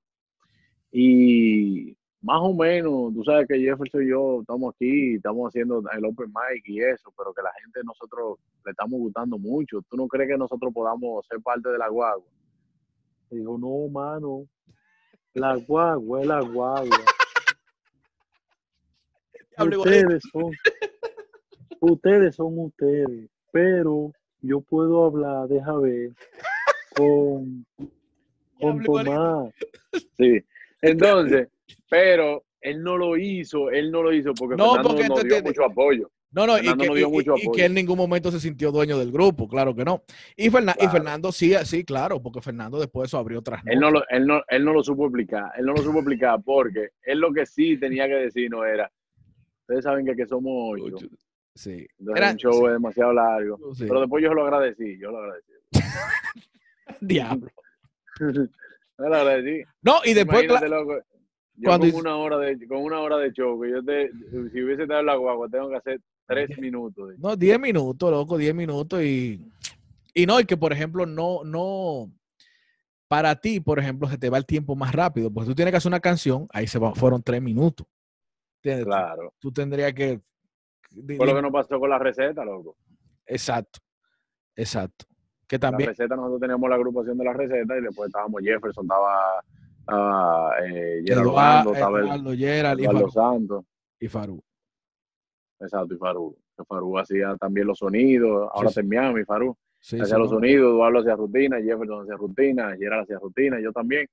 Y 0.92 1.96
más 2.22 2.40
o 2.42 2.54
menos, 2.54 3.14
tú 3.14 3.24
sabes 3.24 3.48
que 3.48 3.60
Jefferson 3.60 4.04
y 4.04 4.10
yo 4.10 4.42
estamos 4.42 4.74
aquí, 4.74 5.16
estamos 5.16 5.48
haciendo 5.48 5.84
el 5.96 6.06
open 6.06 6.28
mic 6.28 6.64
y 6.66 6.82
eso, 6.82 7.14
pero 7.16 7.34
que 7.34 7.44
la 7.44 7.52
gente 7.62 7.82
nosotros 7.84 8.40
le 8.66 8.72
estamos 8.72 9.00
gustando 9.00 9.38
mucho. 9.38 9.82
¿Tú 9.90 9.96
no 9.96 10.08
crees 10.08 10.30
que 10.30 10.38
nosotros 10.38 10.74
podamos 10.74 11.24
ser 11.28 11.40
parte 11.42 11.70
de 11.70 11.78
la 11.78 11.88
guagua? 11.90 12.26
Y 13.30 13.38
dijo, 13.38 13.58
no, 13.60 13.88
mano, 13.90 14.48
la 15.34 15.56
guagua 15.56 16.22
es 16.22 16.28
la 16.28 16.42
guagua. 16.42 17.06
Ustedes 19.58 20.24
son, 20.32 20.52
ustedes 21.80 22.36
son 22.36 22.60
ustedes, 22.60 23.30
pero 23.52 24.12
yo 24.48 24.62
puedo 24.62 25.06
hablar, 25.06 25.48
deja 25.48 25.74
ver, 25.78 26.12
con, 26.96 27.66
con. 28.60 28.84
Tomás. 28.84 29.54
Sí, 30.18 30.44
entonces, 30.82 31.48
pero 31.90 32.44
él 32.62 32.84
no 32.84 32.98
lo 32.98 33.16
hizo, 33.18 33.70
él 33.70 33.92
no 33.92 34.02
lo 34.04 34.12
hizo 34.14 34.34
porque 34.34 34.56
No, 34.58 34.74
Fernando 34.74 34.90
porque 34.90 35.08
tú 35.08 35.28
dio 35.28 35.42
mucho 35.44 35.64
apoyo. 35.66 36.12
No, 36.32 36.46
no, 36.46 36.58
y 36.58 36.64
que, 36.64 36.88
no 36.88 36.94
dio 36.96 37.08
y- 37.08 37.12
mucho 37.12 37.34
y- 37.38 37.40
y 37.40 37.44
apoyo. 37.44 37.52
que 37.54 37.66
en 37.66 37.74
ningún 37.74 37.98
momento 37.98 38.30
se 38.30 38.42
sintió 38.42 38.72
dueño 38.74 38.98
del 39.00 39.10
grupo, 39.12 39.48
claro 39.48 39.74
que 39.74 39.86
no. 39.86 40.04
Y, 40.36 40.50
Fernan- 40.50 40.76
y. 40.82 40.88
Fernando 40.88 41.32
sí, 41.32 41.54
sí, 41.64 41.86
claro, 41.86 42.22
porque 42.22 42.42
Fernando 42.42 42.78
después 42.78 43.04
de 43.04 43.08
eso 43.08 43.18
abrió 43.18 43.40
otras 43.40 43.62
Él 43.66 43.80
no, 43.80 43.90
lo, 43.90 44.04
él, 44.10 44.28
no, 44.28 44.42
él 44.50 44.66
no 44.66 44.74
lo 44.74 44.84
supo 44.84 45.06
explicar, 45.06 45.52
él 45.58 45.66
no 45.66 45.72
lo 45.74 45.82
supo 45.82 46.00
explicar 46.00 46.42
porque 46.44 46.90
él 47.04 47.20
lo 47.20 47.32
que 47.32 47.46
sí 47.46 47.78
tenía 47.78 48.06
que 48.08 48.16
decir 48.16 48.50
no 48.52 48.66
era, 48.66 48.92
ustedes 49.62 49.84
saben 49.86 50.06
que, 50.06 50.16
que 50.16 50.26
somos 50.28 50.52
ocho, 50.74 50.96
Ocho. 50.98 51.08
Sí. 51.56 51.88
entonces 52.00 52.18
Era- 52.22 52.32
un 52.32 52.38
show 52.38 52.54
sí. 52.54 52.66
es 52.66 52.72
demasiado 52.74 53.14
largo, 53.14 53.74
Sí. 53.76 53.86
pero 53.88 54.02
después 54.02 54.24
yo 54.24 54.34
lo 54.34 54.44
agradecí, 54.44 54.98
yo 55.00 55.12
lo 55.12 55.20
agradecí. 55.20 55.52
Diablo. 57.02 57.48
yo 58.20 58.30
lo 58.98 59.16
agradecí. 59.16 59.64
No, 59.82 59.96
y 60.04 60.14
después, 60.14 60.46
loco, 60.48 60.98
yo 61.58 61.64
cuando 61.70 61.90
con 61.92 62.02
una 62.02 62.18
hora 62.18 62.38
de 62.40 62.68
con 62.68 62.78
una 62.80 63.00
hora 63.00 63.18
de 63.18 63.32
show, 63.32 63.60
que 63.62 63.72
yo 63.72 63.84
te, 63.84 64.12
si 64.52 64.62
hubiese 64.64 64.84
estado 64.84 65.00
en 65.02 65.06
la 65.06 65.16
guagua, 65.16 65.48
tengo 65.50 65.70
que 65.70 65.76
hacer 65.78 66.02
tres 66.28 66.58
minutos. 66.60 67.14
no, 67.18 67.36
10 67.36 67.60
minutos, 67.60 68.12
loco, 68.12 68.38
10 68.38 68.54
minutos 68.56 69.02
y, 69.04 69.40
y 70.14 70.26
no, 70.26 70.40
y 70.40 70.46
que 70.46 70.58
por 70.58 70.74
ejemplo, 70.74 71.06
no, 71.06 71.44
no, 71.46 72.12
para 73.08 73.36
ti, 73.40 73.60
por 73.60 73.80
ejemplo, 73.80 74.10
se 74.10 74.18
te 74.18 74.30
va 74.30 74.38
el 74.38 74.46
tiempo 74.46 74.76
más 74.76 74.94
rápido, 74.94 75.32
porque 75.32 75.50
tú 75.50 75.56
tienes 75.56 75.72
que 75.72 75.78
hacer 75.78 75.90
una 75.90 76.00
canción, 76.00 76.48
ahí 76.52 76.68
se 76.68 76.80
va- 76.80 76.96
fueron 76.96 77.22
3 77.24 77.42
minutos. 77.42 77.88
¿Entiendes? 78.62 78.86
Tú- 78.86 78.90
Claro. 78.90 79.34
Tú, 79.40 79.52
tendrías 79.52 79.94
que... 79.94 80.20
Fue 81.18 81.26
lo 81.28 81.36
que 81.36 81.42
nos 81.42 81.52
pasó 81.52 81.80
con 81.80 81.90
la 81.90 82.00
receta, 82.00 82.44
loco. 82.46 82.78
Exacto, 83.26 83.80
exacto. 84.56 85.06
Que 85.48 85.58
La 85.58 85.60
también, 85.60 85.90
receta, 85.90 86.16
nosotros 86.16 86.40
teníamos 86.42 86.70
la 86.70 86.76
agrupación 86.76 87.18
de 87.18 87.24
la 87.26 87.34
receta 87.34 87.78
y 87.78 87.82
después 87.82 88.08
estábamos 88.08 88.42
Jefferson, 88.44 88.86
estaba, 88.86 89.44
estaba 89.80 90.52
eh, 90.66 91.04
Gerard 91.06 91.24
Eduardo, 91.24 91.74
estaba 91.74 92.00
el- 92.00 92.06
Eduardo, 92.06 92.32
Gerald 92.36 92.80
y 92.80 92.84
Eduardo 92.84 93.00
Farú. 93.00 93.12
Santos, 93.12 93.66
y 94.00 94.08
Farú. 94.08 94.44
exacto, 95.60 95.94
y 95.94 95.98
Farú. 95.98 96.38
Farú 96.68 96.98
hacía 96.98 97.36
también 97.38 97.68
los 97.68 97.78
sonidos, 97.80 98.50
ahora 98.54 98.70
sí. 98.70 98.72
está 98.72 98.82
en 98.82 98.88
Miami, 98.90 99.24
Farú. 99.26 99.58
Sí, 99.80 99.98
hacía 100.00 100.16
sí, 100.16 100.22
los 100.22 100.32
no. 100.32 100.38
sonidos, 100.38 100.72
Eduardo 100.72 101.00
hacía 101.00 101.16
rutina, 101.16 101.58
Jefferson 101.62 102.02
hacía 102.04 102.16
rutina, 102.16 102.76
Gerard 102.78 103.02
hacía 103.04 103.20
rutina, 103.20 103.60
yo 103.60 103.72
también. 103.72 104.08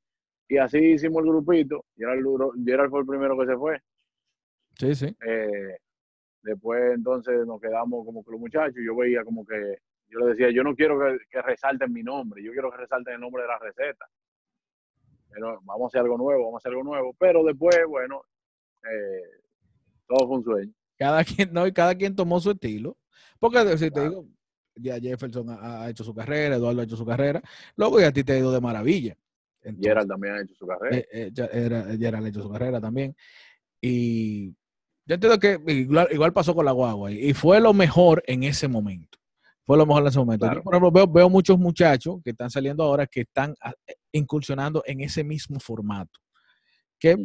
Y 0.48 0.58
así 0.58 0.78
hicimos 0.78 1.22
el 1.24 1.30
grupito. 1.30 1.84
Gerard, 1.96 2.18
Gerard 2.64 2.90
fue 2.90 3.00
el 3.00 3.06
primero 3.06 3.38
que 3.38 3.46
se 3.46 3.56
fue. 3.56 3.80
Sí, 4.78 4.94
sí. 4.94 5.16
Eh, 5.26 5.78
después 6.42 6.94
entonces 6.94 7.46
nos 7.46 7.60
quedamos 7.60 8.04
como 8.04 8.24
que 8.24 8.30
los 8.32 8.40
muchachos, 8.40 8.78
yo 8.84 8.96
veía 8.96 9.24
como 9.24 9.44
que, 9.44 9.78
yo 10.08 10.18
le 10.20 10.26
decía, 10.26 10.50
yo 10.50 10.62
no 10.62 10.74
quiero 10.74 10.98
que, 10.98 11.18
que 11.30 11.42
resalten 11.42 11.92
mi 11.92 12.02
nombre, 12.02 12.42
yo 12.42 12.52
quiero 12.52 12.70
que 12.70 12.78
resalten 12.78 13.14
el 13.14 13.20
nombre 13.20 13.42
de 13.42 13.48
la 13.48 13.58
receta. 13.58 14.06
Pero 15.30 15.60
vamos 15.64 15.84
a 15.84 15.86
hacer 15.86 16.00
algo 16.02 16.18
nuevo, 16.18 16.44
vamos 16.44 16.56
a 16.56 16.58
hacer 16.58 16.72
algo 16.72 16.84
nuevo. 16.84 17.14
Pero 17.18 17.42
después, 17.42 17.76
bueno, 17.88 18.22
eh, 18.84 19.40
todo 20.06 20.28
fue 20.28 20.36
un 20.36 20.44
sueño. 20.44 20.72
Cada 20.98 21.24
quien, 21.24 21.52
no, 21.52 21.66
y 21.66 21.72
cada 21.72 21.94
quien 21.94 22.14
tomó 22.14 22.38
su 22.38 22.50
estilo. 22.50 22.98
Porque 23.38 23.78
si 23.78 23.90
te 23.90 24.00
digo, 24.08 24.26
ya 24.74 25.00
Jefferson 25.00 25.48
ha, 25.50 25.82
ha 25.82 25.90
hecho 25.90 26.04
su 26.04 26.14
carrera, 26.14 26.56
Eduardo 26.56 26.80
ha 26.80 26.84
hecho 26.84 26.96
su 26.96 27.06
carrera, 27.06 27.42
luego 27.76 27.98
ya 27.98 28.08
a 28.08 28.12
ti 28.12 28.22
te 28.22 28.34
ha 28.34 28.38
ido 28.38 28.52
de 28.52 28.60
maravilla. 28.60 29.16
Entonces, 29.62 29.88
Gerald 29.88 30.08
también 30.08 30.34
ha 30.34 30.42
hecho 30.42 30.54
su 30.54 30.66
carrera. 30.66 30.96
eh, 30.96 31.06
eh, 31.10 31.48
era, 31.52 31.84
Gerald 31.96 32.26
ha 32.26 32.28
hecho 32.28 32.42
su 32.42 32.50
carrera 32.50 32.80
también. 32.80 33.16
Y 33.80 34.54
yo 35.12 35.14
entiendo 35.14 35.38
que 35.38 35.60
igual, 35.72 36.08
igual 36.10 36.32
pasó 36.32 36.54
con 36.54 36.64
la 36.64 36.72
guagua 36.72 37.12
y, 37.12 37.34
fue 37.34 37.60
lo 37.60 37.74
mejor 37.74 38.22
en 38.26 38.44
ese 38.44 38.66
momento. 38.66 39.18
Fue 39.64 39.76
lo 39.76 39.84
mejor 39.84 40.02
en 40.02 40.08
ese 40.08 40.18
momento. 40.18 40.46
Claro. 40.46 40.60
Yo, 40.60 40.64
por 40.64 40.74
ejemplo, 40.74 40.90
veo, 40.90 41.06
veo 41.06 41.28
muchos 41.28 41.58
muchachos 41.58 42.16
que 42.24 42.30
están 42.30 42.48
saliendo 42.48 42.82
ahora 42.82 43.06
que 43.06 43.20
están 43.20 43.54
ah, 43.60 43.74
eh, 43.86 43.94
incursionando 44.12 44.82
en 44.86 45.02
ese 45.02 45.22
mismo 45.22 45.60
formato. 45.60 46.18
Que 46.98 47.16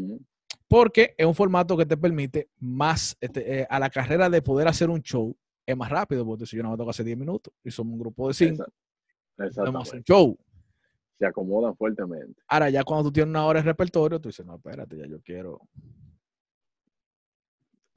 porque 0.68 1.16
es 1.18 1.26
un 1.26 1.34
formato 1.34 1.78
que 1.78 1.86
te 1.86 1.96
permite 1.96 2.50
más 2.60 3.16
este, 3.22 3.62
eh, 3.62 3.68
a 3.70 3.80
la 3.80 3.90
carrera 3.90 4.30
de 4.30 4.42
poder 4.42 4.68
hacer 4.68 4.90
un 4.90 5.02
show 5.02 5.34
es 5.66 5.78
más 5.78 5.90
rápido, 5.90 6.26
porque 6.26 6.46
si 6.46 6.58
yo 6.58 6.64
no 6.64 6.72
me 6.72 6.78
toca 6.78 6.90
hacer 6.90 7.06
10 7.06 7.18
minutos 7.18 7.54
y 7.64 7.72
somos 7.72 7.94
un 7.94 8.00
grupo 8.00 8.28
de 8.28 8.34
5, 8.34 8.66
Exact- 9.38 9.56
podemos 9.56 9.88
hacer 9.88 10.04
show. 10.04 10.38
Se 11.18 11.26
acomodan 11.26 11.76
fuertemente. 11.78 12.42
Ahora, 12.50 12.70
ya 12.70 12.84
cuando 12.84 13.06
tú 13.06 13.14
tienes 13.14 13.30
una 13.30 13.46
hora 13.46 13.62
de 13.62 13.66
repertorio, 13.66 14.20
tú 14.20 14.28
dices, 14.28 14.46
no, 14.46 14.56
espérate, 14.56 14.98
ya 14.98 15.08
yo 15.08 15.22
quiero. 15.22 15.62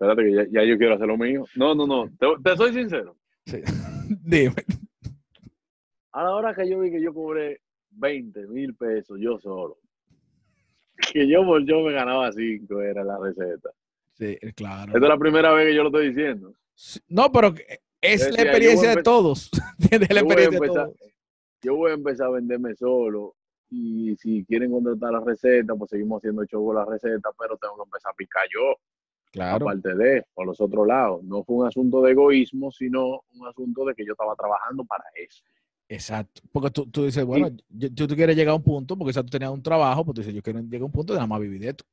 Espérate 0.01 0.23
que 0.25 0.33
ya, 0.35 0.47
ya 0.51 0.65
yo 0.65 0.79
quiero 0.79 0.95
hacer 0.95 1.07
lo 1.07 1.19
mío. 1.19 1.45
No, 1.57 1.75
no, 1.75 1.87
no. 1.87 2.09
Te, 2.19 2.27
te 2.43 2.57
soy 2.57 2.73
sincero. 2.73 3.17
Sí. 3.45 3.61
Dime. 4.25 4.55
A 6.13 6.23
la 6.25 6.35
hora 6.35 6.55
que 6.55 6.67
yo 6.69 6.81
vi 6.81 6.91
que 6.91 7.03
yo 7.03 7.13
cobré 7.13 7.61
20 7.91 8.47
mil 8.47 8.75
pesos 8.77 9.19
yo 9.21 9.39
solo, 9.39 9.79
que 11.13 11.29
yo 11.29 11.45
por 11.45 11.65
yo 11.67 11.81
me 11.83 11.93
ganaba 11.93 12.33
5, 12.33 12.81
era 12.81 13.05
la 13.05 13.19
receta. 13.19 13.71
Sí, 14.15 14.39
claro. 14.57 14.87
Esta 14.93 14.99
es 14.99 15.09
la 15.09 15.19
primera 15.19 15.53
vez 15.53 15.67
que 15.69 15.75
yo 15.75 15.83
lo 15.83 15.89
estoy 15.91 16.09
diciendo. 16.09 16.55
No, 17.09 17.31
pero 17.31 17.49
es 18.01 18.21
Decía, 18.21 18.31
la 18.37 18.43
experiencia 18.43 18.97
de 18.97 19.03
todos. 19.03 19.51
Tienes 19.91 20.11
la 20.11 20.21
yo 20.21 20.25
voy 20.27 20.33
a 20.37 20.45
experiencia 20.45 20.51
de 20.51 20.57
empezar- 20.57 20.87
todos. 20.87 21.13
Yo 21.63 21.75
voy 21.77 21.91
a 21.91 21.95
empezar 21.95 22.27
a 22.29 22.31
venderme 22.31 22.75
solo 22.75 23.35
y 23.69 24.17
si 24.17 24.45
quieren 24.47 24.71
contratar 24.73 25.13
la 25.13 25.21
receta, 25.21 25.75
pues 25.75 25.91
seguimos 25.91 26.19
haciendo 26.21 26.43
show 26.47 26.65
con 26.65 26.75
la 26.77 26.87
receta, 26.87 27.29
pero 27.39 27.57
tengo 27.59 27.77
que 27.77 27.83
empezar 27.83 28.13
a 28.13 28.17
picar 28.17 28.45
yo, 28.53 28.77
Claro. 29.33 29.69
aparte 29.69 29.95
de, 29.95 30.25
por 30.35 30.47
los 30.47 30.61
otros 30.61 30.87
lados. 30.87 31.23
No 31.23 31.45
fue 31.45 31.57
un 31.57 31.67
asunto 31.67 32.03
de 32.03 32.13
egoísmo, 32.13 32.71
sino 32.73 33.21
un 33.35 33.47
asunto 33.47 33.85
de 33.85 33.95
que 33.95 34.05
yo 34.05 34.13
estaba 34.13 34.35
trabajando 34.35 34.85
para 34.85 35.05
eso. 35.15 35.43
Exacto. 35.89 36.43
Porque 36.53 36.71
tú, 36.71 36.87
tú 36.87 37.05
dices, 37.05 37.25
bueno, 37.25 37.49
yo- 37.69 37.93
tú, 37.95 38.07
tú 38.07 38.15
quieres 38.15 38.37
llegar 38.37 38.53
a 38.53 38.57
un 38.57 38.63
punto, 38.63 38.97
porque 38.97 39.11
quizás 39.11 39.25
tú 39.25 39.31
tenías 39.31 39.51
un 39.51 39.63
trabajo, 39.63 40.05
pues 40.05 40.15
tú 40.17 40.21
dices, 40.21 40.35
yo 40.35 40.43
quiero 40.43 40.61
llegar 40.61 40.83
a 40.83 40.85
un 40.87 40.93
punto 40.93 41.13
de 41.13 41.19
nada 41.19 41.27
más 41.27 41.41
vivir 41.41 41.61
de 41.61 41.69
esto. 41.71 41.85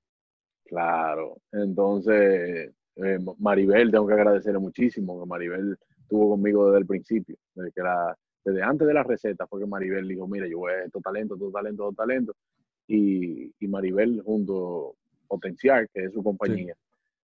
Claro, 0.65 1.38
entonces 1.51 2.73
eh, 2.95 3.19
Maribel, 3.39 3.89
tengo 3.91 4.05
que 4.07 4.13
agradecerle 4.13 4.59
muchísimo, 4.59 5.19
que 5.19 5.25
Maribel 5.25 5.77
estuvo 6.01 6.31
conmigo 6.31 6.67
desde 6.67 6.79
el 6.79 6.85
principio, 6.85 7.38
desde 7.55 7.71
que 7.71 7.81
la, 7.81 8.17
desde 8.43 8.61
antes 8.63 8.88
de 8.88 8.93
la 8.93 9.03
receta 9.03 9.47
fue 9.47 9.61
que 9.61 9.65
Maribel 9.67 10.07
dijo, 10.07 10.27
mira, 10.27 10.47
yo 10.47 10.59
voy 10.59 10.73
a 10.73 10.83
estos 10.83 11.01
talento, 11.01 11.35
estos 11.35 11.53
talento, 11.53 11.83
estos 11.83 11.95
talento, 11.95 12.35
y, 12.88 13.53
y 13.59 13.67
Maribel 13.67 14.21
junto 14.23 14.95
Potencial, 15.27 15.88
que 15.93 16.05
es 16.05 16.13
su 16.13 16.23
compañía, 16.23 16.73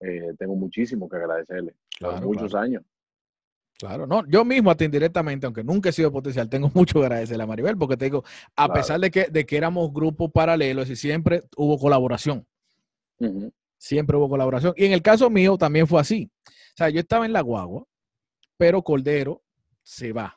eh, 0.01 0.35
tengo 0.39 0.55
muchísimo 0.57 1.09
que 1.09 1.17
agradecerle, 1.17 1.75
Claro, 1.99 2.27
muchos 2.27 2.51
claro. 2.51 2.65
años. 2.65 2.83
Claro, 3.79 4.07
no, 4.09 4.27
yo 4.27 4.45
mismo 4.45 4.71
a 4.73 4.77
ti 4.77 4.85
indirectamente, 4.87 5.47
aunque 5.47 5.63
nunca 5.63 5.91
he 5.91 5.93
sido 5.93 6.11
potencial, 6.11 6.49
tengo 6.49 6.71
mucho 6.75 6.99
que 6.99 7.07
agradecerle 7.07 7.45
a 7.45 7.47
Maribel, 7.47 7.77
porque 7.79 7.97
te 7.97 8.07
digo, 8.07 8.25
a 8.57 8.65
Claro. 8.67 8.75
pesar 8.75 9.01
de 9.01 9.11
que, 9.11 9.27
de 9.31 9.47
que 9.47 9.57
éramos 9.57 9.93
grupos 9.93 10.31
paralelos 10.33 10.91
y 10.91 10.97
siempre 10.97 11.43
hubo 11.57 11.79
colaboración, 11.79 12.45
siempre 13.77 14.17
hubo 14.17 14.29
colaboración. 14.29 14.75
Y 14.77 14.85
en 14.87 14.93
el 14.93 15.03
caso 15.03 15.31
mío 15.31 15.57
también 15.57 15.87
fue 15.87 16.01
así. 16.01 16.31
O 16.47 16.77
sea, 16.77 16.89
yo 16.91 17.01
estaba 17.01 17.27
en 17.27 17.33
la 17.33 17.41
guagua, 17.41 17.85
pero 18.57 18.83
Cordero 18.83 19.43
se 19.83 20.13
va. 20.13 20.37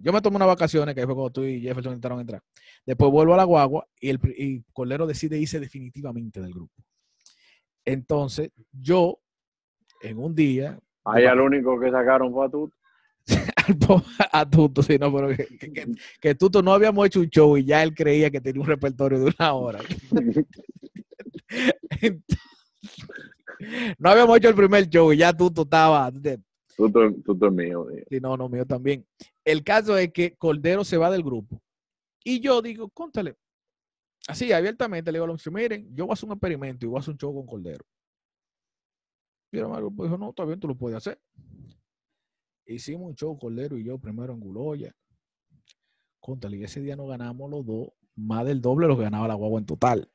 Yo 0.00 0.12
me 0.12 0.22
tomé 0.22 0.36
unas 0.36 0.48
vacaciones, 0.48 0.94
que 0.94 1.04
fue 1.04 1.14
cuando 1.14 1.30
tú 1.30 1.44
y 1.44 1.60
Jefferson 1.60 1.92
entraron 1.92 2.18
a 2.18 2.22
entrar. 2.22 2.42
Después 2.86 3.10
vuelvo 3.12 3.34
a 3.34 3.36
la 3.36 3.44
guagua 3.44 3.86
y, 4.00 4.08
el, 4.08 4.18
y 4.36 4.62
Cordero 4.72 5.06
decide 5.06 5.36
irse 5.38 5.60
definitivamente 5.60 6.40
del 6.40 6.52
grupo. 6.54 6.72
Entonces, 7.92 8.50
yo, 8.72 9.18
en 10.02 10.18
un 10.18 10.34
día, 10.34 10.78
Ahí 11.04 11.24
al 11.24 11.40
único 11.40 11.78
que 11.80 11.90
sacaron 11.90 12.32
fue 12.32 12.46
a 12.46 12.50
po- 13.86 14.02
a 14.30 14.48
Tuto, 14.48 14.82
sí, 14.82 14.98
no, 14.98 15.12
pero 15.14 15.28
que, 15.28 15.46
que, 16.20 16.34
Tuto 16.34 16.62
no 16.62 16.72
habíamos 16.72 17.06
hecho 17.06 17.20
un 17.20 17.28
show 17.30 17.56
y 17.56 17.64
ya 17.64 17.82
él 17.82 17.94
creía 17.94 18.30
que 18.30 18.40
tenía 18.42 18.60
un 18.60 18.66
repertorio 18.68 19.18
de 19.20 19.32
una 19.38 19.52
hora. 19.54 19.80
no 23.98 24.10
habíamos 24.10 24.36
hecho 24.36 24.48
el 24.50 24.54
primer 24.54 24.88
show 24.88 25.12
y 25.12 25.16
ya 25.18 25.32
Tuto 25.32 25.62
estaba. 25.62 26.10
tú 26.12 26.20
es 27.46 27.52
mío. 27.52 27.86
tío. 27.90 28.04
Sí, 28.10 28.20
no, 28.20 28.36
no, 28.36 28.48
mío 28.48 28.66
también. 28.66 29.04
El 29.44 29.64
caso 29.64 29.96
es 29.96 30.12
que 30.12 30.36
Cordero 30.36 30.84
se 30.84 30.96
va 30.98 31.10
del 31.10 31.22
grupo. 31.22 31.60
Y 32.22 32.40
yo 32.40 32.60
digo, 32.62 32.88
cóntale. 32.90 33.34
Así, 34.26 34.52
abiertamente, 34.52 35.10
le 35.10 35.18
digo 35.18 35.24
a 35.24 35.28
los 35.28 35.46
miren, 35.52 35.94
yo 35.94 36.04
voy 36.06 36.12
a 36.12 36.14
hacer 36.14 36.26
un 36.28 36.32
experimento 36.32 36.84
y 36.84 36.88
voy 36.88 36.98
a 36.98 37.00
hacer 37.00 37.12
un 37.12 37.18
show 37.18 37.34
con 37.34 37.46
Cordero. 37.46 37.84
Y 39.50 39.56
el 39.56 39.62
hermano 39.64 39.90
dijo, 39.90 40.18
no, 40.18 40.30
está 40.30 40.44
bien, 40.44 40.60
tú 40.60 40.68
lo 40.68 40.74
puedes 40.76 40.96
hacer. 40.98 41.18
Hicimos 42.66 43.08
un 43.08 43.14
show, 43.14 43.38
Cordero 43.38 43.78
y 43.78 43.84
yo, 43.84 43.98
primero 43.98 44.32
en 44.34 44.40
Guloya. 44.40 44.94
Cóntale, 46.20 46.58
y 46.58 46.64
ese 46.64 46.82
día 46.82 46.96
nos 46.96 47.08
ganamos 47.08 47.50
los 47.50 47.64
dos, 47.64 47.88
más 48.16 48.44
del 48.44 48.60
doble 48.60 48.86
de 48.86 48.88
lo 48.92 48.96
que 48.98 49.04
ganaba 49.04 49.28
la 49.28 49.34
guagua 49.34 49.60
en 49.60 49.66
total. 49.66 50.10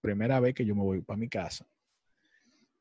Primera 0.00 0.40
vez 0.40 0.54
que 0.54 0.64
yo 0.64 0.74
me 0.74 0.82
voy 0.82 1.02
para 1.02 1.16
mi 1.16 1.28
casa 1.28 1.68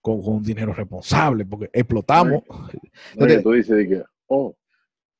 con, 0.01 0.21
con 0.21 0.35
un 0.35 0.43
dinero 0.43 0.73
responsable, 0.73 1.45
porque 1.45 1.69
explotamos. 1.73 2.43
No, 2.49 2.69
Entonces- 3.13 3.43
tú 3.43 3.51
dices 3.51 3.77
de 3.77 3.87
que, 3.87 4.03
oh, 4.27 4.55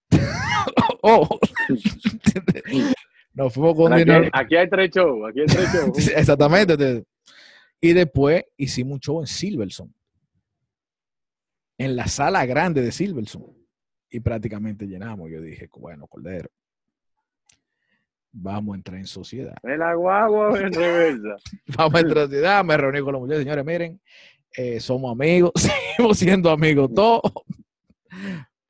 Oh. 1.08 1.40
Nos 3.34 3.54
fuimos 3.54 3.76
con 3.76 3.94
aquí, 3.94 4.04
dinero. 4.06 4.30
aquí 4.34 4.56
hay 4.56 4.70
tres 4.70 4.90
shows, 4.92 5.30
aquí 5.30 5.42
hay 5.42 5.46
tres 5.46 5.74
shows. 5.74 6.08
Exactamente. 6.16 6.78
te- 6.78 7.04
Y 7.82 7.94
después 7.94 8.44
hicimos 8.58 8.94
un 8.94 9.00
show 9.00 9.20
en 9.22 9.28
Silverson. 9.28 9.94
En 11.78 11.96
la 11.96 12.08
sala 12.08 12.46
grande 12.46 12.82
de 12.82 12.92
Silverson. 12.92 13.46
Y 14.10 14.20
prácticamente 14.22 14.86
llenamos. 14.88 15.30
Yo 15.30 15.42
dije, 15.42 15.70
bueno, 15.78 16.08
Cordero, 16.08 16.50
vamos 18.32 18.74
a 18.74 18.78
entrar 18.78 18.98
en 18.98 19.08
sociedad. 19.08 19.56
Me 19.64 19.78
la 19.78 19.94
guagua 19.96 20.58
en 20.60 20.72
reversa. 20.74 21.36
Vamos 21.78 21.96
a 21.96 22.00
entrar 22.00 22.24
en 22.24 22.30
sociedad. 22.30 22.64
Me 22.64 22.78
reuní 22.78 23.02
con 23.02 23.12
los 23.14 23.22
muchachos. 23.22 23.44
Señores, 23.44 23.66
miren, 23.66 24.02
eh, 24.56 24.80
somos 24.80 25.12
amigos. 25.12 25.52
Seguimos 25.56 26.18
siendo 26.18 26.50
amigos 26.50 26.90
todos. 26.96 27.22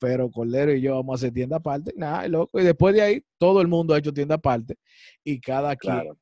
Pero 0.06 0.30
Cordero 0.30 0.72
y 0.72 0.82
yo 0.82 0.94
vamos 0.98 1.14
a 1.14 1.16
hacer 1.16 1.34
tienda 1.34 1.58
aparte. 1.58 1.92
Nada, 1.98 2.28
loco. 2.28 2.60
Y 2.60 2.64
después 2.64 2.94
de 2.94 3.02
ahí, 3.02 3.24
todo 3.40 3.60
el 3.60 3.68
mundo 3.68 3.96
ha 3.96 3.98
hecho 3.98 4.14
tienda 4.14 4.36
aparte. 4.36 4.76
Y 5.24 5.42
cada 5.42 5.76
quien 5.76 5.96
Claro. 5.96 6.18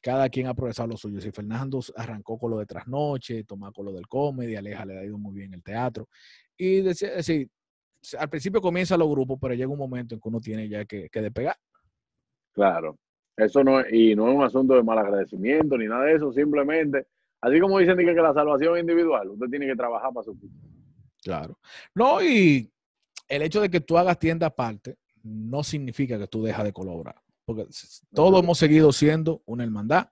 cada 0.00 0.28
quien 0.28 0.46
ha 0.46 0.54
progresado 0.54 0.90
lo 0.90 0.96
suyo. 0.96 1.20
Si 1.20 1.32
Fernando 1.32 1.80
arrancó 1.96 2.38
con 2.38 2.52
lo 2.52 2.58
de 2.58 2.66
trasnoche, 2.66 3.42
Tomás 3.42 3.72
con 3.72 3.86
lo 3.86 3.92
del 3.92 4.06
comedy, 4.06 4.54
Aleja 4.54 4.86
le 4.86 5.00
ha 5.00 5.04
ido 5.04 5.18
muy 5.18 5.34
bien 5.34 5.52
el 5.52 5.64
teatro. 5.64 6.08
Y 6.56 6.82
decía, 6.82 7.10
decir, 7.10 7.48
al 8.16 8.28
principio 8.28 8.60
comienzan 8.60 9.00
los 9.00 9.08
grupos, 9.08 9.36
pero 9.40 9.54
llega 9.54 9.68
un 9.68 9.78
momento 9.78 10.14
en 10.14 10.20
que 10.20 10.28
uno 10.28 10.38
tiene 10.38 10.68
ya 10.68 10.84
que, 10.84 11.08
que 11.10 11.20
despegar. 11.20 11.56
Claro. 12.52 12.96
Eso 13.36 13.64
no 13.64 13.80
es, 13.80 13.92
y 13.92 14.14
no 14.14 14.28
es 14.28 14.36
un 14.36 14.44
asunto 14.44 14.74
de 14.74 14.84
mal 14.84 14.98
agradecimiento 14.98 15.76
ni 15.76 15.88
nada 15.88 16.04
de 16.04 16.14
eso, 16.14 16.32
simplemente, 16.32 17.08
así 17.40 17.58
como 17.58 17.80
dicen 17.80 17.96
que, 17.96 18.04
la 18.12 18.32
salvación 18.32 18.76
es 18.76 18.82
individual, 18.82 19.30
usted 19.30 19.48
tiene 19.48 19.66
que 19.66 19.74
trabajar 19.74 20.12
para 20.12 20.22
su 20.22 20.38
Claro. 21.24 21.58
No, 21.94 22.22
y 22.22 22.70
el 23.28 23.42
hecho 23.42 23.60
de 23.60 23.70
que 23.70 23.80
tú 23.80 23.98
hagas 23.98 24.18
tienda 24.18 24.46
aparte 24.48 24.96
no 25.22 25.62
significa 25.62 26.18
que 26.18 26.26
tú 26.26 26.42
dejas 26.42 26.64
de 26.64 26.72
colaborar. 26.72 27.16
Porque 27.44 27.66
todos 28.12 28.42
hemos 28.42 28.58
seguido 28.58 28.92
siendo 28.92 29.42
una 29.46 29.64
hermandad. 29.64 30.08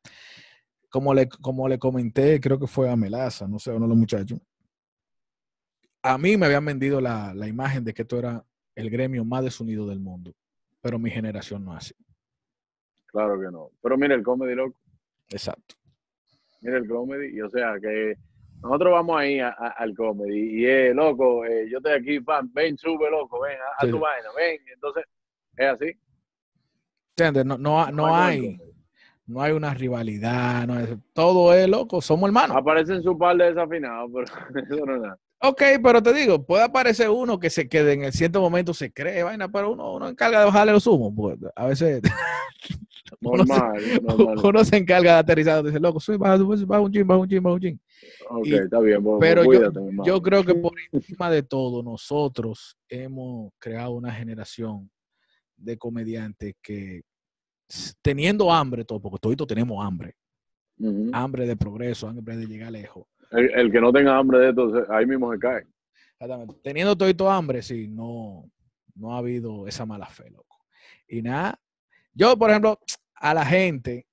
Como 0.91 1.15
le, 1.15 1.29
como 1.29 1.69
le 1.69 1.79
comenté, 1.79 2.41
creo 2.41 2.59
que 2.59 2.67
fue 2.67 2.91
a 2.91 2.97
Melaza, 2.97 3.49
no 3.49 3.59
sé, 3.59 3.71
uno 3.71 3.87
de 3.87 3.89
los 3.89 3.99
muchachos. 3.99 4.39
A 6.03 6.19
mí 6.19 6.37
me 6.37 6.47
habían 6.47 6.65
vendido 6.65 7.01
la, 7.01 7.33
la 7.33 7.49
imagen 7.49 7.85
de 7.85 7.95
que 7.95 8.03
esto 8.03 8.19
era 8.19 8.45
el 8.75 8.91
gremio 8.91 9.25
más 9.25 9.45
desunido 9.45 9.87
del 9.87 10.01
mundo. 10.01 10.35
Pero 10.81 10.99
mi 10.99 11.11
generación 11.11 11.65
no 11.65 11.73
así. 11.73 11.95
Claro 13.07 13.39
que 13.41 13.51
no. 13.51 13.71
Pero 13.81 13.97
mira 13.97 14.15
el 14.15 14.23
comedy, 14.23 14.55
loco. 14.55 14.79
Exacto. 15.31 15.77
Mira 16.61 16.79
el 16.79 16.89
comedy. 16.89 17.37
Y 17.37 17.41
o 17.41 17.49
sea 17.49 17.75
que 17.81 18.17
nosotros 18.63 18.93
vamos 18.93 19.21
ahí 19.21 19.41
a- 19.41 19.49
a- 19.49 19.75
al 19.79 19.95
comedy. 19.95 20.61
Y 20.61 20.67
eh, 20.67 20.95
loco, 20.95 21.45
eh, 21.45 21.69
yo 21.71 21.79
estoy 21.79 21.93
aquí, 21.93 22.21
pan, 22.21 22.51
ven, 22.53 22.77
sube, 22.79 23.11
loco, 23.11 23.41
ven, 23.41 23.57
haz 23.79 23.87
Sí. 23.87 23.91
tu 23.91 23.99
vaina, 23.99 24.29
ven. 24.37 24.59
Entonces, 24.73 25.05
es 25.57 25.67
así. 25.67 25.93
¿Entiendes? 27.17 27.45
No, 27.45 27.59
no, 27.59 27.91
no 27.91 28.17
hay, 28.17 28.59
no 29.27 29.43
hay 29.43 29.53
una 29.53 29.75
rivalidad. 29.75 30.67
No 30.67 30.79
es- 30.81 30.97
todo 31.13 31.53
es 31.55 31.69
loco, 31.69 32.01
somos 32.01 32.29
hermanos. 32.29 32.57
Aparecen 32.57 33.03
su 33.03 33.17
par 33.19 33.37
de 33.37 33.47
desafinados, 33.53 34.11
pero 34.13 34.25
eso 34.77 34.87
no 34.87 34.95
es 34.97 35.03
nada. 35.03 35.19
Ok, 35.45 35.61
pero 35.83 36.01
te 36.01 36.13
digo, 36.13 36.47
puede 36.47 36.63
aparecer 36.63 37.11
uno 37.11 37.41
que 37.41 37.51
se 37.51 37.69
quede 37.69 37.95
en 37.95 38.05
el 38.05 38.13
cierto 38.13 38.41
momento, 38.41 38.73
se 38.73 38.93
cree 38.93 39.25
vaina, 39.25 39.49
pero 39.49 39.73
uno, 39.73 39.93
uno 39.95 40.09
encarga 40.09 40.39
de 40.39 40.45
bajarle 40.47 40.73
los 40.73 40.87
humos. 40.87 41.13
porque 41.17 41.47
a 41.57 41.67
veces 41.67 42.01
Uno 43.21 43.45
se- 43.45 43.53
Normal, 43.53 43.83
normal. 44.03 44.37
uno 44.43 44.65
se 44.65 44.77
encarga 44.77 45.13
de 45.15 45.19
aterrizar, 45.19 45.63
dice, 45.63 45.79
loco, 45.81 46.01
soy 46.01 46.17
baja, 46.17 46.37
baja 46.67 46.81
un 46.81 46.93
chin, 46.93 47.07
baja 47.07 47.21
un 47.21 47.29
chin, 47.29 47.43
baja 47.43 47.55
un 47.55 47.61
chin. 47.61 47.81
Ok, 48.29 48.47
y- 48.47 48.55
está 48.55 48.81
bien. 48.81 49.03
pero 49.21 49.43
yo- 49.43 49.47
cuídate, 49.47 49.79
hermano. 49.79 50.05
Yo 50.05 50.21
creo 50.23 50.45
que 50.45 50.55
por 50.55 50.73
encima 50.93 51.31
de 51.31 51.43
todo, 51.43 51.83
nosotros 51.83 52.77
hemos 52.89 53.53
creado 53.59 53.93
una 53.93 54.13
generación 54.13 54.91
de 55.57 55.77
comediantes 55.79 56.55
que 56.63 57.03
teniendo 58.03 58.53
hambre, 58.53 58.85
todo, 58.85 59.01
porque 59.01 59.19
todos 59.21 59.47
tenemos 59.47 59.85
hambre, 59.85 60.15
hambre 61.13 61.47
de 61.47 61.57
progreso, 61.57 62.09
hambre 62.09 62.37
de 62.37 62.47
llegar 62.47 62.73
lejos. 62.73 63.07
El, 63.31 63.51
el 63.55 63.73
que 63.73 63.81
no 63.81 63.93
tenga 63.93 64.17
hambre 64.19 64.39
de 64.41 64.49
esto, 64.51 64.85
ahí 64.93 65.07
mismo 65.07 65.33
se 65.33 65.39
cae. 65.39 65.67
Exactamente. 66.19 66.55
Teniendo 66.63 66.97
todo 66.97 67.31
hambre, 67.31 67.63
sí, 67.63 67.89
no, 67.89 68.51
no 68.95 69.15
ha 69.15 69.19
habido 69.19 69.67
esa 69.67 69.87
mala 69.87 70.07
fe, 70.07 70.29
loco. 70.31 70.59
Y 71.09 71.23
nada, 71.23 71.59
yo, 72.13 72.37
por 72.37 72.51
ejemplo, 72.51 72.79
a 73.15 73.33
la 73.33 73.45
gente, 73.47 74.07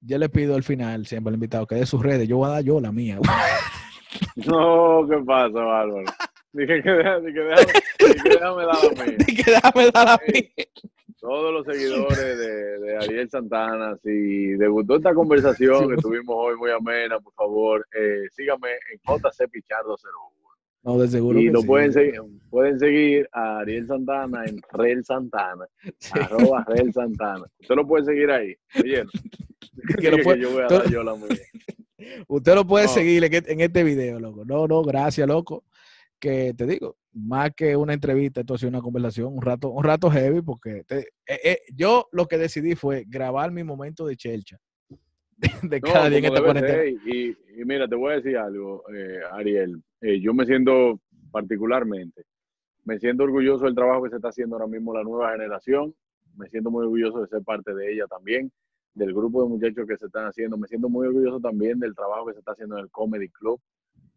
yo 0.00 0.18
le 0.18 0.28
pido 0.28 0.54
al 0.54 0.62
final, 0.62 1.06
siempre 1.06 1.30
al 1.30 1.34
invitado, 1.34 1.66
que 1.66 1.76
dé 1.76 1.86
sus 1.86 2.02
redes, 2.02 2.28
yo 2.28 2.38
voy 2.38 2.48
a 2.48 2.54
dar 2.54 2.62
yo 2.62 2.80
la 2.80 2.92
mía. 2.92 3.18
No, 4.36 5.06
¿qué 5.10 5.18
pasa, 5.26 5.60
Bárbaro? 5.60 6.04
Dije 6.52 6.82
que, 6.82 6.90
dije 6.90 7.40
déjame, 7.40 7.72
dije 7.98 8.38
dar 8.40 8.56
la 8.56 9.04
mía. 9.04 9.16
Y 9.26 9.36
que 9.36 9.50
déjame 9.50 9.90
dar 9.90 10.06
la 10.06 10.20
mía. 10.26 10.66
Todos 11.20 11.52
los 11.52 11.66
seguidores 11.66 12.38
de, 12.38 12.78
de 12.78 12.96
Ariel 12.96 13.28
Santana, 13.28 13.96
si 14.02 14.56
les 14.56 14.68
gustó 14.70 14.96
esta 14.96 15.12
conversación 15.12 15.88
que 15.88 15.96
tuvimos 15.96 16.34
hoy 16.38 16.56
muy 16.56 16.70
amena, 16.70 17.18
por 17.18 17.34
favor, 17.34 17.86
eh, 17.98 18.28
síganme 18.30 18.70
en 18.70 18.98
JC 19.00 19.50
Pichardo 19.50 19.96
01. 19.96 20.45
No, 20.86 20.98
de 20.98 21.08
seguro. 21.08 21.38
Y 21.40 21.46
que 21.46 21.50
lo 21.52 21.60
sí. 21.62 21.66
pueden 21.66 21.92
seguir, 21.92 22.14
pueden 22.48 22.78
seguir 22.78 23.28
a 23.32 23.58
Ariel 23.58 23.86
Santana 23.86 24.44
en 24.46 24.60
Rel 24.72 25.04
Santana, 25.04 25.66
Sí. 25.98 26.12
arroba 26.20 26.64
Rel 26.68 26.92
Santana. 26.92 27.44
Usted 27.60 27.74
lo 27.74 27.86
puede 27.86 28.04
seguir 28.04 28.30
ahí. 28.30 28.54
¿oyeron? 28.82 29.08
Que 30.00 30.10
lo 30.10 30.16
Dije 30.16 30.22
puede- 30.24 30.40
yo 30.40 30.50
voy 30.52 30.62
a 30.62 30.66
tú- 30.68 30.74
dar 30.74 30.90
yo 30.90 31.02
la 31.02 31.14
mía. 31.16 31.26
Usted 32.28 32.54
lo 32.54 32.66
puede 32.66 32.86
No. 32.86 32.92
seguir 32.92 33.24
en 33.24 33.34
este, 33.34 33.52
en 33.52 33.60
este 33.60 33.84
video, 33.84 34.20
loco. 34.20 34.44
No, 34.44 34.66
no, 34.66 34.82
gracias, 34.82 35.26
loco. 35.28 35.64
Que 36.18 36.54
te 36.56 36.66
digo, 36.66 36.96
más 37.12 37.50
que 37.54 37.76
una 37.76 37.92
entrevista, 37.92 38.40
esto 38.40 38.54
ha 38.54 38.58
sido 38.58 38.70
una 38.70 38.80
conversación, 38.80 39.34
un 39.34 39.42
rato, 39.42 39.68
un 39.70 39.84
rato 39.84 40.10
heavy, 40.10 40.40
porque 40.40 40.82
te- 40.86 41.08
eh, 41.26 41.40
eh, 41.44 41.58
yo 41.74 42.08
lo 42.12 42.26
que 42.26 42.38
decidí 42.38 42.74
fue 42.74 43.04
grabar 43.06 43.50
mi 43.50 43.64
momento 43.64 44.06
de 44.06 44.16
chelcha. 44.16 44.56
De 45.62 45.80
No, 45.80 45.92
cada 45.92 46.08
día 46.08 46.20
como 46.22 46.34
esta 46.36 46.40
debe 46.40 46.44
cuarentena. 46.44 46.78
ser. 46.78 47.14
Y, 47.14 47.36
y 47.60 47.64
mira, 47.64 47.86
te 47.88 47.94
voy 47.94 48.12
a 48.12 48.16
decir 48.16 48.36
algo, 48.38 48.82
eh, 48.94 49.20
Ariel. 49.32 49.82
Eh, 50.00 50.20
yo 50.20 50.32
me 50.34 50.46
siento 50.46 51.00
particularmente, 51.30 52.24
me 52.84 52.98
siento 52.98 53.24
orgulloso 53.24 53.64
del 53.66 53.74
trabajo 53.74 54.04
que 54.04 54.10
se 54.10 54.16
está 54.16 54.28
haciendo 54.28 54.56
ahora 54.56 54.68
mismo 54.68 54.94
la 54.94 55.02
nueva 55.02 55.32
generación. 55.32 55.94
Me 56.36 56.48
siento 56.48 56.70
muy 56.70 56.84
orgulloso 56.84 57.20
de 57.20 57.28
ser 57.28 57.42
parte 57.42 57.74
de 57.74 57.92
ella 57.92 58.06
también, 58.06 58.50
del 58.94 59.12
grupo 59.12 59.42
de 59.42 59.48
muchachos 59.48 59.86
que 59.86 59.96
se 59.96 60.06
están 60.06 60.26
haciendo. 60.26 60.56
Me 60.56 60.68
siento 60.68 60.88
muy 60.88 61.06
orgulloso 61.06 61.40
también 61.40 61.78
del 61.80 61.94
trabajo 61.94 62.26
que 62.26 62.34
se 62.34 62.38
está 62.40 62.52
haciendo 62.52 62.76
en 62.78 62.84
el 62.84 62.90
Comedy 62.90 63.28
Club, 63.28 63.60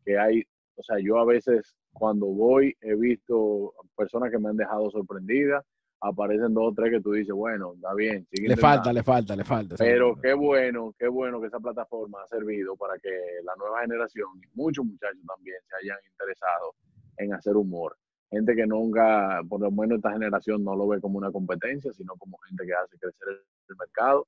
que 0.05 0.17
hay, 0.17 0.43
o 0.75 0.83
sea, 0.83 0.97
yo 1.01 1.17
a 1.17 1.25
veces 1.25 1.75
cuando 1.91 2.27
voy 2.27 2.75
he 2.81 2.95
visto 2.95 3.73
personas 3.97 4.31
que 4.31 4.39
me 4.39 4.49
han 4.49 4.57
dejado 4.57 4.89
sorprendidas. 4.91 5.65
Aparecen 6.01 6.53
dos 6.53 6.71
o 6.71 6.73
tres 6.73 6.91
que 6.91 7.01
tú 7.01 7.11
dices, 7.11 7.33
bueno, 7.33 7.73
está 7.73 7.93
bien. 7.93 8.25
Le 8.31 8.55
falta, 8.55 8.89
intentando. 8.89 8.93
le 8.93 9.03
falta, 9.03 9.35
le 9.35 9.43
falta. 9.43 9.75
Pero 9.77 10.15
qué 10.21 10.33
bueno, 10.33 10.95
qué 10.97 11.07
bueno 11.07 11.41
que 11.41 11.47
esa 11.47 11.59
plataforma 11.59 12.23
ha 12.23 12.27
servido 12.27 12.75
para 12.77 12.97
que 12.99 13.09
la 13.43 13.53
nueva 13.57 13.81
generación 13.81 14.27
y 14.37 14.47
muchos 14.57 14.85
muchachos 14.85 15.21
también 15.27 15.57
se 15.67 15.75
hayan 15.75 15.97
interesado 16.09 16.75
en 17.17 17.33
hacer 17.33 17.57
humor. 17.57 17.97
Gente 18.31 18.55
que 18.55 18.65
nunca, 18.65 19.41
por 19.49 19.59
lo 19.59 19.71
menos 19.71 19.97
esta 19.97 20.13
generación 20.13 20.63
no 20.63 20.75
lo 20.75 20.87
ve 20.87 21.01
como 21.01 21.17
una 21.17 21.31
competencia, 21.31 21.91
sino 21.91 22.15
como 22.15 22.37
gente 22.47 22.65
que 22.65 22.73
hace 22.73 22.97
crecer 22.97 23.27
el, 23.27 23.39
el 23.69 23.75
mercado. 23.77 24.27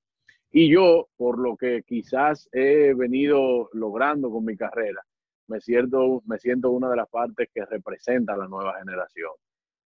Y 0.51 0.69
yo, 0.69 1.07
por 1.15 1.39
lo 1.39 1.55
que 1.55 1.83
quizás 1.83 2.49
he 2.51 2.93
venido 2.93 3.69
logrando 3.71 4.29
con 4.29 4.43
mi 4.43 4.57
carrera, 4.57 5.01
me 5.47 5.61
siento, 5.61 6.21
me 6.25 6.39
siento 6.39 6.71
una 6.71 6.89
de 6.89 6.95
las 6.95 7.09
partes 7.09 7.49
que 7.53 7.65
representa 7.65 8.33
a 8.33 8.37
la 8.37 8.47
nueva 8.47 8.77
generación. 8.79 9.31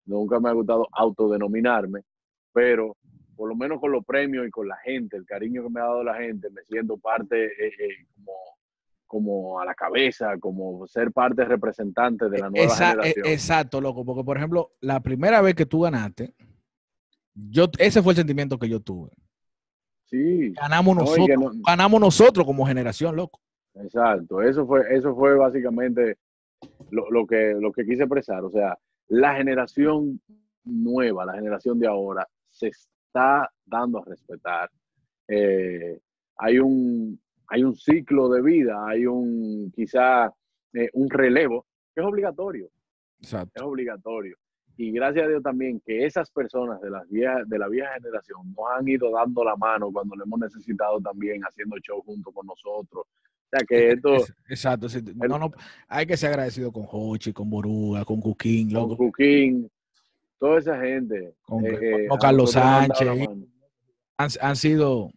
Nunca 0.05 0.39
me 0.39 0.49
ha 0.49 0.53
gustado 0.53 0.87
autodenominarme, 0.91 2.01
pero 2.53 2.95
por 3.35 3.49
lo 3.49 3.55
menos 3.55 3.79
con 3.81 3.91
los 3.91 4.05
premios 4.05 4.47
y 4.47 4.51
con 4.51 4.67
la 4.67 4.77
gente, 4.77 5.17
el 5.17 5.25
cariño 5.25 5.63
que 5.63 5.69
me 5.69 5.79
ha 5.81 5.85
dado 5.85 6.03
la 6.03 6.15
gente, 6.15 6.49
me 6.51 6.63
siento 6.63 6.97
parte 6.97 7.45
eh, 7.45 7.71
eh, 7.79 8.05
como, 8.15 8.33
como 9.07 9.59
a 9.59 9.65
la 9.65 9.73
cabeza, 9.75 10.37
como 10.39 10.87
ser 10.87 11.11
parte 11.11 11.43
representante 11.43 12.29
de 12.29 12.39
la 12.39 12.49
nueva 12.49 12.65
Esa- 12.73 12.89
e- 12.91 12.93
generación. 12.93 13.27
exacto, 13.27 13.81
loco. 13.81 14.05
Porque, 14.05 14.23
por 14.23 14.37
ejemplo, 14.37 14.71
la 14.79 14.99
primera 15.01 15.41
vez 15.41 15.55
que 15.55 15.65
tú 15.65 15.81
ganaste, 15.81 16.33
yo, 17.33 17.65
ese 17.77 18.01
fue 18.01 18.13
el 18.13 18.17
sentimiento 18.17 18.57
que 18.57 18.69
yo 18.69 18.79
tuve. 18.79 19.09
sí, 20.05 20.53
Ganamos 20.53 20.95
nosotros, 20.95 21.37
no- 21.37 21.51
ganamos 21.65 21.99
nosotros 21.99 22.45
como 22.45 22.65
generación, 22.65 23.15
loco. 23.15 23.41
exacto. 23.73 24.41
Eso 24.41 24.65
fue, 24.65 24.81
eso 24.95 25.13
fue 25.15 25.35
básicamente 25.35 26.17
lo, 26.91 27.09
lo 27.11 27.25
que, 27.27 27.55
lo 27.59 27.71
que 27.73 27.85
quise 27.85 28.03
expresar. 28.03 28.43
O 28.43 28.49
sea, 28.51 28.77
la 29.07 29.35
generación 29.35 30.19
nueva, 30.63 31.25
la 31.25 31.33
generación 31.33 31.79
de 31.79 31.87
ahora, 31.87 32.27
se 32.49 32.67
está 32.67 33.49
dando 33.65 33.99
a 33.99 34.05
respetar. 34.05 34.69
Eh, 35.27 35.99
hay 36.37 36.59
un 36.59 37.19
hay 37.47 37.63
un 37.63 37.75
ciclo 37.75 38.29
de 38.29 38.41
vida, 38.41 38.87
hay 38.87 39.05
un 39.05 39.71
quizá 39.75 40.33
eh, 40.73 40.89
un 40.93 41.09
relevo 41.09 41.65
que 41.93 42.01
es 42.01 42.07
obligatorio. 42.07 42.69
Exacto. 43.19 43.51
es 43.55 43.61
obligatorio. 43.61 44.35
y 44.77 44.91
gracias 44.91 45.25
a 45.25 45.29
Dios 45.29 45.41
también 45.41 45.79
que 45.79 46.05
esas 46.05 46.29
personas 46.31 46.81
de, 46.81 46.89
las 46.89 47.09
viejas, 47.09 47.47
de 47.47 47.57
la 47.57 47.69
vieja 47.69 47.93
generación 47.93 48.53
nos 48.53 48.65
han 48.77 48.87
ido 48.87 49.09
dando 49.11 49.43
la 49.43 49.55
mano 49.55 49.91
cuando 49.91 50.15
le 50.15 50.23
hemos 50.23 50.39
necesitado 50.39 50.99
también 50.99 51.41
haciendo 51.43 51.77
show 51.77 52.01
junto 52.03 52.31
con 52.31 52.45
nosotros. 52.45 53.07
O 53.45 53.57
sea 53.57 53.65
que 53.67 53.89
esto, 53.89 54.15
Es- 54.15 54.33
exacto. 54.49 54.89
sí, 54.89 55.01
no, 55.15 55.37
no, 55.39 55.51
hay 55.87 56.05
que 56.05 56.17
ser 56.17 56.29
agradecido 56.31 56.71
con 56.71 56.85
Hochi, 56.91 57.31
con 57.31 57.49
Boruga, 57.49 58.03
con 58.03 58.19
Cuquín, 58.19 58.71
con 58.73 58.95
Cuquín, 58.97 59.69
toda 60.39 60.59
esa 60.59 60.79
gente. 60.79 61.35
con, 61.43 61.65
eh, 61.65 62.07
con 62.07 62.17
a 62.17 62.21
Carlos 62.21 62.51
Sánchez. 62.51 63.07
Han, 64.17 64.29
han 64.41 64.55
sido. 64.55 65.11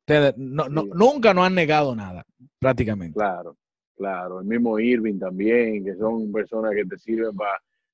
ustedes 0.00 0.34
no- 0.38 0.68
no- 0.70 0.84
nunca 0.94 1.34
nos 1.34 1.46
han 1.46 1.54
negado 1.54 1.94
nada, 1.94 2.24
prácticamente. 2.58 3.14
Claro, 3.14 3.56
claro. 3.96 4.40
El 4.40 4.46
mismo 4.46 4.78
Irving 4.78 5.18
también, 5.18 5.84
que 5.84 5.94
son 5.96 6.32
personas 6.32 6.72
que 6.74 6.84
te 6.86 6.96
sirven 6.96 7.36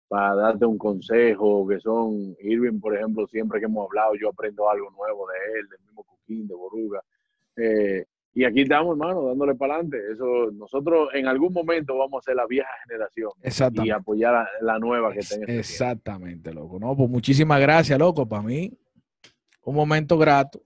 para 0.08 0.34
darte 0.36 0.64
un 0.64 0.78
consejo, 0.78 1.66
que 1.66 1.80
son 1.80 2.36
Irving, 2.40 2.78
por 2.78 2.94
ejemplo, 2.96 3.26
siempre 3.26 3.58
que 3.58 3.66
hemos 3.66 3.86
hablado, 3.86 4.12
yo 4.14 4.28
aprendo 4.28 4.70
algo 4.70 4.90
nuevo 4.92 5.26
de 5.26 5.58
él, 5.58 5.68
del 5.68 5.80
mismo 5.80 6.04
Cuquín, 6.04 6.46
de 6.46 6.54
Boruga. 6.54 7.00
Eh, 7.56 8.04
y 8.34 8.44
aquí 8.44 8.62
estamos, 8.62 8.92
hermano, 8.98 9.26
dándole 9.28 9.54
para 9.54 9.74
adelante. 9.74 9.98
Eso, 10.12 10.50
nosotros 10.52 11.08
en 11.14 11.26
algún 11.28 11.52
momento 11.52 11.96
vamos 11.96 12.22
a 12.22 12.24
ser 12.24 12.36
la 12.36 12.46
vieja 12.46 12.68
generación 12.86 13.30
y 13.84 13.90
apoyar 13.90 14.34
a 14.34 14.48
la 14.60 14.78
nueva 14.78 15.12
que 15.12 15.20
tenga. 15.20 15.42
este 15.46 15.58
exactamente, 15.60 16.52
loco. 16.52 16.78
No, 16.80 16.96
pues 16.96 17.08
muchísimas 17.08 17.60
gracias, 17.60 17.98
loco. 17.98 18.28
Para 18.28 18.42
mí, 18.42 18.72
un 19.62 19.74
momento 19.74 20.18
grato. 20.18 20.60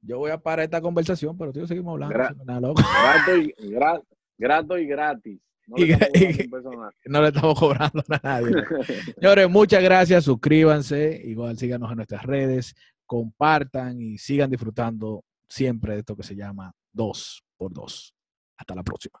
Yo 0.00 0.18
voy 0.18 0.30
a 0.30 0.38
parar 0.38 0.64
esta 0.64 0.80
conversación, 0.80 1.36
pero 1.38 1.52
tío, 1.52 1.66
seguimos 1.66 1.92
hablando. 1.94 2.14
Gra- 2.16 2.34
sin 2.36 2.46
nada, 2.46 2.60
loco. 2.60 2.82
Grato 2.82 3.36
y, 3.36 3.52
gra- 3.72 4.02
grato 4.36 4.78
y 4.78 4.86
gratis. 4.86 5.40
No 5.66 5.76
le 5.76 5.92
estamos 5.92 5.98
cobrando 6.18 6.42
y- 6.48 6.82
a 6.82 6.82
nadie. 6.82 6.98
No 7.06 7.22
le 7.22 7.28
estamos 7.28 7.58
cobrando 7.58 8.02
a 8.08 8.20
nadie. 8.22 8.50
loco. 8.50 8.74
Señores, 9.20 9.50
muchas 9.50 9.82
gracias. 9.82 10.24
Suscríbanse. 10.24 11.20
Igual 11.24 11.58
síganos 11.58 11.90
en 11.90 11.96
nuestras 11.96 12.22
redes. 12.24 12.74
Compartan 13.06 14.00
y 14.00 14.18
sigan 14.18 14.50
disfrutando 14.50 15.24
siempre 15.48 15.94
de 15.94 15.98
esto 16.00 16.14
que 16.16 16.22
se 16.22 16.36
llama 16.36 16.72
2 16.92 17.44
por 17.56 17.72
2. 17.72 18.14
Hasta 18.58 18.74
la 18.74 18.82
próxima. 18.82 19.20